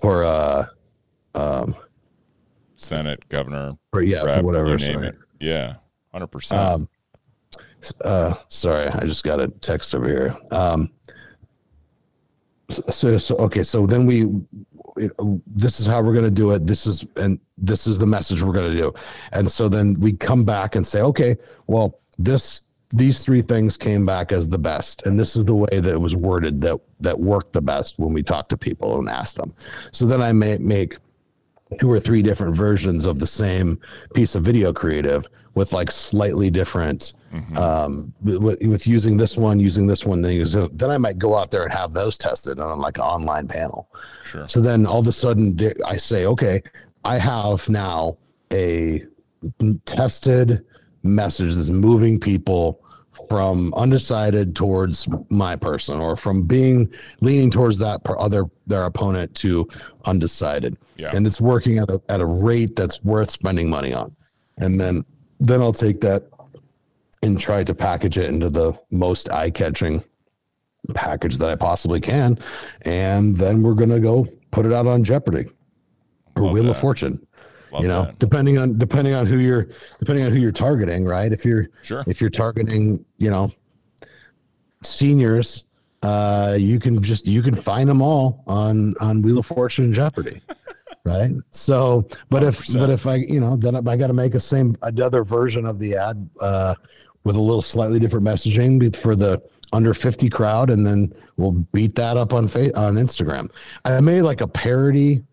for 0.00 0.24
uh 0.24 0.66
um 1.34 1.74
Senate, 2.76 3.26
governor, 3.28 3.72
for 3.92 4.02
yeah 4.02 4.22
for 4.36 4.42
whatever 4.42 4.76
name 4.76 5.02
it. 5.04 5.16
Yeah. 5.40 5.76
100%. 6.14 6.52
Um, 6.56 6.88
s- 7.82 7.92
uh, 8.04 8.34
sorry, 8.48 8.86
I 8.88 9.00
just 9.00 9.24
got 9.24 9.40
a 9.40 9.48
text 9.48 9.94
over 9.94 10.06
here. 10.08 10.36
Um, 10.52 10.90
so, 12.70 12.82
so, 12.90 13.18
so 13.18 13.36
okay, 13.36 13.62
so 13.62 13.86
then 13.86 14.06
we, 14.06 14.26
it, 14.96 15.12
this 15.46 15.80
is 15.80 15.86
how 15.86 16.00
we're 16.02 16.12
going 16.12 16.24
to 16.24 16.30
do 16.30 16.52
it. 16.52 16.66
This 16.66 16.86
is, 16.86 17.04
and 17.16 17.38
this 17.58 17.86
is 17.86 17.98
the 17.98 18.06
message 18.06 18.42
we're 18.42 18.52
going 18.52 18.70
to 18.70 18.76
do. 18.76 18.92
And 19.32 19.50
so 19.50 19.68
then 19.68 19.96
we 19.98 20.12
come 20.12 20.44
back 20.44 20.76
and 20.76 20.86
say, 20.86 21.00
okay, 21.02 21.36
well, 21.66 22.00
this, 22.18 22.60
these 22.94 23.24
three 23.24 23.42
things 23.42 23.76
came 23.76 24.06
back 24.06 24.32
as 24.32 24.48
the 24.48 24.58
best. 24.58 25.02
And 25.04 25.18
this 25.18 25.36
is 25.36 25.44
the 25.44 25.54
way 25.54 25.68
that 25.80 25.86
it 25.86 26.00
was 26.00 26.14
worded 26.14 26.60
that, 26.62 26.78
that 27.00 27.18
worked 27.18 27.52
the 27.52 27.62
best 27.62 27.98
when 27.98 28.12
we 28.12 28.22
talked 28.22 28.50
to 28.50 28.56
people 28.56 28.98
and 28.98 29.08
asked 29.08 29.36
them. 29.36 29.52
So 29.92 30.06
then 30.06 30.22
I 30.22 30.32
may 30.32 30.58
make 30.58 30.96
two 31.80 31.90
or 31.90 31.98
three 31.98 32.22
different 32.22 32.56
versions 32.56 33.04
of 33.04 33.18
the 33.18 33.26
same 33.26 33.80
piece 34.14 34.34
of 34.34 34.44
video 34.44 34.72
creative 34.72 35.26
with 35.54 35.72
like 35.72 35.90
slightly 35.90 36.50
different 36.50 37.14
um 37.56 38.12
with, 38.22 38.62
with 38.64 38.86
using 38.86 39.16
this 39.16 39.36
one 39.36 39.58
using 39.58 39.88
this 39.88 40.04
one 40.04 40.22
then, 40.22 40.32
use, 40.32 40.52
then 40.52 40.90
i 40.90 40.96
might 40.96 41.18
go 41.18 41.34
out 41.34 41.50
there 41.50 41.64
and 41.64 41.72
have 41.72 41.92
those 41.92 42.16
tested 42.16 42.60
on 42.60 42.78
like 42.78 42.98
an 42.98 43.02
online 43.02 43.48
panel 43.48 43.88
sure. 44.24 44.46
so 44.46 44.60
then 44.60 44.86
all 44.86 45.00
of 45.00 45.06
a 45.08 45.12
sudden 45.12 45.58
i 45.84 45.96
say 45.96 46.26
okay 46.26 46.62
i 47.04 47.18
have 47.18 47.68
now 47.68 48.16
a 48.52 49.04
tested 49.84 50.64
message 51.02 51.56
that's 51.56 51.70
moving 51.70 52.20
people 52.20 52.83
from 53.28 53.72
undecided 53.74 54.54
towards 54.56 55.08
my 55.30 55.56
person 55.56 55.98
or 55.98 56.16
from 56.16 56.42
being 56.42 56.92
leaning 57.20 57.50
towards 57.50 57.78
that 57.78 58.00
other 58.18 58.44
their 58.66 58.84
opponent 58.84 59.34
to 59.36 59.68
undecided. 60.06 60.76
Yeah. 60.96 61.10
and 61.12 61.26
it's 61.26 61.40
working 61.40 61.78
at 61.78 61.90
a, 61.90 62.00
at 62.08 62.20
a 62.20 62.26
rate 62.26 62.76
that's 62.76 63.02
worth 63.02 63.30
spending 63.30 63.68
money 63.68 63.92
on. 63.92 64.14
And 64.58 64.80
then 64.80 65.04
then 65.40 65.60
i'll 65.60 65.72
take 65.72 66.00
that 66.00 66.24
and 67.22 67.40
try 67.40 67.64
to 67.64 67.74
package 67.74 68.18
it 68.18 68.26
into 68.26 68.48
the 68.50 68.72
most 68.92 69.28
eye-catching 69.30 70.04
package 70.94 71.38
that 71.38 71.50
i 71.50 71.56
possibly 71.56 72.00
can. 72.00 72.38
And 72.82 73.36
then 73.36 73.62
we're 73.62 73.74
going 73.74 73.90
to 73.90 74.00
go 74.00 74.26
put 74.52 74.66
it 74.66 74.72
out 74.72 74.86
on 74.86 75.02
jeopardy 75.02 75.46
or 76.36 76.44
Love 76.44 76.52
wheel 76.52 76.70
of 76.70 76.78
fortune 76.78 77.26
Love 77.74 77.82
you 77.82 77.88
know 77.88 78.04
that. 78.04 78.18
depending 78.20 78.56
on 78.56 78.78
depending 78.78 79.12
on 79.14 79.26
who 79.26 79.38
you're 79.38 79.68
depending 79.98 80.24
on 80.24 80.32
who 80.32 80.38
you're 80.38 80.52
targeting 80.52 81.04
right 81.04 81.32
if 81.32 81.44
you're 81.44 81.68
Sure. 81.82 82.04
if 82.06 82.20
you're 82.20 82.30
targeting 82.30 83.04
you 83.18 83.30
know 83.30 83.52
seniors 84.82 85.64
uh 86.02 86.56
you 86.58 86.78
can 86.78 87.02
just 87.02 87.26
you 87.26 87.42
can 87.42 87.60
find 87.60 87.88
them 87.88 88.02
all 88.02 88.44
on 88.46 88.94
on 89.00 89.22
wheel 89.22 89.38
of 89.38 89.46
fortune 89.46 89.86
and 89.86 89.94
jeopardy 89.94 90.40
right 91.04 91.32
so 91.50 92.06
but 92.30 92.42
if 92.42 92.60
100%. 92.66 92.78
but 92.78 92.90
if 92.90 93.06
i 93.06 93.16
you 93.16 93.40
know 93.40 93.56
then 93.56 93.74
i 93.88 93.96
got 93.96 94.06
to 94.08 94.12
make 94.12 94.34
a 94.34 94.40
same 94.40 94.76
another 94.82 95.24
version 95.24 95.64
of 95.66 95.78
the 95.78 95.96
ad 95.96 96.28
uh 96.40 96.74
with 97.24 97.36
a 97.36 97.40
little 97.40 97.62
slightly 97.62 97.98
different 97.98 98.24
messaging 98.26 98.94
for 98.96 99.16
the 99.16 99.42
under 99.72 99.94
50 99.94 100.28
crowd 100.28 100.70
and 100.70 100.86
then 100.86 101.12
we'll 101.38 101.52
beat 101.72 101.94
that 101.96 102.16
up 102.18 102.32
on 102.34 102.46
fa- 102.46 102.76
on 102.78 102.94
instagram 102.94 103.50
i 103.86 103.98
made 104.00 104.22
like 104.22 104.42
a 104.42 104.46
parody 104.48 105.24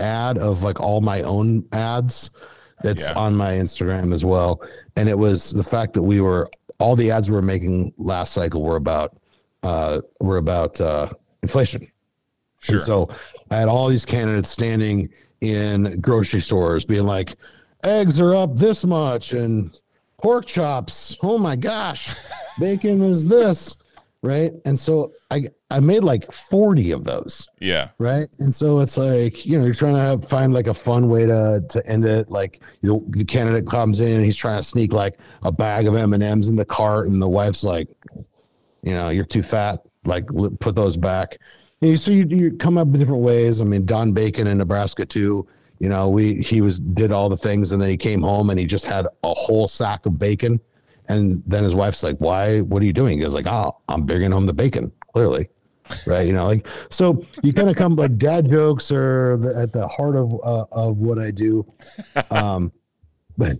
ad 0.00 0.38
of 0.38 0.62
like 0.62 0.80
all 0.80 1.00
my 1.00 1.22
own 1.22 1.64
ads 1.72 2.30
that's 2.82 3.02
Yeah. 3.08 3.14
on 3.14 3.36
my 3.36 3.52
Instagram 3.52 4.12
as 4.14 4.24
well. 4.24 4.60
And 4.96 5.08
it 5.08 5.18
was 5.18 5.50
the 5.50 5.62
fact 5.64 5.92
that 5.94 6.02
we 6.02 6.20
were 6.20 6.50
all 6.78 6.96
the 6.96 7.10
ads 7.10 7.28
we 7.28 7.36
were 7.36 7.42
making 7.42 7.92
last 7.98 8.32
cycle 8.32 8.62
were 8.62 8.76
about 8.76 9.16
uh 9.62 10.00
were 10.20 10.38
about 10.38 10.80
uh 10.80 11.08
inflation. 11.42 11.86
Sure. 12.60 12.76
And 12.76 12.82
so 12.84 13.08
I 13.50 13.56
had 13.56 13.68
all 13.68 13.88
these 13.88 14.04
candidates 14.06 14.50
standing 14.50 15.08
in 15.40 16.00
grocery 16.00 16.40
stores 16.40 16.84
being 16.84 17.04
like, 17.04 17.36
eggs 17.84 18.20
are 18.20 18.34
up 18.34 18.56
this 18.56 18.84
much 18.84 19.32
and 19.32 19.76
pork 20.18 20.44
chops. 20.46 21.16
Oh 21.22 21.38
my 21.38 21.56
gosh, 21.56 22.14
bacon 22.58 23.02
is 23.02 23.26
this. 23.26 23.76
Right. 24.22 24.52
And 24.64 24.78
so 24.78 25.12
I 25.30 25.48
I 25.70 25.80
made 25.80 26.02
like 26.02 26.30
40 26.32 26.90
of 26.90 27.04
those 27.04 27.48
yeah. 27.60 27.90
right 27.98 28.28
and 28.40 28.52
so 28.52 28.80
it's 28.80 28.96
like 28.96 29.46
you 29.46 29.56
know 29.56 29.64
you're 29.64 29.72
trying 29.72 29.94
to 29.94 30.00
have, 30.00 30.28
find 30.28 30.52
like 30.52 30.66
a 30.66 30.74
fun 30.74 31.08
way 31.08 31.26
to 31.26 31.64
to 31.68 31.86
end 31.86 32.04
it 32.04 32.28
like 32.28 32.60
you 32.82 32.88
know, 32.88 33.04
the 33.10 33.24
candidate 33.24 33.68
comes 33.68 34.00
in 34.00 34.16
and 34.16 34.24
he's 34.24 34.36
trying 34.36 34.58
to 34.58 34.64
sneak 34.64 34.92
like 34.92 35.20
a 35.44 35.52
bag 35.52 35.86
of 35.86 35.94
m&ms 35.94 36.48
in 36.48 36.56
the 36.56 36.64
cart 36.64 37.08
and 37.08 37.22
the 37.22 37.28
wife's 37.28 37.62
like 37.62 37.88
you 38.82 38.92
know 38.92 39.10
you're 39.10 39.24
too 39.24 39.42
fat 39.42 39.80
like 40.04 40.26
put 40.58 40.74
those 40.74 40.96
back 40.96 41.38
so 41.96 42.10
you, 42.10 42.26
you 42.28 42.56
come 42.56 42.76
up 42.76 42.88
with 42.88 42.98
different 42.98 43.22
ways 43.22 43.60
i 43.60 43.64
mean 43.64 43.86
don 43.86 44.12
bacon 44.12 44.48
in 44.48 44.58
nebraska 44.58 45.06
too 45.06 45.46
You 45.80 45.88
know, 45.88 46.10
we 46.10 46.34
he 46.42 46.60
was 46.60 46.78
did 46.78 47.10
all 47.10 47.30
the 47.30 47.38
things, 47.38 47.72
and 47.72 47.80
then 47.80 47.88
he 47.88 47.96
came 47.96 48.20
home 48.20 48.50
and 48.50 48.58
he 48.60 48.66
just 48.66 48.84
had 48.84 49.06
a 49.24 49.32
whole 49.32 49.66
sack 49.66 50.04
of 50.04 50.18
bacon. 50.18 50.60
And 51.10 51.42
then 51.46 51.64
his 51.64 51.74
wife's 51.74 52.02
like, 52.02 52.16
"Why? 52.18 52.60
What 52.60 52.82
are 52.82 52.86
you 52.86 52.92
doing?" 52.92 53.18
He 53.18 53.24
goes 53.24 53.34
like, 53.34 53.46
"Oh, 53.46 53.76
I'm 53.88 54.04
bringing 54.04 54.30
home 54.30 54.46
the 54.46 54.52
bacon." 54.52 54.92
Clearly, 55.12 55.48
right? 56.06 56.26
You 56.26 56.32
know, 56.32 56.46
like 56.46 56.66
so 56.88 57.24
you 57.42 57.52
kind 57.52 57.68
of 57.68 57.76
come 57.76 57.96
like 57.96 58.16
dad 58.16 58.48
jokes 58.48 58.90
are 58.92 59.36
the, 59.36 59.56
at 59.56 59.72
the 59.72 59.86
heart 59.88 60.14
of 60.16 60.32
uh, 60.44 60.66
of 60.70 60.98
what 60.98 61.18
I 61.18 61.30
do. 61.30 61.64
Um, 62.30 62.70
but 63.36 63.56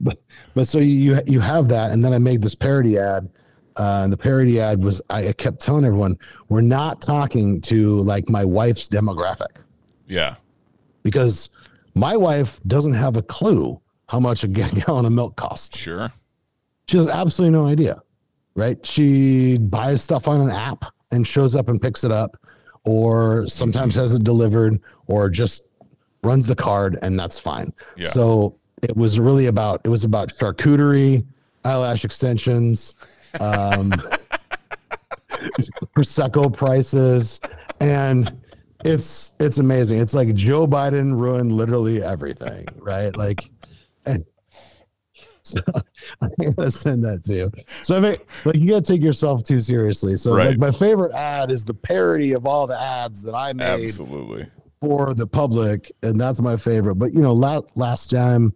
but 0.00 0.18
but 0.54 0.66
so 0.68 0.78
you 0.78 1.20
you 1.26 1.40
have 1.40 1.68
that, 1.68 1.90
and 1.92 2.04
then 2.04 2.12
I 2.12 2.18
made 2.18 2.42
this 2.42 2.54
parody 2.54 2.98
ad. 2.98 3.28
Uh, 3.76 4.02
and 4.04 4.12
the 4.12 4.16
parody 4.16 4.60
ad 4.60 4.84
was 4.84 5.00
I 5.10 5.32
kept 5.32 5.58
telling 5.60 5.84
everyone 5.84 6.16
we're 6.48 6.60
not 6.60 7.00
talking 7.02 7.60
to 7.62 8.00
like 8.02 8.28
my 8.28 8.44
wife's 8.44 8.88
demographic 8.88 9.48
Yeah. 10.06 10.36
because 11.02 11.48
my 11.96 12.16
wife 12.16 12.60
doesn't 12.68 12.92
have 12.94 13.16
a 13.16 13.22
clue 13.22 13.80
how 14.06 14.20
much 14.20 14.44
a 14.44 14.48
gallon 14.48 15.06
of 15.06 15.12
milk 15.12 15.34
costs. 15.34 15.76
Sure. 15.76 16.12
She 16.88 16.96
has 16.96 17.06
absolutely 17.06 17.58
no 17.58 17.66
idea, 17.66 18.02
right? 18.54 18.84
She 18.84 19.58
buys 19.58 20.02
stuff 20.02 20.28
on 20.28 20.40
an 20.40 20.50
app 20.50 20.84
and 21.10 21.26
shows 21.26 21.54
up 21.54 21.68
and 21.68 21.80
picks 21.80 22.04
it 22.04 22.12
up, 22.12 22.36
or 22.84 23.46
sometimes 23.48 23.94
has 23.94 24.10
it 24.12 24.24
delivered, 24.24 24.80
or 25.06 25.30
just 25.30 25.62
runs 26.22 26.46
the 26.46 26.56
card, 26.56 26.98
and 27.02 27.18
that's 27.18 27.38
fine. 27.38 27.72
Yeah. 27.96 28.08
So 28.08 28.58
it 28.82 28.96
was 28.96 29.18
really 29.18 29.46
about 29.46 29.80
it 29.84 29.88
was 29.88 30.04
about 30.04 30.30
charcuterie, 30.30 31.24
eyelash 31.64 32.04
extensions, 32.04 32.94
um, 33.40 33.90
prosecco 35.96 36.54
prices, 36.54 37.40
and 37.80 38.32
it's 38.84 39.32
it's 39.40 39.58
amazing. 39.58 40.00
It's 40.00 40.14
like 40.14 40.34
Joe 40.34 40.66
Biden 40.66 41.18
ruined 41.18 41.52
literally 41.52 42.02
everything, 42.02 42.66
right? 42.76 43.16
Like, 43.16 43.50
so 45.44 45.60
I'm 46.20 46.52
gonna 46.54 46.70
send 46.70 47.04
that 47.04 47.22
to 47.24 47.34
you. 47.34 47.50
So 47.82 47.96
I 47.96 48.00
mean, 48.00 48.16
like 48.44 48.56
you 48.56 48.68
gotta 48.70 48.82
take 48.82 49.02
yourself 49.02 49.44
too 49.44 49.58
seriously. 49.58 50.16
So 50.16 50.34
Right. 50.34 50.48
like 50.48 50.58
my 50.58 50.70
favorite 50.70 51.12
ad 51.14 51.50
is 51.50 51.64
the 51.64 51.74
parody 51.74 52.32
of 52.32 52.46
all 52.46 52.66
the 52.66 52.80
ads 52.80 53.22
that 53.22 53.34
I 53.34 53.52
made 53.52 53.84
Absolutely. 53.84 54.46
for 54.80 55.14
the 55.14 55.26
public, 55.26 55.92
and 56.02 56.20
that's 56.20 56.40
my 56.40 56.56
favorite. 56.56 56.96
But 56.96 57.12
you 57.12 57.20
know, 57.20 57.32
last 57.34 57.64
last 57.76 58.10
time, 58.10 58.52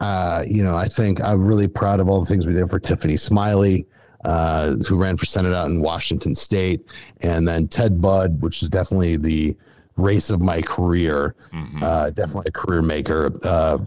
uh, 0.00 0.44
you 0.48 0.62
know, 0.62 0.76
I 0.76 0.88
think 0.88 1.22
I'm 1.22 1.46
really 1.46 1.68
proud 1.68 2.00
of 2.00 2.08
all 2.08 2.20
the 2.20 2.26
things 2.26 2.46
we 2.46 2.54
did 2.54 2.68
for 2.70 2.78
Tiffany 2.80 3.16
Smiley, 3.16 3.86
uh, 4.24 4.74
who 4.88 4.96
ran 4.96 5.16
for 5.16 5.26
senate 5.26 5.54
out 5.54 5.66
in 5.70 5.80
Washington 5.82 6.34
State, 6.34 6.80
and 7.20 7.46
then 7.46 7.68
Ted 7.68 8.00
Budd, 8.00 8.40
which 8.42 8.62
is 8.62 8.70
definitely 8.70 9.16
the 9.16 9.56
race 9.96 10.30
of 10.30 10.40
my 10.42 10.60
career, 10.62 11.34
uh, 11.82 12.10
definitely 12.10 12.46
a 12.48 12.52
career 12.52 12.82
maker. 12.82 13.30
Uh, 13.42 13.78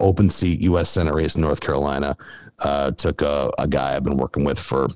open 0.00 0.28
seat 0.30 0.60
U.S. 0.62 0.90
Senate 0.90 1.14
race 1.14 1.36
in 1.36 1.42
North 1.42 1.60
Carolina. 1.60 2.16
Uh, 2.60 2.90
took 2.92 3.22
a, 3.22 3.50
a 3.58 3.68
guy 3.68 3.94
I've 3.94 4.04
been 4.04 4.16
working 4.16 4.44
with 4.44 4.58
for 4.58 4.88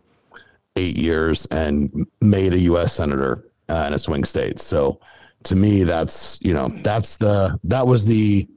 eight 0.76 0.96
years 0.96 1.46
and 1.46 2.06
made 2.20 2.54
a 2.54 2.58
U.S. 2.60 2.94
senator 2.94 3.44
uh, 3.68 3.84
in 3.86 3.92
a 3.92 3.98
swing 3.98 4.24
state. 4.24 4.58
So 4.60 4.98
to 5.44 5.54
me, 5.56 5.82
that's 5.84 6.38
you 6.42 6.52
know 6.54 6.68
that's 6.82 7.16
the 7.16 7.58
that 7.64 7.86
was 7.86 8.04
the 8.06 8.48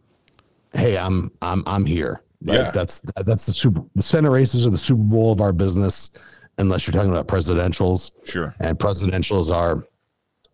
hey 0.74 0.98
I'm 0.98 1.32
I'm 1.42 1.64
I'm 1.68 1.86
here. 1.86 2.22
Like, 2.46 2.58
Yeah. 2.58 2.72
that's 2.72 3.02
that's 3.26 3.46
the 3.46 3.54
super 3.54 3.82
the 3.96 4.02
Senate 4.02 4.30
races 4.32 4.66
are 4.66 4.70
the 4.70 4.78
Super 4.78 5.02
Bowl 5.04 5.32
of 5.32 5.40
our 5.42 5.54
business, 5.54 6.10
unless 6.58 6.88
you're 6.88 6.94
talking 6.94 7.12
about 7.12 7.28
presidentials. 7.28 8.12
Sure. 8.26 8.54
And 8.60 8.78
presidentials 8.80 9.50
are 9.54 9.84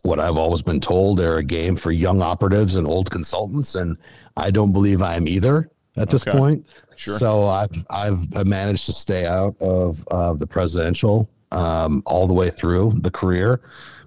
what 0.04 0.20
I've 0.20 0.38
always 0.38 0.62
been 0.62 0.80
told 0.80 1.18
they're 1.20 1.38
a 1.38 1.44
game 1.44 1.76
for 1.76 1.92
young 1.92 2.22
operatives 2.22 2.76
and 2.76 2.88
old 2.88 3.12
consultants, 3.12 3.76
and 3.76 3.98
I 4.38 4.52
don't 4.52 4.72
believe 4.72 5.02
I 5.02 5.16
am 5.16 5.28
either 5.28 5.70
at 5.98 6.10
this 6.10 6.26
Okay. 6.28 6.38
point. 6.38 6.66
Sure. 6.96 7.18
So 7.18 7.48
I've 7.48 7.72
I've 7.90 8.46
managed 8.46 8.86
to 8.88 8.94
stay 8.94 9.26
out 9.26 9.56
of 9.62 10.06
of 10.10 10.40
the 10.40 10.48
presidential 10.48 11.30
um, 11.52 12.04
all 12.06 12.28
the 12.28 12.34
way 12.34 12.50
through 12.50 12.94
the 13.02 13.12
career, 13.12 13.62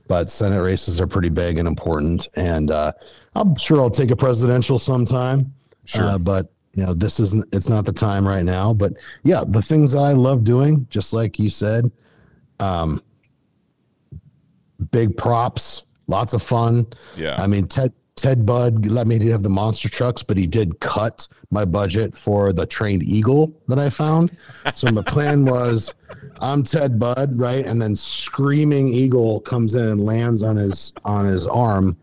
but 0.09 0.29
Senate 0.31 0.61
races 0.63 1.01
are 1.01 1.07
pretty 1.07 1.31
big 1.31 1.59
and 1.59 1.67
important, 1.67 2.29
and 2.35 2.71
uh, 2.71 2.93
I'm 3.35 3.57
sure 3.57 3.81
I'll 3.81 3.91
take 3.91 4.11
a 4.11 4.17
presidential 4.17 4.79
sometime. 4.79 5.53
Sure. 5.85 6.05
Uh, 6.05 6.19
but 6.19 6.53
you 6.75 6.85
know, 6.87 6.95
this 6.95 7.19
isn't 7.21 7.45
it's 7.55 7.69
not 7.69 7.85
the 7.85 7.93
time 7.93 8.27
right 8.27 8.45
now. 8.45 8.73
But 8.73 8.93
yeah, 9.25 9.45
the 9.47 9.61
things 9.63 9.93
that 9.93 10.01
I 10.01 10.13
love 10.13 10.45
doing, 10.45 10.87
just 10.91 11.13
like 11.13 11.39
you 11.39 11.51
said, 11.51 11.91
um, 12.61 13.03
big 14.91 15.17
props, 15.17 15.85
lots 16.07 16.35
of 16.35 16.43
fun. 16.43 16.87
Yeah. 17.17 17.41
I 17.41 17.47
mean, 17.47 17.67
Ted 17.69 17.93
Ted 18.17 18.45
Budd 18.45 18.87
let 18.87 19.07
me 19.07 19.19
have 19.29 19.43
the 19.43 19.49
monster 19.49 19.89
trucks, 19.89 20.23
but 20.23 20.37
he 20.37 20.47
did 20.47 20.79
cut 20.81 21.27
my 21.51 21.65
budget 21.65 22.17
for 22.17 22.53
the 22.53 22.67
trained 22.67 23.03
eagle 23.03 23.53
that 23.69 23.79
I 23.79 23.91
found. 23.91 24.37
So 24.75 24.91
my 24.93 25.03
plan 25.03 25.45
was, 25.47 25.95
I'm 26.41 26.63
Ted 26.63 26.99
Budd, 26.99 27.39
right, 27.39 27.65
and 27.67 27.81
then 27.81 27.95
screaming 27.95 28.89
eagle 28.89 29.41
comes 29.41 29.75
in 29.75 29.85
and 29.85 30.05
lands 30.05 30.43
on 30.43 30.57
his 30.57 30.93
on 31.05 31.27
his 31.27 31.47
arm, 31.47 31.97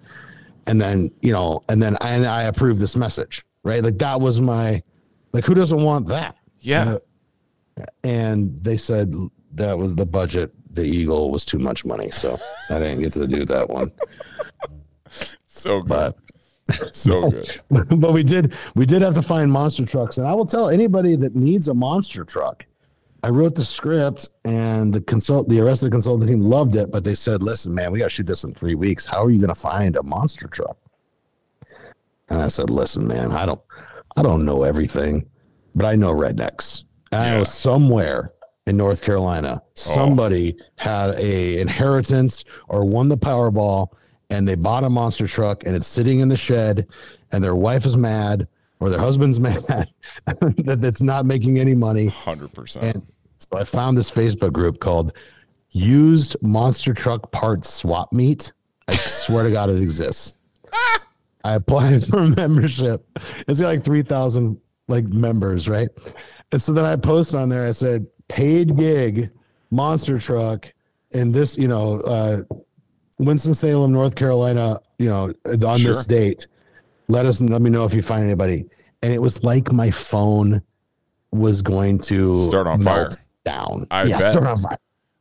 and 0.66 0.82
then 0.82 1.12
you 1.22 1.32
know, 1.32 1.62
and 1.70 1.82
then 1.82 1.96
I, 2.02 2.10
and 2.10 2.26
I 2.26 2.44
approve 2.44 2.80
this 2.80 2.96
message, 2.96 3.46
right? 3.64 3.84
Like 3.84 3.98
that 4.00 4.20
was 4.20 4.42
my, 4.42 4.82
like 5.32 5.46
who 5.46 5.54
doesn't 5.54 5.82
want 5.82 6.08
that? 6.08 6.36
yeah. 7.78 7.88
And 8.04 8.60
they 8.60 8.76
said 8.76 9.14
that 9.54 9.78
was 9.78 9.96
the 9.96 10.06
budget. 10.06 10.54
The 10.72 10.84
eagle 10.84 11.32
was 11.32 11.46
too 11.46 11.60
much 11.60 11.84
money, 11.84 12.12
so 12.12 12.40
I 12.70 12.80
didn't 12.80 13.02
get 13.02 13.14
to 13.14 13.28
do 13.28 13.44
that 13.46 13.70
one. 13.70 13.92
so 15.48 15.82
good. 15.82 15.90
But 15.90 16.18
so 16.92 17.30
good. 17.32 17.62
but 17.70 18.14
we 18.14 18.24
did 18.24 18.54
we 18.76 18.86
did 18.86 19.02
have 19.02 19.16
to 19.16 19.22
find 19.22 19.52
monster 19.52 19.86
trucks 19.86 20.18
and 20.18 20.28
i 20.28 20.34
will 20.34 20.46
tell 20.46 20.70
anybody 20.70 21.16
that 21.16 21.36
needs 21.36 21.68
a 21.68 21.74
monster 21.74 22.24
truck 22.24 22.66
i 23.24 23.30
wrote 23.30 23.56
the 23.56 23.64
script 23.64 24.30
and 24.46 24.94
the 24.94 25.02
consult 25.02 25.48
the 25.50 25.56
rest 25.56 25.68
arrested 25.68 25.92
consultant 25.92 26.30
team 26.30 26.42
loved 26.42 26.76
it 26.76 26.92
but 26.92 27.04
they 27.04 27.16
said 27.16 27.42
listen 27.42 27.74
man 27.74 27.92
we 27.92 28.00
got 28.00 28.06
to 28.06 28.10
shoot 28.10 28.28
this 28.28 28.44
in 28.44 28.54
three 28.54 28.76
weeks 28.76 29.06
how 29.06 29.24
are 29.24 29.30
you 29.30 29.40
going 29.40 29.50
to 29.50 29.56
find 29.56 29.96
a 29.96 30.04
monster 30.04 30.48
truck 30.48 30.78
and 32.30 32.42
i 32.42 32.48
said 32.48 32.70
listen 32.70 33.08
man 33.08 33.32
i 33.32 33.46
don't 33.46 33.62
i 34.16 34.22
don't 34.22 34.46
know 34.46 34.64
everything 34.64 35.28
but 35.76 35.86
i 35.86 35.96
know 35.96 36.14
rednecks 36.14 36.84
and 37.12 37.22
i 37.22 37.32
know 37.32 37.44
somewhere 37.44 38.34
in 38.68 38.78
north 38.78 39.02
carolina. 39.02 39.62
Oh. 39.62 39.70
Somebody 39.74 40.56
had 40.76 41.12
a 41.16 41.60
inheritance 41.60 42.46
or 42.68 42.86
won 42.86 43.10
the 43.10 43.18
powerball 43.18 43.90
and 44.30 44.48
they 44.48 44.56
bought 44.56 44.84
a 44.84 44.90
monster 44.90 45.28
truck 45.28 45.66
and 45.66 45.76
it's 45.76 45.88
sitting 45.88 46.20
in 46.20 46.28
the 46.28 46.38
shed 46.38 46.88
and 47.32 47.44
their 47.44 47.56
wife 47.56 47.86
is 47.86 47.98
mad 47.98 48.48
or 48.80 48.90
their 48.90 49.00
husband's 49.00 49.40
mad 49.48 49.64
that 50.26 50.80
it's 50.84 51.02
not 51.02 51.26
making 51.26 51.60
any 51.60 51.74
money. 51.74 52.08
Hundred 52.08 52.54
percent. 52.54 52.96
and 52.96 53.08
so 53.38 53.58
i 53.58 53.64
found 53.64 53.98
this 53.98 54.12
facebook 54.12 54.52
group 54.52 54.80
called 54.80 55.14
used 55.72 56.36
monster 56.42 56.94
truck 56.94 57.32
parts 57.32 57.72
swap 57.74 58.12
meet. 58.14 58.52
I 58.88 58.96
swear 58.96 59.44
to 59.44 59.52
god 59.52 59.70
it 59.70 59.82
exists. 59.82 60.34
I 61.44 61.54
applied 61.54 62.04
for 62.04 62.28
membership. 62.28 63.06
It's 63.48 63.62
got 63.62 63.68
like 63.68 63.84
3000 63.84 64.60
like 64.88 65.06
members 65.06 65.68
right? 65.70 65.90
And 66.52 66.62
so 66.62 66.74
then 66.74 66.86
i 66.86 66.96
post 66.96 67.34
on 67.36 67.50
there 67.50 67.68
i 67.68 67.72
said 67.72 68.06
paid 68.30 68.78
gig 68.78 69.30
monster 69.72 70.18
truck 70.20 70.72
in 71.12 71.32
this 71.32 71.58
you 71.58 71.68
know 71.68 72.00
uh 72.02 72.42
winston-salem 73.18 73.92
north 73.92 74.16
carolina 74.16 74.80
you 74.98 75.10
know 75.10 75.34
on 75.68 75.78
Sure. 75.78 75.94
this 75.94 76.06
date 76.06 76.48
let 77.08 77.26
us 77.26 77.42
let 77.42 77.62
me 77.62 77.70
know 77.70 77.84
if 77.86 77.94
you 77.94 78.02
find 78.02 78.24
anybody 78.24 78.66
and 79.02 79.12
it 79.12 79.22
was 79.22 79.44
like 79.44 79.72
my 79.72 79.92
phone 79.92 80.62
was 81.32 81.62
going 81.62 82.00
to 82.00 82.36
Start 82.36 82.68
on 82.68 82.82
fire. 82.82 83.10
down 83.46 83.86
I 83.92 84.04
yeah 84.04 84.20
bet. 84.20 84.32
start 84.32 84.48
on 84.48 84.62
fire 84.62 84.78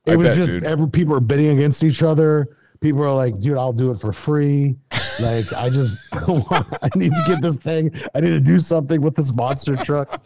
it 0.06 0.12
I 0.12 0.16
was 0.16 0.26
bet, 0.28 0.36
just 0.36 0.46
dude. 0.48 0.64
every 0.64 0.88
people 0.88 1.14
are 1.16 1.20
bidding 1.20 1.48
against 1.48 1.82
each 1.82 2.02
other 2.02 2.56
people 2.80 3.02
are 3.02 3.12
like 3.14 3.38
dude 3.40 3.56
i'll 3.56 3.72
do 3.72 3.90
it 3.90 3.98
for 4.00 4.12
free 4.12 4.76
like 5.20 5.52
i 5.54 5.68
just 5.68 5.98
i 6.12 6.88
need 6.94 7.10
to 7.12 7.24
get 7.26 7.42
this 7.42 7.56
thing 7.56 7.90
i 8.14 8.20
need 8.20 8.28
to 8.30 8.40
do 8.40 8.58
something 8.58 9.00
with 9.00 9.14
this 9.16 9.32
monster 9.34 9.76
truck 9.76 10.22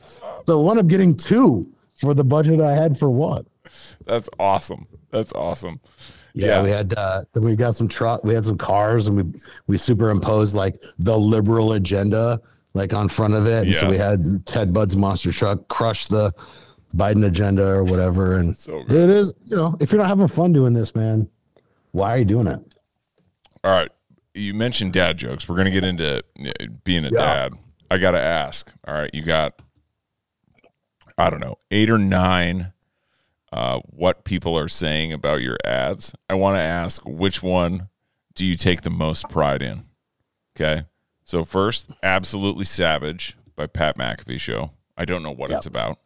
so 0.47 0.61
I 0.61 0.63
wound 0.63 0.79
up 0.81 0.87
getting 0.89 1.15
two 1.15 1.67
for 2.03 2.13
the 2.15 2.25
budget 2.25 2.61
i 2.61 2.75
had 2.75 2.99
for 2.99 3.09
one 3.11 3.47
That's 4.05 4.29
awesome. 4.39 4.87
That's 5.11 5.33
awesome. 5.33 5.81
yeah, 6.35 6.47
Yeah. 6.49 6.63
we 6.63 6.71
had 6.71 6.95
uh 6.99 7.23
we 7.41 7.57
got 7.57 7.75
some 7.75 7.89
truck 7.89 8.23
we 8.25 8.35
had 8.35 8.45
some 8.45 8.59
cars 8.59 9.07
and 9.07 9.17
we 9.17 9.41
we 9.69 9.79
superimposed 9.79 10.55
like 10.55 10.77
the 10.99 11.17
liberal 11.17 11.73
agenda 11.75 12.41
like 12.75 12.93
on 12.93 13.09
front 13.09 13.35
of 13.35 13.47
it 13.47 13.67
and 13.67 13.77
so 13.77 13.89
we 13.89 13.97
had 13.97 14.45
Ted 14.47 14.73
Budd's 14.73 14.97
monster 14.97 15.33
truck 15.33 15.67
crush 15.69 16.09
the 16.09 16.33
biden 16.97 17.25
agenda 17.27 17.67
or 17.67 17.85
whatever 17.85 18.37
and 18.37 18.55
So 18.67 18.81
it 18.81 18.93
is 18.93 19.33
you 19.45 19.57
know 19.57 19.77
if 19.81 19.93
you're 19.93 20.01
not 20.01 20.09
having 20.09 20.29
fun 20.29 20.53
doing 20.53 20.75
this 20.75 20.95
man 20.95 21.29
why 21.93 22.15
are 22.15 22.19
you 22.19 22.25
doing 22.27 22.47
it 22.49 22.61
All 23.65 23.71
right. 23.71 23.91
You 24.35 24.55
mentioned 24.55 24.93
dad 24.95 25.19
jokes. 25.19 25.47
We're 25.49 25.57
gonna 25.57 25.71
get 25.71 25.85
into 25.85 26.23
being 26.85 27.05
a 27.05 27.11
Yeah. 27.11 27.19
dad. 27.35 27.53
I 27.91 27.99
gotta 27.99 28.19
ask. 28.21 28.73
All 28.89 28.95
right, 28.95 29.11
you 29.13 29.23
got 29.23 29.61
I 31.19 31.31
don't 31.31 31.41
know, 31.41 31.57
eight 31.71 31.91
or 31.91 31.99
nine 31.99 32.73
uh, 33.53 33.81
what 33.85 34.25
people 34.25 34.59
are 34.59 34.69
saying 34.69 35.13
about 35.13 35.43
your 35.43 35.59
ads. 35.65 36.15
I 36.29 36.35
want 36.35 36.57
to 36.57 36.63
ask 36.63 37.03
which 37.05 37.43
one 37.43 37.89
do 38.35 38.47
you 38.47 38.57
take 38.57 38.83
the 38.83 38.91
most 38.91 39.29
pride 39.29 39.63
in? 39.63 39.85
Okay. 40.57 40.87
So 41.25 41.45
first, 41.45 41.91
absolutely 42.03 42.65
savage 42.65 43.37
by 43.55 43.67
Pat 43.67 43.97
McAfee 43.97 44.41
show. 44.41 44.73
I 44.97 45.05
don't 45.05 45.23
know 45.23 45.31
what 45.31 45.51
yep. 45.51 45.59
it's 45.59 45.67
about. 45.67 45.99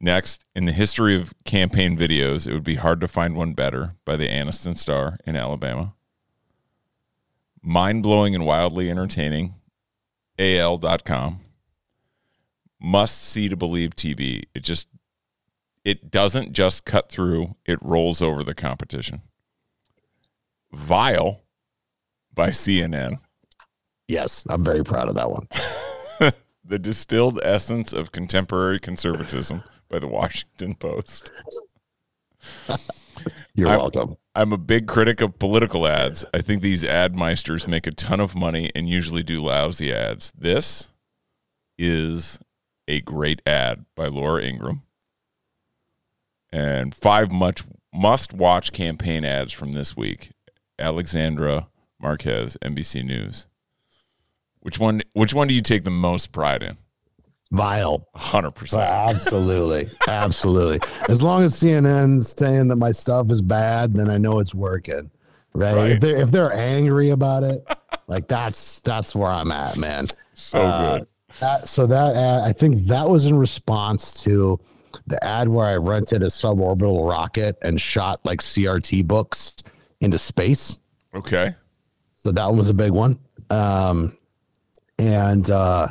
Next, 0.00 0.44
in 0.54 0.64
the 0.64 0.72
history 0.72 1.14
of 1.14 1.32
campaign 1.44 1.96
videos, 1.96 2.46
it 2.46 2.52
would 2.52 2.64
be 2.64 2.74
hard 2.74 3.00
to 3.00 3.08
find 3.08 3.36
one 3.36 3.52
better 3.52 3.94
by 4.04 4.16
the 4.16 4.28
Anniston 4.28 4.76
Star 4.76 5.16
in 5.24 5.36
Alabama. 5.36 5.94
Mind 7.62 8.02
blowing 8.02 8.34
and 8.34 8.44
wildly 8.44 8.90
entertaining, 8.90 9.54
AL.com. 10.38 11.41
Must 12.82 13.22
see 13.22 13.48
to 13.48 13.56
believe 13.56 13.94
TV. 13.94 14.44
It 14.54 14.64
just, 14.64 14.88
it 15.84 16.10
doesn't 16.10 16.52
just 16.52 16.84
cut 16.84 17.10
through, 17.10 17.56
it 17.64 17.78
rolls 17.80 18.20
over 18.20 18.42
the 18.42 18.54
competition. 18.54 19.22
Vile 20.72 21.42
by 22.34 22.48
CNN. 22.48 23.18
Yes, 24.08 24.44
I'm 24.48 24.64
very 24.64 24.82
proud 24.82 25.08
of 25.08 25.14
that 25.14 25.30
one. 25.30 25.46
the 26.64 26.78
distilled 26.78 27.40
essence 27.42 27.92
of 27.92 28.12
contemporary 28.12 28.78
conservatism 28.78 29.62
by 29.88 29.98
the 29.98 30.08
Washington 30.08 30.74
Post. 30.74 31.30
You're 33.54 33.68
I'm, 33.68 33.78
welcome. 33.78 34.16
I'm 34.34 34.52
a 34.52 34.58
big 34.58 34.86
critic 34.88 35.20
of 35.20 35.38
political 35.38 35.86
ads. 35.86 36.24
I 36.32 36.40
think 36.40 36.62
these 36.62 36.84
ad 36.84 37.14
meisters 37.14 37.68
make 37.68 37.86
a 37.86 37.90
ton 37.90 38.20
of 38.20 38.34
money 38.34 38.70
and 38.74 38.88
usually 38.88 39.22
do 39.22 39.42
lousy 39.42 39.92
ads. 39.92 40.32
This 40.36 40.88
is 41.78 42.38
a 42.88 43.00
great 43.00 43.40
ad 43.46 43.84
by 43.94 44.06
Laura 44.06 44.42
Ingraham 44.42 44.82
And 46.52 46.94
five 46.94 47.30
much 47.30 47.62
must 47.92 48.32
watch 48.32 48.72
campaign 48.72 49.24
ads 49.24 49.52
from 49.52 49.72
this 49.72 49.96
week. 49.96 50.32
Alexandra 50.78 51.68
Marquez, 52.00 52.56
NBC 52.62 53.04
News. 53.04 53.46
Which 54.60 54.78
one 54.78 55.02
which 55.12 55.34
one 55.34 55.48
do 55.48 55.54
you 55.54 55.62
take 55.62 55.84
the 55.84 55.90
most 55.90 56.32
pride 56.32 56.62
in? 56.62 56.76
vile. 57.52 58.08
100%. 58.16 58.78
Absolutely. 58.84 59.88
Absolutely. 60.08 60.80
As 61.08 61.22
long 61.22 61.44
as 61.44 61.54
CNN's 61.54 62.34
saying 62.36 62.68
that 62.68 62.76
my 62.76 62.90
stuff 62.90 63.30
is 63.30 63.40
bad, 63.40 63.92
then 63.92 64.10
I 64.10 64.18
know 64.18 64.40
it's 64.40 64.54
working. 64.54 65.10
Right. 65.54 65.74
right. 65.74 65.90
If, 65.92 66.00
they're, 66.00 66.16
if 66.16 66.30
they're 66.30 66.52
angry 66.52 67.10
about 67.10 67.44
it, 67.44 67.64
like 68.06 68.26
that's 68.26 68.80
that's 68.80 69.14
where 69.14 69.30
I'm 69.30 69.52
at, 69.52 69.76
man. 69.76 70.08
So 70.32 70.62
uh, 70.62 70.98
good. 70.98 71.08
That, 71.40 71.68
so 71.68 71.86
that 71.86 72.16
ad, 72.16 72.42
I 72.42 72.52
think 72.52 72.86
that 72.88 73.08
was 73.08 73.26
in 73.26 73.36
response 73.36 74.22
to 74.24 74.60
the 75.06 75.22
ad 75.24 75.48
where 75.48 75.66
I 75.66 75.76
rented 75.76 76.22
a 76.22 76.26
suborbital 76.26 77.08
rocket 77.08 77.58
and 77.62 77.80
shot 77.80 78.20
like 78.24 78.40
CRT 78.40 79.06
books 79.06 79.56
into 80.00 80.18
space. 80.18 80.78
Okay. 81.14 81.54
So 82.16 82.32
that 82.32 82.52
was 82.52 82.68
a 82.68 82.74
big 82.74 82.92
one. 82.92 83.18
Um, 83.50 84.16
and 84.98 85.50
uh, 85.50 85.88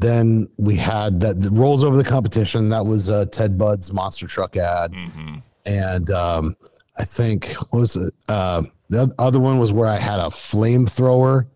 then 0.00 0.48
we 0.56 0.76
had 0.76 1.20
that, 1.20 1.40
that 1.40 1.50
rolls 1.50 1.82
over 1.82 1.96
the 1.96 2.08
competition. 2.08 2.68
That 2.70 2.86
was 2.86 3.10
uh, 3.10 3.26
Ted 3.26 3.58
Budd's 3.58 3.92
monster 3.92 4.26
truck 4.26 4.56
ad, 4.56 4.92
mm-hmm. 4.92 5.36
and 5.66 6.10
um, 6.10 6.56
I 6.96 7.04
think 7.04 7.52
what 7.70 7.80
was 7.80 7.96
it? 7.96 8.14
Uh, 8.28 8.62
the 8.88 9.12
other 9.18 9.38
one 9.38 9.58
was 9.58 9.72
where 9.72 9.88
I 9.88 9.96
had 9.96 10.20
a 10.20 10.24
flamethrower 10.24 11.46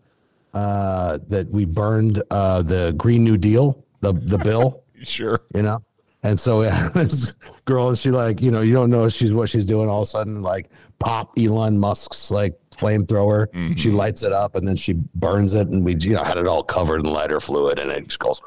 uh, 0.53 1.19
that 1.27 1.49
we 1.49 1.65
burned 1.65 2.21
uh, 2.29 2.61
the 2.61 2.93
Green 2.97 3.23
New 3.23 3.37
Deal, 3.37 3.83
the 4.01 4.13
the 4.13 4.37
bill. 4.37 4.83
sure, 5.03 5.41
you 5.53 5.61
know. 5.61 5.83
And 6.23 6.39
so 6.39 6.61
yeah, 6.61 6.89
this 6.95 7.33
girl, 7.65 7.93
she 7.95 8.09
like, 8.11 8.41
you 8.41 8.51
know, 8.51 8.61
you 8.61 8.73
don't 8.73 8.89
know 8.89 9.09
she's 9.09 9.33
what 9.33 9.49
she's 9.49 9.65
doing. 9.65 9.89
All 9.89 10.01
of 10.01 10.07
a 10.07 10.09
sudden, 10.09 10.41
like, 10.41 10.69
pop 10.99 11.31
Elon 11.37 11.77
Musk's 11.77 12.31
like 12.31 12.57
flamethrower. 12.71 13.47
Mm-hmm. 13.47 13.73
She 13.75 13.89
lights 13.89 14.23
it 14.23 14.31
up 14.31 14.55
and 14.55 14.67
then 14.67 14.75
she 14.75 14.93
burns 15.15 15.53
it, 15.53 15.67
and 15.67 15.83
we 15.83 15.95
you 15.95 16.13
know 16.13 16.23
had 16.23 16.37
it 16.37 16.47
all 16.47 16.63
covered 16.63 17.01
in 17.01 17.11
lighter 17.11 17.39
fluid, 17.39 17.79
and 17.79 17.91
it 17.91 18.07
just 18.07 18.19
goes. 18.19 18.41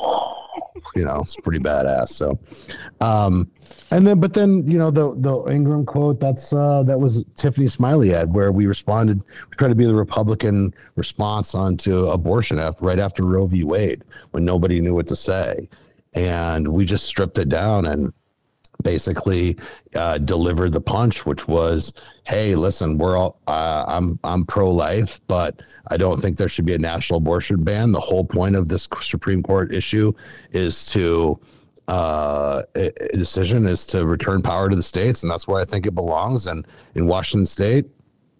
You 0.94 1.04
know, 1.04 1.20
it's 1.22 1.36
pretty 1.36 1.58
badass. 1.58 2.08
So, 2.08 2.38
um, 3.00 3.50
and 3.90 4.06
then, 4.06 4.20
but 4.20 4.32
then, 4.32 4.68
you 4.68 4.78
know, 4.78 4.90
the 4.90 5.14
the 5.16 5.44
Ingraham 5.50 5.84
quote 5.86 6.20
that's 6.20 6.52
uh, 6.52 6.82
that 6.84 6.98
was 6.98 7.24
Tiffany 7.36 7.68
Smiley 7.68 8.14
ad 8.14 8.32
where 8.32 8.52
we 8.52 8.66
responded, 8.66 9.22
we 9.50 9.56
tried 9.56 9.68
to 9.68 9.74
be 9.74 9.86
the 9.86 9.94
Republican 9.94 10.74
response 10.96 11.54
onto 11.54 12.06
abortion 12.06 12.58
after 12.58 12.84
right 12.84 12.98
after 12.98 13.24
Roe 13.24 13.46
v. 13.46 13.64
Wade 13.64 14.04
when 14.30 14.44
nobody 14.44 14.80
knew 14.80 14.94
what 14.94 15.06
to 15.08 15.16
say, 15.16 15.68
and 16.14 16.68
we 16.68 16.84
just 16.84 17.04
stripped 17.06 17.38
it 17.38 17.48
down 17.48 17.86
and 17.86 18.12
basically 18.84 19.58
uh, 19.96 20.18
delivered 20.18 20.72
the 20.72 20.80
punch, 20.80 21.26
which 21.26 21.48
was, 21.48 21.92
"Hey, 22.22 22.54
listen, 22.54 22.96
we're 22.98 23.16
all 23.16 23.40
uh, 23.48 23.84
I'm 23.88 24.20
I'm 24.22 24.46
pro 24.46 24.70
life, 24.70 25.20
but 25.26 25.60
I 25.88 25.96
don't 25.96 26.20
think 26.20 26.36
there 26.36 26.48
should 26.48 26.66
be 26.66 26.74
a 26.74 26.78
national 26.78 27.18
abortion 27.18 27.64
ban. 27.64 27.90
The 27.90 28.00
whole 28.00 28.24
point 28.24 28.54
of 28.54 28.68
this 28.68 28.88
Supreme 29.00 29.42
Court 29.42 29.74
issue 29.74 30.12
is 30.52 30.86
to." 30.86 31.40
uh 31.86 32.62
decision 33.12 33.66
is 33.66 33.86
to 33.86 34.06
return 34.06 34.40
power 34.40 34.70
to 34.70 34.76
the 34.76 34.82
states 34.82 35.22
and 35.22 35.30
that's 35.30 35.46
where 35.46 35.60
i 35.60 35.66
think 35.66 35.84
it 35.84 35.94
belongs 35.94 36.46
and 36.46 36.66
in 36.94 37.06
washington 37.06 37.44
state 37.44 37.84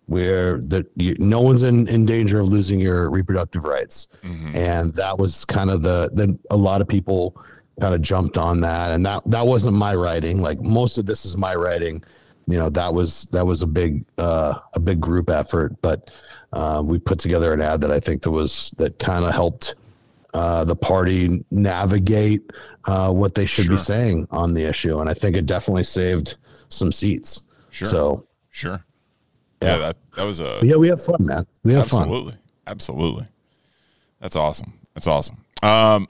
where 0.07 0.59
that 0.59 0.87
no 1.19 1.41
one's 1.41 1.63
in, 1.63 1.89
in 1.89 2.05
danger 2.05 2.41
of 2.41 2.49
losing 2.49 2.79
your 2.79 3.11
reproductive 3.11 3.65
rights 3.65 4.09
mm-hmm. 4.23 4.55
and 4.57 4.95
that 4.95 5.19
was 5.19 5.45
kind 5.45 5.71
of 5.71 5.83
the 5.83 6.11
then 6.13 6.39
a 6.51 6.57
lot 6.57 6.81
of 6.81 6.89
people 6.89 7.37
kind 7.81 7.95
of 7.95 8.03
jumped 8.03 8.39
on 8.39 8.61
that 8.61 8.91
and 8.93 9.05
that 9.05 9.23
that 9.27 9.47
wasn't 9.47 9.75
my 9.75 9.95
writing 9.95 10.41
like 10.41 10.61
most 10.61 10.99
of 10.99 11.07
this 11.07 11.25
is 11.25 11.37
my 11.37 11.55
writing. 11.55 12.03
You 12.47 12.59
know 12.59 12.69
that 12.71 12.93
was 12.93 13.25
that 13.33 13.47
was 13.47 13.63
a 13.63 13.67
big 13.67 14.05
uh 14.19 14.55
a 14.75 14.81
big 14.81 15.01
group 15.01 15.31
effort 15.31 15.81
but 15.81 16.11
uh, 16.53 16.83
we 16.85 16.99
put 16.99 17.19
together 17.19 17.53
an 17.55 17.61
ad 17.63 17.81
that 17.81 17.91
i 17.91 17.99
think 17.99 18.23
that 18.23 18.31
was 18.31 18.73
that 18.77 18.99
kind 18.99 19.25
of 19.25 19.33
helped 19.33 19.75
uh, 20.35 20.63
the 20.65 20.77
party 20.77 21.43
navigate 21.51 22.43
uh, 22.85 23.11
what 23.11 23.35
they 23.35 23.47
should 23.47 23.65
sure. 23.65 23.77
be 23.77 23.81
saying 23.81 24.29
on 24.31 24.53
the 24.53 24.63
issue 24.63 25.01
and 25.01 25.09
i 25.09 25.15
think 25.15 25.37
it 25.37 25.47
definitely 25.47 25.83
saved 25.83 26.37
some 26.75 26.93
seats. 26.93 27.43
Sure. 27.71 27.89
So 27.89 28.27
sure. 28.51 28.85
yeah, 29.63 29.73
yeah 29.73 29.79
that, 29.79 29.97
that 30.17 30.23
was 30.25 30.41
a 30.41 30.61
yeah 30.63 30.77
we 30.77 30.89
have 30.89 31.03
fun 31.03 31.17
man. 31.21 31.47
We 31.63 31.75
have 31.75 31.89
fun. 31.89 32.03
Absolutely. 32.03 32.35
Absolutely. 32.67 33.27
That's 34.21 34.37
awesome. 34.37 34.75
That's 34.95 35.07
awesome. 35.07 35.45
Um 35.63 36.09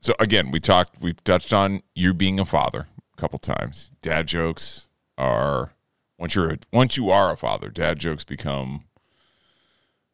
so 0.00 0.14
again, 0.18 0.50
we 0.50 0.60
talked, 0.60 1.00
we've 1.00 1.22
touched 1.24 1.52
on 1.52 1.82
you 1.94 2.14
being 2.14 2.38
a 2.38 2.44
father 2.44 2.88
a 3.12 3.20
couple 3.20 3.38
times. 3.38 3.90
Dad 4.02 4.26
jokes 4.26 4.88
are 5.18 5.72
once 6.18 6.34
you're 6.34 6.52
a, 6.52 6.58
once 6.72 6.96
you 6.96 7.10
are 7.10 7.32
a 7.32 7.36
father, 7.36 7.68
dad 7.68 7.98
jokes 7.98 8.24
become. 8.24 8.84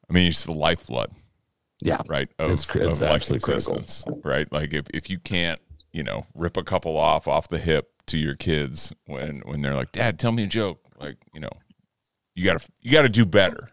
I 0.08 0.12
mean, 0.12 0.28
it's 0.28 0.44
the 0.44 0.52
lifeblood. 0.52 1.12
Yeah, 1.80 2.02
right. 2.06 2.28
Of, 2.38 2.50
it's, 2.50 2.66
it's 2.74 3.00
of 3.00 3.10
existence, 3.10 4.02
critical. 4.04 4.20
right? 4.24 4.50
Like 4.52 4.72
if 4.72 4.86
if 4.92 5.10
you 5.10 5.18
can't, 5.18 5.60
you 5.92 6.02
know, 6.02 6.26
rip 6.34 6.56
a 6.56 6.62
couple 6.62 6.96
off 6.96 7.26
off 7.26 7.48
the 7.48 7.58
hip 7.58 7.90
to 8.06 8.18
your 8.18 8.34
kids 8.34 8.92
when 9.06 9.40
when 9.40 9.62
they're 9.62 9.74
like, 9.74 9.92
"Dad, 9.92 10.18
tell 10.18 10.32
me 10.32 10.44
a 10.44 10.46
joke," 10.46 10.80
like 11.00 11.16
you 11.34 11.40
know, 11.40 11.50
you 12.34 12.44
gotta 12.44 12.64
you 12.80 12.92
gotta 12.92 13.08
do 13.08 13.24
better, 13.24 13.70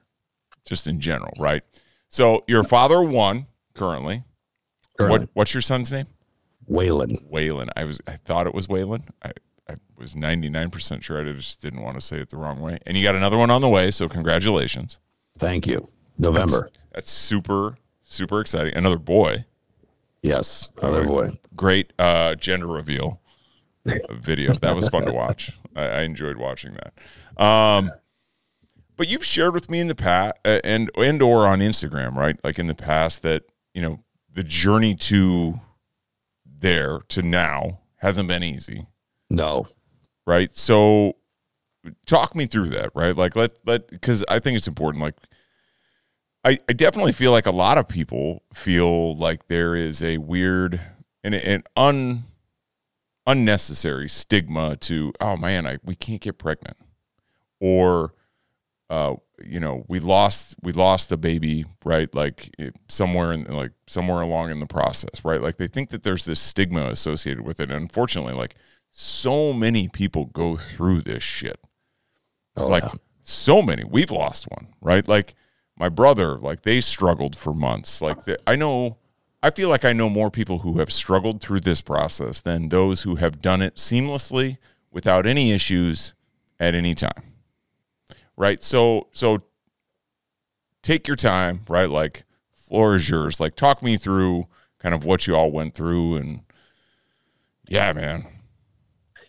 just 0.65 0.87
in 0.87 0.99
general, 0.99 1.33
right? 1.37 1.63
So 2.07 2.43
you're 2.47 2.61
a 2.61 2.65
father 2.65 3.01
one 3.01 3.47
currently. 3.75 4.23
What 5.07 5.29
What's 5.33 5.53
your 5.53 5.61
son's 5.61 5.91
name? 5.91 6.07
Waylon. 6.69 7.29
Waylon. 7.31 7.69
I 7.75 7.83
was 7.83 7.99
I 8.07 8.13
thought 8.13 8.47
it 8.47 8.53
was 8.53 8.67
Waylon. 8.67 9.03
I, 9.23 9.31
I 9.67 9.75
was 9.97 10.15
ninety 10.15 10.49
nine 10.49 10.69
percent 10.69 11.03
sure. 11.03 11.19
I 11.19 11.31
just 11.31 11.61
didn't 11.61 11.81
want 11.81 11.95
to 11.95 12.01
say 12.01 12.19
it 12.19 12.29
the 12.29 12.37
wrong 12.37 12.59
way. 12.59 12.79
And 12.85 12.97
you 12.97 13.03
got 13.03 13.15
another 13.15 13.37
one 13.37 13.49
on 13.49 13.61
the 13.61 13.69
way, 13.69 13.91
so 13.91 14.09
congratulations. 14.09 14.99
Thank 15.37 15.67
you. 15.67 15.87
November. 16.17 16.69
That's, 16.71 16.77
that's 16.93 17.11
super 17.11 17.77
super 18.03 18.41
exciting. 18.41 18.75
Another 18.75 18.97
boy. 18.97 19.45
Yes, 20.21 20.69
another 20.81 21.05
boy. 21.05 21.31
Great 21.55 21.93
uh, 21.97 22.35
gender 22.35 22.67
reveal 22.67 23.21
video. 24.11 24.53
That 24.55 24.75
was 24.75 24.89
fun 24.89 25.05
to 25.05 25.13
watch. 25.13 25.57
I, 25.75 25.83
I 25.83 26.01
enjoyed 26.01 26.37
watching 26.37 26.73
that. 26.73 27.41
Um, 27.41 27.91
but 28.97 29.07
you've 29.07 29.23
shared 29.23 29.53
with 29.53 29.69
me 29.69 29.79
in 29.79 29.87
the 29.87 29.95
past, 29.95 30.35
uh, 30.43 30.59
and 30.63 30.91
and 30.97 31.21
or 31.21 31.47
on 31.47 31.59
Instagram, 31.59 32.15
right? 32.15 32.37
Like 32.43 32.59
in 32.59 32.67
the 32.67 32.75
past, 32.75 33.21
that 33.21 33.43
you 33.73 33.81
know 33.81 34.03
the 34.39 34.43
journey 34.45 34.95
to 34.95 35.59
there 36.45 36.99
to 37.09 37.21
now 37.21 37.81
hasn't 37.97 38.29
been 38.29 38.41
easy. 38.41 38.87
No. 39.29 39.67
Right. 40.25 40.55
So 40.55 41.17
talk 42.05 42.35
me 42.35 42.45
through 42.45 42.69
that, 42.69 42.91
right? 42.95 43.17
Like 43.17 43.35
let 43.35 43.51
let 43.65 43.89
because 43.89 44.23
I 44.29 44.39
think 44.39 44.55
it's 44.55 44.69
important. 44.69 45.03
Like 45.03 45.15
I, 46.45 46.57
I 46.69 46.71
definitely 46.71 47.11
feel 47.11 47.31
like 47.31 47.47
a 47.47 47.51
lot 47.51 47.77
of 47.77 47.89
people 47.89 48.43
feel 48.53 49.13
like 49.13 49.49
there 49.49 49.75
is 49.75 50.01
a 50.01 50.19
weird 50.19 50.79
and 51.21 51.35
an 51.35 51.63
un 51.75 52.23
unnecessary 53.27 54.07
stigma 54.07 54.77
to 54.77 55.11
oh 55.19 55.35
man, 55.35 55.67
I 55.67 55.79
we 55.83 55.95
can't 55.95 56.21
get 56.21 56.37
pregnant. 56.37 56.77
Or 57.59 58.13
uh 58.89 59.15
you 59.43 59.59
know 59.59 59.85
we 59.87 59.99
lost 59.99 60.55
we 60.61 60.71
lost 60.71 61.11
a 61.11 61.17
baby 61.17 61.65
right 61.85 62.13
like 62.15 62.53
somewhere 62.87 63.31
in 63.31 63.43
like 63.45 63.71
somewhere 63.87 64.21
along 64.21 64.49
in 64.49 64.59
the 64.59 64.65
process 64.65 65.23
right 65.23 65.41
like 65.41 65.57
they 65.57 65.67
think 65.67 65.89
that 65.89 66.03
there's 66.03 66.25
this 66.25 66.39
stigma 66.39 66.87
associated 66.87 67.41
with 67.45 67.59
it 67.59 67.69
and 67.69 67.81
unfortunately 67.81 68.33
like 68.33 68.55
so 68.91 69.53
many 69.53 69.87
people 69.87 70.25
go 70.25 70.57
through 70.57 71.01
this 71.01 71.23
shit 71.23 71.59
oh, 72.57 72.67
like 72.67 72.83
yeah. 72.83 72.99
so 73.21 73.61
many 73.61 73.83
we've 73.83 74.11
lost 74.11 74.45
one 74.49 74.67
right 74.81 75.07
like 75.07 75.35
my 75.79 75.89
brother, 75.89 76.37
like 76.37 76.61
they 76.61 76.81
struggled 76.81 77.35
for 77.35 77.53
months. 77.53 78.01
Like 78.01 78.25
the, 78.25 78.37
I 78.45 78.57
know, 78.57 78.97
I 79.41 79.49
feel 79.49 79.69
like 79.69 79.85
I 79.85 79.93
know 79.93 80.09
more 80.09 80.29
people 80.29 80.59
who 80.59 80.79
have 80.79 80.91
struggled 80.91 81.41
through 81.41 81.61
this 81.61 81.81
process 81.81 82.41
than 82.41 82.69
those 82.69 83.03
who 83.03 83.15
have 83.15 83.41
done 83.41 83.61
it 83.61 83.77
seamlessly 83.77 84.57
without 84.91 85.25
any 85.25 85.51
issues 85.51 86.13
at 86.59 86.75
any 86.75 86.93
time. 86.93 87.23
Right. 88.39 88.63
So, 88.63 89.09
so 89.11 89.43
take 90.81 91.07
your 91.07 91.17
time, 91.17 91.65
right? 91.67 91.89
Like, 91.89 92.23
floor 92.53 92.95
is 92.95 93.09
yours. 93.09 93.41
Like, 93.41 93.55
talk 93.55 93.83
me 93.83 93.97
through 93.97 94.47
kind 94.79 94.95
of 94.95 95.03
what 95.03 95.27
you 95.27 95.35
all 95.35 95.51
went 95.51 95.73
through. 95.75 96.15
And 96.15 96.39
yeah, 97.67 97.91
man. 97.91 98.25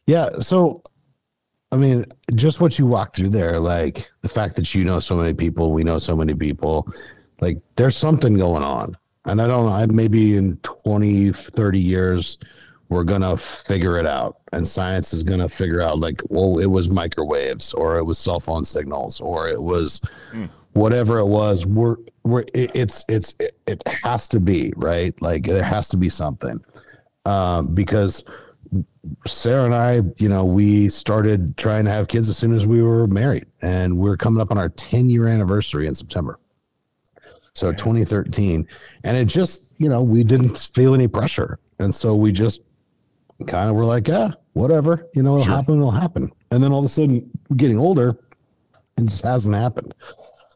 Yeah. 0.06 0.38
So, 0.38 0.84
I 1.72 1.76
mean, 1.76 2.04
just 2.36 2.60
what 2.60 2.78
you 2.78 2.86
walked 2.86 3.16
through 3.16 3.30
there, 3.30 3.58
like 3.58 4.08
the 4.22 4.28
fact 4.28 4.54
that 4.54 4.72
you 4.76 4.84
know 4.84 5.00
so 5.00 5.16
many 5.16 5.34
people, 5.34 5.72
we 5.72 5.82
know 5.82 5.98
so 5.98 6.14
many 6.14 6.34
people, 6.34 6.88
like 7.40 7.58
there's 7.74 7.96
something 7.96 8.34
going 8.34 8.62
on. 8.62 8.96
And 9.24 9.42
I 9.42 9.48
don't 9.48 9.66
know, 9.66 9.72
I 9.72 9.86
maybe 9.86 10.36
in 10.36 10.56
20, 10.58 11.32
30 11.32 11.78
years, 11.80 12.38
we're 12.90 13.04
going 13.04 13.22
to 13.22 13.36
figure 13.36 13.98
it 13.98 14.06
out. 14.06 14.40
And 14.52 14.66
science 14.66 15.12
is 15.12 15.22
going 15.22 15.38
to 15.38 15.48
figure 15.48 15.80
out, 15.80 15.98
like, 15.98 16.20
well, 16.28 16.58
it 16.58 16.66
was 16.66 16.88
microwaves 16.88 17.72
or 17.72 17.96
it 17.96 18.04
was 18.04 18.18
cell 18.18 18.40
phone 18.40 18.64
signals 18.64 19.20
or 19.20 19.48
it 19.48 19.62
was 19.62 20.00
mm. 20.32 20.50
whatever 20.72 21.18
it 21.18 21.26
was. 21.26 21.64
We're, 21.64 21.96
we're, 22.24 22.44
it, 22.52 22.72
it's, 22.74 23.04
it's, 23.08 23.34
it, 23.38 23.56
it, 23.68 23.82
has 23.86 24.28
to 24.30 24.40
be, 24.40 24.72
right? 24.76 25.14
Like, 25.22 25.46
there 25.46 25.62
has 25.62 25.88
to 25.90 25.96
be 25.96 26.08
something. 26.08 26.62
Um, 27.24 27.74
because 27.74 28.24
Sarah 29.24 29.66
and 29.66 29.74
I, 29.74 30.00
you 30.16 30.28
know, 30.28 30.44
we 30.44 30.88
started 30.88 31.56
trying 31.56 31.84
to 31.84 31.92
have 31.92 32.08
kids 32.08 32.28
as 32.28 32.36
soon 32.36 32.54
as 32.54 32.66
we 32.66 32.82
were 32.82 33.06
married, 33.06 33.46
and 33.62 33.96
we're 33.98 34.16
coming 34.16 34.40
up 34.40 34.50
on 34.50 34.58
our 34.58 34.68
10 34.68 35.08
year 35.08 35.28
anniversary 35.28 35.86
in 35.86 35.94
September. 35.94 36.40
So 37.52 37.72
2013. 37.72 38.66
And 39.04 39.16
it 39.16 39.26
just, 39.26 39.70
you 39.78 39.88
know, 39.88 40.02
we 40.02 40.24
didn't 40.24 40.56
feel 40.74 40.94
any 40.94 41.08
pressure. 41.08 41.58
And 41.78 41.94
so 41.94 42.14
we 42.14 42.30
just 42.32 42.60
kind 43.46 43.70
of 43.70 43.76
were 43.76 43.84
like, 43.84 44.08
yeah, 44.08 44.32
whatever, 44.52 45.08
you 45.14 45.22
know, 45.22 45.34
it'll 45.34 45.44
sure. 45.44 45.54
happen, 45.54 45.78
it'll 45.78 45.90
happen. 45.90 46.32
And 46.50 46.62
then 46.62 46.72
all 46.72 46.80
of 46.80 46.84
a 46.84 46.88
sudden, 46.88 47.30
getting 47.56 47.78
older, 47.78 48.18
and 48.96 49.08
just 49.08 49.22
hasn't 49.22 49.54
happened. 49.54 49.94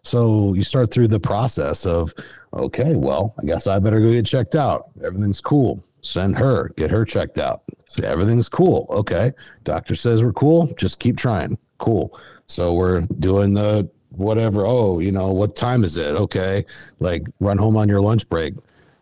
So 0.02 0.52
you 0.52 0.64
start 0.64 0.90
through 0.90 1.08
the 1.08 1.20
process 1.20 1.86
of, 1.86 2.12
okay, 2.52 2.94
well, 2.94 3.34
I 3.40 3.46
guess 3.46 3.66
I 3.66 3.78
better 3.78 4.00
go 4.00 4.10
get 4.10 4.26
checked 4.26 4.54
out. 4.54 4.90
Everything's 5.02 5.40
cool. 5.40 5.82
Send 6.02 6.36
her, 6.36 6.68
get 6.76 6.90
her 6.90 7.06
checked 7.06 7.38
out. 7.38 7.62
Everything's 8.02 8.48
cool. 8.48 8.86
Okay. 8.90 9.32
Doctor 9.62 9.94
says 9.94 10.22
we're 10.22 10.32
cool. 10.34 10.66
Just 10.76 10.98
keep 10.98 11.16
trying. 11.16 11.56
Cool. 11.78 12.18
So 12.46 12.74
we're 12.74 13.02
doing 13.20 13.54
the 13.54 13.88
whatever. 14.10 14.66
Oh, 14.66 14.98
you 14.98 15.10
know, 15.10 15.32
what 15.32 15.56
time 15.56 15.84
is 15.84 15.96
it? 15.96 16.14
Okay. 16.14 16.66
Like 17.00 17.22
run 17.40 17.56
home 17.56 17.76
on 17.76 17.88
your 17.88 18.02
lunch 18.02 18.28
break 18.28 18.54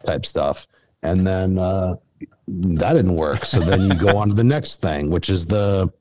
type 0.07 0.25
stuff. 0.25 0.69
And 1.03 1.27
then 1.27 1.59
uh, 1.59 1.97
that 2.49 2.93
didn't 2.95 3.17
work. 3.17 3.45
So 3.45 3.61
then 3.61 3.83
you 3.83 3.95
go 3.95 4.17
on 4.17 4.29
to 4.29 4.35
the 4.35 4.45
next 4.45 4.81
thing, 4.81 5.11
which 5.11 5.31
is 5.31 5.47
the, 5.47 5.93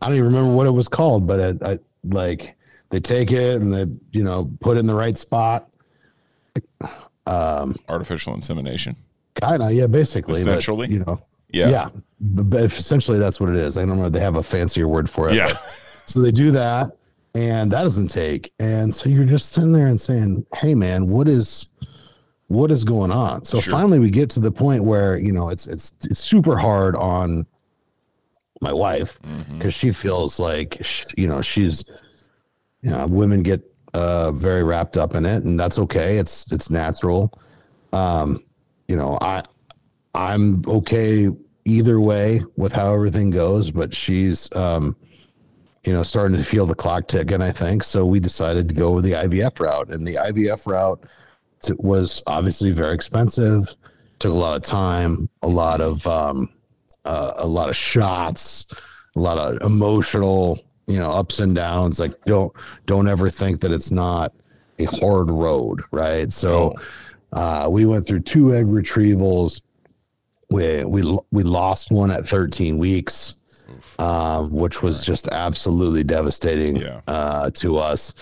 I 0.00 0.06
don't 0.06 0.16
even 0.16 0.26
remember 0.26 0.54
what 0.54 0.66
it 0.66 0.72
was 0.72 0.88
called, 0.88 1.26
but 1.26 1.40
it, 1.40 1.62
I, 1.62 1.78
like 2.04 2.56
they 2.90 3.00
take 3.00 3.32
it 3.32 3.60
and 3.60 3.72
they, 3.72 3.86
you 4.12 4.24
know, 4.24 4.50
put 4.60 4.76
it 4.76 4.80
in 4.80 4.86
the 4.86 4.94
right 4.94 5.16
spot. 5.16 5.70
Um, 7.26 7.74
Artificial 7.88 8.34
insemination. 8.34 8.96
Kind 9.34 9.62
of, 9.62 9.72
yeah, 9.72 9.86
basically. 9.86 10.40
Essentially. 10.40 10.86
But, 10.86 10.92
you 10.92 11.00
know, 11.00 11.22
yeah. 11.54 11.68
Yeah. 11.68 11.88
But 12.20 12.64
essentially, 12.64 13.18
that's 13.18 13.40
what 13.40 13.50
it 13.50 13.56
is. 13.56 13.78
I 13.78 13.84
don't 13.84 13.98
know. 13.98 14.08
They 14.08 14.20
have 14.20 14.36
a 14.36 14.42
fancier 14.42 14.88
word 14.88 15.08
for 15.08 15.28
it. 15.28 15.34
Yeah. 15.34 15.56
so 16.06 16.20
they 16.20 16.30
do 16.30 16.50
that, 16.52 16.96
and 17.34 17.70
that 17.72 17.82
doesn't 17.82 18.08
take. 18.08 18.52
And 18.58 18.94
so 18.94 19.08
you're 19.08 19.24
just 19.24 19.52
sitting 19.52 19.72
there 19.72 19.86
and 19.86 20.00
saying, 20.00 20.46
"Hey, 20.54 20.74
man, 20.74 21.08
what 21.08 21.28
is, 21.28 21.66
what 22.48 22.70
is 22.70 22.84
going 22.84 23.10
on?" 23.10 23.44
So 23.44 23.60
sure. 23.60 23.72
finally, 23.72 23.98
we 23.98 24.10
get 24.10 24.30
to 24.30 24.40
the 24.40 24.50
point 24.50 24.84
where 24.84 25.16
you 25.16 25.32
know 25.32 25.48
it's 25.48 25.66
it's 25.66 25.92
it's 26.04 26.20
super 26.20 26.56
hard 26.56 26.96
on 26.96 27.46
my 28.60 28.72
wife 28.72 29.20
because 29.20 29.38
mm-hmm. 29.48 29.68
she 29.68 29.92
feels 29.92 30.38
like 30.38 30.80
you 31.16 31.26
know 31.26 31.42
she's, 31.42 31.84
you 32.82 32.90
know, 32.90 33.06
women 33.06 33.42
get 33.42 33.62
uh, 33.92 34.32
very 34.32 34.62
wrapped 34.62 34.96
up 34.96 35.14
in 35.14 35.26
it, 35.26 35.44
and 35.44 35.58
that's 35.58 35.78
okay. 35.78 36.18
It's 36.18 36.50
it's 36.52 36.70
natural. 36.70 37.38
Um, 37.92 38.42
you 38.88 38.96
know, 38.96 39.18
I 39.20 39.42
I'm 40.14 40.62
okay 40.66 41.28
either 41.64 42.00
way 42.00 42.42
with 42.56 42.72
how 42.72 42.92
everything 42.92 43.30
goes, 43.30 43.70
but 43.70 43.94
she's, 43.94 44.54
um, 44.54 44.96
you 45.84 45.92
know, 45.92 46.02
starting 46.02 46.36
to 46.36 46.44
feel 46.44 46.66
the 46.66 46.74
clock 46.74 47.08
ticking, 47.08 47.42
I 47.42 47.52
think. 47.52 47.82
So 47.82 48.04
we 48.06 48.20
decided 48.20 48.68
to 48.68 48.74
go 48.74 48.92
with 48.92 49.04
the 49.04 49.12
IVF 49.12 49.58
route. 49.60 49.90
And 49.90 50.06
the 50.06 50.16
IVF 50.16 50.66
route 50.66 51.02
was 51.78 52.22
obviously 52.26 52.70
very 52.70 52.94
expensive, 52.94 53.74
took 54.18 54.32
a 54.32 54.36
lot 54.36 54.56
of 54.56 54.62
time, 54.62 55.28
a 55.42 55.48
lot 55.48 55.80
of, 55.80 56.06
um, 56.06 56.50
uh, 57.04 57.34
a 57.36 57.46
lot 57.46 57.68
of 57.68 57.76
shots, 57.76 58.66
a 59.16 59.20
lot 59.20 59.38
of 59.38 59.60
emotional, 59.62 60.58
you 60.86 60.98
know, 60.98 61.10
ups 61.10 61.40
and 61.40 61.54
downs. 61.54 61.98
Like 62.00 62.12
don't, 62.24 62.52
don't 62.86 63.08
ever 63.08 63.30
think 63.30 63.60
that 63.60 63.72
it's 63.72 63.90
not 63.90 64.32
a 64.78 64.84
hard 64.84 65.30
road. 65.30 65.82
Right. 65.90 66.32
So, 66.32 66.74
uh, 67.32 67.68
we 67.68 67.84
went 67.84 68.06
through 68.06 68.20
two 68.20 68.54
egg 68.54 68.66
retrievals, 68.66 69.60
we 70.50 70.84
we 70.84 71.18
we 71.32 71.42
lost 71.42 71.90
one 71.90 72.10
at 72.10 72.26
13 72.26 72.78
weeks, 72.78 73.34
um, 73.98 74.50
which 74.50 74.82
was 74.82 75.00
right. 75.00 75.06
just 75.06 75.28
absolutely 75.28 76.04
devastating 76.04 76.76
yeah. 76.76 77.00
uh, 77.08 77.50
to 77.50 77.78
us. 77.78 78.12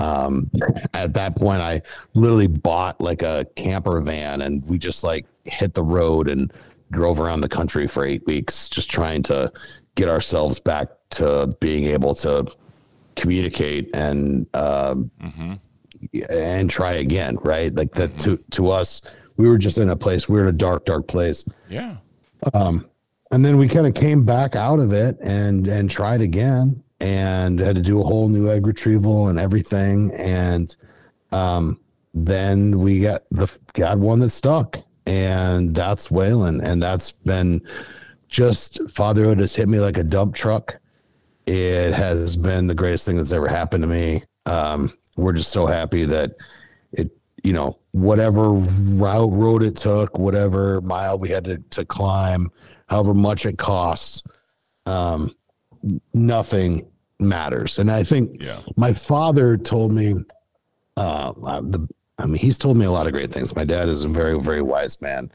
Um, 0.00 0.50
at 0.94 1.12
that 1.14 1.36
point, 1.36 1.60
I 1.60 1.82
literally 2.14 2.46
bought 2.46 3.00
like 3.00 3.22
a 3.22 3.46
camper 3.56 4.00
van, 4.00 4.42
and 4.42 4.66
we 4.66 4.78
just 4.78 5.04
like 5.04 5.26
hit 5.44 5.74
the 5.74 5.82
road 5.82 6.28
and 6.28 6.52
drove 6.90 7.20
around 7.20 7.42
the 7.42 7.48
country 7.48 7.86
for 7.86 8.04
eight 8.04 8.24
weeks, 8.26 8.68
just 8.68 8.90
trying 8.90 9.22
to 9.24 9.52
get 9.94 10.08
ourselves 10.08 10.58
back 10.58 10.88
to 11.10 11.54
being 11.60 11.84
able 11.84 12.14
to 12.14 12.46
communicate 13.16 13.90
and 13.94 14.46
uh, 14.54 14.94
mm-hmm. 14.94 15.52
and 16.30 16.70
try 16.70 16.92
again. 16.92 17.36
Right, 17.42 17.74
like 17.74 17.92
that 17.94 18.10
mm-hmm. 18.10 18.36
to 18.36 18.44
to 18.52 18.70
us 18.70 19.02
we 19.40 19.48
were 19.48 19.58
just 19.58 19.78
in 19.78 19.88
a 19.88 19.96
place 19.96 20.28
we 20.28 20.36
were 20.36 20.42
in 20.42 20.54
a 20.54 20.58
dark 20.58 20.84
dark 20.84 21.08
place 21.08 21.46
yeah 21.70 21.96
um 22.52 22.86
and 23.30 23.44
then 23.44 23.56
we 23.56 23.66
kind 23.66 23.86
of 23.86 23.94
came 23.94 24.22
back 24.22 24.54
out 24.54 24.78
of 24.78 24.92
it 24.92 25.16
and 25.20 25.66
and 25.66 25.90
tried 25.90 26.20
again 26.20 26.82
and 27.00 27.58
had 27.58 27.76
to 27.76 27.82
do 27.82 28.00
a 28.00 28.04
whole 28.04 28.28
new 28.28 28.50
egg 28.50 28.66
retrieval 28.66 29.28
and 29.28 29.38
everything. 29.38 30.12
And 30.14 30.74
um 31.32 31.80
then 32.12 32.80
we 32.80 33.00
got 33.00 33.22
the 33.30 33.50
got 33.74 33.98
one 33.98 34.18
that 34.20 34.30
stuck 34.30 34.78
and 35.06 35.74
that's 35.74 36.08
Waylon 36.08 36.62
and 36.62 36.82
that's 36.82 37.12
been 37.12 37.62
just 38.28 38.80
fatherhood 38.90 39.38
has 39.40 39.54
hit 39.54 39.68
me 39.68 39.80
like 39.80 39.96
a 39.96 40.04
dump 40.04 40.34
truck. 40.34 40.78
It 41.46 41.92
has 41.92 42.36
been 42.36 42.66
the 42.66 42.74
greatest 42.74 43.06
thing 43.06 43.16
that's 43.16 43.32
ever 43.32 43.48
happened 43.48 43.82
to 43.82 43.88
me. 43.88 44.22
Um 44.46 44.92
we're 45.16 45.32
just 45.32 45.50
so 45.50 45.66
happy 45.66 46.04
that 46.04 46.36
it 46.92 47.10
you 47.42 47.52
know, 47.52 47.78
whatever 47.92 48.50
route 48.50 49.32
road 49.32 49.62
it 49.62 49.76
took, 49.76 50.18
whatever 50.18 50.80
mile 50.82 51.18
we 51.18 51.28
had 51.28 51.44
to, 51.44 51.58
to 51.70 51.84
climb, 51.84 52.50
however 52.88 53.14
much 53.14 53.46
it 53.46 53.58
costs, 53.58 54.22
um, 54.86 55.34
nothing 56.14 56.86
matters. 57.18 57.78
And 57.78 57.90
I 57.90 58.04
think 58.04 58.42
yeah. 58.42 58.60
my 58.76 58.92
father 58.92 59.56
told 59.56 59.92
me, 59.92 60.14
uh, 60.96 61.32
the, 61.32 61.88
I 62.18 62.26
mean, 62.26 62.36
he's 62.36 62.58
told 62.58 62.76
me 62.76 62.84
a 62.84 62.90
lot 62.90 63.06
of 63.06 63.12
great 63.12 63.32
things. 63.32 63.54
My 63.54 63.64
dad 63.64 63.88
is 63.88 64.04
a 64.04 64.08
very, 64.08 64.38
very 64.40 64.62
wise 64.62 65.00
man 65.00 65.30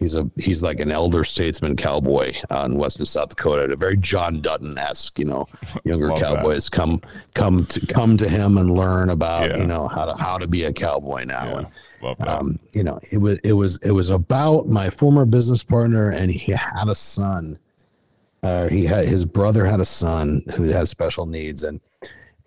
he's 0.00 0.16
a 0.16 0.28
he's 0.36 0.62
like 0.62 0.80
an 0.80 0.90
elder 0.90 1.22
statesman 1.22 1.76
cowboy 1.76 2.34
uh, 2.50 2.64
in 2.64 2.76
western 2.76 3.04
South 3.04 3.28
Dakota, 3.28 3.72
a 3.72 3.76
very 3.76 3.96
John 3.96 4.40
Dutton 4.40 4.76
esque, 4.76 5.18
you 5.18 5.26
know, 5.26 5.46
younger 5.84 6.08
cowboys 6.08 6.64
that. 6.64 6.72
come 6.72 7.00
come 7.34 7.66
to 7.66 7.86
come 7.86 8.16
to 8.16 8.28
him 8.28 8.58
and 8.58 8.74
learn 8.74 9.10
about 9.10 9.48
yeah. 9.48 9.58
you 9.58 9.66
know 9.66 9.86
how 9.86 10.06
to 10.06 10.14
how 10.16 10.38
to 10.38 10.48
be 10.48 10.64
a 10.64 10.72
cowboy 10.72 11.24
now. 11.24 11.44
Yeah. 11.44 11.58
And, 11.58 11.66
Love. 12.02 12.20
Um, 12.22 12.58
you 12.72 12.82
know, 12.82 12.98
it 13.12 13.18
was 13.18 13.38
it 13.40 13.52
was 13.52 13.76
it 13.82 13.90
was 13.90 14.08
about 14.08 14.66
my 14.66 14.88
former 14.88 15.26
business 15.26 15.62
partner, 15.62 16.08
and 16.08 16.30
he 16.30 16.52
had 16.52 16.88
a 16.88 16.94
son. 16.94 17.58
Uh, 18.42 18.68
he 18.68 18.84
had 18.84 19.06
his 19.06 19.24
brother 19.24 19.66
had 19.66 19.80
a 19.80 19.84
son 19.84 20.42
who 20.54 20.64
has 20.64 20.90
special 20.90 21.26
needs, 21.26 21.62
and 21.62 21.80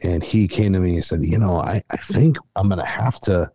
and 0.02 0.24
he 0.24 0.48
came 0.48 0.74
to 0.74 0.80
me 0.80 0.96
and 0.96 1.04
said, 1.04 1.22
you 1.22 1.38
know, 1.38 1.58
I 1.58 1.84
I 1.92 1.98
think 1.98 2.38
I'm 2.56 2.70
gonna 2.70 2.86
have 2.86 3.20
to 3.22 3.52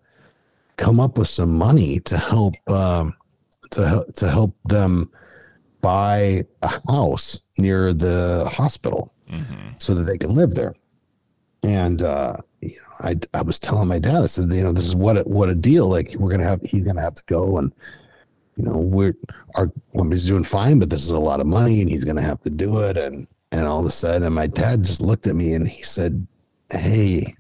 come 0.76 1.00
up 1.00 1.18
with 1.18 1.28
some 1.28 1.56
money 1.58 2.00
to 2.00 2.16
help 2.16 2.54
um, 2.70 3.14
to 3.70 3.86
help 3.86 4.12
to 4.14 4.30
help 4.30 4.54
them 4.64 5.10
buy 5.80 6.44
a 6.62 6.80
house 6.88 7.40
near 7.56 7.92
the 7.92 8.48
hospital 8.50 9.12
mm-hmm. 9.30 9.70
so 9.78 9.94
that 9.94 10.04
they 10.04 10.18
can 10.18 10.34
live 10.34 10.54
there. 10.54 10.74
And 11.62 12.02
uh, 12.02 12.36
you 12.60 12.76
know, 12.76 13.08
I 13.08 13.16
I 13.34 13.42
was 13.42 13.58
telling 13.58 13.88
my 13.88 13.98
dad, 13.98 14.22
I 14.22 14.26
said, 14.26 14.52
you 14.52 14.62
know, 14.62 14.72
this 14.72 14.84
is 14.84 14.94
what 14.94 15.18
a, 15.18 15.22
what 15.22 15.48
a 15.48 15.54
deal. 15.54 15.88
Like 15.88 16.14
we're 16.18 16.30
gonna 16.30 16.44
have 16.44 16.62
he's 16.62 16.84
gonna 16.84 17.02
have 17.02 17.14
to 17.14 17.24
go 17.26 17.58
and 17.58 17.72
you 18.58 18.64
know 18.64 18.78
we're 18.78 19.16
our 19.54 19.72
company's 19.96 20.26
doing 20.26 20.44
fine, 20.44 20.78
but 20.78 20.90
this 20.90 21.04
is 21.04 21.12
a 21.12 21.18
lot 21.18 21.40
of 21.40 21.46
money, 21.46 21.80
and 21.80 21.88
he's 21.88 22.04
gonna 22.04 22.20
have 22.20 22.42
to 22.42 22.50
do 22.50 22.80
it. 22.80 22.96
And 22.98 23.26
and 23.52 23.66
all 23.66 23.80
of 23.80 23.86
a 23.86 23.90
sudden, 23.90 24.24
and 24.24 24.34
my 24.34 24.46
dad 24.46 24.84
just 24.84 25.00
looked 25.00 25.26
at 25.26 25.36
me 25.36 25.54
and 25.54 25.66
he 25.66 25.82
said, 25.82 26.26
"Hey, 26.70 27.36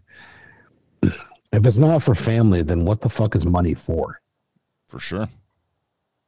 if 1.52 1.66
it's 1.66 1.76
not 1.76 2.02
for 2.02 2.14
family, 2.14 2.62
then 2.62 2.84
what 2.84 3.00
the 3.00 3.08
fuck 3.08 3.34
is 3.34 3.46
money 3.46 3.74
for? 3.74 4.20
For 4.86 5.00
sure. 5.00 5.28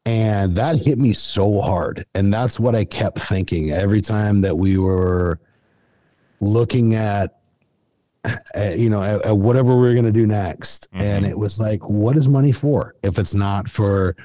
And 0.06 0.56
that 0.56 0.76
hit 0.76 0.98
me 0.98 1.12
so 1.12 1.60
hard. 1.60 2.06
And 2.14 2.32
that's 2.32 2.58
what 2.58 2.74
I 2.74 2.84
kept 2.84 3.20
thinking 3.20 3.70
every 3.70 4.00
time 4.00 4.40
that 4.40 4.56
we 4.56 4.78
were 4.78 5.38
looking 6.40 6.94
at, 6.94 7.40
at 8.54 8.78
you 8.78 8.88
know, 8.88 9.02
at, 9.02 9.22
at 9.22 9.36
whatever 9.36 9.76
we 9.76 9.88
are 9.88 9.92
going 9.92 10.06
to 10.06 10.12
do 10.12 10.26
next. 10.26 10.90
Mm-hmm. 10.92 11.02
And 11.02 11.26
it 11.26 11.38
was 11.38 11.60
like, 11.60 11.80
what 11.88 12.16
is 12.16 12.28
money 12.28 12.52
for 12.52 12.94
if 13.02 13.18
it's 13.18 13.34
not 13.34 13.68
for 13.68 14.16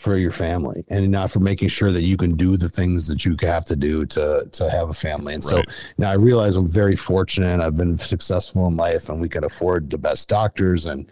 for 0.00 0.16
your 0.16 0.32
family 0.32 0.82
and 0.88 1.10
not 1.10 1.30
for 1.30 1.40
making 1.40 1.68
sure 1.68 1.92
that 1.92 2.00
you 2.00 2.16
can 2.16 2.34
do 2.34 2.56
the 2.56 2.70
things 2.70 3.06
that 3.06 3.26
you 3.26 3.36
have 3.42 3.66
to 3.66 3.76
do 3.76 4.06
to 4.06 4.48
to 4.50 4.70
have 4.70 4.88
a 4.88 4.94
family. 4.94 5.34
And 5.34 5.44
right. 5.44 5.66
so 5.66 5.72
now 5.98 6.10
I 6.10 6.14
realize 6.14 6.56
I'm 6.56 6.70
very 6.70 6.96
fortunate. 6.96 7.60
I've 7.60 7.76
been 7.76 7.98
successful 7.98 8.66
in 8.66 8.76
life, 8.78 9.10
and 9.10 9.20
we 9.20 9.28
can 9.28 9.44
afford 9.44 9.90
the 9.90 9.98
best 9.98 10.26
doctors, 10.26 10.86
and 10.86 11.06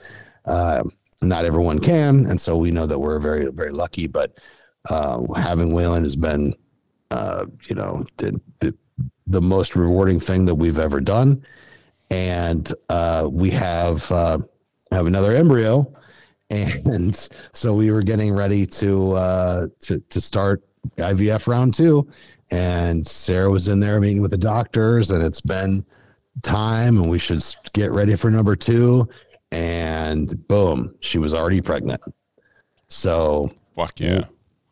uh, 0.47 0.85
not 1.20 1.44
everyone 1.44 1.81
can. 1.81 2.24
And 2.24 2.40
so 2.40 2.56
we 2.56 2.70
know 2.70 2.86
that 2.86 2.98
we're 2.98 3.19
very 3.19 3.51
very 3.52 3.73
lucky. 3.73 4.06
But 4.06 4.39
uh, 4.89 5.23
having 5.35 5.73
Waylon 5.73 6.02
has 6.02 6.16
been, 6.16 6.55
uh, 7.10 7.44
you 7.66 7.74
know, 7.74 8.06
the, 8.16 8.40
the, 8.60 8.74
the 9.27 9.43
most 9.43 9.77
rewarding 9.77 10.19
thing 10.19 10.47
that 10.47 10.55
we've 10.55 10.78
ever 10.78 11.01
done. 11.01 11.44
And 12.10 12.73
uh, 12.89 13.28
we 13.31 13.51
have 13.51 14.10
uh, 14.10 14.39
have 14.90 15.06
another 15.06 15.36
embryo 15.36 15.93
and 16.51 17.29
so 17.53 17.75
we 17.75 17.91
were 17.91 18.03
getting 18.03 18.33
ready 18.33 18.66
to 18.66 19.12
uh, 19.12 19.66
to 19.81 20.01
to 20.01 20.20
start 20.20 20.62
IVF 20.97 21.47
round 21.47 21.75
two, 21.75 22.09
and 22.51 23.07
Sarah 23.07 23.51
was 23.51 23.69
in 23.69 23.81
there 23.81 24.01
meeting 24.01 24.23
with 24.23 24.31
the 24.31 24.39
doctors, 24.39 25.11
and 25.11 25.23
it's 25.23 25.41
been 25.41 25.85
time, 26.43 26.99
and 27.01 27.11
we 27.11 27.19
should 27.19 27.45
get 27.73 27.93
ready 27.93 28.16
for 28.16 28.31
number 28.31 28.57
two, 28.57 29.09
and 29.53 30.47
boom, 30.49 30.95
she 31.01 31.19
was 31.19 31.35
already 31.35 31.61
pregnant. 31.61 32.01
So 32.89 33.51
fuck 33.77 34.01
yeah. 34.01 34.25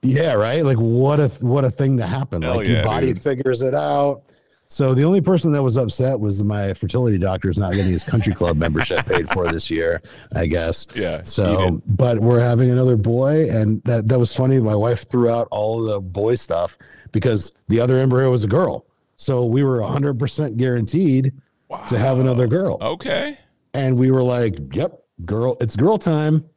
Yeah, 0.03 0.35
right. 0.35 0.65
Like 0.65 0.79
what 0.79 1.21
a 1.21 1.29
what 1.41 1.65
a 1.65 1.71
thing 1.71 1.97
to 1.99 2.07
happen. 2.07 2.43
Hell 2.43 2.57
like 2.57 2.69
yeah, 2.69 2.75
your 2.75 2.85
body 2.85 3.09
dude. 3.09 3.23
figures 3.23 3.63
it 3.63 3.75
out. 3.75 4.23
So 4.69 4.95
the 4.95 5.05
only 5.05 5.21
person 5.21 5.53
that 5.53 5.63
was 5.63 5.77
upset 5.77 6.19
was 6.19 6.43
my 6.43 6.73
fertility 6.75 7.19
doctor's 7.19 7.57
not 7.59 7.73
getting 7.73 7.93
his 7.93 8.05
country 8.05 8.35
club 8.35 8.57
membership 8.57 9.07
paid 9.07 9.29
for 9.31 9.51
this 9.51 9.71
year, 9.71 10.03
I 10.35 10.47
guess. 10.47 10.87
Yeah. 10.97 11.23
So, 11.25 11.83
but 11.87 12.21
we're 12.21 12.41
having 12.41 12.71
another 12.71 12.97
boy, 12.97 13.51
and 13.51 13.83
that 13.85 14.09
that 14.09 14.19
was 14.19 14.35
funny. 14.35 14.59
My 14.59 14.75
wife 14.75 15.07
threw 15.11 15.29
out 15.29 15.47
all 15.51 15.83
the 15.83 16.01
boy 16.01 16.37
stuff 16.37 16.79
because 17.13 17.53
the 17.69 17.81
other 17.81 17.99
embryo 17.99 18.31
was 18.31 18.45
a 18.45 18.49
girl. 18.49 18.87
So 19.17 19.45
we 19.45 19.63
were 19.63 19.79
100% 19.81 20.57
guaranteed 20.57 21.35
wow. 21.69 21.85
to 21.85 21.99
have 21.99 22.19
another 22.19 22.47
girl. 22.47 22.79
Okay. 22.81 23.37
And 23.75 23.99
we 23.99 24.11
were 24.11 24.23
like, 24.23 24.59
"Yep, 24.75 25.03
girl, 25.27 25.59
it's 25.61 25.77
girl 25.77 25.99
time." 25.99 26.49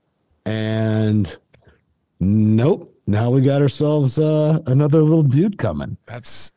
And 0.46 1.36
nope, 2.22 2.96
now 3.08 3.30
we 3.30 3.42
got 3.42 3.62
ourselves 3.62 4.18
uh, 4.20 4.60
another 4.68 5.02
little 5.02 5.24
dude 5.24 5.58
coming. 5.58 5.98
That's 6.06 6.52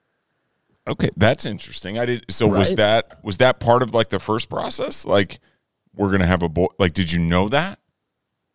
Okay, 0.88 1.10
that's 1.16 1.46
interesting. 1.46 1.98
I 1.98 2.06
did. 2.06 2.24
So 2.28 2.48
right? 2.48 2.58
was 2.58 2.74
that 2.74 3.22
was 3.22 3.38
that 3.38 3.60
part 3.60 3.82
of 3.82 3.94
like 3.94 4.08
the 4.08 4.18
first 4.18 4.48
process? 4.48 5.04
Like 5.04 5.38
we're 5.94 6.10
gonna 6.10 6.26
have 6.26 6.42
a 6.42 6.48
boy. 6.48 6.66
Like, 6.78 6.92
did 6.92 7.12
you 7.12 7.20
know 7.20 7.48
that? 7.48 7.78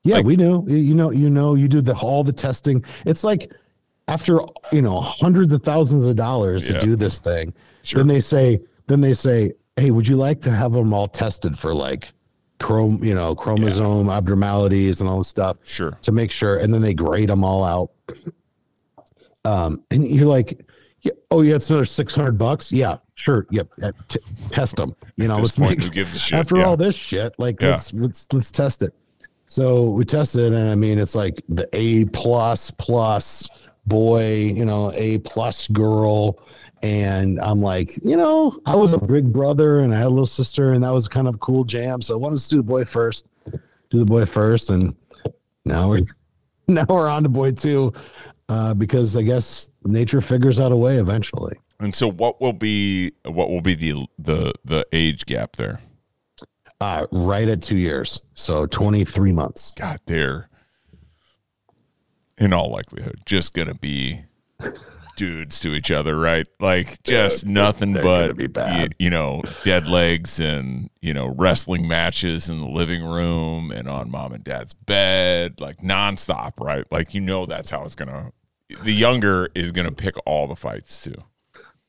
Yeah, 0.03 0.17
like, 0.17 0.25
we 0.25 0.35
knew. 0.35 0.65
You 0.67 0.93
know, 0.93 1.11
you 1.11 1.29
know, 1.29 1.55
you 1.55 1.67
do 1.67 1.81
the 1.81 1.95
all 1.95 2.23
the 2.23 2.33
testing. 2.33 2.83
It's 3.05 3.23
like 3.23 3.51
after 4.07 4.39
you 4.71 4.81
know 4.81 4.99
hundreds 4.99 5.53
of 5.53 5.63
thousands 5.63 6.05
of 6.05 6.15
dollars 6.15 6.69
yeah. 6.69 6.79
to 6.79 6.85
do 6.85 6.95
this 6.95 7.19
thing. 7.19 7.53
Sure. 7.83 7.99
Then 7.99 8.07
they 8.07 8.19
say, 8.19 8.59
then 8.87 8.99
they 8.99 9.13
say, 9.13 9.53
hey, 9.77 9.91
would 9.91 10.07
you 10.07 10.17
like 10.17 10.41
to 10.41 10.51
have 10.51 10.73
them 10.73 10.93
all 10.93 11.07
tested 11.07 11.57
for 11.57 11.73
like 11.73 12.11
chrome, 12.59 13.01
you 13.01 13.15
know, 13.15 13.35
chromosome 13.35 14.07
yeah. 14.07 14.17
abnormalities 14.17 14.99
and 14.99 15.09
all 15.09 15.19
this 15.19 15.29
stuff? 15.29 15.57
Sure. 15.63 15.97
To 16.01 16.11
make 16.11 16.31
sure, 16.31 16.57
and 16.57 16.73
then 16.73 16.81
they 16.81 16.93
grade 16.93 17.29
them 17.29 17.45
all 17.45 17.63
out. 17.63 17.91
Um, 19.45 19.81
and 19.91 20.05
you're 20.05 20.27
like, 20.27 20.66
yeah. 21.07 21.13
Oh, 21.31 21.41
yeah. 21.41 21.55
It's 21.55 21.69
another 21.69 21.85
six 21.85 22.15
hundred 22.15 22.37
bucks. 22.37 22.71
Yeah. 22.71 22.97
Sure. 23.15 23.47
Yep. 23.49 23.69
T- 24.07 24.19
test 24.49 24.75
them. 24.75 24.95
You 25.15 25.27
know, 25.27 25.35
let's 25.35 25.57
point, 25.57 25.79
make. 25.79 25.83
Who 25.83 25.89
gives 25.89 26.15
a 26.15 26.19
shit? 26.19 26.37
After 26.37 26.57
yeah. 26.57 26.65
all 26.65 26.77
this 26.77 26.95
shit, 26.95 27.33
like 27.37 27.59
yeah. 27.61 27.71
let's 27.71 27.93
let's 27.93 28.27
let's 28.33 28.51
test 28.51 28.83
it. 28.83 28.93
So 29.47 29.91
we 29.91 30.03
tested, 30.03 30.53
and 30.53 30.69
I 30.69 30.75
mean, 30.75 30.99
it's 30.99 31.15
like 31.15 31.41
the 31.47 31.69
A 31.73 32.05
plus 32.05 32.69
plus 32.71 33.49
boy, 33.85 34.35
you 34.55 34.65
know, 34.65 34.91
A 34.93 35.19
plus 35.19 35.67
girl. 35.69 36.39
And 36.83 37.39
I'm 37.39 37.61
like, 37.61 37.97
you 38.03 38.17
know, 38.17 38.59
I 38.65 38.75
was 38.75 38.93
a 38.93 38.99
big 38.99 39.33
brother 39.33 39.79
and 39.79 39.95
I 39.95 39.97
had 39.97 40.07
a 40.07 40.09
little 40.09 40.27
sister, 40.27 40.73
and 40.73 40.83
that 40.83 40.91
was 40.91 41.07
kind 41.07 41.27
of 41.27 41.35
a 41.35 41.37
cool 41.39 41.63
jam. 41.63 42.01
So 42.01 42.13
I 42.13 42.17
wanted 42.17 42.39
to 42.39 42.49
do 42.49 42.57
the 42.57 42.63
boy 42.63 42.85
first, 42.85 43.25
do 43.89 43.97
the 43.97 44.05
boy 44.05 44.25
first, 44.25 44.69
and 44.69 44.95
now 45.65 45.89
we're 45.89 46.03
now 46.67 46.85
we're 46.87 47.07
on 47.07 47.23
to 47.23 47.29
boy 47.29 47.51
two 47.51 47.93
uh, 48.49 48.73
because 48.73 49.15
I 49.15 49.21
guess 49.21 49.71
nature 49.83 50.21
figures 50.21 50.59
out 50.59 50.71
a 50.71 50.75
way 50.75 50.97
eventually. 50.97 51.57
And 51.79 51.93
so, 51.93 52.09
what 52.09 52.41
will 52.41 52.53
be 52.53 53.11
what 53.23 53.49
will 53.49 53.61
be 53.61 53.75
the 53.75 54.05
the 54.17 54.53
the 54.65 54.85
age 54.91 55.25
gap 55.25 55.55
there? 55.55 55.79
Uh, 56.79 57.07
right 57.11 57.47
at 57.47 57.61
two 57.61 57.77
years, 57.77 58.19
so 58.33 58.65
twenty 58.65 59.03
three 59.05 59.31
months. 59.31 59.73
God, 59.75 59.99
they're 60.05 60.49
in 62.37 62.53
all 62.53 62.71
likelihood 62.71 63.19
just 63.25 63.53
gonna 63.53 63.73
be 63.73 64.21
dudes 65.17 65.59
to 65.59 65.73
each 65.73 65.91
other, 65.91 66.17
right? 66.17 66.47
Like 66.61 67.03
just 67.03 67.43
yeah, 67.43 67.51
nothing 67.51 67.91
but 67.91 68.39
you, 68.39 68.87
you, 68.97 69.09
know 69.09 69.41
dead 69.65 69.89
legs 69.89 70.39
and 70.39 70.89
you 71.01 71.13
know 71.13 71.27
wrestling 71.27 71.87
matches 71.87 72.49
in 72.49 72.59
the 72.59 72.67
living 72.67 73.03
room 73.03 73.71
and 73.71 73.89
on 73.89 74.09
mom 74.09 74.31
and 74.31 74.43
dad's 74.43 74.73
bed, 74.73 75.59
like 75.59 75.77
nonstop, 75.79 76.53
right? 76.59 76.85
Like 76.89 77.13
you 77.13 77.19
know 77.19 77.45
that's 77.45 77.69
how 77.69 77.83
it's 77.83 77.95
gonna. 77.95 78.31
The 78.83 78.93
younger 78.93 79.49
is 79.55 79.71
gonna 79.71 79.91
pick 79.91 80.15
all 80.25 80.47
the 80.47 80.55
fights 80.55 81.03
too. 81.03 81.15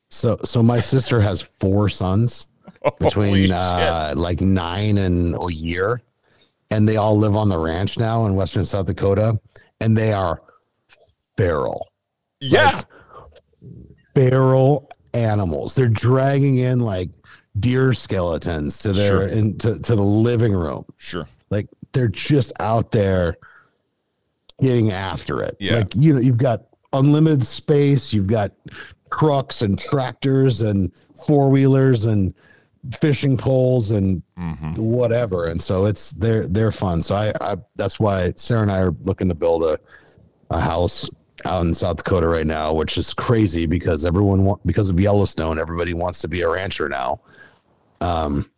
So, 0.09 0.39
so 0.43 0.63
my 0.63 0.79
sister 0.79 1.21
has 1.21 1.41
four 1.41 1.89
sons 1.89 2.47
between 2.99 3.51
uh, 3.51 4.13
like 4.15 4.41
nine 4.41 4.97
and 4.97 5.35
a 5.35 5.53
year, 5.53 6.01
and 6.71 6.87
they 6.87 6.97
all 6.97 7.17
live 7.17 7.35
on 7.35 7.49
the 7.49 7.57
ranch 7.57 7.97
now 7.97 8.25
in 8.25 8.35
western 8.35 8.65
South 8.65 8.87
Dakota, 8.87 9.39
and 9.79 9.97
they 9.97 10.13
are 10.13 10.41
feral. 11.37 11.91
Yeah. 12.39 12.75
Like, 12.75 12.85
feral 14.15 14.89
animals. 15.13 15.75
They're 15.75 15.87
dragging 15.87 16.57
in 16.57 16.79
like 16.79 17.09
deer 17.59 17.93
skeletons 17.93 18.79
to 18.79 18.93
their 18.93 19.07
sure. 19.07 19.27
into 19.27 19.79
to 19.79 19.95
the 19.95 20.03
living 20.03 20.53
room. 20.53 20.85
Sure. 20.97 21.27
Like 21.49 21.67
they're 21.93 22.07
just 22.07 22.51
out 22.59 22.91
there 22.91 23.37
getting 24.61 24.91
after 24.91 25.41
it. 25.41 25.57
Yeah. 25.59 25.77
Like 25.77 25.95
you 25.95 26.13
know, 26.13 26.19
you've 26.19 26.37
got 26.37 26.63
unlimited 26.93 27.45
space, 27.45 28.13
you've 28.13 28.27
got 28.27 28.51
trucks 29.11 29.61
and 29.61 29.77
tractors 29.77 30.61
and 30.61 30.91
four 31.15 31.49
wheelers 31.49 32.05
and 32.05 32.33
fishing 33.01 33.37
poles 33.37 33.91
and 33.91 34.21
mm-hmm. 34.37 34.75
whatever. 34.75 35.47
And 35.47 35.61
so 35.61 35.85
it's 35.85 36.11
they're 36.11 36.47
they're 36.47 36.71
fun. 36.71 37.01
So 37.01 37.15
I, 37.15 37.33
I 37.41 37.57
that's 37.75 37.99
why 37.99 38.31
Sarah 38.35 38.61
and 38.61 38.71
I 38.71 38.79
are 38.79 38.95
looking 39.03 39.29
to 39.29 39.35
build 39.35 39.63
a 39.63 39.79
a 40.49 40.59
house 40.59 41.09
out 41.45 41.65
in 41.65 41.73
South 41.73 41.97
Dakota 41.97 42.27
right 42.27 42.47
now, 42.47 42.73
which 42.73 42.97
is 42.97 43.13
crazy 43.13 43.65
because 43.65 44.05
everyone 44.05 44.45
wa- 44.45 44.57
because 44.65 44.89
of 44.89 44.99
Yellowstone, 44.99 45.59
everybody 45.59 45.93
wants 45.93 46.19
to 46.19 46.27
be 46.27 46.41
a 46.41 46.49
rancher 46.49 46.89
now. 46.89 47.21
Um, 48.01 48.49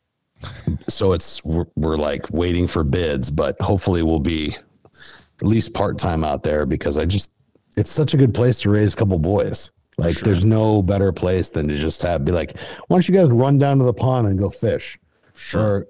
so 0.87 1.13
it's 1.13 1.43
we're, 1.43 1.67
we're 1.75 1.97
like 1.97 2.29
waiting 2.31 2.67
for 2.67 2.83
bids, 2.83 3.29
but 3.29 3.59
hopefully 3.61 4.03
we'll 4.03 4.19
be 4.19 4.55
at 4.95 5.47
least 5.47 5.73
part 5.73 5.97
time 5.97 6.23
out 6.23 6.43
there 6.43 6.65
because 6.65 6.97
I 6.97 7.05
just 7.05 7.31
it's 7.77 7.91
such 7.91 8.13
a 8.13 8.17
good 8.17 8.33
place 8.33 8.61
to 8.61 8.69
raise 8.69 8.93
a 8.93 8.97
couple 8.97 9.17
boys. 9.19 9.71
Like 9.97 10.15
sure. 10.15 10.23
there's 10.23 10.45
no 10.45 10.81
better 10.81 11.11
place 11.11 11.49
than 11.49 11.67
to 11.67 11.77
just 11.77 12.01
have 12.01 12.25
be 12.25 12.31
like, 12.31 12.57
why 12.87 12.95
don't 12.95 13.07
you 13.07 13.13
guys 13.13 13.31
run 13.31 13.57
down 13.57 13.77
to 13.79 13.83
the 13.83 13.93
pond 13.93 14.27
and 14.27 14.39
go 14.39 14.49
fish? 14.49 14.97
Sure. 15.35 15.61
Or 15.61 15.87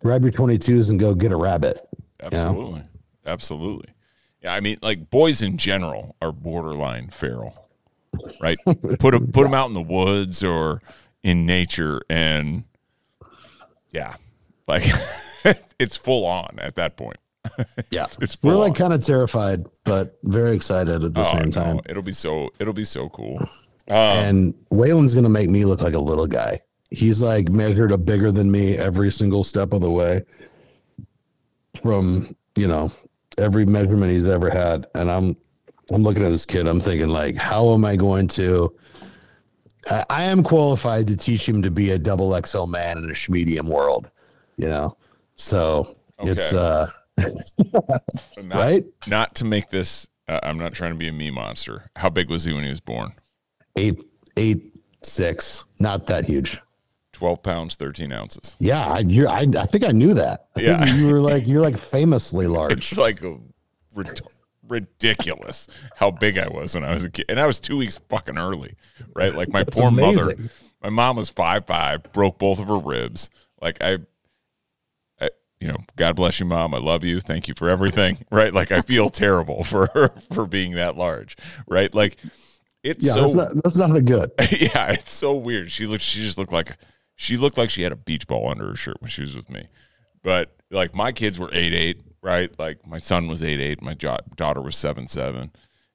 grab 0.00 0.22
your 0.22 0.32
22s 0.32 0.90
and 0.90 1.00
go 1.00 1.14
get 1.14 1.32
a 1.32 1.36
rabbit. 1.36 1.88
Absolutely. 2.20 2.64
You 2.64 2.76
know? 2.76 2.84
Absolutely. 3.26 3.88
Yeah, 4.42 4.54
I 4.54 4.60
mean, 4.60 4.78
like 4.82 5.10
boys 5.10 5.42
in 5.42 5.56
general 5.56 6.16
are 6.20 6.32
borderline 6.32 7.08
feral, 7.08 7.68
right? 8.40 8.58
put 8.98 9.14
a, 9.14 9.20
put 9.20 9.42
them 9.42 9.54
out 9.54 9.68
in 9.68 9.74
the 9.74 9.82
woods 9.82 10.44
or 10.44 10.80
in 11.22 11.46
nature, 11.46 12.00
and 12.08 12.64
yeah, 13.90 14.14
like 14.68 14.84
it's 15.80 15.96
full 15.96 16.24
on 16.24 16.58
at 16.60 16.76
that 16.76 16.96
point. 16.96 17.16
Yeah, 17.90 18.06
it's 18.20 18.36
we're 18.42 18.56
like 18.56 18.74
kind 18.74 18.92
of 18.92 19.00
terrified, 19.00 19.66
but 19.84 20.18
very 20.24 20.54
excited 20.54 21.04
at 21.04 21.14
the 21.14 21.20
oh, 21.20 21.32
same 21.32 21.50
time. 21.50 21.76
No, 21.76 21.82
it'll 21.88 22.02
be 22.02 22.12
so 22.12 22.50
it'll 22.58 22.72
be 22.72 22.84
so 22.84 23.08
cool. 23.10 23.38
Um, 23.88 23.96
and 23.96 24.54
Waylon's 24.70 25.14
gonna 25.14 25.28
make 25.28 25.48
me 25.48 25.64
look 25.64 25.80
like 25.80 25.94
a 25.94 25.98
little 25.98 26.26
guy. 26.26 26.60
He's 26.90 27.22
like 27.22 27.48
measured 27.48 27.92
a 27.92 27.98
bigger 27.98 28.32
than 28.32 28.50
me 28.50 28.76
every 28.76 29.12
single 29.12 29.44
step 29.44 29.72
of 29.72 29.80
the 29.80 29.90
way. 29.90 30.24
From 31.82 32.34
you 32.56 32.66
know 32.66 32.90
every 33.38 33.66
measurement 33.66 34.12
he's 34.12 34.24
ever 34.24 34.50
had, 34.50 34.86
and 34.94 35.10
I'm 35.10 35.36
I'm 35.92 36.02
looking 36.02 36.24
at 36.24 36.30
this 36.30 36.46
kid. 36.46 36.66
I'm 36.66 36.80
thinking 36.80 37.08
like, 37.08 37.36
how 37.36 37.72
am 37.72 37.84
I 37.84 37.96
going 37.96 38.28
to? 38.28 38.74
I, 39.88 40.04
I 40.10 40.22
am 40.24 40.42
qualified 40.42 41.06
to 41.08 41.16
teach 41.16 41.48
him 41.48 41.62
to 41.62 41.70
be 41.70 41.90
a 41.90 41.98
double 41.98 42.38
XL 42.44 42.66
man 42.66 42.98
in 42.98 43.04
a 43.04 43.14
schmedium 43.14 43.66
world, 43.66 44.10
you 44.56 44.68
know. 44.68 44.96
So 45.36 45.96
okay. 46.18 46.30
it's 46.30 46.52
uh, 46.52 46.90
not, 48.42 48.58
right. 48.58 48.84
Not 49.06 49.34
to 49.36 49.44
make 49.44 49.70
this. 49.70 50.08
Uh, 50.28 50.40
I'm 50.42 50.58
not 50.58 50.74
trying 50.74 50.92
to 50.92 50.98
be 50.98 51.08
a 51.08 51.12
me 51.12 51.30
monster. 51.30 51.90
How 51.96 52.10
big 52.10 52.28
was 52.28 52.44
he 52.44 52.52
when 52.52 52.64
he 52.64 52.70
was 52.70 52.80
born? 52.80 53.12
Eight, 53.76 54.02
eight, 54.36 54.72
six. 55.02 55.64
Not 55.78 56.06
that 56.06 56.24
huge. 56.24 56.60
12 57.12 57.42
pounds 57.42 57.76
13 57.76 58.12
ounces 58.12 58.56
yeah 58.58 58.84
I, 58.86 58.98
I, 59.26 59.46
I 59.58 59.64
think 59.64 59.84
i 59.84 59.90
knew 59.90 60.12
that 60.12 60.48
I 60.54 60.60
yeah 60.60 60.84
you 60.84 61.10
were 61.10 61.22
like 61.22 61.46
you're 61.46 61.62
like 61.62 61.78
famously 61.78 62.46
large 62.46 62.72
it's 62.74 62.98
like 62.98 63.22
ridiculous 64.68 65.66
how 65.94 66.10
big 66.10 66.36
i 66.36 66.46
was 66.46 66.74
when 66.74 66.84
i 66.84 66.90
was 66.90 67.04
a 67.04 67.10
kid 67.10 67.24
and 67.30 67.40
i 67.40 67.46
was 67.46 67.58
two 67.58 67.78
weeks 67.78 67.98
fucking 68.10 68.36
early 68.36 68.74
right 69.14 69.34
like 69.34 69.48
my 69.48 69.62
That's 69.64 69.78
poor 69.80 69.88
amazing. 69.88 70.14
mother 70.26 70.36
my 70.82 70.90
mom 70.90 71.16
was 71.16 71.30
five 71.30 71.66
five 71.66 72.12
broke 72.12 72.38
both 72.38 72.58
of 72.60 72.68
her 72.68 72.78
ribs 72.78 73.30
like 73.62 73.82
I 73.82 73.98
you 75.60 75.68
know 75.68 75.78
god 75.96 76.16
bless 76.16 76.38
you 76.38 76.46
mom 76.46 76.74
i 76.74 76.78
love 76.78 77.02
you 77.02 77.20
thank 77.20 77.48
you 77.48 77.54
for 77.54 77.68
everything 77.68 78.18
right 78.30 78.52
like 78.52 78.70
i 78.70 78.80
feel 78.80 79.08
terrible 79.08 79.64
for 79.64 79.86
her 79.94 80.08
for 80.32 80.46
being 80.46 80.72
that 80.72 80.96
large 80.96 81.36
right 81.66 81.94
like 81.94 82.16
it's 82.86 83.04
yeah, 83.04 83.12
so 83.12 83.20
that's 83.22 83.34
not, 83.34 83.62
that's 83.64 83.76
not 83.76 84.04
good. 84.04 84.30
yeah, 84.52 84.92
it's 84.92 85.12
so 85.12 85.34
weird. 85.34 85.70
She 85.70 85.86
looked. 85.86 86.02
She 86.02 86.22
just 86.22 86.38
looked 86.38 86.52
like 86.52 86.76
she 87.16 87.36
looked 87.36 87.58
like 87.58 87.70
she 87.70 87.82
had 87.82 87.92
a 87.92 87.96
beach 87.96 88.26
ball 88.26 88.48
under 88.48 88.68
her 88.68 88.76
shirt 88.76 89.00
when 89.00 89.10
she 89.10 89.22
was 89.22 89.34
with 89.34 89.50
me. 89.50 89.66
But 90.22 90.54
like 90.70 90.94
my 90.94 91.10
kids 91.12 91.38
were 91.38 91.50
eight 91.52 91.74
eight, 91.74 92.02
right? 92.22 92.56
Like 92.58 92.86
my 92.86 92.98
son 92.98 93.26
was 93.26 93.42
eight 93.42 93.60
eight, 93.60 93.82
my 93.82 93.94
jo- 93.94 94.18
daughter 94.36 94.62
was 94.62 94.76
seven 94.76 95.08
seven, 95.08 95.50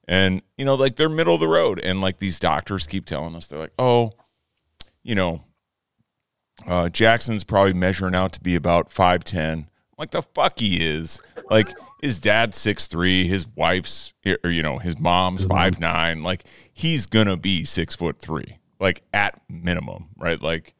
and 0.06 0.42
you 0.58 0.66
know, 0.66 0.74
like 0.74 0.96
they're 0.96 1.08
middle 1.08 1.34
of 1.34 1.40
the 1.40 1.48
road. 1.48 1.80
And 1.82 2.02
like 2.02 2.18
these 2.18 2.38
doctors 2.38 2.86
keep 2.86 3.06
telling 3.06 3.34
us, 3.34 3.46
they're 3.46 3.58
like, 3.58 3.74
oh, 3.78 4.12
you 5.02 5.14
know, 5.14 5.44
uh, 6.66 6.88
Jackson's 6.88 7.44
probably 7.44 7.72
measuring 7.72 8.14
out 8.14 8.32
to 8.32 8.40
be 8.40 8.54
about 8.54 8.92
five 8.92 9.24
ten. 9.24 9.68
Like 9.98 10.10
the 10.10 10.22
fuck 10.22 10.58
he 10.58 10.84
is. 10.84 11.20
Like 11.50 11.72
his 12.00 12.18
dad's 12.18 12.58
six 12.58 12.86
three, 12.86 13.26
his 13.26 13.46
wife's 13.46 14.12
or 14.44 14.50
you 14.50 14.62
know 14.62 14.78
his 14.78 14.98
mom's 14.98 15.44
five 15.44 15.80
nine. 15.80 16.22
Like 16.22 16.44
he's 16.72 17.06
gonna 17.06 17.36
be 17.36 17.64
six 17.64 17.94
foot 17.94 18.18
three, 18.18 18.58
like 18.80 19.02
at 19.12 19.40
minimum, 19.48 20.08
right? 20.16 20.40
Like 20.40 20.74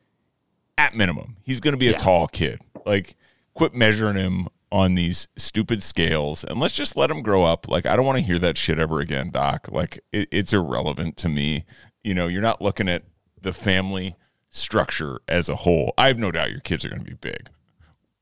at 0.78 0.94
minimum. 0.94 1.36
He's 1.42 1.60
to 1.60 1.76
be 1.76 1.88
a 1.88 1.92
yeah. 1.92 1.98
tall 1.98 2.28
kid. 2.28 2.60
Like, 2.84 3.16
quit 3.54 3.74
measuring 3.74 4.16
him 4.16 4.48
on 4.70 4.94
these 4.94 5.28
stupid 5.36 5.82
scales 5.82 6.44
and 6.44 6.58
let's 6.58 6.74
just 6.74 6.96
let 6.96 7.10
him 7.10 7.22
grow 7.22 7.42
up. 7.42 7.68
Like, 7.68 7.86
I 7.86 7.94
don't 7.94 8.06
want 8.06 8.18
to 8.18 8.24
hear 8.24 8.38
that 8.38 8.56
shit 8.56 8.78
ever 8.78 9.00
again, 9.00 9.30
Doc. 9.30 9.68
Like, 9.70 10.00
it, 10.12 10.28
it's 10.30 10.52
irrelevant 10.52 11.16
to 11.18 11.28
me. 11.28 11.64
You 12.02 12.14
know, 12.14 12.26
you're 12.26 12.42
not 12.42 12.62
looking 12.62 12.88
at 12.88 13.04
the 13.40 13.52
family 13.52 14.16
structure 14.52 15.20
as 15.26 15.48
a 15.48 15.56
whole. 15.56 15.92
I 15.98 16.08
have 16.08 16.18
no 16.18 16.30
doubt 16.30 16.50
your 16.50 16.60
kids 16.60 16.84
are 16.84 16.88
going 16.88 17.00
to 17.00 17.10
be 17.10 17.14
big. 17.14 17.48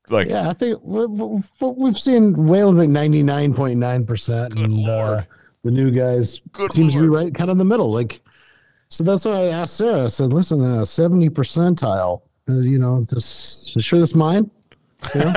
Like, 0.09 0.29
yeah, 0.29 0.49
I 0.49 0.53
think 0.53 0.79
we've, 0.83 1.97
seen 1.97 2.47
Whale 2.47 2.73
like 2.73 2.89
99.9%. 2.89 4.63
And 4.63 4.89
uh, 4.89 5.21
the 5.63 5.71
new 5.71 5.91
guys 5.91 6.41
Good 6.51 6.73
seems 6.73 6.95
Lord. 6.95 7.05
to 7.05 7.09
be 7.09 7.15
right 7.15 7.35
kind 7.35 7.49
of 7.49 7.53
in 7.53 7.57
the 7.59 7.65
middle. 7.65 7.91
Like, 7.91 8.21
so 8.89 9.03
that's 9.03 9.23
why 9.23 9.33
I 9.33 9.45
asked 9.45 9.77
Sarah. 9.77 10.05
I 10.05 10.07
said, 10.07 10.33
listen, 10.33 10.61
uh, 10.61 10.83
70 10.83 11.29
percentile 11.29 12.23
uh, 12.49 12.59
you 12.59 12.79
know, 12.79 13.05
just 13.09 13.81
sure 13.81 13.99
this 13.99 14.15
mine. 14.15 14.49
You 15.13 15.25
know? 15.25 15.33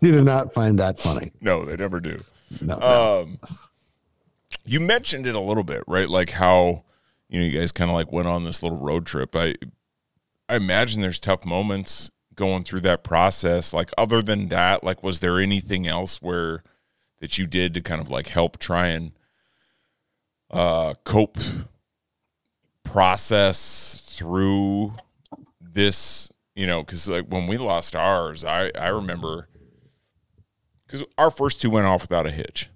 you 0.00 0.12
did 0.12 0.24
not 0.24 0.54
find 0.54 0.78
that 0.78 0.98
funny. 0.98 1.32
No, 1.40 1.64
they 1.64 1.76
never 1.76 2.00
do. 2.00 2.20
No, 2.62 2.74
um, 2.74 3.38
no. 3.42 3.48
You 4.66 4.80
mentioned 4.80 5.26
it 5.26 5.34
a 5.34 5.40
little 5.40 5.64
bit, 5.64 5.82
right? 5.86 6.08
Like 6.08 6.30
how 6.30 6.84
you 7.28 7.40
know 7.40 7.46
you 7.46 7.58
guys 7.58 7.72
kind 7.72 7.90
of 7.90 7.94
like 7.94 8.12
went 8.12 8.28
on 8.28 8.44
this 8.44 8.62
little 8.62 8.78
road 8.78 9.06
trip. 9.06 9.34
I 9.34 9.54
I 10.48 10.56
imagine 10.56 11.00
there's 11.00 11.20
tough 11.20 11.44
moments 11.44 12.10
going 12.34 12.64
through 12.64 12.80
that 12.82 13.02
process. 13.02 13.72
Like 13.72 13.90
other 13.96 14.22
than 14.22 14.48
that, 14.48 14.84
like 14.84 15.02
was 15.02 15.20
there 15.20 15.38
anything 15.40 15.86
else 15.86 16.20
where 16.20 16.62
that 17.20 17.38
you 17.38 17.46
did 17.46 17.74
to 17.74 17.80
kind 17.80 18.00
of 18.00 18.10
like 18.10 18.28
help 18.28 18.58
try 18.58 18.88
and 18.88 19.12
uh 20.50 20.94
cope 21.04 21.38
process 22.84 24.14
through 24.16 24.94
this, 25.60 26.30
you 26.54 26.66
know, 26.66 26.82
because 26.82 27.08
like 27.08 27.26
when 27.26 27.46
we 27.46 27.58
lost 27.58 27.96
ours, 27.96 28.44
I 28.44 28.70
I 28.78 28.88
remember 28.88 29.48
because 30.86 31.02
our 31.18 31.30
first 31.30 31.60
two 31.60 31.70
went 31.70 31.86
off 31.86 32.02
without 32.02 32.26
a 32.26 32.30
hitch, 32.30 32.70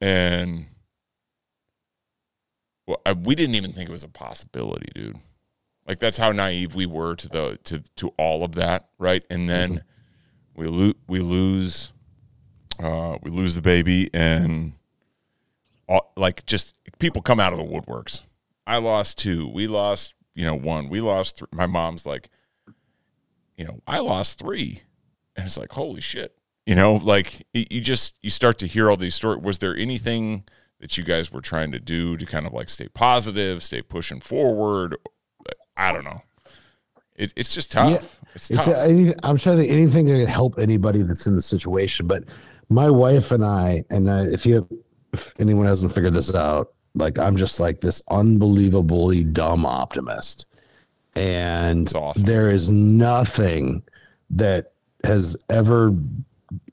and 0.00 0.66
well, 2.86 3.00
I, 3.04 3.12
we 3.12 3.34
didn't 3.34 3.54
even 3.54 3.72
think 3.72 3.88
it 3.88 3.92
was 3.92 4.02
a 4.02 4.08
possibility, 4.08 4.88
dude. 4.94 5.18
Like 5.86 6.00
that's 6.00 6.18
how 6.18 6.32
naive 6.32 6.74
we 6.74 6.86
were 6.86 7.14
to 7.16 7.28
the 7.28 7.58
to 7.64 7.82
to 7.96 8.08
all 8.18 8.44
of 8.44 8.52
that, 8.52 8.88
right? 8.98 9.24
And 9.30 9.48
then 9.48 9.70
mm-hmm. 9.70 10.60
we 10.60 10.66
lose 10.68 10.94
we 11.06 11.20
lose 11.20 11.92
uh, 12.82 13.18
we 13.22 13.30
lose 13.30 13.54
the 13.54 13.62
baby, 13.62 14.08
and 14.12 14.74
all, 15.88 16.12
like 16.16 16.46
just 16.46 16.74
people 16.98 17.22
come 17.22 17.40
out 17.40 17.52
of 17.52 17.58
the 17.58 17.64
woodworks 17.64 18.24
I 18.68 18.76
lost 18.76 19.16
two. 19.16 19.48
We 19.48 19.66
lost, 19.66 20.12
you 20.34 20.44
know, 20.44 20.54
one. 20.54 20.90
We 20.90 21.00
lost 21.00 21.38
three. 21.38 21.48
My 21.50 21.64
mom's 21.64 22.04
like, 22.04 22.28
you 23.56 23.64
know, 23.64 23.80
I 23.86 24.00
lost 24.00 24.38
three. 24.38 24.82
And 25.34 25.46
it's 25.46 25.56
like, 25.56 25.72
holy 25.72 26.02
shit. 26.02 26.37
You 26.68 26.74
know, 26.74 26.96
like 26.96 27.46
you 27.54 27.80
just, 27.80 28.18
you 28.20 28.28
start 28.28 28.58
to 28.58 28.66
hear 28.66 28.90
all 28.90 28.98
these 28.98 29.14
stories. 29.14 29.42
Was 29.42 29.58
there 29.58 29.74
anything 29.74 30.44
that 30.80 30.98
you 30.98 31.02
guys 31.02 31.32
were 31.32 31.40
trying 31.40 31.72
to 31.72 31.80
do 31.80 32.14
to 32.18 32.26
kind 32.26 32.46
of 32.46 32.52
like 32.52 32.68
stay 32.68 32.88
positive, 32.88 33.62
stay 33.62 33.80
pushing 33.80 34.20
forward? 34.20 34.94
I 35.78 35.92
don't 35.92 36.04
know. 36.04 36.20
It, 37.16 37.32
it's 37.36 37.54
just 37.54 37.72
tough. 37.72 37.90
Yeah, 37.90 38.28
it's 38.34 38.48
tough. 38.48 38.68
A, 38.68 39.14
I'm 39.22 39.38
trying 39.38 39.56
to 39.56 39.62
think 39.62 39.72
anything 39.72 40.08
that 40.08 40.18
could 40.18 40.28
help 40.28 40.58
anybody 40.58 41.02
that's 41.02 41.26
in 41.26 41.34
the 41.34 41.40
situation. 41.40 42.06
But 42.06 42.24
my 42.68 42.90
wife 42.90 43.32
and 43.32 43.46
I, 43.46 43.82
and 43.88 44.10
uh, 44.10 44.26
if 44.26 44.44
you, 44.44 44.68
if 45.14 45.32
anyone 45.40 45.64
hasn't 45.64 45.94
figured 45.94 46.12
this 46.12 46.34
out, 46.34 46.74
like 46.94 47.18
I'm 47.18 47.38
just 47.38 47.60
like 47.60 47.80
this 47.80 48.02
unbelievably 48.10 49.24
dumb 49.24 49.64
optimist. 49.64 50.44
And 51.16 51.90
awesome. 51.96 52.24
there 52.24 52.50
is 52.50 52.68
nothing 52.68 53.84
that 54.28 54.72
has 55.02 55.34
ever 55.48 55.94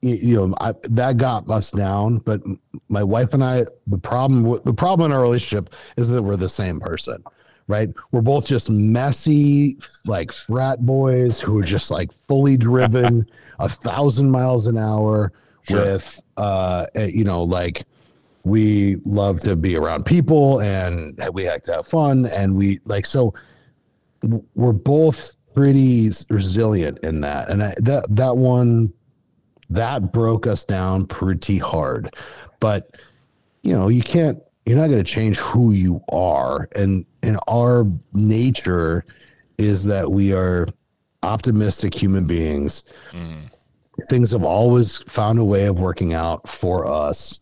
you 0.00 0.36
know 0.36 0.54
I, 0.60 0.72
that 0.84 1.16
got 1.18 1.48
us 1.50 1.70
down 1.70 2.18
but 2.18 2.42
my 2.88 3.02
wife 3.02 3.34
and 3.34 3.44
i 3.44 3.64
the 3.86 3.98
problem 3.98 4.58
the 4.64 4.72
problem 4.72 5.10
in 5.10 5.16
our 5.16 5.22
relationship 5.22 5.74
is 5.96 6.08
that 6.08 6.22
we're 6.22 6.36
the 6.36 6.48
same 6.48 6.80
person 6.80 7.22
right 7.68 7.90
we're 8.10 8.22
both 8.22 8.46
just 8.46 8.70
messy 8.70 9.76
like 10.06 10.32
frat 10.32 10.84
boys 10.86 11.40
who 11.40 11.58
are 11.58 11.64
just 11.64 11.90
like 11.90 12.10
fully 12.26 12.56
driven 12.56 13.28
a 13.58 13.68
thousand 13.68 14.30
miles 14.30 14.66
an 14.66 14.78
hour 14.78 15.32
sure. 15.62 15.80
with 15.80 16.22
uh 16.36 16.86
you 16.94 17.24
know 17.24 17.42
like 17.42 17.84
we 18.44 18.96
love 19.04 19.40
to 19.40 19.56
be 19.56 19.76
around 19.76 20.06
people 20.06 20.60
and 20.60 21.20
we 21.32 21.48
like 21.48 21.64
to 21.64 21.74
have 21.74 21.86
fun 21.86 22.26
and 22.26 22.56
we 22.56 22.80
like 22.84 23.04
so 23.04 23.34
we're 24.54 24.72
both 24.72 25.34
pretty 25.52 26.10
resilient 26.30 26.98
in 26.98 27.20
that 27.20 27.48
and 27.48 27.62
I, 27.62 27.74
that 27.78 28.06
that 28.10 28.36
one 28.36 28.92
that 29.70 30.12
broke 30.12 30.46
us 30.46 30.64
down 30.64 31.06
pretty 31.06 31.58
hard 31.58 32.14
but 32.60 32.96
you 33.62 33.72
know 33.72 33.88
you 33.88 34.02
can't 34.02 34.38
you're 34.64 34.76
not 34.76 34.88
going 34.88 35.02
to 35.02 35.04
change 35.04 35.36
who 35.38 35.72
you 35.72 36.02
are 36.10 36.68
and 36.74 37.04
and 37.22 37.38
our 37.48 37.86
nature 38.12 39.04
is 39.58 39.84
that 39.84 40.10
we 40.10 40.32
are 40.32 40.66
optimistic 41.22 41.94
human 41.94 42.26
beings 42.26 42.84
mm. 43.12 43.50
things 44.08 44.30
have 44.30 44.44
always 44.44 44.98
found 44.98 45.38
a 45.38 45.44
way 45.44 45.66
of 45.66 45.78
working 45.78 46.14
out 46.14 46.48
for 46.48 46.86
us 46.86 47.40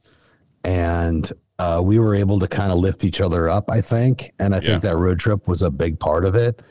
and 0.64 1.32
uh, 1.58 1.80
we 1.82 1.98
were 1.98 2.14
able 2.14 2.38
to 2.38 2.48
kind 2.48 2.72
of 2.72 2.78
lift 2.78 3.04
each 3.04 3.20
other 3.20 3.48
up. 3.48 3.70
I 3.70 3.80
think, 3.80 4.32
and 4.38 4.54
I 4.54 4.58
yeah. 4.58 4.68
think 4.68 4.82
that 4.82 4.96
road 4.96 5.18
trip 5.20 5.46
was 5.46 5.62
a 5.62 5.70
big 5.70 5.98
part 6.00 6.24
of 6.24 6.34
it. 6.34 6.62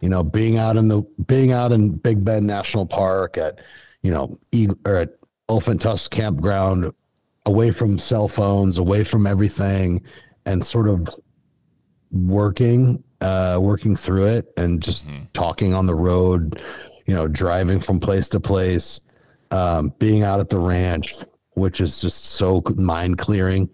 You 0.00 0.08
know, 0.08 0.22
being 0.22 0.58
out 0.58 0.76
in 0.76 0.88
the 0.88 1.02
being 1.26 1.52
out 1.52 1.72
in 1.72 1.90
Big 1.90 2.24
Bend 2.24 2.46
National 2.46 2.86
Park 2.86 3.36
at 3.36 3.60
you 4.02 4.10
know 4.10 4.38
or 4.84 4.96
at 4.96 5.10
Elephant 5.48 5.80
Tusk 5.80 6.10
Campground, 6.10 6.92
away 7.46 7.70
from 7.70 7.98
cell 7.98 8.28
phones, 8.28 8.78
away 8.78 9.04
from 9.04 9.26
everything, 9.26 10.02
and 10.46 10.64
sort 10.64 10.88
of 10.88 11.08
working 12.10 13.02
uh 13.20 13.58
working 13.60 13.94
through 13.94 14.24
it 14.24 14.46
and 14.56 14.80
just 14.80 15.06
mm-hmm. 15.06 15.24
talking 15.34 15.74
on 15.74 15.84
the 15.84 15.94
road 15.94 16.62
you 17.06 17.14
know 17.14 17.28
driving 17.28 17.78
from 17.78 18.00
place 18.00 18.30
to 18.30 18.40
place 18.40 19.00
um 19.50 19.92
being 19.98 20.22
out 20.22 20.40
at 20.40 20.48
the 20.48 20.58
ranch 20.58 21.12
which 21.58 21.80
is 21.80 22.00
just 22.00 22.24
so 22.24 22.62
mind 22.76 23.18
clearing. 23.18 23.68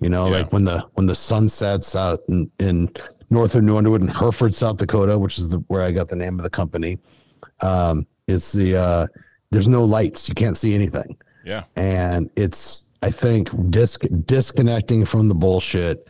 You 0.00 0.08
know, 0.08 0.26
yeah. 0.26 0.38
like 0.38 0.52
when 0.52 0.64
the 0.64 0.80
when 0.94 1.06
the 1.06 1.14
sun 1.14 1.48
sets 1.48 1.94
out 1.94 2.20
in, 2.28 2.50
in 2.58 2.90
north 3.30 3.54
of 3.54 3.62
New 3.62 3.76
Underwood 3.76 4.02
in 4.02 4.08
Hereford, 4.08 4.54
South 4.54 4.76
Dakota, 4.76 5.18
which 5.18 5.38
is 5.38 5.48
the 5.48 5.58
where 5.68 5.82
I 5.82 5.92
got 5.92 6.08
the 6.08 6.16
name 6.16 6.38
of 6.38 6.42
the 6.42 6.50
company. 6.50 6.98
Um, 7.60 8.06
is 8.26 8.52
the 8.52 8.76
uh, 8.76 9.06
there's 9.54 9.68
no 9.68 9.84
lights, 9.84 10.28
you 10.28 10.34
can't 10.34 10.56
see 10.56 10.74
anything. 10.74 11.16
Yeah, 11.44 11.64
and 11.76 12.30
it's 12.36 12.82
I 13.02 13.10
think 13.10 13.50
disc 13.70 14.02
disconnecting 14.26 15.04
from 15.04 15.28
the 15.28 15.34
bullshit 15.34 16.06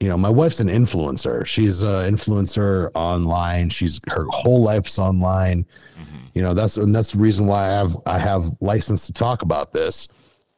you 0.00 0.08
know, 0.08 0.16
my 0.16 0.30
wife's 0.30 0.60
an 0.60 0.68
influencer. 0.68 1.44
She's 1.44 1.82
an 1.82 2.14
influencer 2.14 2.90
online. 2.94 3.68
She's 3.68 4.00
her 4.08 4.26
whole 4.30 4.62
life's 4.62 4.98
online. 4.98 5.66
Mm-hmm. 6.00 6.16
You 6.34 6.42
know, 6.42 6.54
that's 6.54 6.76
and 6.76 6.94
that's 6.94 7.12
the 7.12 7.18
reason 7.18 7.46
why 7.46 7.66
I 7.66 7.72
have 7.72 7.96
I 8.06 8.18
have 8.18 8.46
license 8.60 9.06
to 9.06 9.12
talk 9.12 9.42
about 9.42 9.72
this, 9.72 10.06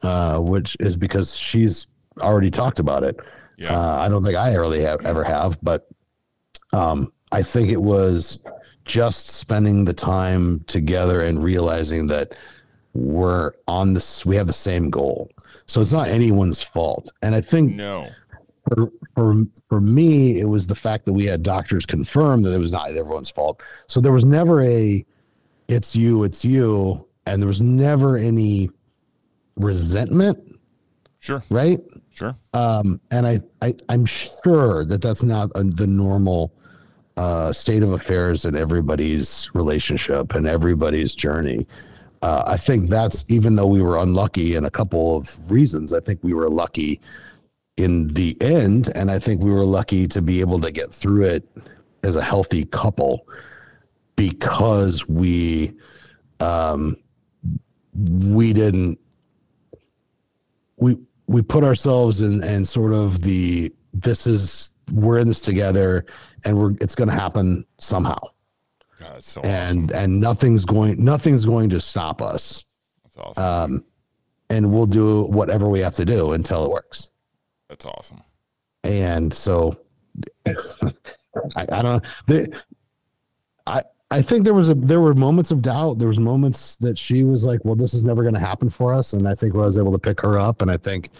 uh, 0.03 0.39
which 0.39 0.77
is 0.79 0.95
because 0.95 1.35
she's 1.35 1.87
already 2.19 2.51
talked 2.51 2.79
about 2.79 3.03
it. 3.03 3.19
Yeah. 3.57 3.75
Uh, 3.75 3.97
I 3.97 4.09
don't 4.09 4.23
think 4.23 4.35
I 4.35 4.53
really 4.55 4.81
have 4.81 5.03
ever 5.05 5.23
have, 5.23 5.57
but 5.63 5.87
um, 6.71 7.11
I 7.31 7.41
think 7.41 7.69
it 7.69 7.81
was 7.81 8.39
just 8.85 9.29
spending 9.29 9.85
the 9.85 9.93
time 9.93 10.59
together 10.61 11.21
and 11.21 11.43
realizing 11.43 12.07
that 12.07 12.37
we're 12.93 13.53
on 13.67 13.93
this 13.93 14.25
we 14.25 14.35
have 14.35 14.47
the 14.47 14.53
same 14.53 14.89
goal. 14.89 15.29
So 15.65 15.81
it's 15.81 15.93
not 15.93 16.07
anyone's 16.07 16.61
fault. 16.61 17.11
And 17.21 17.33
i 17.35 17.41
think 17.41 17.75
no. 17.75 18.09
for 18.67 18.89
for 19.15 19.35
for 19.69 19.81
me 19.81 20.39
it 20.39 20.45
was 20.45 20.67
the 20.67 20.75
fact 20.75 21.05
that 21.05 21.13
we 21.13 21.25
had 21.25 21.43
doctors 21.43 21.85
confirm 21.85 22.41
that 22.43 22.53
it 22.53 22.59
was 22.59 22.71
not 22.71 22.91
everyone's 22.91 23.29
fault. 23.29 23.61
So 23.87 23.99
there 23.99 24.11
was 24.11 24.25
never 24.25 24.61
a 24.61 25.05
it's 25.67 25.95
you 25.95 26.23
it's 26.23 26.43
you 26.43 27.07
and 27.25 27.41
there 27.41 27.47
was 27.47 27.61
never 27.61 28.17
any 28.17 28.69
resentment 29.55 30.57
sure. 31.19 31.43
right? 31.49 31.79
Sure. 32.13 32.35
Um 32.53 32.99
and 33.11 33.25
i, 33.25 33.41
I 33.61 33.75
i'm 33.87 34.05
sure 34.05 34.83
that 34.85 35.01
that's 35.01 35.23
not 35.23 35.49
a, 35.55 35.63
the 35.63 35.87
normal 35.87 36.53
uh, 37.21 37.53
state 37.53 37.83
of 37.83 37.91
affairs 37.91 38.45
in 38.45 38.55
everybody's 38.55 39.51
relationship 39.53 40.33
and 40.33 40.47
everybody's 40.47 41.13
journey. 41.13 41.67
Uh, 42.23 42.41
I 42.47 42.57
think 42.57 42.89
that's 42.89 43.23
even 43.27 43.55
though 43.55 43.67
we 43.67 43.79
were 43.79 43.99
unlucky 43.99 44.55
in 44.55 44.65
a 44.65 44.71
couple 44.71 45.17
of 45.17 45.51
reasons, 45.51 45.93
I 45.93 45.99
think 45.99 46.23
we 46.23 46.33
were 46.33 46.49
lucky 46.49 46.99
in 47.77 48.07
the 48.07 48.35
end. 48.41 48.91
And 48.95 49.11
I 49.11 49.19
think 49.19 49.39
we 49.39 49.51
were 49.51 49.65
lucky 49.65 50.07
to 50.07 50.19
be 50.19 50.39
able 50.39 50.59
to 50.61 50.71
get 50.71 50.91
through 50.91 51.25
it 51.25 51.47
as 52.03 52.15
a 52.15 52.23
healthy 52.23 52.65
couple 52.65 53.27
because 54.15 55.07
we, 55.07 55.73
um, 56.39 56.95
we 57.93 58.51
didn't, 58.51 58.99
we, 60.77 60.97
we 61.27 61.43
put 61.43 61.63
ourselves 61.63 62.21
in, 62.21 62.43
and 62.43 62.67
sort 62.67 62.93
of 62.93 63.21
the, 63.21 63.71
this 63.93 64.25
is 64.25 64.71
we're 64.91 65.19
in 65.19 65.27
this 65.27 65.41
together 65.41 66.05
and 66.45 66.57
we're 66.57 66.71
it's 66.81 66.95
going 66.95 67.07
to 67.07 67.13
happen 67.13 67.65
somehow 67.77 68.17
so 69.19 69.41
and 69.41 69.91
awesome. 69.91 70.03
and 70.03 70.21
nothing's 70.21 70.65
going 70.65 71.03
nothing's 71.03 71.45
going 71.45 71.69
to 71.69 71.79
stop 71.79 72.21
us 72.21 72.65
that's 73.03 73.17
awesome 73.17 73.43
um 73.43 73.85
and 74.49 74.71
we'll 74.71 74.85
do 74.85 75.23
whatever 75.23 75.69
we 75.69 75.79
have 75.79 75.95
to 75.95 76.05
do 76.05 76.33
until 76.33 76.65
it 76.65 76.71
works 76.71 77.11
that's 77.69 77.85
awesome 77.85 78.21
and 78.83 79.33
so 79.33 79.77
I, 81.55 81.65
I 81.71 81.81
don't 81.81 82.05
they, 82.27 82.47
I 83.65 83.81
I 84.11 84.21
think 84.21 84.43
there 84.43 84.53
was 84.53 84.67
a 84.67 84.75
there 84.75 84.99
were 84.99 85.13
moments 85.13 85.51
of 85.51 85.61
doubt. 85.61 85.97
There 85.97 86.09
was 86.09 86.19
moments 86.19 86.75
that 86.77 86.97
she 86.97 87.23
was 87.23 87.45
like, 87.45 87.63
"Well, 87.63 87.75
this 87.75 87.93
is 87.93 88.03
never 88.03 88.23
going 88.23 88.33
to 88.33 88.41
happen 88.41 88.69
for 88.69 88.93
us," 88.93 89.13
and 89.13 89.25
I 89.25 89.33
think 89.33 89.55
I 89.55 89.59
was 89.59 89.77
able 89.77 89.93
to 89.93 89.99
pick 89.99 90.19
her 90.19 90.37
up. 90.37 90.61
And 90.61 90.69
I 90.69 90.75
think 90.75 91.11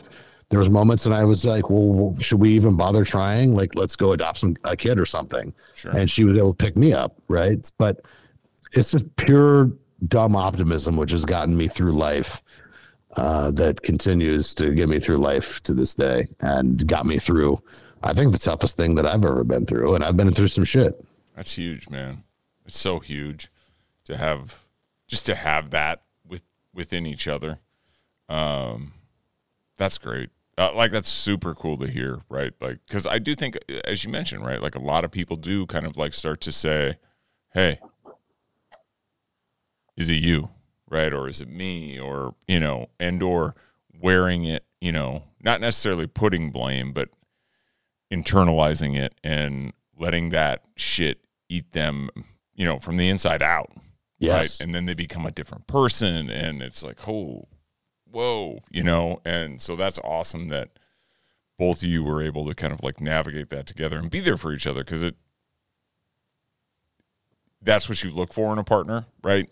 there 0.52 0.60
was 0.60 0.70
moments 0.70 1.06
and 1.06 1.16
I 1.16 1.24
was 1.24 1.46
like, 1.46 1.70
well, 1.70 2.16
should 2.20 2.40
we 2.40 2.50
even 2.52 2.76
bother 2.76 3.04
trying? 3.06 3.56
Like, 3.56 3.74
let's 3.76 3.96
go 3.96 4.12
adopt 4.12 4.40
some 4.40 4.56
a 4.66 4.76
kid 4.76 5.00
or 5.00 5.06
something. 5.06 5.54
Sure. 5.76 5.96
And 5.98 6.12
she 6.12 6.26
was 6.26 6.38
able 6.38 6.54
to 6.54 6.58
pick 6.58 6.76
me 6.76 6.94
up, 6.94 7.16
right? 7.30 7.72
But 7.78 8.02
it's 8.74 8.92
just 8.92 9.16
pure 9.16 9.72
dumb 10.08 10.36
optimism, 10.36 10.98
which 10.98 11.12
has 11.12 11.26
gotten 11.26 11.58
me 11.58 11.68
through 11.68 11.94
life. 11.94 12.44
Uh, 13.18 13.52
that 13.52 13.82
continues 13.82 14.54
to 14.54 14.74
get 14.74 14.88
me 14.88 14.98
through 14.98 15.18
life 15.18 15.62
to 15.64 15.74
this 15.74 15.94
day 15.94 16.26
and 16.40 16.88
got 16.88 17.06
me 17.06 17.20
through, 17.20 17.62
I 18.04 18.14
think, 18.14 18.32
the 18.32 18.38
toughest 18.38 18.78
thing 18.78 18.96
that 18.96 19.06
I've 19.06 19.26
ever 19.26 19.44
been 19.44 19.66
through. 19.66 19.96
And 19.96 20.04
I've 20.04 20.16
been 20.16 20.34
through 20.34 20.48
some 20.48 20.64
shit. 20.64 20.94
That's 21.36 21.52
huge, 21.52 21.90
man. 21.90 22.24
It's 22.66 22.80
so 22.80 23.00
huge 23.00 23.50
to 24.06 24.16
have 24.16 24.64
just 25.10 25.26
to 25.26 25.36
have 25.36 25.72
that 25.72 26.04
with 26.26 26.44
within 26.74 27.06
each 27.06 27.28
other. 27.28 27.60
Um, 28.30 28.94
that's 29.76 29.98
great. 29.98 30.30
Uh, 30.62 30.72
like 30.76 30.92
that's 30.92 31.10
super 31.10 31.56
cool 31.56 31.76
to 31.76 31.88
hear, 31.88 32.22
right? 32.30 32.54
Like, 32.62 32.78
because 32.86 33.08
I 33.08 33.18
do 33.18 33.34
think, 33.34 33.58
as 33.84 34.04
you 34.04 34.12
mentioned, 34.12 34.46
right, 34.46 34.62
like 34.62 34.76
a 34.76 34.80
lot 34.80 35.04
of 35.04 35.10
people 35.10 35.36
do 35.36 35.66
kind 35.66 35.88
of 35.88 35.98
like 35.98 36.14
start 36.14 36.40
to 36.42 36.52
say, 36.52 37.00
"Hey, 37.56 37.80
is 39.98 40.08
it 40.08 40.22
you, 40.22 40.50
right, 40.88 41.12
or 41.14 41.28
is 41.28 41.42
it 41.42 41.50
me, 41.50 42.00
or 42.00 42.36
you 42.48 42.60
know, 42.60 42.90
and 43.00 43.24
or 43.24 43.56
wearing 44.00 44.44
it, 44.44 44.64
you 44.80 44.92
know, 44.92 45.24
not 45.42 45.62
necessarily 45.62 46.06
putting 46.06 46.52
blame, 46.52 46.94
but 46.94 47.10
internalizing 48.14 48.96
it 48.96 49.16
and 49.24 49.74
letting 49.98 50.30
that 50.30 50.64
shit 50.76 51.26
eat 51.50 51.72
them, 51.72 52.12
you 52.54 52.66
know, 52.66 52.78
from 52.78 52.98
the 52.98 53.10
inside 53.10 53.42
out, 53.42 53.72
yes. 54.20 54.60
right? 54.60 54.64
And 54.64 54.76
then 54.76 54.86
they 54.86 54.94
become 54.94 55.26
a 55.26 55.32
different 55.32 55.66
person, 55.66 56.30
and 56.30 56.62
it's 56.62 56.84
like, 56.84 57.08
oh, 57.08 57.48
whoa, 58.12 58.60
you 58.70 58.84
know, 58.84 59.22
and 59.26 59.62
so 59.62 59.76
that's 59.76 60.00
awesome 60.04 60.50
that 60.50 60.70
both 61.58 61.84
of 61.84 61.90
you 61.90 62.04
were 62.04 62.22
able 62.22 62.48
to 62.48 62.56
kind 62.56 62.74
of 62.74 62.84
like 62.84 63.00
navigate 63.00 63.50
that 63.50 63.68
together 63.68 63.98
and 63.98 64.10
be 64.10 64.20
there 64.20 64.38
for 64.38 64.52
each 64.54 64.66
other 64.66 64.84
because 64.84 65.04
it 65.04 65.16
that's 67.62 67.88
what 67.88 68.04
you 68.04 68.10
look 68.12 68.34
for 68.34 68.52
in 68.52 68.58
a 68.58 68.64
partner, 68.64 69.06
right? 69.24 69.50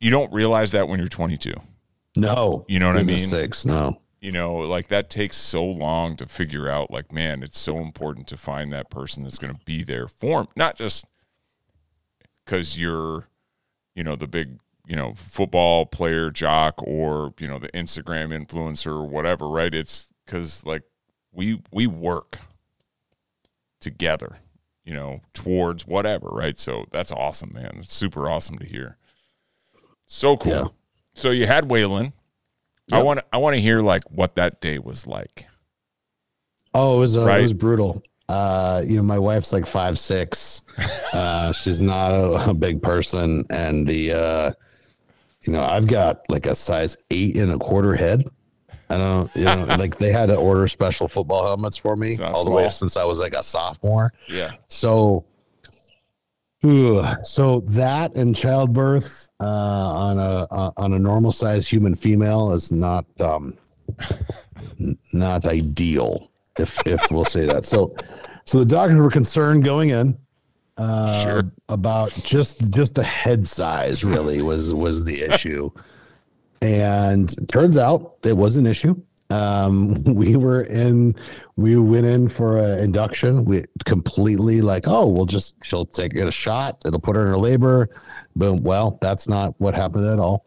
You 0.00 0.10
don't 0.10 0.32
realize 0.32 0.72
that 0.72 0.88
when 0.88 0.98
you're 0.98 1.08
22. 1.08 1.52
No, 2.16 2.64
you 2.68 2.78
know 2.78 2.88
what 2.88 2.96
I 2.96 3.02
mean. 3.02 3.18
Six, 3.18 3.64
no. 3.64 4.00
You 4.20 4.32
know, 4.32 4.56
like 4.56 4.88
that 4.88 5.10
takes 5.10 5.36
so 5.36 5.64
long 5.64 6.16
to 6.16 6.26
figure 6.26 6.68
out. 6.68 6.90
Like, 6.90 7.12
man, 7.12 7.42
it's 7.42 7.58
so 7.58 7.78
important 7.78 8.26
to 8.28 8.36
find 8.36 8.72
that 8.72 8.90
person 8.90 9.22
that's 9.22 9.38
going 9.38 9.54
to 9.54 9.60
be 9.64 9.84
there 9.84 10.08
for 10.08 10.40
him, 10.40 10.48
not 10.56 10.76
just 10.76 11.04
because 12.44 12.80
you're, 12.80 13.28
you 13.94 14.02
know, 14.02 14.16
the 14.16 14.26
big 14.26 14.58
you 14.88 14.96
know 14.96 15.12
football 15.14 15.84
player 15.84 16.30
jock 16.30 16.82
or 16.82 17.34
you 17.38 17.46
know 17.46 17.58
the 17.58 17.68
instagram 17.68 18.32
influencer 18.32 18.92
or 18.92 19.04
whatever 19.04 19.46
right? 19.46 19.74
It's 19.74 20.12
because 20.24 20.64
like 20.64 20.82
we 21.30 21.62
we 21.70 21.86
work 21.86 22.38
together 23.80 24.38
you 24.84 24.94
know 24.94 25.20
towards 25.34 25.86
whatever 25.86 26.28
right? 26.28 26.58
So 26.58 26.86
that's 26.90 27.12
awesome 27.12 27.52
man. 27.52 27.80
It's 27.80 27.94
super 27.94 28.28
awesome 28.28 28.58
to 28.58 28.66
hear. 28.66 28.96
So 30.06 30.38
cool. 30.38 30.52
Yeah. 30.52 30.68
so 31.14 31.30
you 31.30 31.46
had 31.46 31.68
waylon. 31.68 32.12
Yep. 32.90 33.00
i 33.00 33.02
want 33.02 33.20
i 33.34 33.36
want 33.36 33.54
to 33.54 33.60
hear 33.60 33.82
like 33.82 34.04
what 34.10 34.36
that 34.36 34.62
day 34.62 34.78
was 34.78 35.06
like. 35.06 35.46
Oh 36.72 36.96
it 36.96 37.00
was 37.00 37.16
uh, 37.16 37.26
right? 37.26 37.40
it 37.40 37.42
was 37.42 37.52
brutal. 37.52 38.02
Uh 38.30 38.82
you 38.86 38.96
know 38.96 39.02
my 39.02 39.18
wife's 39.18 39.52
like 39.52 39.66
five 39.66 39.98
six. 39.98 40.62
Uh 41.10 41.52
she's 41.52 41.80
not 41.80 42.10
a, 42.10 42.50
a 42.50 42.54
big 42.54 42.82
person 42.82 43.42
and 43.48 43.86
the 43.86 44.12
uh 44.12 44.52
you 45.48 45.54
know, 45.54 45.64
I've 45.64 45.86
got 45.86 46.28
like 46.28 46.46
a 46.46 46.54
size 46.54 46.98
eight 47.10 47.34
and 47.36 47.50
a 47.50 47.56
quarter 47.56 47.94
head. 47.94 48.28
I 48.90 48.98
don't, 48.98 49.34
you 49.34 49.44
know, 49.44 49.64
like 49.78 49.96
they 49.96 50.12
had 50.12 50.26
to 50.26 50.36
order 50.36 50.68
special 50.68 51.08
football 51.08 51.46
helmets 51.46 51.78
for 51.78 51.96
me 51.96 52.18
all 52.18 52.36
small. 52.36 52.44
the 52.44 52.50
way 52.50 52.68
since 52.68 52.98
I 52.98 53.04
was 53.04 53.18
like 53.18 53.32
a 53.32 53.42
sophomore. 53.42 54.12
Yeah. 54.28 54.56
So, 54.66 55.24
so 57.22 57.60
that 57.60 58.14
and 58.14 58.36
childbirth 58.36 59.30
uh, 59.40 59.44
on 59.44 60.18
a 60.18 60.46
uh, 60.50 60.72
on 60.76 60.92
a 60.92 60.98
normal 60.98 61.32
size 61.32 61.66
human 61.66 61.94
female 61.94 62.52
is 62.52 62.70
not 62.70 63.06
um, 63.18 63.56
not 65.14 65.46
ideal, 65.46 66.30
if 66.58 66.78
if 66.86 67.10
we'll 67.10 67.24
say 67.24 67.46
that. 67.46 67.64
So, 67.64 67.96
so 68.44 68.58
the 68.58 68.66
doctors 68.66 68.98
were 68.98 69.10
concerned 69.10 69.64
going 69.64 69.88
in 69.88 70.18
uh, 70.78 71.22
sure. 71.22 71.52
about 71.68 72.12
just 72.24 72.70
just 72.70 72.94
the 72.94 73.02
head 73.02 73.46
size 73.46 74.04
really 74.04 74.40
was 74.42 74.72
was 74.72 75.04
the 75.04 75.22
issue. 75.30 75.70
And 76.60 77.48
turns 77.48 77.76
out 77.76 78.16
it 78.24 78.36
was 78.36 78.56
an 78.56 78.66
issue. 78.66 79.00
Um, 79.30 79.94
we 80.04 80.36
were 80.36 80.62
in 80.62 81.16
we 81.56 81.76
went 81.76 82.06
in 82.06 82.28
for 82.28 82.58
an 82.58 82.78
induction. 82.78 83.44
We 83.44 83.64
completely 83.84 84.60
like 84.60 84.86
oh 84.86 85.06
we'll 85.06 85.26
just 85.26 85.54
she'll 85.64 85.86
take 85.86 86.14
it 86.14 86.26
a 86.26 86.32
shot. 86.32 86.80
It'll 86.86 87.00
put 87.00 87.16
her 87.16 87.22
in 87.22 87.28
her 87.28 87.38
labor. 87.38 87.90
Boom. 88.36 88.62
Well 88.62 88.98
that's 89.00 89.28
not 89.28 89.54
what 89.58 89.74
happened 89.74 90.06
at 90.06 90.20
all. 90.20 90.46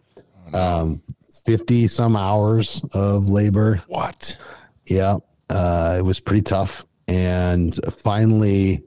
Um, 0.53 1.01
50 1.45 1.87
some 1.87 2.15
hours 2.15 2.83
of 2.93 3.29
labor. 3.29 3.81
What? 3.87 4.37
Yeah. 4.85 5.17
Uh, 5.49 5.95
it 5.99 6.01
was 6.01 6.19
pretty 6.19 6.41
tough. 6.41 6.85
And 7.07 7.77
finally 7.93 8.83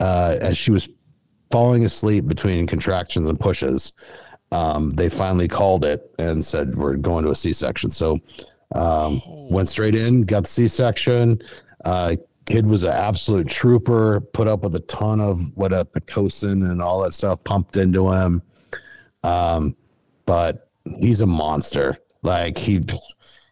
uh, 0.00 0.38
as 0.40 0.58
she 0.58 0.70
was 0.70 0.88
falling 1.50 1.84
asleep 1.84 2.26
between 2.26 2.66
contractions 2.66 3.28
and 3.28 3.38
pushes, 3.38 3.92
um, 4.52 4.90
they 4.90 5.08
finally 5.08 5.48
called 5.48 5.84
it 5.84 6.12
and 6.18 6.44
said 6.44 6.74
we're 6.74 6.96
going 6.96 7.24
to 7.24 7.30
a 7.30 7.34
C-section. 7.34 7.90
So 7.90 8.18
um, 8.74 9.20
went 9.26 9.68
straight 9.68 9.94
in, 9.94 10.22
got 10.22 10.44
the 10.44 10.48
C-section. 10.48 11.42
Uh, 11.84 12.16
kid 12.46 12.66
was 12.66 12.84
an 12.84 12.92
absolute 12.92 13.48
trooper. 13.48 14.20
Put 14.20 14.48
up 14.48 14.62
with 14.62 14.74
a 14.74 14.80
ton 14.80 15.20
of 15.20 15.38
what 15.56 15.72
a 15.72 15.84
pitocin 15.84 16.70
and 16.70 16.82
all 16.82 17.00
that 17.02 17.12
stuff 17.12 17.42
pumped 17.44 17.76
into 17.76 18.10
him. 18.10 18.42
Um, 19.22 19.76
but 20.26 20.68
he's 20.98 21.20
a 21.20 21.26
monster. 21.26 21.98
Like 22.22 22.58
he 22.58 22.80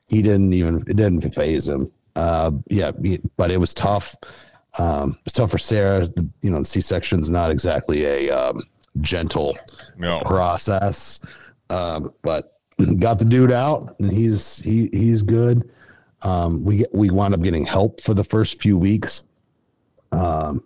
he 0.06 0.22
didn't 0.22 0.52
even 0.52 0.76
it 0.88 0.96
didn't 0.96 1.34
phase 1.34 1.68
him. 1.68 1.90
uh, 2.18 2.50
yeah, 2.68 2.90
but 3.36 3.50
it 3.50 3.58
was 3.58 3.72
tough. 3.72 4.14
Um, 4.78 5.18
tough 5.32 5.50
for 5.50 5.58
Sarah. 5.58 6.06
You 6.40 6.50
know, 6.50 6.60
the 6.60 6.64
C 6.64 6.80
section 6.80 7.18
is 7.18 7.30
not 7.30 7.50
exactly 7.50 8.04
a 8.04 8.30
um, 8.30 8.62
gentle 9.00 9.58
No. 9.96 10.20
process, 10.20 11.20
um, 11.70 12.12
but 12.22 12.58
got 12.98 13.18
the 13.18 13.24
dude 13.24 13.52
out, 13.52 13.96
and 13.98 14.10
he's 14.10 14.58
he 14.58 14.88
he's 14.92 15.22
good. 15.22 15.68
Um, 16.22 16.64
we 16.64 16.78
get, 16.78 16.94
we 16.94 17.10
wound 17.10 17.34
up 17.34 17.42
getting 17.42 17.64
help 17.64 18.00
for 18.00 18.14
the 18.14 18.24
first 18.24 18.60
few 18.62 18.76
weeks, 18.76 19.24
um, 20.12 20.62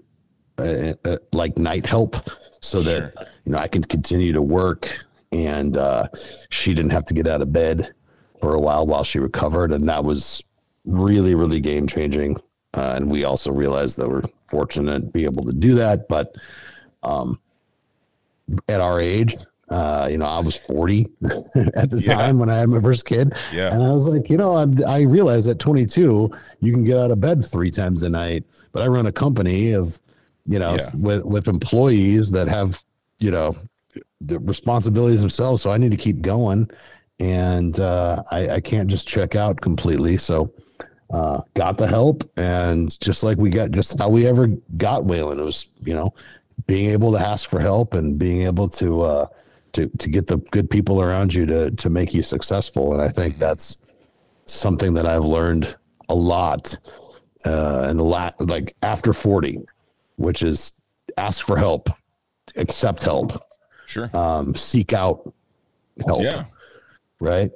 uh, 0.58 0.94
uh, 1.04 1.16
like 1.32 1.58
night 1.58 1.86
help, 1.86 2.16
so 2.60 2.80
that 2.82 3.28
you 3.44 3.52
know 3.52 3.58
I 3.58 3.68
can 3.68 3.82
continue 3.84 4.32
to 4.32 4.42
work, 4.42 5.04
and 5.32 5.76
uh, 5.76 6.06
she 6.50 6.74
didn't 6.74 6.92
have 6.92 7.06
to 7.06 7.14
get 7.14 7.26
out 7.26 7.40
of 7.42 7.52
bed 7.52 7.94
for 8.40 8.54
a 8.54 8.60
while 8.60 8.86
while 8.86 9.04
she 9.04 9.18
recovered, 9.18 9.72
and 9.72 9.88
that 9.88 10.04
was 10.04 10.42
really 10.84 11.34
really 11.34 11.60
game 11.60 11.86
changing. 11.86 12.36
Uh, 12.74 12.94
and 12.96 13.10
we 13.10 13.24
also 13.24 13.52
realized 13.52 13.98
that 13.98 14.08
we're 14.08 14.22
fortunate 14.48 15.00
to 15.00 15.06
be 15.06 15.24
able 15.24 15.44
to 15.44 15.52
do 15.52 15.74
that, 15.74 16.08
but 16.08 16.34
um, 17.02 17.38
at 18.68 18.80
our 18.80 19.00
age, 19.00 19.34
uh, 19.68 20.08
you 20.10 20.18
know, 20.18 20.26
I 20.26 20.38
was 20.40 20.56
40 20.56 21.08
at 21.74 21.90
the 21.90 22.00
Yeah. 22.02 22.14
time 22.14 22.38
when 22.38 22.50
I 22.50 22.56
had 22.58 22.68
my 22.68 22.80
first 22.80 23.06
kid. 23.06 23.34
Yeah. 23.52 23.74
And 23.74 23.82
I 23.82 23.90
was 23.90 24.06
like, 24.06 24.28
you 24.28 24.36
know, 24.36 24.52
I, 24.52 24.66
I 24.86 25.00
realized 25.02 25.48
at 25.48 25.58
22, 25.58 26.30
you 26.60 26.72
can 26.72 26.84
get 26.84 26.98
out 26.98 27.10
of 27.10 27.20
bed 27.20 27.44
three 27.44 27.70
times 27.70 28.02
a 28.02 28.08
night, 28.10 28.44
but 28.72 28.82
I 28.82 28.86
run 28.86 29.06
a 29.06 29.12
company 29.12 29.72
of, 29.72 29.98
you 30.46 30.58
know, 30.58 30.74
Yeah. 30.74 30.90
with, 30.94 31.24
with 31.24 31.48
employees 31.48 32.30
that 32.32 32.48
have, 32.48 32.82
you 33.18 33.30
know, 33.30 33.56
the 34.20 34.38
responsibilities 34.40 35.20
themselves. 35.20 35.62
So 35.62 35.70
I 35.70 35.76
need 35.78 35.90
to 35.90 35.96
keep 35.96 36.20
going 36.22 36.68
and 37.20 37.78
uh, 37.80 38.22
I, 38.30 38.48
I 38.50 38.60
can't 38.60 38.88
just 38.88 39.06
check 39.08 39.36
out 39.36 39.60
completely. 39.60 40.16
So 40.16 40.52
uh, 41.12 41.42
got 41.54 41.76
the 41.78 41.86
help 41.86 42.28
and 42.38 42.98
just 43.00 43.22
like 43.22 43.36
we 43.38 43.50
got 43.50 43.70
just 43.70 43.98
how 43.98 44.08
we 44.08 44.26
ever 44.26 44.48
got 44.78 45.02
Waylon, 45.02 45.38
it 45.38 45.44
was, 45.44 45.66
you 45.84 45.94
know, 45.94 46.12
being 46.66 46.90
able 46.90 47.12
to 47.12 47.18
ask 47.18 47.48
for 47.48 47.60
help 47.60 47.94
and 47.94 48.18
being 48.18 48.42
able 48.42 48.68
to, 48.68 49.02
uh, 49.02 49.26
to, 49.74 49.88
to 49.98 50.08
get 50.08 50.26
the 50.26 50.38
good 50.52 50.68
people 50.70 51.00
around 51.02 51.32
you 51.34 51.44
to, 51.46 51.70
to 51.72 51.90
make 51.90 52.14
you 52.14 52.22
successful. 52.22 52.92
And 52.94 53.02
I 53.02 53.08
think 53.08 53.38
that's 53.38 53.76
something 54.46 54.94
that 54.94 55.06
I've 55.06 55.24
learned 55.24 55.76
a 56.08 56.14
lot, 56.14 56.76
uh, 57.44 57.88
in 57.90 57.96
the 57.96 58.04
lat, 58.04 58.34
like 58.40 58.74
after 58.82 59.12
40, 59.12 59.58
which 60.16 60.42
is 60.42 60.72
ask 61.18 61.44
for 61.44 61.56
help, 61.58 61.88
accept 62.56 63.02
help, 63.02 63.42
Sure. 63.86 64.10
um, 64.16 64.54
seek 64.54 64.92
out 64.94 65.32
help. 66.06 66.22
Yeah. 66.22 66.44
Right 67.20 67.50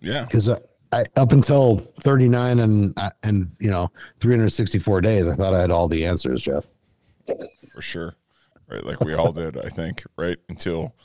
Yeah. 0.00 0.24
because 0.24 0.48
I, 0.48 0.58
I 0.92 1.04
up 1.16 1.32
until 1.32 1.78
39 2.00 2.58
and 2.60 2.94
uh, 2.96 3.10
and 3.22 3.50
you 3.58 3.70
know 3.70 3.90
364 4.20 5.00
days 5.00 5.26
i 5.26 5.34
thought 5.34 5.52
i 5.52 5.60
had 5.60 5.70
all 5.70 5.88
the 5.88 6.06
answers 6.06 6.42
jeff 6.42 6.66
for 7.78 7.82
sure. 7.82 8.16
Right. 8.68 8.84
Like 8.84 9.00
we 9.04 9.14
all 9.14 9.30
did, 9.30 9.56
I 9.56 9.68
think, 9.68 10.02
right? 10.16 10.36
Until 10.48 10.96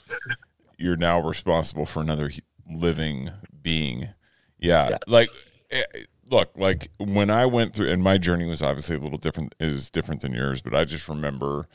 you're 0.75 0.95
now 0.95 1.19
responsible 1.19 1.85
for 1.85 2.01
another 2.01 2.31
living 2.67 3.29
being. 3.61 4.09
Yeah. 4.57 4.89
Yeah. 4.89 4.97
Like, 5.05 5.29
eh, 5.69 5.83
look, 6.31 6.49
like 6.57 6.89
when 6.97 7.29
I 7.29 7.45
went 7.45 7.75
through, 7.75 7.89
and 7.89 8.01
my 8.01 8.17
journey 8.17 8.45
was 8.45 8.63
obviously 8.63 8.95
a 8.95 8.99
little 8.99 9.19
different, 9.19 9.53
is 9.59 9.91
different 9.91 10.21
than 10.21 10.33
yours, 10.33 10.63
but 10.63 10.73
I 10.73 10.83
just 10.83 11.07
remember, 11.07 11.67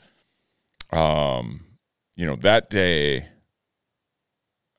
um, 0.91 1.65
you 2.17 2.25
know, 2.25 2.35
that 2.35 2.69
day, 2.69 3.29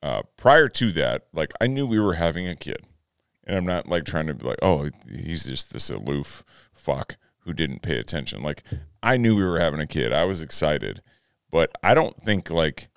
uh, 0.03 0.23
prior 0.37 0.69
to 0.69 0.93
that, 0.93 1.29
like 1.33 1.53
I 1.63 1.67
knew 1.67 1.87
we 1.87 1.99
were 1.99 2.15
having 2.15 2.47
a 2.47 2.55
kid. 2.55 2.87
And 3.51 3.59
I'm 3.59 3.67
not 3.67 3.89
like 3.89 4.05
trying 4.05 4.29
to 4.29 4.35
be 4.35 4.47
like, 4.47 4.61
oh, 4.63 4.91
he's 5.11 5.45
just 5.45 5.73
this 5.73 5.91
aloof 5.91 6.45
fuck 6.73 7.17
who 7.41 7.53
didn't 7.53 7.83
pay 7.83 7.99
attention. 7.99 8.45
Like 8.45 8.63
I 9.03 9.17
knew 9.17 9.35
we 9.35 9.43
were 9.43 9.59
having 9.59 9.81
a 9.81 9.89
kid. 9.89 10.13
I 10.13 10.25
was 10.25 10.41
excited, 10.41 11.03
but 11.51 11.73
I 11.83 11.95
don't 11.95 12.23
think 12.23 12.49
like 12.49 12.91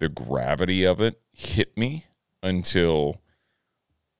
the 0.00 0.08
gravity 0.08 0.82
of 0.82 1.00
it 1.00 1.20
hit 1.32 1.78
me 1.78 2.06
until 2.42 3.20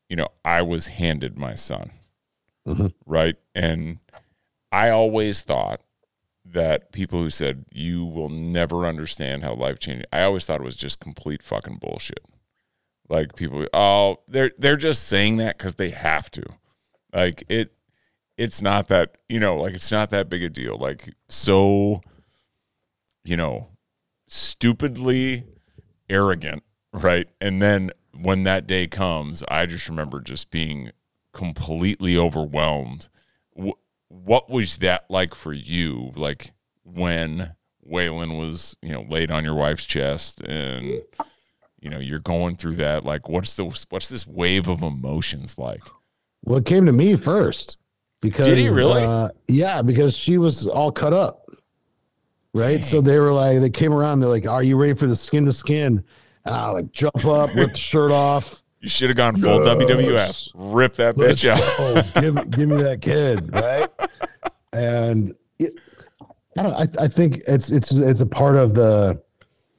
you 0.08 0.14
know 0.14 0.28
I 0.44 0.62
was 0.62 0.86
handed 0.86 1.36
my 1.36 1.54
son. 1.56 1.90
Mhm. 2.64 2.94
Right? 3.04 3.34
And 3.52 3.98
I 4.70 4.90
always 4.90 5.42
thought 5.42 5.80
that 6.44 6.92
people 6.92 7.18
who 7.18 7.30
said 7.30 7.64
you 7.72 8.04
will 8.04 8.28
never 8.28 8.86
understand 8.86 9.42
how 9.42 9.54
life 9.54 9.80
changing 9.80 10.06
I 10.12 10.22
always 10.22 10.46
thought 10.46 10.60
it 10.60 10.64
was 10.64 10.76
just 10.76 11.00
complete 11.00 11.42
fucking 11.42 11.78
bullshit. 11.78 12.24
Like 13.08 13.36
people 13.36 13.66
oh, 13.72 14.18
they're 14.28 14.52
they're 14.58 14.76
just 14.76 15.06
saying 15.06 15.38
that 15.38 15.58
cuz 15.58 15.74
they 15.74 15.90
have 15.90 16.30
to. 16.32 16.44
Like 17.12 17.44
it 17.48 17.72
it's 18.36 18.62
not 18.62 18.88
that 18.88 19.16
you 19.28 19.40
know 19.40 19.56
like 19.56 19.74
it's 19.74 19.90
not 19.90 20.10
that 20.10 20.28
big 20.28 20.42
a 20.42 20.50
deal. 20.50 20.76
Like 20.76 21.14
so 21.28 22.02
you 23.24 23.36
know 23.36 23.68
stupidly 24.28 25.44
arrogant 26.08 26.62
right? 26.92 27.28
And 27.40 27.60
then 27.60 27.90
when 28.12 28.42
that 28.44 28.66
day 28.66 28.86
comes 28.88 29.44
i 29.48 29.64
just 29.64 29.88
remember 29.88 30.20
just 30.20 30.50
being 30.50 30.90
completely 31.32 32.16
overwhelmed. 32.16 33.08
Wh- 33.56 33.78
what 34.08 34.50
was 34.50 34.78
that 34.78 35.04
like 35.08 35.34
for 35.34 35.52
you? 35.52 36.12
Like 36.16 36.52
when 36.84 37.54
waylon 37.88 38.38
was 38.38 38.76
you 38.82 38.92
know 38.92 39.06
laid 39.08 39.30
on 39.30 39.44
your 39.44 39.54
wife's 39.54 39.86
chest 39.86 40.42
and 40.42 41.02
you 41.80 41.88
know 41.90 41.98
you're 41.98 42.18
going 42.18 42.56
through 42.56 42.74
that 42.76 43.04
like 43.04 43.28
what's 43.28 43.54
the 43.56 43.64
what's 43.90 44.08
this 44.08 44.26
wave 44.26 44.68
of 44.68 44.82
emotions 44.82 45.58
like 45.58 45.82
well 46.44 46.58
it 46.58 46.64
came 46.66 46.86
to 46.86 46.92
me 46.92 47.16
first 47.16 47.76
because 48.20 48.46
Did 48.46 48.58
he 48.58 48.68
really? 48.68 49.02
uh, 49.04 49.28
yeah 49.48 49.82
because 49.82 50.16
she 50.16 50.38
was 50.38 50.66
all 50.66 50.90
cut 50.90 51.12
up 51.12 51.48
right 52.54 52.84
so 52.84 53.00
they 53.00 53.18
were 53.18 53.30
like 53.32 53.60
they 53.60 53.70
came 53.70 53.92
around 53.92 54.20
they're 54.20 54.28
like 54.28 54.46
are 54.46 54.62
you 54.62 54.76
ready 54.76 54.94
for 54.94 55.06
the 55.06 55.14
skin 55.16 55.44
to 55.44 55.52
skin 55.52 56.02
and 56.44 56.54
i 56.54 56.68
like 56.70 56.90
jump 56.92 57.24
up 57.24 57.54
rip 57.54 57.70
the 57.72 57.76
shirt 57.78 58.10
off 58.10 58.62
you 58.80 58.88
should 58.88 59.10
have 59.10 59.16
gone 59.16 59.36
full 59.36 59.64
Yes. 59.64 59.76
wwf 59.76 60.50
rip 60.54 60.94
that 60.94 61.16
Let's 61.16 61.42
bitch 61.42 61.48
out 61.50 62.14
give, 62.22 62.34
me- 62.34 62.44
give 62.50 62.68
me 62.68 62.82
that 62.82 63.00
kid, 63.02 63.52
right? 63.52 63.88
And 64.72 65.36
it, 65.58 65.74
I 66.56 66.62
don't. 66.62 66.74
I, 66.74 67.04
I 67.04 67.08
think 67.08 67.40
it's 67.48 67.70
it's 67.70 67.92
it's 67.92 68.20
a 68.20 68.26
part 68.26 68.56
of 68.56 68.74
the 68.74 69.20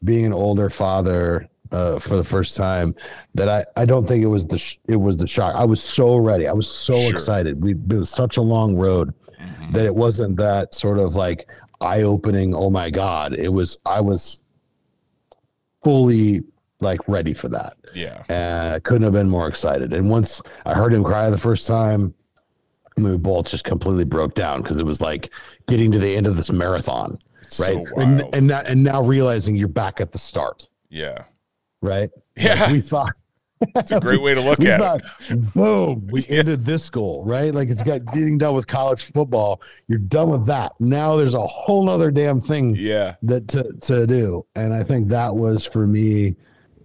being 0.04 0.26
an 0.26 0.34
older 0.34 0.70
father 0.70 1.48
uh, 1.72 2.00
for 2.00 2.18
the 2.18 2.24
first 2.24 2.56
time 2.58 2.96
that 3.36 3.48
I 3.50 3.64
I 3.82 3.86
don't 3.86 4.08
think 4.08 4.24
it 4.24 4.28
was 4.28 4.48
the 4.48 4.58
sh- 4.58 4.78
it 4.88 4.96
was 4.98 5.18
the 5.18 5.28
shock. 5.28 5.56
I 5.56 5.66
was 5.66 5.82
so 5.84 6.18
ready. 6.18 6.48
I 6.48 6.54
was 6.54 6.70
so 6.70 7.00
Sure. 7.00 7.12
excited. 7.12 7.62
We've 7.62 7.88
been 7.88 8.06
such 8.06 8.38
a 8.38 8.42
long 8.42 8.76
road 8.76 9.14
Mhm. 9.40 9.74
that 9.74 9.86
it 9.86 9.96
wasn't 9.96 10.38
that 10.38 10.74
sort 10.74 10.98
of 11.00 11.16
like 11.16 11.48
eye 11.82 12.02
opening. 12.02 12.54
Oh 12.56 12.70
my 12.70 12.90
god! 12.90 13.34
It 13.36 13.50
was. 13.54 13.78
I 13.86 14.02
was 14.02 14.42
fully 15.84 16.42
like 16.82 17.00
ready 17.08 17.34
for 17.34 17.50
that 17.50 17.76
yeah 17.94 18.24
and 18.30 18.74
I 18.74 18.80
couldn't 18.80 19.04
have 19.04 19.14
been 19.14 19.30
more 19.30 19.48
excited. 19.48 19.94
And 19.94 20.10
once 20.10 20.42
I 20.66 20.74
heard 20.74 20.94
him 20.94 21.04
cry 21.04 21.30
the 21.30 21.38
first 21.38 21.68
time, 21.68 22.14
we 22.98 23.18
both 23.18 23.50
just 23.50 23.64
completely 23.66 24.04
broke 24.04 24.34
down 24.34 24.62
because 24.62 24.78
it 24.78 24.86
was 24.86 25.02
like 25.02 25.34
getting 25.68 25.92
to 25.94 26.00
the 26.00 26.16
end 26.16 26.28
of 26.28 26.36
this 26.36 26.52
marathon, 26.52 27.18
It's 27.42 27.60
right? 27.60 27.86
so 27.88 28.00
and 28.00 28.24
and 28.36 28.48
now, 28.48 28.62
and 28.66 28.84
now 28.84 29.02
realizing 29.02 29.56
you're 29.56 29.68
back 29.68 30.00
at 30.02 30.12
the 30.12 30.18
start, 30.18 30.68
yeah 30.90 31.24
right? 31.82 32.10
Yeah. 32.38 32.56
Like 32.56 32.72
we 32.72 32.82
thought. 32.82 33.14
it's 33.76 33.92
a 33.92 34.00
great 34.00 34.22
way 34.22 34.34
to 34.34 34.40
look 34.40 34.62
at 34.64 34.80
thought, 34.80 35.02
it 35.30 35.54
boom, 35.54 36.08
we 36.12 36.26
ended 36.30 36.64
this 36.64 36.90
goal, 36.90 37.26
right? 37.26 37.54
Like 37.54 37.70
it's 37.70 37.84
got 37.84 38.06
getting 38.06 38.38
done 38.38 38.56
with 38.56 38.68
college 38.68 39.12
football. 39.12 39.62
You're 39.88 40.00
done 40.00 40.30
with 40.30 40.46
that. 40.46 40.72
Now 40.80 41.18
there's 41.18 41.34
a 41.34 41.46
whole 41.46 41.90
other 41.90 42.10
damn 42.10 42.40
thing 42.40 42.76
yeah 42.78 43.16
that 43.24 43.50
to, 43.50 43.74
to 43.82 44.08
do. 44.08 44.46
And 44.56 44.74
I 44.74 44.84
think 44.84 45.10
that 45.10 45.36
was 45.36 45.66
for 45.66 45.86
me 45.86 46.36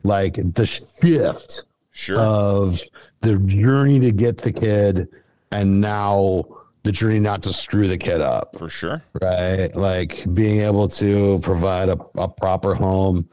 like 0.03 0.35
the 0.35 0.67
shift 0.67 1.63
sure 1.93 2.19
of 2.19 2.81
the 3.21 3.39
journey 3.39 4.01
to 4.01 4.13
get 4.13 4.37
the 4.39 4.53
kid 4.53 5.09
and 5.53 5.81
now 5.81 6.45
the 6.83 6.93
journey 6.93 7.19
not 7.19 7.43
to 7.43 7.55
screw 7.55 7.89
the 7.89 7.97
kid 7.97 8.21
up 8.21 8.55
for 8.59 8.69
sure 8.69 9.03
right 9.23 9.75
like 9.75 10.25
being 10.35 10.61
able 10.61 10.89
to 10.89 11.39
provide 11.39 11.89
a, 11.89 11.99
a 12.17 12.29
proper 12.29 12.75
home 12.75 13.27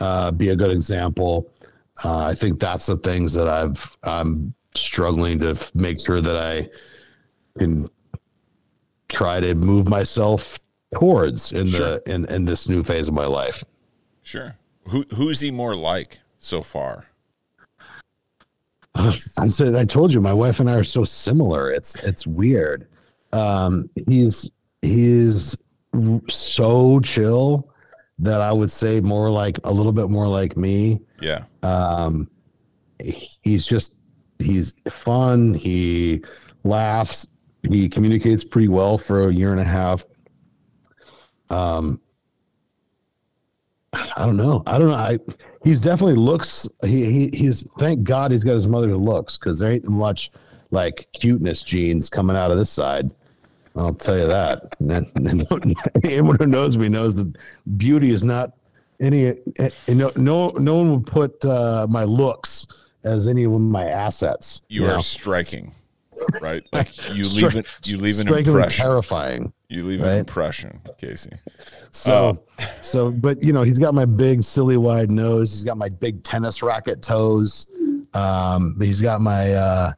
uh, 0.00 0.30
be 0.30 0.48
a 0.50 0.56
good 0.56 0.70
example 0.70 1.50
uh, 2.04 2.18
i 2.18 2.34
think 2.34 2.58
that's 2.58 2.86
the 2.86 2.96
things 2.98 3.32
that 3.32 3.48
i've 3.48 3.96
i'm 4.02 4.52
struggling 4.74 5.38
to 5.38 5.50
f- 5.50 5.72
make 5.74 5.98
sure 6.00 6.20
that 6.20 6.36
i 6.36 6.68
can 7.58 7.88
try 9.08 9.38
to 9.40 9.54
move 9.54 9.86
myself 9.88 10.58
towards 10.92 11.52
in 11.52 11.66
Sure. 11.66 12.00
the 12.00 12.12
in, 12.12 12.24
in 12.26 12.44
this 12.44 12.68
new 12.68 12.82
phase 12.82 13.08
of 13.08 13.14
my 13.14 13.26
life 13.26 13.62
Sure. 14.22 14.56
Who 14.88 15.04
who's 15.14 15.40
he 15.40 15.50
more 15.50 15.74
like 15.76 16.20
so 16.38 16.62
far? 16.62 17.04
I 18.94 19.48
said 19.48 19.74
I 19.74 19.84
told 19.84 20.12
you 20.12 20.20
my 20.20 20.32
wife 20.32 20.60
and 20.60 20.70
I 20.70 20.74
are 20.74 20.84
so 20.84 21.04
similar. 21.04 21.70
It's 21.70 21.94
it's 21.96 22.26
weird. 22.26 22.86
Um, 23.32 23.90
he's 24.08 24.50
he's 24.82 25.56
so 26.28 27.00
chill 27.00 27.68
that 28.18 28.40
I 28.40 28.52
would 28.52 28.70
say 28.70 29.00
more 29.00 29.30
like 29.30 29.58
a 29.64 29.72
little 29.72 29.92
bit 29.92 30.08
more 30.08 30.28
like 30.28 30.56
me. 30.56 31.00
Yeah. 31.20 31.44
Um, 31.62 32.30
he's 33.42 33.66
just 33.66 33.96
he's 34.38 34.74
fun. 34.88 35.54
He 35.54 36.22
laughs 36.64 37.26
he 37.70 37.88
communicates 37.88 38.44
pretty 38.44 38.68
well 38.68 38.98
for 38.98 39.28
a 39.28 39.32
year 39.32 39.52
and 39.52 39.60
a 39.60 39.64
half. 39.64 40.04
Um, 41.50 42.00
I 43.92 44.26
don't 44.26 44.36
know. 44.36 44.62
I 44.66 44.78
don't 44.78 44.88
know. 44.88 44.94
I 44.94 45.18
he's 45.62 45.80
definitely 45.80 46.16
looks. 46.16 46.66
He, 46.84 47.04
he 47.06 47.30
he's 47.32 47.68
thank 47.78 48.02
God 48.02 48.32
he's 48.32 48.44
got 48.44 48.54
his 48.54 48.66
mother's 48.66 48.96
looks 48.96 49.38
because 49.38 49.58
there 49.58 49.70
ain't 49.70 49.88
much 49.88 50.32
like 50.70 51.08
cuteness 51.12 51.62
genes 51.62 52.10
coming 52.10 52.36
out 52.36 52.50
of 52.50 52.58
this 52.58 52.70
side. 52.70 53.10
I'll 53.76 53.94
tell 53.94 54.16
you 54.16 54.26
that. 54.26 54.76
anyone 56.04 56.36
who 56.36 56.46
knows 56.46 56.76
me 56.76 56.88
knows 56.88 57.16
that 57.16 57.34
beauty 57.76 58.10
is 58.10 58.24
not 58.24 58.52
any. 59.00 59.34
Eh, 59.58 59.70
no, 59.88 60.12
no, 60.16 60.48
no 60.48 60.76
one 60.76 60.90
would 60.92 61.06
put 61.06 61.44
uh, 61.44 61.86
my 61.90 62.04
looks 62.04 62.66
as 63.02 63.28
any 63.28 63.44
of 63.44 63.52
my 63.52 63.86
assets. 63.86 64.62
You, 64.68 64.82
you 64.82 64.86
are 64.86 64.94
know? 64.94 64.98
striking, 65.00 65.72
right? 66.40 66.62
Like 66.72 67.14
you 67.14 67.24
leave 67.24 67.54
it. 67.56 67.66
You 67.84 67.98
leave 67.98 68.20
an 68.20 68.28
impression. 68.28 68.70
Terrifying. 68.70 69.52
You 69.68 69.84
leave 69.84 70.02
right? 70.02 70.12
an 70.12 70.18
impression, 70.18 70.80
Casey. 70.98 71.32
So, 71.90 72.40
uh, 72.58 72.66
so, 72.80 73.10
but 73.10 73.42
you 73.42 73.52
know, 73.52 73.62
he's 73.62 73.78
got 73.78 73.92
my 73.92 74.04
big, 74.04 74.44
silly, 74.44 74.76
wide 74.76 75.10
nose. 75.10 75.52
He's 75.52 75.64
got 75.64 75.76
my 75.76 75.88
big 75.88 76.22
tennis 76.22 76.62
racket 76.62 77.02
toes. 77.02 77.66
Um, 78.14 78.76
he's 78.80 79.00
got 79.00 79.20
my, 79.20 79.52
uh, 79.52 79.92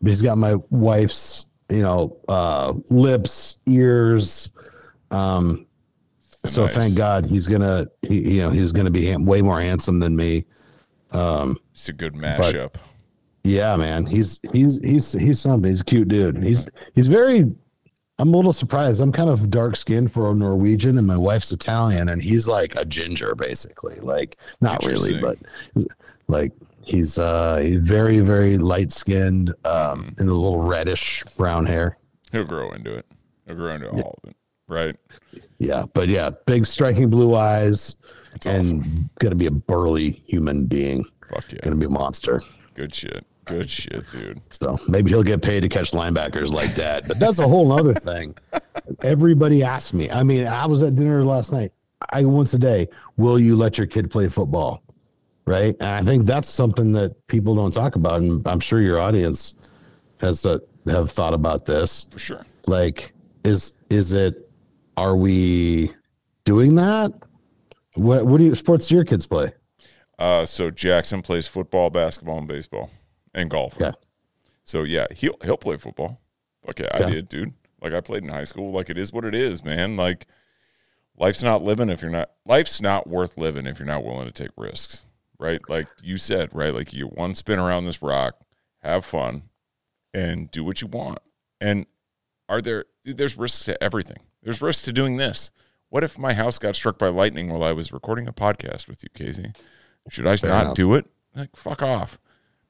but 0.00 0.08
he's 0.08 0.22
got 0.22 0.38
my 0.38 0.54
wife's, 0.70 1.46
you 1.70 1.82
know, 1.82 2.16
uh, 2.28 2.72
lips, 2.90 3.58
ears. 3.66 4.50
Um, 5.10 5.66
so 6.44 6.62
nice. 6.62 6.74
thank 6.74 6.96
God 6.96 7.26
he's 7.26 7.48
gonna, 7.48 7.86
he, 8.02 8.36
you 8.36 8.42
know, 8.42 8.50
he's 8.50 8.72
gonna 8.72 8.90
be 8.90 9.14
way 9.16 9.42
more 9.42 9.60
handsome 9.60 9.98
than 9.98 10.16
me. 10.16 10.44
Um, 11.10 11.58
it's 11.72 11.88
a 11.88 11.92
good 11.92 12.14
mashup. 12.14 12.74
Yeah, 13.44 13.76
man, 13.76 14.04
he's 14.04 14.40
he's 14.52 14.80
he's 14.82 15.12
he's 15.12 15.40
something. 15.40 15.68
He's 15.68 15.80
a 15.80 15.84
cute 15.84 16.08
dude. 16.08 16.42
He's 16.42 16.66
he's 16.94 17.06
very. 17.06 17.50
I'm 18.20 18.34
a 18.34 18.36
little 18.36 18.52
surprised. 18.52 19.00
I'm 19.00 19.12
kind 19.12 19.30
of 19.30 19.48
dark 19.48 19.76
skinned 19.76 20.10
for 20.10 20.28
a 20.30 20.34
Norwegian, 20.34 20.98
and 20.98 21.06
my 21.06 21.16
wife's 21.16 21.52
Italian, 21.52 22.08
and 22.08 22.20
he's 22.20 22.48
like 22.48 22.74
a 22.74 22.84
ginger, 22.84 23.34
basically. 23.36 23.94
Like 24.00 24.36
not 24.60 24.84
really, 24.84 25.20
but 25.20 25.38
like 26.26 26.52
he's 26.88 27.18
uh 27.18 27.58
he's 27.62 27.86
very 27.86 28.20
very 28.20 28.58
light 28.58 28.92
skinned, 28.92 29.50
um, 29.64 30.04
mm. 30.04 30.20
and 30.20 30.28
a 30.28 30.34
little 30.34 30.60
reddish 30.60 31.22
brown 31.36 31.66
hair. 31.66 31.98
He'll 32.32 32.44
grow 32.44 32.72
into 32.72 32.94
it. 32.94 33.06
He'll 33.46 33.56
grow 33.56 33.74
into 33.74 33.86
yeah. 33.86 34.02
all 34.02 34.18
of 34.22 34.30
it, 34.30 34.36
right? 34.66 34.96
Yeah, 35.58 35.84
but 35.92 36.08
yeah, 36.08 36.30
big 36.46 36.66
striking 36.66 37.10
blue 37.10 37.34
eyes, 37.34 37.96
That's 38.32 38.46
and 38.46 38.66
awesome. 38.66 39.10
gonna 39.20 39.34
be 39.34 39.46
a 39.46 39.50
burly 39.50 40.22
human 40.26 40.66
being. 40.66 41.04
Fuck 41.30 41.52
yeah. 41.52 41.60
Gonna 41.62 41.76
be 41.76 41.86
a 41.86 41.90
monster. 41.90 42.42
Good 42.74 42.94
shit. 42.94 43.24
Good 43.44 43.70
shit, 43.70 44.04
dude. 44.12 44.42
So 44.50 44.78
maybe 44.88 45.10
he'll 45.10 45.22
get 45.22 45.40
paid 45.40 45.60
to 45.60 45.70
catch 45.70 45.92
linebackers 45.92 46.50
like 46.52 46.74
dad. 46.74 47.08
But 47.08 47.18
that's 47.18 47.38
a 47.38 47.48
whole 47.48 47.72
other 47.72 47.94
thing. 47.94 48.36
Everybody 49.00 49.62
asks 49.62 49.94
me. 49.94 50.10
I 50.10 50.22
mean, 50.22 50.46
I 50.46 50.66
was 50.66 50.82
at 50.82 50.94
dinner 50.94 51.24
last 51.24 51.50
night. 51.50 51.72
I 52.10 52.26
once 52.26 52.52
a 52.52 52.58
day, 52.58 52.88
will 53.16 53.38
you 53.38 53.56
let 53.56 53.78
your 53.78 53.86
kid 53.86 54.10
play 54.10 54.28
football? 54.28 54.82
Right. 55.48 55.74
And 55.80 55.88
I 55.88 56.10
think 56.10 56.26
that's 56.26 56.48
something 56.48 56.92
that 56.92 57.26
people 57.26 57.54
don't 57.54 57.72
talk 57.72 57.96
about. 57.96 58.20
And 58.20 58.46
I'm 58.46 58.60
sure 58.60 58.82
your 58.82 59.00
audience 59.00 59.54
has 60.20 60.42
to 60.42 60.62
have 60.86 61.10
thought 61.10 61.32
about 61.32 61.64
this. 61.64 62.06
For 62.10 62.18
sure. 62.18 62.46
Like, 62.66 63.12
is 63.44 63.72
is 63.88 64.12
it 64.12 64.50
are 64.98 65.16
we 65.16 65.92
doing 66.44 66.74
that? 66.74 67.12
What 67.94 68.26
what 68.26 68.38
do 68.38 68.44
you 68.44 68.54
sports 68.54 68.88
do 68.88 68.96
your 68.96 69.04
kids 69.04 69.26
play? 69.26 69.52
Uh, 70.18 70.44
so 70.44 70.70
Jackson 70.70 71.22
plays 71.22 71.46
football, 71.46 71.90
basketball, 71.90 72.38
and 72.38 72.48
baseball, 72.48 72.90
and 73.34 73.48
golf. 73.48 73.76
Yeah. 73.80 73.92
So 74.64 74.82
yeah, 74.82 75.06
he'll 75.14 75.36
he'll 75.42 75.56
play 75.56 75.78
football. 75.78 76.20
Like 76.66 76.80
yeah, 76.80 76.90
I 76.92 77.10
did, 77.10 77.28
dude. 77.28 77.54
Like 77.80 77.92
I 77.92 78.00
played 78.00 78.24
in 78.24 78.28
high 78.28 78.44
school. 78.44 78.72
Like 78.72 78.90
it 78.90 78.98
is 78.98 79.12
what 79.12 79.24
it 79.24 79.34
is, 79.34 79.64
man. 79.64 79.96
Like 79.96 80.26
life's 81.16 81.42
not 81.42 81.62
living 81.62 81.88
if 81.88 82.02
you're 82.02 82.10
not. 82.10 82.30
Life's 82.44 82.80
not 82.80 83.08
worth 83.08 83.38
living 83.38 83.66
if 83.66 83.78
you're 83.78 83.86
not 83.86 84.04
willing 84.04 84.26
to 84.26 84.32
take 84.32 84.50
risks, 84.56 85.04
right? 85.38 85.60
Like 85.68 85.88
you 86.02 86.16
said, 86.16 86.50
right? 86.52 86.74
Like 86.74 86.92
you 86.92 87.06
one 87.06 87.34
spin 87.34 87.58
around 87.58 87.84
this 87.84 88.02
rock, 88.02 88.38
have 88.82 89.04
fun, 89.04 89.44
and 90.12 90.50
do 90.50 90.64
what 90.64 90.80
you 90.80 90.88
want. 90.88 91.18
And 91.60 91.86
are 92.48 92.60
there? 92.60 92.84
There's 93.04 93.36
risks 93.36 93.64
to 93.64 93.82
everything. 93.82 94.18
There's 94.42 94.62
risks 94.62 94.84
to 94.84 94.92
doing 94.92 95.16
this. 95.16 95.50
What 95.90 96.04
if 96.04 96.18
my 96.18 96.34
house 96.34 96.58
got 96.58 96.76
struck 96.76 96.98
by 96.98 97.08
lightning 97.08 97.48
while 97.50 97.64
I 97.64 97.72
was 97.72 97.92
recording 97.92 98.28
a 98.28 98.32
podcast 98.32 98.88
with 98.88 99.02
you, 99.02 99.08
Casey? 99.14 99.52
Should 100.10 100.26
I 100.26 100.36
Fair 100.36 100.50
not 100.50 100.64
enough. 100.64 100.76
do 100.76 100.94
it? 100.94 101.06
Like, 101.34 101.56
fuck 101.56 101.82
off. 101.82 102.18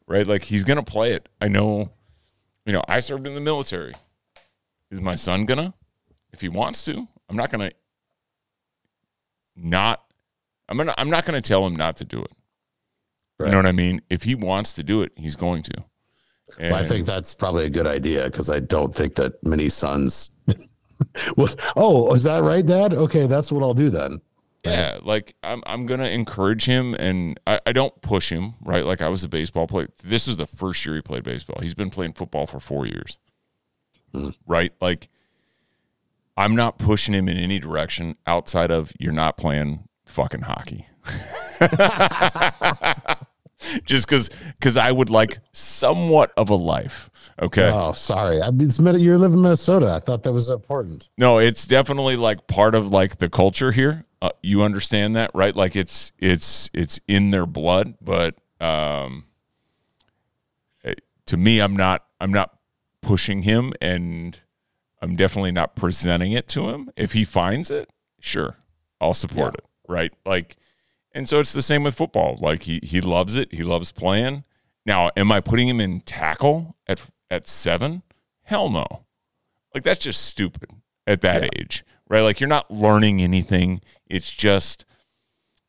Right? 0.06 0.26
Like, 0.26 0.44
he's 0.44 0.64
going 0.64 0.76
to 0.76 0.82
play 0.84 1.12
it. 1.12 1.28
I 1.40 1.48
know, 1.48 1.90
you 2.64 2.72
know, 2.72 2.82
I 2.88 3.00
served 3.00 3.26
in 3.26 3.34
the 3.34 3.40
military. 3.40 3.92
Is 4.90 5.00
my 5.00 5.16
son 5.16 5.46
to? 5.46 5.74
If 6.32 6.40
he 6.40 6.48
wants 6.48 6.84
to, 6.84 7.08
I'm 7.28 7.36
not 7.36 7.50
to 7.68 7.72
not, 9.56 10.04
I'm 10.68 10.78
to, 10.88 11.00
I'm 11.00 11.10
not 11.10 11.24
to 11.40 11.46
tell 11.46 11.66
him 11.66 11.74
not 11.74 11.96
to 11.96 12.04
do 12.04 12.22
it. 12.22 12.30
Right. 13.38 13.46
You 13.46 13.52
know 13.52 13.58
what 13.58 13.66
I 13.66 13.72
mean? 13.72 14.02
If 14.10 14.24
he 14.24 14.34
wants 14.34 14.72
to 14.74 14.82
do 14.82 15.02
it, 15.02 15.12
he's 15.16 15.36
going 15.36 15.62
to. 15.62 15.84
And 16.58 16.72
well, 16.72 16.82
I 16.82 16.86
think 16.86 17.06
that's 17.06 17.34
probably 17.34 17.66
a 17.66 17.70
good 17.70 17.86
idea 17.86 18.24
because 18.24 18.50
I 18.50 18.58
don't 18.58 18.94
think 18.94 19.14
that 19.16 19.34
many 19.44 19.68
sons. 19.68 20.30
well, 21.36 21.48
oh, 21.76 22.12
is 22.14 22.24
that 22.24 22.42
right, 22.42 22.64
Dad? 22.64 22.94
Okay, 22.94 23.26
that's 23.26 23.52
what 23.52 23.62
I'll 23.62 23.74
do 23.74 23.90
then. 23.90 24.20
Yeah, 24.64 24.98
like 25.02 25.34
I'm 25.42 25.62
I'm 25.66 25.86
gonna 25.86 26.08
encourage 26.08 26.64
him 26.64 26.94
and 26.94 27.38
I, 27.46 27.60
I 27.64 27.72
don't 27.72 28.00
push 28.02 28.30
him, 28.30 28.54
right? 28.60 28.84
Like 28.84 29.00
I 29.00 29.08
was 29.08 29.22
a 29.22 29.28
baseball 29.28 29.66
player. 29.66 29.88
This 30.02 30.26
is 30.26 30.36
the 30.36 30.46
first 30.46 30.84
year 30.84 30.96
he 30.96 31.00
played 31.00 31.22
baseball. 31.22 31.60
He's 31.62 31.74
been 31.74 31.90
playing 31.90 32.14
football 32.14 32.46
for 32.46 32.58
four 32.60 32.86
years. 32.86 33.18
Mm. 34.12 34.34
Right? 34.46 34.72
Like 34.80 35.08
I'm 36.36 36.56
not 36.56 36.76
pushing 36.78 37.14
him 37.14 37.28
in 37.28 37.36
any 37.36 37.60
direction 37.60 38.16
outside 38.26 38.70
of 38.70 38.92
you're 38.98 39.12
not 39.12 39.36
playing 39.36 39.84
fucking 40.04 40.42
hockey. 40.42 40.86
Just 43.84 44.06
because 44.06 44.30
because 44.58 44.76
I 44.76 44.92
would 44.92 45.10
like 45.10 45.38
somewhat 45.52 46.32
of 46.36 46.48
a 46.48 46.54
life. 46.54 47.10
Okay. 47.40 47.70
Oh, 47.70 47.92
sorry. 47.92 48.40
I 48.42 48.50
mean, 48.50 48.70
you're 48.98 49.18
living 49.18 49.38
in 49.38 49.42
Minnesota. 49.42 49.90
I 49.90 50.00
thought 50.00 50.22
that 50.24 50.32
was 50.32 50.50
important. 50.50 51.08
No, 51.18 51.38
it's 51.38 51.66
definitely 51.66 52.16
like 52.16 52.46
part 52.46 52.74
of 52.74 52.90
like 52.90 53.18
the 53.18 53.28
culture 53.28 53.72
here. 53.72 54.04
Uh, 54.20 54.30
you 54.42 54.62
understand 54.62 55.14
that, 55.16 55.30
right? 55.34 55.54
Like 55.54 55.76
it's 55.76 56.12
it's 56.18 56.70
it's 56.72 57.00
in 57.06 57.30
their 57.30 57.46
blood, 57.46 57.94
but 58.00 58.36
um, 58.60 59.24
eh, 60.84 60.94
to 61.26 61.36
me, 61.36 61.60
I'm 61.60 61.76
not 61.76 62.04
I'm 62.20 62.32
not 62.32 62.58
pushing 63.00 63.42
him, 63.42 63.72
and 63.80 64.38
I'm 65.00 65.16
definitely 65.16 65.52
not 65.52 65.76
presenting 65.76 66.32
it 66.32 66.48
to 66.48 66.68
him. 66.68 66.90
If 66.96 67.12
he 67.12 67.24
finds 67.24 67.70
it, 67.70 67.90
sure, 68.20 68.56
I'll 69.00 69.14
support 69.14 69.54
yeah. 69.54 69.64
it, 69.64 69.92
right? 69.92 70.12
Like, 70.26 70.56
and 71.18 71.28
so 71.28 71.40
it's 71.40 71.52
the 71.52 71.62
same 71.62 71.84
with 71.84 71.94
football. 71.94 72.38
Like 72.40 72.62
he 72.62 72.80
he 72.82 73.00
loves 73.00 73.36
it. 73.36 73.52
He 73.52 73.62
loves 73.62 73.92
playing. 73.92 74.44
Now, 74.86 75.10
am 75.16 75.30
I 75.30 75.40
putting 75.40 75.68
him 75.68 75.80
in 75.80 76.00
tackle 76.00 76.76
at 76.86 77.02
at 77.30 77.46
seven? 77.46 78.02
Hell 78.44 78.70
no. 78.70 79.04
Like 79.74 79.84
that's 79.84 80.00
just 80.00 80.24
stupid 80.24 80.70
at 81.06 81.20
that 81.20 81.42
yeah. 81.42 81.48
age 81.58 81.84
right? 82.08 82.20
Like 82.20 82.40
you're 82.40 82.48
not 82.48 82.70
learning 82.70 83.20
anything. 83.20 83.80
It's 84.06 84.30
just, 84.30 84.84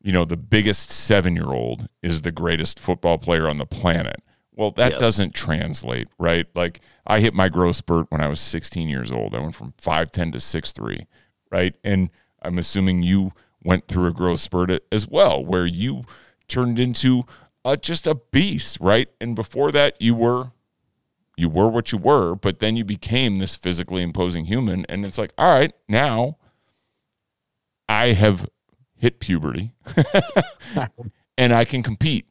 you 0.00 0.12
know, 0.12 0.24
the 0.24 0.36
biggest 0.36 0.90
seven 0.90 1.36
year 1.36 1.52
old 1.52 1.88
is 2.02 2.22
the 2.22 2.32
greatest 2.32 2.80
football 2.80 3.18
player 3.18 3.48
on 3.48 3.58
the 3.58 3.66
planet. 3.66 4.22
Well, 4.52 4.72
that 4.72 4.92
yes. 4.92 5.00
doesn't 5.00 5.34
translate, 5.34 6.08
right? 6.18 6.46
Like 6.54 6.80
I 7.06 7.20
hit 7.20 7.34
my 7.34 7.48
growth 7.48 7.76
spurt 7.76 8.06
when 8.10 8.20
I 8.20 8.28
was 8.28 8.40
16 8.40 8.88
years 8.88 9.12
old. 9.12 9.34
I 9.34 9.40
went 9.40 9.54
from 9.54 9.72
5'10 9.80 10.32
to 10.32 10.38
6'3, 10.38 11.06
right? 11.50 11.76
And 11.84 12.10
I'm 12.42 12.58
assuming 12.58 13.02
you 13.02 13.32
went 13.62 13.88
through 13.88 14.06
a 14.06 14.12
growth 14.12 14.40
spurt 14.40 14.70
as 14.90 15.08
well, 15.08 15.44
where 15.44 15.66
you 15.66 16.02
turned 16.48 16.78
into 16.78 17.24
a, 17.64 17.76
just 17.76 18.06
a 18.06 18.14
beast, 18.14 18.78
right? 18.80 19.08
And 19.20 19.34
before 19.36 19.70
that, 19.72 20.00
you 20.00 20.14
were 20.14 20.52
you 21.36 21.48
were 21.48 21.68
what 21.68 21.90
you 21.90 21.96
were, 21.96 22.34
but 22.34 22.58
then 22.58 22.76
you 22.76 22.84
became 22.84 23.38
this 23.38 23.56
physically 23.56 24.02
imposing 24.02 24.44
human. 24.44 24.84
And 24.90 25.06
it's 25.06 25.16
like, 25.16 25.32
all 25.38 25.58
right, 25.58 25.72
now 25.88 26.36
I 27.88 28.12
have 28.12 28.46
hit 28.98 29.20
puberty 29.20 29.72
and 31.38 31.54
I 31.54 31.64
can 31.64 31.82
compete, 31.82 32.26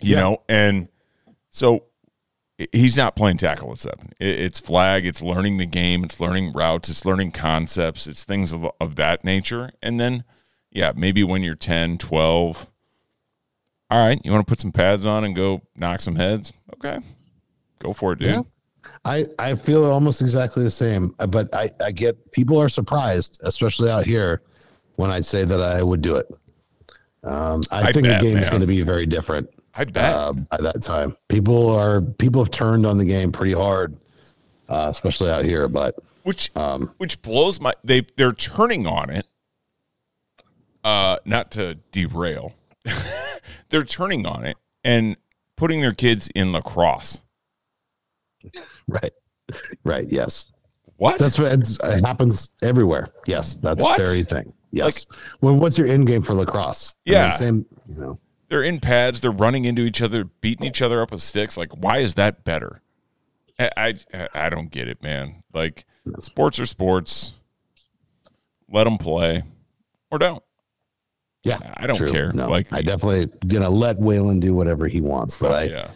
you 0.00 0.14
yeah. 0.14 0.20
know? 0.20 0.42
And 0.48 0.88
so 1.50 1.84
he's 2.72 2.96
not 2.96 3.16
playing 3.16 3.38
tackle 3.38 3.72
at 3.72 3.78
seven. 3.78 4.12
It's 4.18 4.58
flag, 4.58 5.06
it's 5.06 5.22
learning 5.22 5.58
the 5.58 5.66
game, 5.66 6.04
it's 6.04 6.20
learning 6.20 6.52
routes, 6.52 6.88
it's 6.88 7.04
learning 7.04 7.32
concepts, 7.32 8.06
it's 8.06 8.24
things 8.24 8.52
of, 8.52 8.68
of 8.80 8.96
that 8.96 9.24
nature. 9.24 9.70
And 9.82 10.00
then, 10.00 10.24
yeah, 10.70 10.92
maybe 10.94 11.22
when 11.22 11.42
you're 11.42 11.54
10, 11.54 11.98
12, 11.98 12.66
all 13.90 14.06
right, 14.06 14.20
you 14.24 14.30
want 14.32 14.46
to 14.46 14.50
put 14.50 14.60
some 14.60 14.72
pads 14.72 15.06
on 15.06 15.24
and 15.24 15.34
go 15.34 15.62
knock 15.76 16.00
some 16.00 16.16
heads? 16.16 16.52
Okay, 16.74 16.98
Go 17.78 17.92
for 17.92 18.12
it, 18.12 18.18
dude. 18.18 18.30
Yeah. 18.30 18.42
I, 19.04 19.26
I 19.38 19.54
feel 19.54 19.84
almost 19.84 20.20
exactly 20.20 20.64
the 20.64 20.70
same, 20.70 21.14
but 21.28 21.54
I, 21.54 21.70
I 21.80 21.92
get 21.92 22.32
people 22.32 22.60
are 22.60 22.68
surprised, 22.68 23.38
especially 23.42 23.90
out 23.90 24.04
here, 24.04 24.42
when 24.96 25.10
I 25.10 25.20
say 25.20 25.44
that 25.44 25.60
I 25.60 25.82
would 25.82 26.02
do 26.02 26.16
it. 26.16 26.26
Um, 27.22 27.62
I, 27.70 27.88
I 27.88 27.92
think 27.92 28.06
bet, 28.06 28.20
the 28.20 28.28
game 28.28 28.36
is 28.36 28.48
going 28.48 28.60
to 28.60 28.66
be 28.66 28.82
very 28.82 29.06
different. 29.06 29.48
I 29.78 29.84
bet 29.84 30.12
uh, 30.14 30.32
by 30.32 30.56
that 30.58 30.82
time, 30.82 31.16
people 31.28 31.70
are 31.70 32.00
people 32.02 32.42
have 32.42 32.50
turned 32.50 32.84
on 32.84 32.98
the 32.98 33.04
game 33.04 33.30
pretty 33.32 33.52
hard 33.52 33.96
uh, 34.68 34.88
especially 34.90 35.30
out 35.30 35.44
here. 35.44 35.68
But 35.68 35.96
which 36.24 36.50
um, 36.56 36.92
which 36.98 37.20
blows 37.22 37.60
my 37.60 37.72
they 37.84 38.02
they're 38.16 38.32
turning 38.32 38.86
on 38.86 39.10
it. 39.10 39.26
Uh, 40.84 41.18
not 41.24 41.50
to 41.50 41.74
derail, 41.92 42.54
they're 43.68 43.82
turning 43.82 44.24
on 44.26 44.44
it 44.44 44.56
and 44.84 45.16
putting 45.56 45.80
their 45.80 45.92
kids 45.92 46.30
in 46.34 46.52
lacrosse. 46.52 47.20
right, 48.86 49.12
right, 49.84 50.06
yes. 50.10 50.46
What? 50.96 51.18
That's 51.18 51.38
what 51.38 51.52
it's, 51.52 51.78
it 51.82 52.04
happens 52.06 52.50
everywhere. 52.62 53.08
Yes, 53.26 53.54
that's 53.56 53.82
What? 53.82 53.98
very 54.00 54.22
thing. 54.22 54.52
Yes. 54.70 55.04
well, 55.40 55.56
what's 55.56 55.76
your 55.76 55.88
end 55.88 56.06
game 56.06 56.22
for 56.22 56.34
lacrosse? 56.34 56.94
I 57.06 57.10
mean, 57.10 57.14
Yeah. 57.14 57.30
same. 57.30 57.66
You 57.88 58.00
know. 58.00 58.20
They're 58.48 58.62
in 58.62 58.80
pads, 58.80 59.20
they're 59.20 59.30
running 59.30 59.64
into 59.64 59.82
each 59.82 60.00
other, 60.00 60.24
beating 60.24 60.66
each 60.66 60.80
other 60.82 61.02
up 61.02 61.10
with 61.10 61.20
sticks. 61.22 61.56
Like, 61.56 61.72
why 61.76 61.98
is 61.98 62.14
that 62.14 62.44
better? 62.44 62.80
I 63.58 63.94
I, 64.14 64.28
I 64.34 64.48
don't 64.50 64.70
get 64.70 64.88
it, 64.88 65.02
man. 65.02 65.42
Like, 65.52 65.84
sports 66.20 66.58
are 66.60 66.66
sports. 66.66 67.32
Let 68.70 68.84
them 68.84 68.98
play, 68.98 69.42
or 70.10 70.18
don't. 70.18 70.42
Yeah, 71.44 71.58
I 71.76 71.86
don't 71.86 71.96
true. 71.96 72.10
care. 72.10 72.32
No, 72.32 72.48
Like- 72.48 72.72
I 72.72 72.82
definitely 72.82 73.26
gonna 73.46 73.70
let 73.70 73.98
Waylon 73.98 74.40
do 74.40 74.54
whatever 74.54 74.86
he 74.86 75.00
wants, 75.00 75.36
but 75.36 75.52
I 75.52 75.62
yeah, 75.64 75.90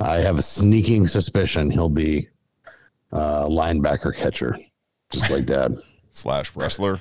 I 0.00 0.16
have 0.18 0.38
a 0.38 0.42
sneaking 0.42 1.06
suspicion 1.06 1.70
he'll 1.70 1.88
be 1.88 2.28
uh, 3.12 3.44
linebacker 3.44 4.14
catcher, 4.16 4.58
just 5.10 5.30
like 5.30 5.46
Dad. 5.46 5.76
slash 6.10 6.56
wrestler. 6.56 7.00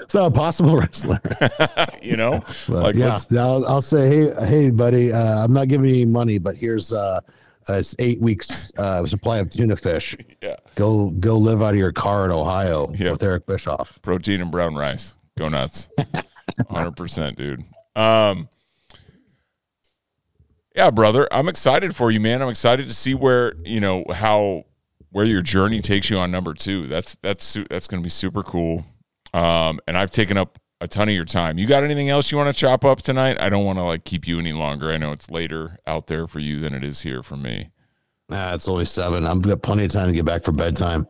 So 0.08 0.26
a 0.26 0.30
possible 0.30 0.76
wrestler. 0.80 1.20
you 2.02 2.16
know, 2.16 2.42
like 2.68 2.94
yeah, 2.96 3.18
I'll, 3.38 3.66
I'll 3.66 3.82
say, 3.82 4.08
hey, 4.08 4.46
hey, 4.46 4.70
buddy, 4.70 5.12
uh, 5.12 5.44
I'm 5.44 5.52
not 5.52 5.68
giving 5.68 5.88
you 5.88 5.94
any 5.96 6.06
money, 6.06 6.38
but 6.38 6.56
here's 6.56 6.92
uh, 6.92 7.20
uh, 7.68 7.74
it's 7.74 7.94
eight 7.98 8.20
weeks 8.20 8.70
uh, 8.76 9.06
supply 9.06 9.38
of 9.38 9.48
tuna 9.50 9.76
fish. 9.76 10.16
yeah, 10.42 10.56
Go 10.74 11.10
go 11.10 11.38
live 11.38 11.62
out 11.62 11.70
of 11.74 11.76
your 11.78 11.92
car 11.92 12.24
in 12.24 12.30
Ohio 12.30 12.86
with 12.88 13.22
Eric 13.22 13.46
Bischoff. 13.46 14.00
protein 14.02 14.40
and 14.40 14.50
brown 14.50 14.74
rice. 14.74 15.14
Go 15.38 15.48
nuts. 15.48 15.88
100%, 16.60 17.36
dude. 17.36 17.64
Um 17.96 18.48
Yeah, 20.74 20.90
brother, 20.90 21.28
I'm 21.32 21.48
excited 21.48 21.94
for 21.94 22.10
you, 22.10 22.20
man. 22.20 22.42
I'm 22.42 22.48
excited 22.48 22.88
to 22.88 22.94
see 22.94 23.14
where, 23.14 23.54
you 23.64 23.80
know, 23.80 24.04
how 24.12 24.64
where 25.10 25.24
your 25.26 25.42
journey 25.42 25.80
takes 25.82 26.08
you 26.10 26.16
on 26.18 26.30
number 26.30 26.54
2. 26.54 26.86
That's 26.86 27.14
that's 27.22 27.58
that's 27.70 27.86
going 27.86 28.02
to 28.02 28.04
be 28.04 28.10
super 28.10 28.42
cool. 28.42 28.84
Um 29.34 29.80
and 29.86 29.96
I've 29.96 30.10
taken 30.10 30.36
up 30.36 30.58
a 30.80 30.88
ton 30.88 31.08
of 31.08 31.14
your 31.14 31.24
time. 31.24 31.58
You 31.58 31.66
got 31.66 31.84
anything 31.84 32.08
else 32.08 32.32
you 32.32 32.36
want 32.38 32.54
to 32.54 32.60
chop 32.60 32.84
up 32.84 33.02
tonight? 33.02 33.40
I 33.40 33.48
don't 33.48 33.64
want 33.64 33.78
to 33.78 33.84
like 33.84 34.04
keep 34.04 34.26
you 34.26 34.38
any 34.38 34.52
longer. 34.52 34.90
I 34.90 34.96
know 34.96 35.12
it's 35.12 35.30
later 35.30 35.78
out 35.86 36.08
there 36.08 36.26
for 36.26 36.40
you 36.40 36.58
than 36.58 36.74
it 36.74 36.82
is 36.82 37.02
here 37.02 37.22
for 37.22 37.36
me. 37.36 37.70
Nah, 38.28 38.54
it's 38.54 38.68
only 38.68 38.84
seven. 38.84 39.24
I've 39.26 39.42
got 39.42 39.62
plenty 39.62 39.84
of 39.84 39.92
time 39.92 40.08
to 40.08 40.12
get 40.12 40.24
back 40.24 40.42
for 40.42 40.52
bedtime. 40.52 41.06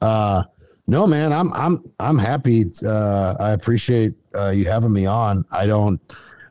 Uh, 0.00 0.44
no, 0.86 1.06
man, 1.06 1.32
I'm 1.32 1.52
I'm 1.52 1.82
I'm 2.00 2.18
happy. 2.18 2.70
Uh, 2.84 3.34
I 3.38 3.50
appreciate 3.50 4.14
uh, 4.34 4.50
you 4.50 4.64
having 4.64 4.92
me 4.92 5.06
on. 5.06 5.44
I 5.50 5.66
don't. 5.66 6.00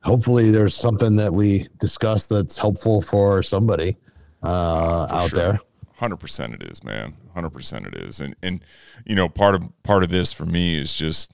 Hopefully, 0.04 0.52
there's 0.52 0.76
something 0.76 1.16
that 1.16 1.34
we 1.34 1.68
discussed 1.80 2.30
that's 2.30 2.58
helpful 2.58 3.02
for 3.02 3.42
somebody 3.44 3.98
uh, 4.44 5.08
For 5.08 5.16
out 5.16 5.30
sure. 5.30 5.38
there. 5.38 5.60
Hundred 5.96 6.18
percent, 6.18 6.54
it 6.56 6.64
is, 6.64 6.84
man. 6.84 7.16
Hundred 7.34 7.52
percent, 7.52 7.88
it 7.88 7.96
is. 7.96 8.20
And 8.20 8.36
and 8.44 8.64
you 9.06 9.16
know, 9.16 9.30
part 9.30 9.56
of 9.56 9.64
part 9.84 10.04
of 10.04 10.10
this 10.10 10.34
for 10.34 10.46
me 10.46 10.80
is 10.80 10.94
just 10.94 11.34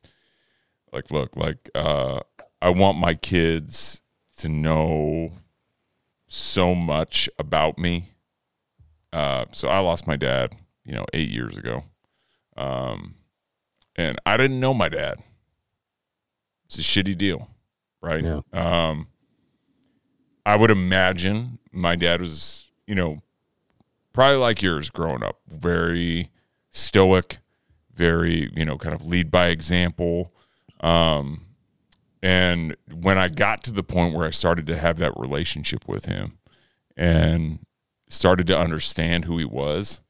like, 0.92 1.12
look, 1.12 1.36
like 1.36 1.70
uh, 1.76 2.20
I 2.62 2.70
want 2.70 2.98
my 2.98 3.14
kids 3.14 4.02
to 4.38 4.50
know 4.50 5.34
so 6.28 6.76
much 6.76 7.30
about 7.40 7.78
me. 7.78 8.12
Uh, 9.14 9.46
so 9.52 9.68
I 9.70 9.80
lost 9.80 10.08
my 10.08 10.16
dad, 10.16 10.56
you 10.84 10.94
know, 10.94 11.06
eight 11.14 11.30
years 11.30 11.58
ago, 11.58 11.86
um, 12.56 13.16
and 13.96 14.20
I 14.26 14.38
didn't 14.38 14.60
know 14.60 14.74
my 14.74 14.90
dad. 14.90 15.18
It's 16.66 16.78
a 16.78 16.82
shitty 16.82 17.18
deal, 17.18 17.50
right? 18.02 18.24
Yeah. 18.24 18.42
Um, 18.52 19.08
I 20.46 20.56
would 20.56 20.72
imagine 20.72 21.60
my 21.72 21.96
dad 21.96 22.22
was, 22.22 22.70
you 22.86 22.96
know, 22.96 23.20
probably 24.18 24.38
like 24.38 24.64
yours 24.64 24.90
growing 24.90 25.22
up, 25.22 25.42
very 25.48 26.32
stoic, 26.72 27.38
very, 27.94 28.52
you 28.56 28.66
know, 28.66 28.76
kind 28.76 28.96
of 28.96 29.06
lead 29.06 29.30
by 29.30 29.50
example. 29.50 30.34
Um, 30.80 31.42
and 32.24 32.76
when 32.92 33.20
I 33.20 33.28
got 33.28 33.64
to 33.66 33.72
the 33.72 33.84
point 33.84 34.16
where 34.16 34.26
I 34.26 34.32
started 34.32 34.66
to 34.66 34.76
have 34.76 34.98
that 34.98 35.14
relationship 35.18 35.88
with 35.88 36.06
him 36.06 36.40
and 36.96 37.60
started 38.10 38.48
to 38.48 38.58
understand 38.58 39.26
who 39.26 39.38
he 39.38 39.46
was, 39.46 40.02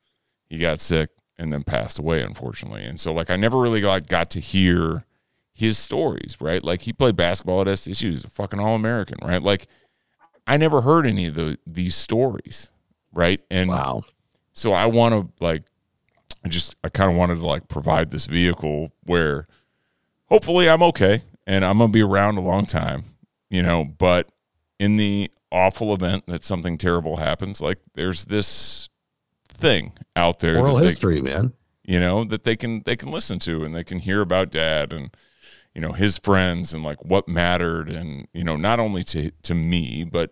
he 0.46 0.58
got 0.58 0.80
sick 0.80 1.10
and 1.38 1.52
then 1.52 1.64
passed 1.64 2.00
away, 2.00 2.22
unfortunately. 2.22 2.86
And 2.86 3.02
so, 3.02 3.12
like, 3.12 3.30
I 3.30 3.36
never 3.36 3.60
really 3.60 3.82
got, 3.82 4.08
got 4.08 4.30
to 4.30 4.40
hear 4.40 5.04
his 5.54 5.78
stories, 5.78 6.38
right? 6.40 6.64
Like, 6.64 6.84
he 6.84 6.94
played 6.94 7.18
basketball 7.18 7.60
at 7.60 7.68
SDSU. 7.68 8.12
He's 8.12 8.24
a 8.24 8.30
fucking 8.30 8.62
All 8.62 8.74
American, 8.74 9.18
right? 9.22 9.44
Like, 9.44 9.68
I 10.48 10.56
never 10.56 10.80
heard 10.80 11.06
any 11.06 11.26
of 11.26 11.36
the, 11.36 11.60
these 11.68 11.94
stories, 11.94 12.70
right? 13.14 13.42
And 13.50 13.70
Wow. 13.70 14.04
so 14.54 14.74
I 14.74 14.86
want 14.86 15.14
to 15.14 15.44
like, 15.44 15.64
I 16.46 16.50
just 16.50 16.76
I 16.84 16.90
kind 16.90 17.10
of 17.12 17.18
wanted 17.18 17.36
to 17.40 17.46
like 17.46 17.68
provide 17.68 18.10
this 18.10 18.26
vehicle 18.26 18.92
where 19.04 19.48
hopefully 20.26 20.70
I'm 20.70 20.84
okay 20.84 21.24
and 21.46 21.64
I'm 21.66 21.78
gonna 21.80 21.92
be 21.92 22.02
around 22.04 22.38
a 22.38 22.42
long 22.42 22.66
time, 22.66 23.04
you 23.50 23.64
know. 23.64 23.84
But 23.84 24.30
in 24.80 24.98
the 24.98 25.32
awful 25.52 25.94
event 25.94 26.26
that 26.28 26.44
something 26.46 26.78
terrible 26.78 27.18
happens, 27.18 27.62
like 27.62 27.80
there's 27.96 28.26
this 28.26 28.90
thing 29.48 29.94
out 30.16 30.40
there, 30.40 30.60
Oral 30.60 30.76
that 30.76 30.82
they- 30.84 30.88
history, 30.90 31.22
man. 31.22 31.54
you 31.84 32.00
know 32.00 32.24
that 32.24 32.44
they 32.44 32.56
can 32.56 32.84
they 32.86 32.96
can 32.96 33.12
listen 33.12 33.40
to 33.40 33.64
and 33.64 33.74
they 33.76 33.84
can 33.84 34.00
hear 34.00 34.22
about 34.22 34.52
dad 34.52 34.94
and 34.94 35.10
you 35.74 35.82
know 35.82 35.94
his 35.94 36.18
friends 36.20 36.74
and 36.74 36.84
like 36.84 37.04
what 37.04 37.28
mattered 37.28 37.90
and 37.90 38.28
you 38.34 38.44
know 38.44 38.56
not 38.56 38.80
only 38.80 39.04
to 39.04 39.32
to 39.44 39.56
me 39.56 40.04
but 40.04 40.32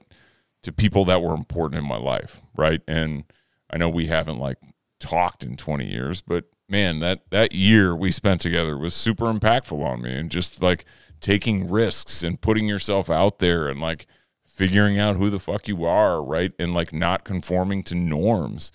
to 0.65 0.71
people 0.73 1.05
that 1.05 1.21
were 1.21 1.33
important 1.33 1.79
in 1.79 1.87
my 1.87 1.97
life 1.97 2.41
right? 2.55 2.81
And 2.87 3.23
i 3.69 3.77
know 3.77 3.89
we 3.89 4.07
haven't 4.07 4.39
like 4.39 4.57
talked 4.99 5.43
in 5.43 5.55
20 5.55 5.85
years 5.85 6.21
but 6.21 6.45
man 6.69 6.99
that 6.99 7.29
that 7.31 7.53
year 7.53 7.95
we 7.95 8.11
spent 8.11 8.41
together 8.41 8.77
was 8.77 8.93
super 8.93 9.25
impactful 9.25 9.83
on 9.83 10.01
me 10.01 10.13
and 10.13 10.31
just 10.31 10.61
like 10.61 10.85
taking 11.21 11.69
risks 11.69 12.21
and 12.23 12.41
putting 12.41 12.67
yourself 12.67 13.09
out 13.09 13.39
there 13.39 13.67
and 13.67 13.79
like 13.79 14.05
figuring 14.45 14.97
out 14.97 15.17
who 15.17 15.29
the 15.29 15.39
fuck 15.39 15.67
you 15.67 15.83
are 15.83 16.23
right? 16.23 16.53
And 16.57 16.73
like 16.73 16.93
not 16.93 17.25
conforming 17.25 17.83
to 17.83 17.95
norms. 17.95 18.71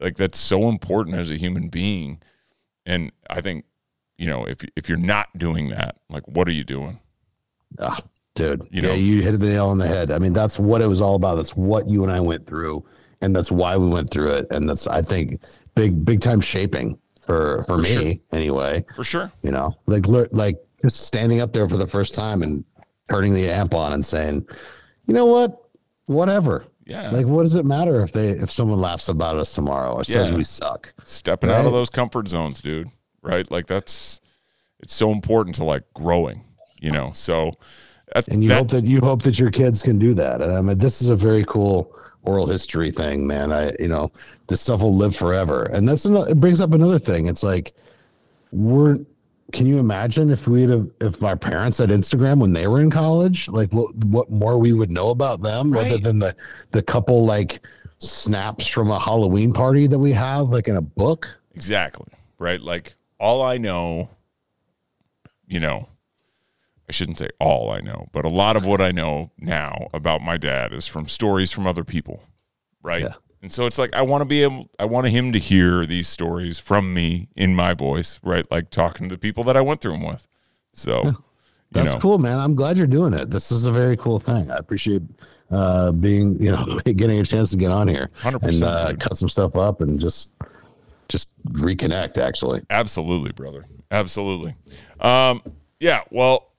Like 0.00 0.16
that's 0.16 0.38
so 0.38 0.68
important 0.68 1.16
as 1.16 1.30
a 1.30 1.36
human 1.36 1.68
being. 1.68 2.20
And 2.84 3.12
i 3.30 3.40
think 3.40 3.64
you 4.18 4.26
know 4.26 4.44
if 4.44 4.64
if 4.74 4.88
you're 4.88 4.98
not 4.98 5.38
doing 5.38 5.68
that 5.68 5.98
like 6.08 6.26
what 6.26 6.48
are 6.48 6.52
you 6.52 6.64
doing? 6.64 6.98
Ah, 7.78 8.00
dude. 8.34 8.62
You 8.70 8.82
yeah, 8.82 8.88
know? 8.88 8.94
you 8.94 9.22
hit 9.22 9.38
the 9.38 9.48
nail 9.48 9.68
on 9.68 9.78
the 9.78 9.86
head. 9.86 10.10
I 10.12 10.18
mean, 10.18 10.32
that's 10.32 10.58
what 10.58 10.80
it 10.82 10.86
was 10.86 11.00
all 11.00 11.14
about. 11.14 11.36
That's 11.36 11.56
what 11.56 11.88
you 11.88 12.02
and 12.04 12.12
I 12.12 12.20
went 12.20 12.46
through, 12.46 12.84
and 13.20 13.34
that's 13.34 13.50
why 13.52 13.76
we 13.76 13.88
went 13.88 14.10
through 14.10 14.32
it. 14.34 14.46
And 14.50 14.68
that's, 14.68 14.86
I 14.86 15.02
think, 15.02 15.42
big, 15.74 16.04
big 16.04 16.20
time 16.20 16.40
shaping 16.40 16.98
for 17.20 17.64
for, 17.64 17.78
me 17.78 17.88
sure. 17.88 18.12
anyway. 18.32 18.84
for 18.96 19.04
sure 19.04 19.32
You 19.42 19.52
know, 19.52 19.74
like 19.86 20.06
like 20.08 20.56
just 20.82 21.00
standing 21.02 21.40
up 21.40 21.52
there 21.52 21.68
for 21.68 21.76
the 21.76 21.86
first 21.86 22.14
time 22.14 22.42
and 22.42 22.64
turning 23.08 23.34
the 23.34 23.48
amp 23.48 23.74
on 23.74 23.92
and 23.92 24.04
saying, 24.04 24.46
you 25.06 25.14
know 25.14 25.26
what, 25.26 25.68
whatever. 26.06 26.64
yeah 26.86 27.10
Like, 27.10 27.26
what 27.26 27.42
does 27.42 27.54
it 27.54 27.64
matter 27.64 28.00
if 28.00 28.12
they 28.12 28.30
if 28.30 28.50
someone 28.50 28.80
laughs 28.80 29.08
about 29.08 29.36
us 29.36 29.54
tomorrow 29.54 29.92
or 29.94 30.04
says 30.04 30.32
we 30.32 30.42
suck? 30.44 30.92
stepping 31.04 31.50
out 31.50 31.64
of 31.64 31.72
those 31.72 31.90
comfort 31.90 32.26
zones 32.28 32.60
dude 32.60 32.88
right 33.22 33.48
like 33.50 33.66
that's 33.68 34.20
it's 34.80 34.94
so 34.94 35.12
important 35.12 35.54
to 35.56 35.64
like 35.64 35.84
growing 35.94 36.44
you 36.80 36.90
know 36.90 37.12
so 37.12 37.52
that, 38.14 38.28
And 38.28 38.42
you 38.42 38.48
that- 38.50 38.58
hope 38.58 38.68
that 38.70 38.84
you 38.84 39.00
hope 39.00 39.22
that 39.22 39.38
your 39.38 39.50
kids 39.50 39.82
can 39.82 39.98
do 39.98 40.14
that. 40.14 40.40
And 40.40 40.52
I 40.52 40.60
mean, 40.60 40.78
this 40.78 41.02
is 41.02 41.08
a 41.08 41.16
very 41.16 41.44
cool 41.44 41.94
oral 42.24 42.46
history 42.46 42.90
thing, 42.90 43.26
man. 43.26 43.52
I, 43.52 43.72
you 43.80 43.88
know, 43.88 44.12
this 44.46 44.60
stuff 44.60 44.80
will 44.82 44.94
live 44.94 45.16
forever. 45.16 45.64
And 45.64 45.88
that's 45.88 46.04
another, 46.04 46.30
it 46.30 46.38
brings 46.40 46.60
up 46.60 46.72
another 46.72 46.98
thing. 46.98 47.26
It's 47.26 47.42
like, 47.42 47.72
we're, 48.52 48.98
can 49.52 49.66
you 49.66 49.78
imagine 49.78 50.30
if 50.30 50.46
we'd 50.46 50.70
have, 50.70 50.88
if 51.00 51.22
our 51.24 51.36
parents 51.36 51.78
had 51.78 51.90
Instagram 51.90 52.38
when 52.38 52.52
they 52.52 52.66
were 52.68 52.80
in 52.80 52.90
college, 52.90 53.48
like 53.48 53.72
what, 53.72 53.94
what 54.04 54.30
more 54.30 54.56
we 54.56 54.72
would 54.72 54.90
know 54.90 55.10
about 55.10 55.42
them 55.42 55.72
rather 55.72 55.98
than 55.98 56.18
the, 56.18 56.34
the 56.70 56.82
couple 56.82 57.24
like 57.24 57.60
snaps 57.98 58.66
from 58.66 58.90
a 58.90 58.98
Halloween 59.00 59.52
party 59.52 59.86
that 59.86 59.98
we 59.98 60.12
have, 60.12 60.48
like 60.50 60.68
in 60.68 60.76
a 60.76 60.80
book? 60.80 61.28
Exactly. 61.54 62.06
Right. 62.38 62.60
Like 62.60 62.94
all 63.18 63.42
I 63.42 63.58
know, 63.58 64.08
you 65.46 65.60
know, 65.60 65.88
I 66.92 66.94
shouldn't 66.94 67.16
say 67.16 67.30
all 67.40 67.70
I 67.70 67.80
know, 67.80 68.08
but 68.12 68.26
a 68.26 68.28
lot 68.28 68.54
of 68.54 68.66
what 68.66 68.82
I 68.82 68.92
know 68.92 69.30
now 69.38 69.88
about 69.94 70.20
my 70.20 70.36
dad 70.36 70.74
is 70.74 70.86
from 70.86 71.08
stories 71.08 71.50
from 71.50 71.66
other 71.66 71.84
people. 71.84 72.22
Right. 72.82 73.04
Yeah. 73.04 73.14
And 73.40 73.50
so 73.50 73.64
it's 73.64 73.78
like 73.78 73.94
I 73.94 74.02
want 74.02 74.20
to 74.20 74.26
be 74.26 74.42
able 74.42 74.68
I 74.78 74.84
want 74.84 75.06
him 75.06 75.32
to 75.32 75.38
hear 75.38 75.86
these 75.86 76.06
stories 76.06 76.58
from 76.58 76.92
me 76.92 77.30
in 77.34 77.54
my 77.54 77.72
voice, 77.72 78.20
right? 78.22 78.44
Like 78.50 78.68
talking 78.68 79.08
to 79.08 79.14
the 79.14 79.18
people 79.18 79.42
that 79.44 79.56
I 79.56 79.62
went 79.62 79.80
through 79.80 79.92
them 79.92 80.02
with. 80.02 80.26
So 80.74 81.02
you 81.02 81.16
That's 81.70 81.94
know, 81.94 81.98
cool, 81.98 82.18
man. 82.18 82.38
I'm 82.38 82.54
glad 82.54 82.76
you're 82.76 82.86
doing 82.86 83.14
it. 83.14 83.30
This 83.30 83.50
is 83.50 83.64
a 83.64 83.72
very 83.72 83.96
cool 83.96 84.20
thing. 84.20 84.50
I 84.50 84.56
appreciate 84.56 85.00
uh, 85.50 85.92
being, 85.92 86.38
you 86.42 86.52
know, 86.52 86.78
getting 86.84 87.20
a 87.20 87.24
chance 87.24 87.52
to 87.52 87.56
get 87.56 87.70
on 87.70 87.88
here 87.88 88.10
100%, 88.16 88.42
and 88.42 88.62
uh, 88.62 88.90
dude. 88.90 89.00
cut 89.00 89.16
some 89.16 89.30
stuff 89.30 89.56
up 89.56 89.80
and 89.80 89.98
just 89.98 90.34
just 91.08 91.30
reconnect. 91.52 92.18
Actually, 92.18 92.60
absolutely, 92.68 93.32
brother, 93.32 93.64
absolutely. 93.90 94.56
Um, 95.00 95.42
yeah, 95.80 96.02
well, 96.10 96.51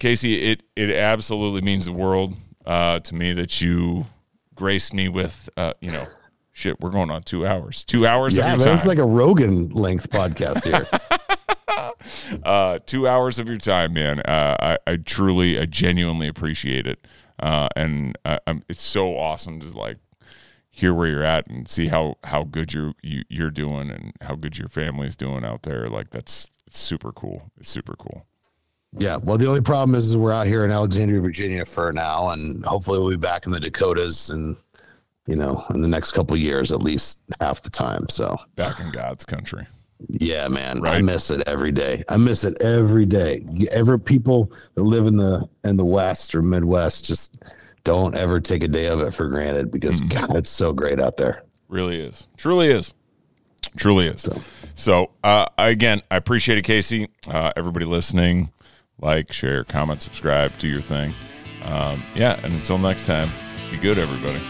Casey, 0.00 0.50
it 0.50 0.62
it 0.74 0.90
absolutely 0.90 1.60
means 1.60 1.84
the 1.84 1.92
world 1.92 2.34
uh, 2.66 3.00
to 3.00 3.14
me 3.14 3.32
that 3.34 3.60
you 3.60 4.06
graced 4.54 4.92
me 4.92 5.08
with, 5.08 5.48
uh, 5.56 5.74
you 5.80 5.92
know, 5.92 6.08
shit. 6.52 6.80
We're 6.80 6.90
going 6.90 7.10
on 7.10 7.22
two 7.22 7.46
hours, 7.46 7.84
two 7.84 8.06
hours 8.06 8.36
yeah, 8.36 8.44
of 8.44 8.48
your 8.48 8.58
time. 8.58 8.60
Yeah, 8.60 8.64
man, 8.66 8.74
it's 8.74 8.86
like 8.86 8.98
a 8.98 9.04
Rogan 9.04 9.68
length 9.68 10.10
podcast 10.10 10.64
here. 10.64 10.88
uh, 12.44 12.78
two 12.86 13.06
hours 13.06 13.38
of 13.38 13.46
your 13.46 13.58
time, 13.58 13.92
man. 13.92 14.20
Uh, 14.20 14.56
I, 14.58 14.78
I 14.90 14.96
truly, 14.96 15.58
I 15.58 15.66
genuinely 15.66 16.28
appreciate 16.28 16.86
it, 16.86 17.06
uh, 17.38 17.68
and 17.76 18.16
I, 18.24 18.40
I'm, 18.46 18.64
it's 18.68 18.82
so 18.82 19.16
awesome 19.16 19.60
to 19.60 19.78
like 19.78 19.98
hear 20.70 20.94
where 20.94 21.08
you're 21.08 21.24
at 21.24 21.46
and 21.48 21.68
see 21.68 21.88
how 21.88 22.16
how 22.24 22.44
good 22.44 22.72
you're 22.72 22.94
you, 23.02 23.24
you're 23.28 23.50
doing 23.50 23.90
and 23.90 24.14
how 24.22 24.34
good 24.34 24.56
your 24.56 24.68
family's 24.68 25.14
doing 25.14 25.44
out 25.44 25.64
there. 25.64 25.88
Like 25.88 26.08
that's 26.08 26.50
it's 26.66 26.78
super 26.78 27.12
cool. 27.12 27.50
It's 27.58 27.68
super 27.68 27.96
cool. 27.98 28.24
Yeah. 28.98 29.16
Well, 29.16 29.38
the 29.38 29.46
only 29.46 29.60
problem 29.60 29.94
is, 29.94 30.10
is 30.10 30.16
we're 30.16 30.32
out 30.32 30.46
here 30.46 30.64
in 30.64 30.70
Alexandria, 30.70 31.20
Virginia 31.20 31.64
for 31.64 31.92
now, 31.92 32.30
and 32.30 32.64
hopefully 32.64 32.98
we'll 32.98 33.10
be 33.10 33.16
back 33.16 33.46
in 33.46 33.52
the 33.52 33.60
Dakotas 33.60 34.30
and 34.30 34.56
you 35.26 35.36
know 35.36 35.64
in 35.70 35.80
the 35.80 35.88
next 35.88 36.12
couple 36.12 36.36
years 36.36 36.72
at 36.72 36.82
least 36.82 37.20
half 37.40 37.62
the 37.62 37.70
time. 37.70 38.08
So 38.08 38.36
back 38.56 38.80
in 38.80 38.90
God's 38.90 39.24
country. 39.24 39.66
Yeah, 40.08 40.48
man. 40.48 40.80
Right? 40.80 40.94
I 40.94 41.02
miss 41.02 41.30
it 41.30 41.42
every 41.46 41.72
day. 41.72 42.02
I 42.08 42.16
miss 42.16 42.44
it 42.44 42.60
every 42.62 43.06
day. 43.06 43.44
Ever 43.70 43.98
people 43.98 44.52
that 44.74 44.82
live 44.82 45.06
in 45.06 45.16
the 45.16 45.48
in 45.64 45.76
the 45.76 45.84
West 45.84 46.34
or 46.34 46.42
Midwest 46.42 47.04
just 47.04 47.38
don't 47.84 48.14
ever 48.14 48.40
take 48.40 48.62
a 48.64 48.68
day 48.68 48.86
of 48.86 49.00
it 49.00 49.12
for 49.14 49.28
granted 49.28 49.70
because 49.70 50.00
mm-hmm. 50.02 50.26
God, 50.26 50.36
it's 50.36 50.50
so 50.50 50.72
great 50.72 51.00
out 51.00 51.16
there. 51.16 51.44
Really 51.68 52.00
is. 52.00 52.26
Truly 52.36 52.68
is. 52.68 52.94
Truly 53.76 54.08
is. 54.08 54.22
So, 54.22 54.40
so 54.74 55.10
uh, 55.22 55.46
again, 55.56 56.02
I 56.10 56.16
appreciate 56.16 56.58
it, 56.58 56.62
Casey. 56.62 57.08
Uh, 57.28 57.52
everybody 57.56 57.84
listening, 57.84 58.50
like, 59.00 59.32
share, 59.32 59.64
comment, 59.64 60.02
subscribe, 60.02 60.56
do 60.58 60.68
your 60.68 60.80
thing. 60.80 61.14
Um, 61.64 62.02
yeah, 62.14 62.40
and 62.42 62.54
until 62.54 62.78
next 62.78 63.06
time, 63.06 63.28
be 63.70 63.76
good, 63.76 63.98
everybody. 63.98 64.40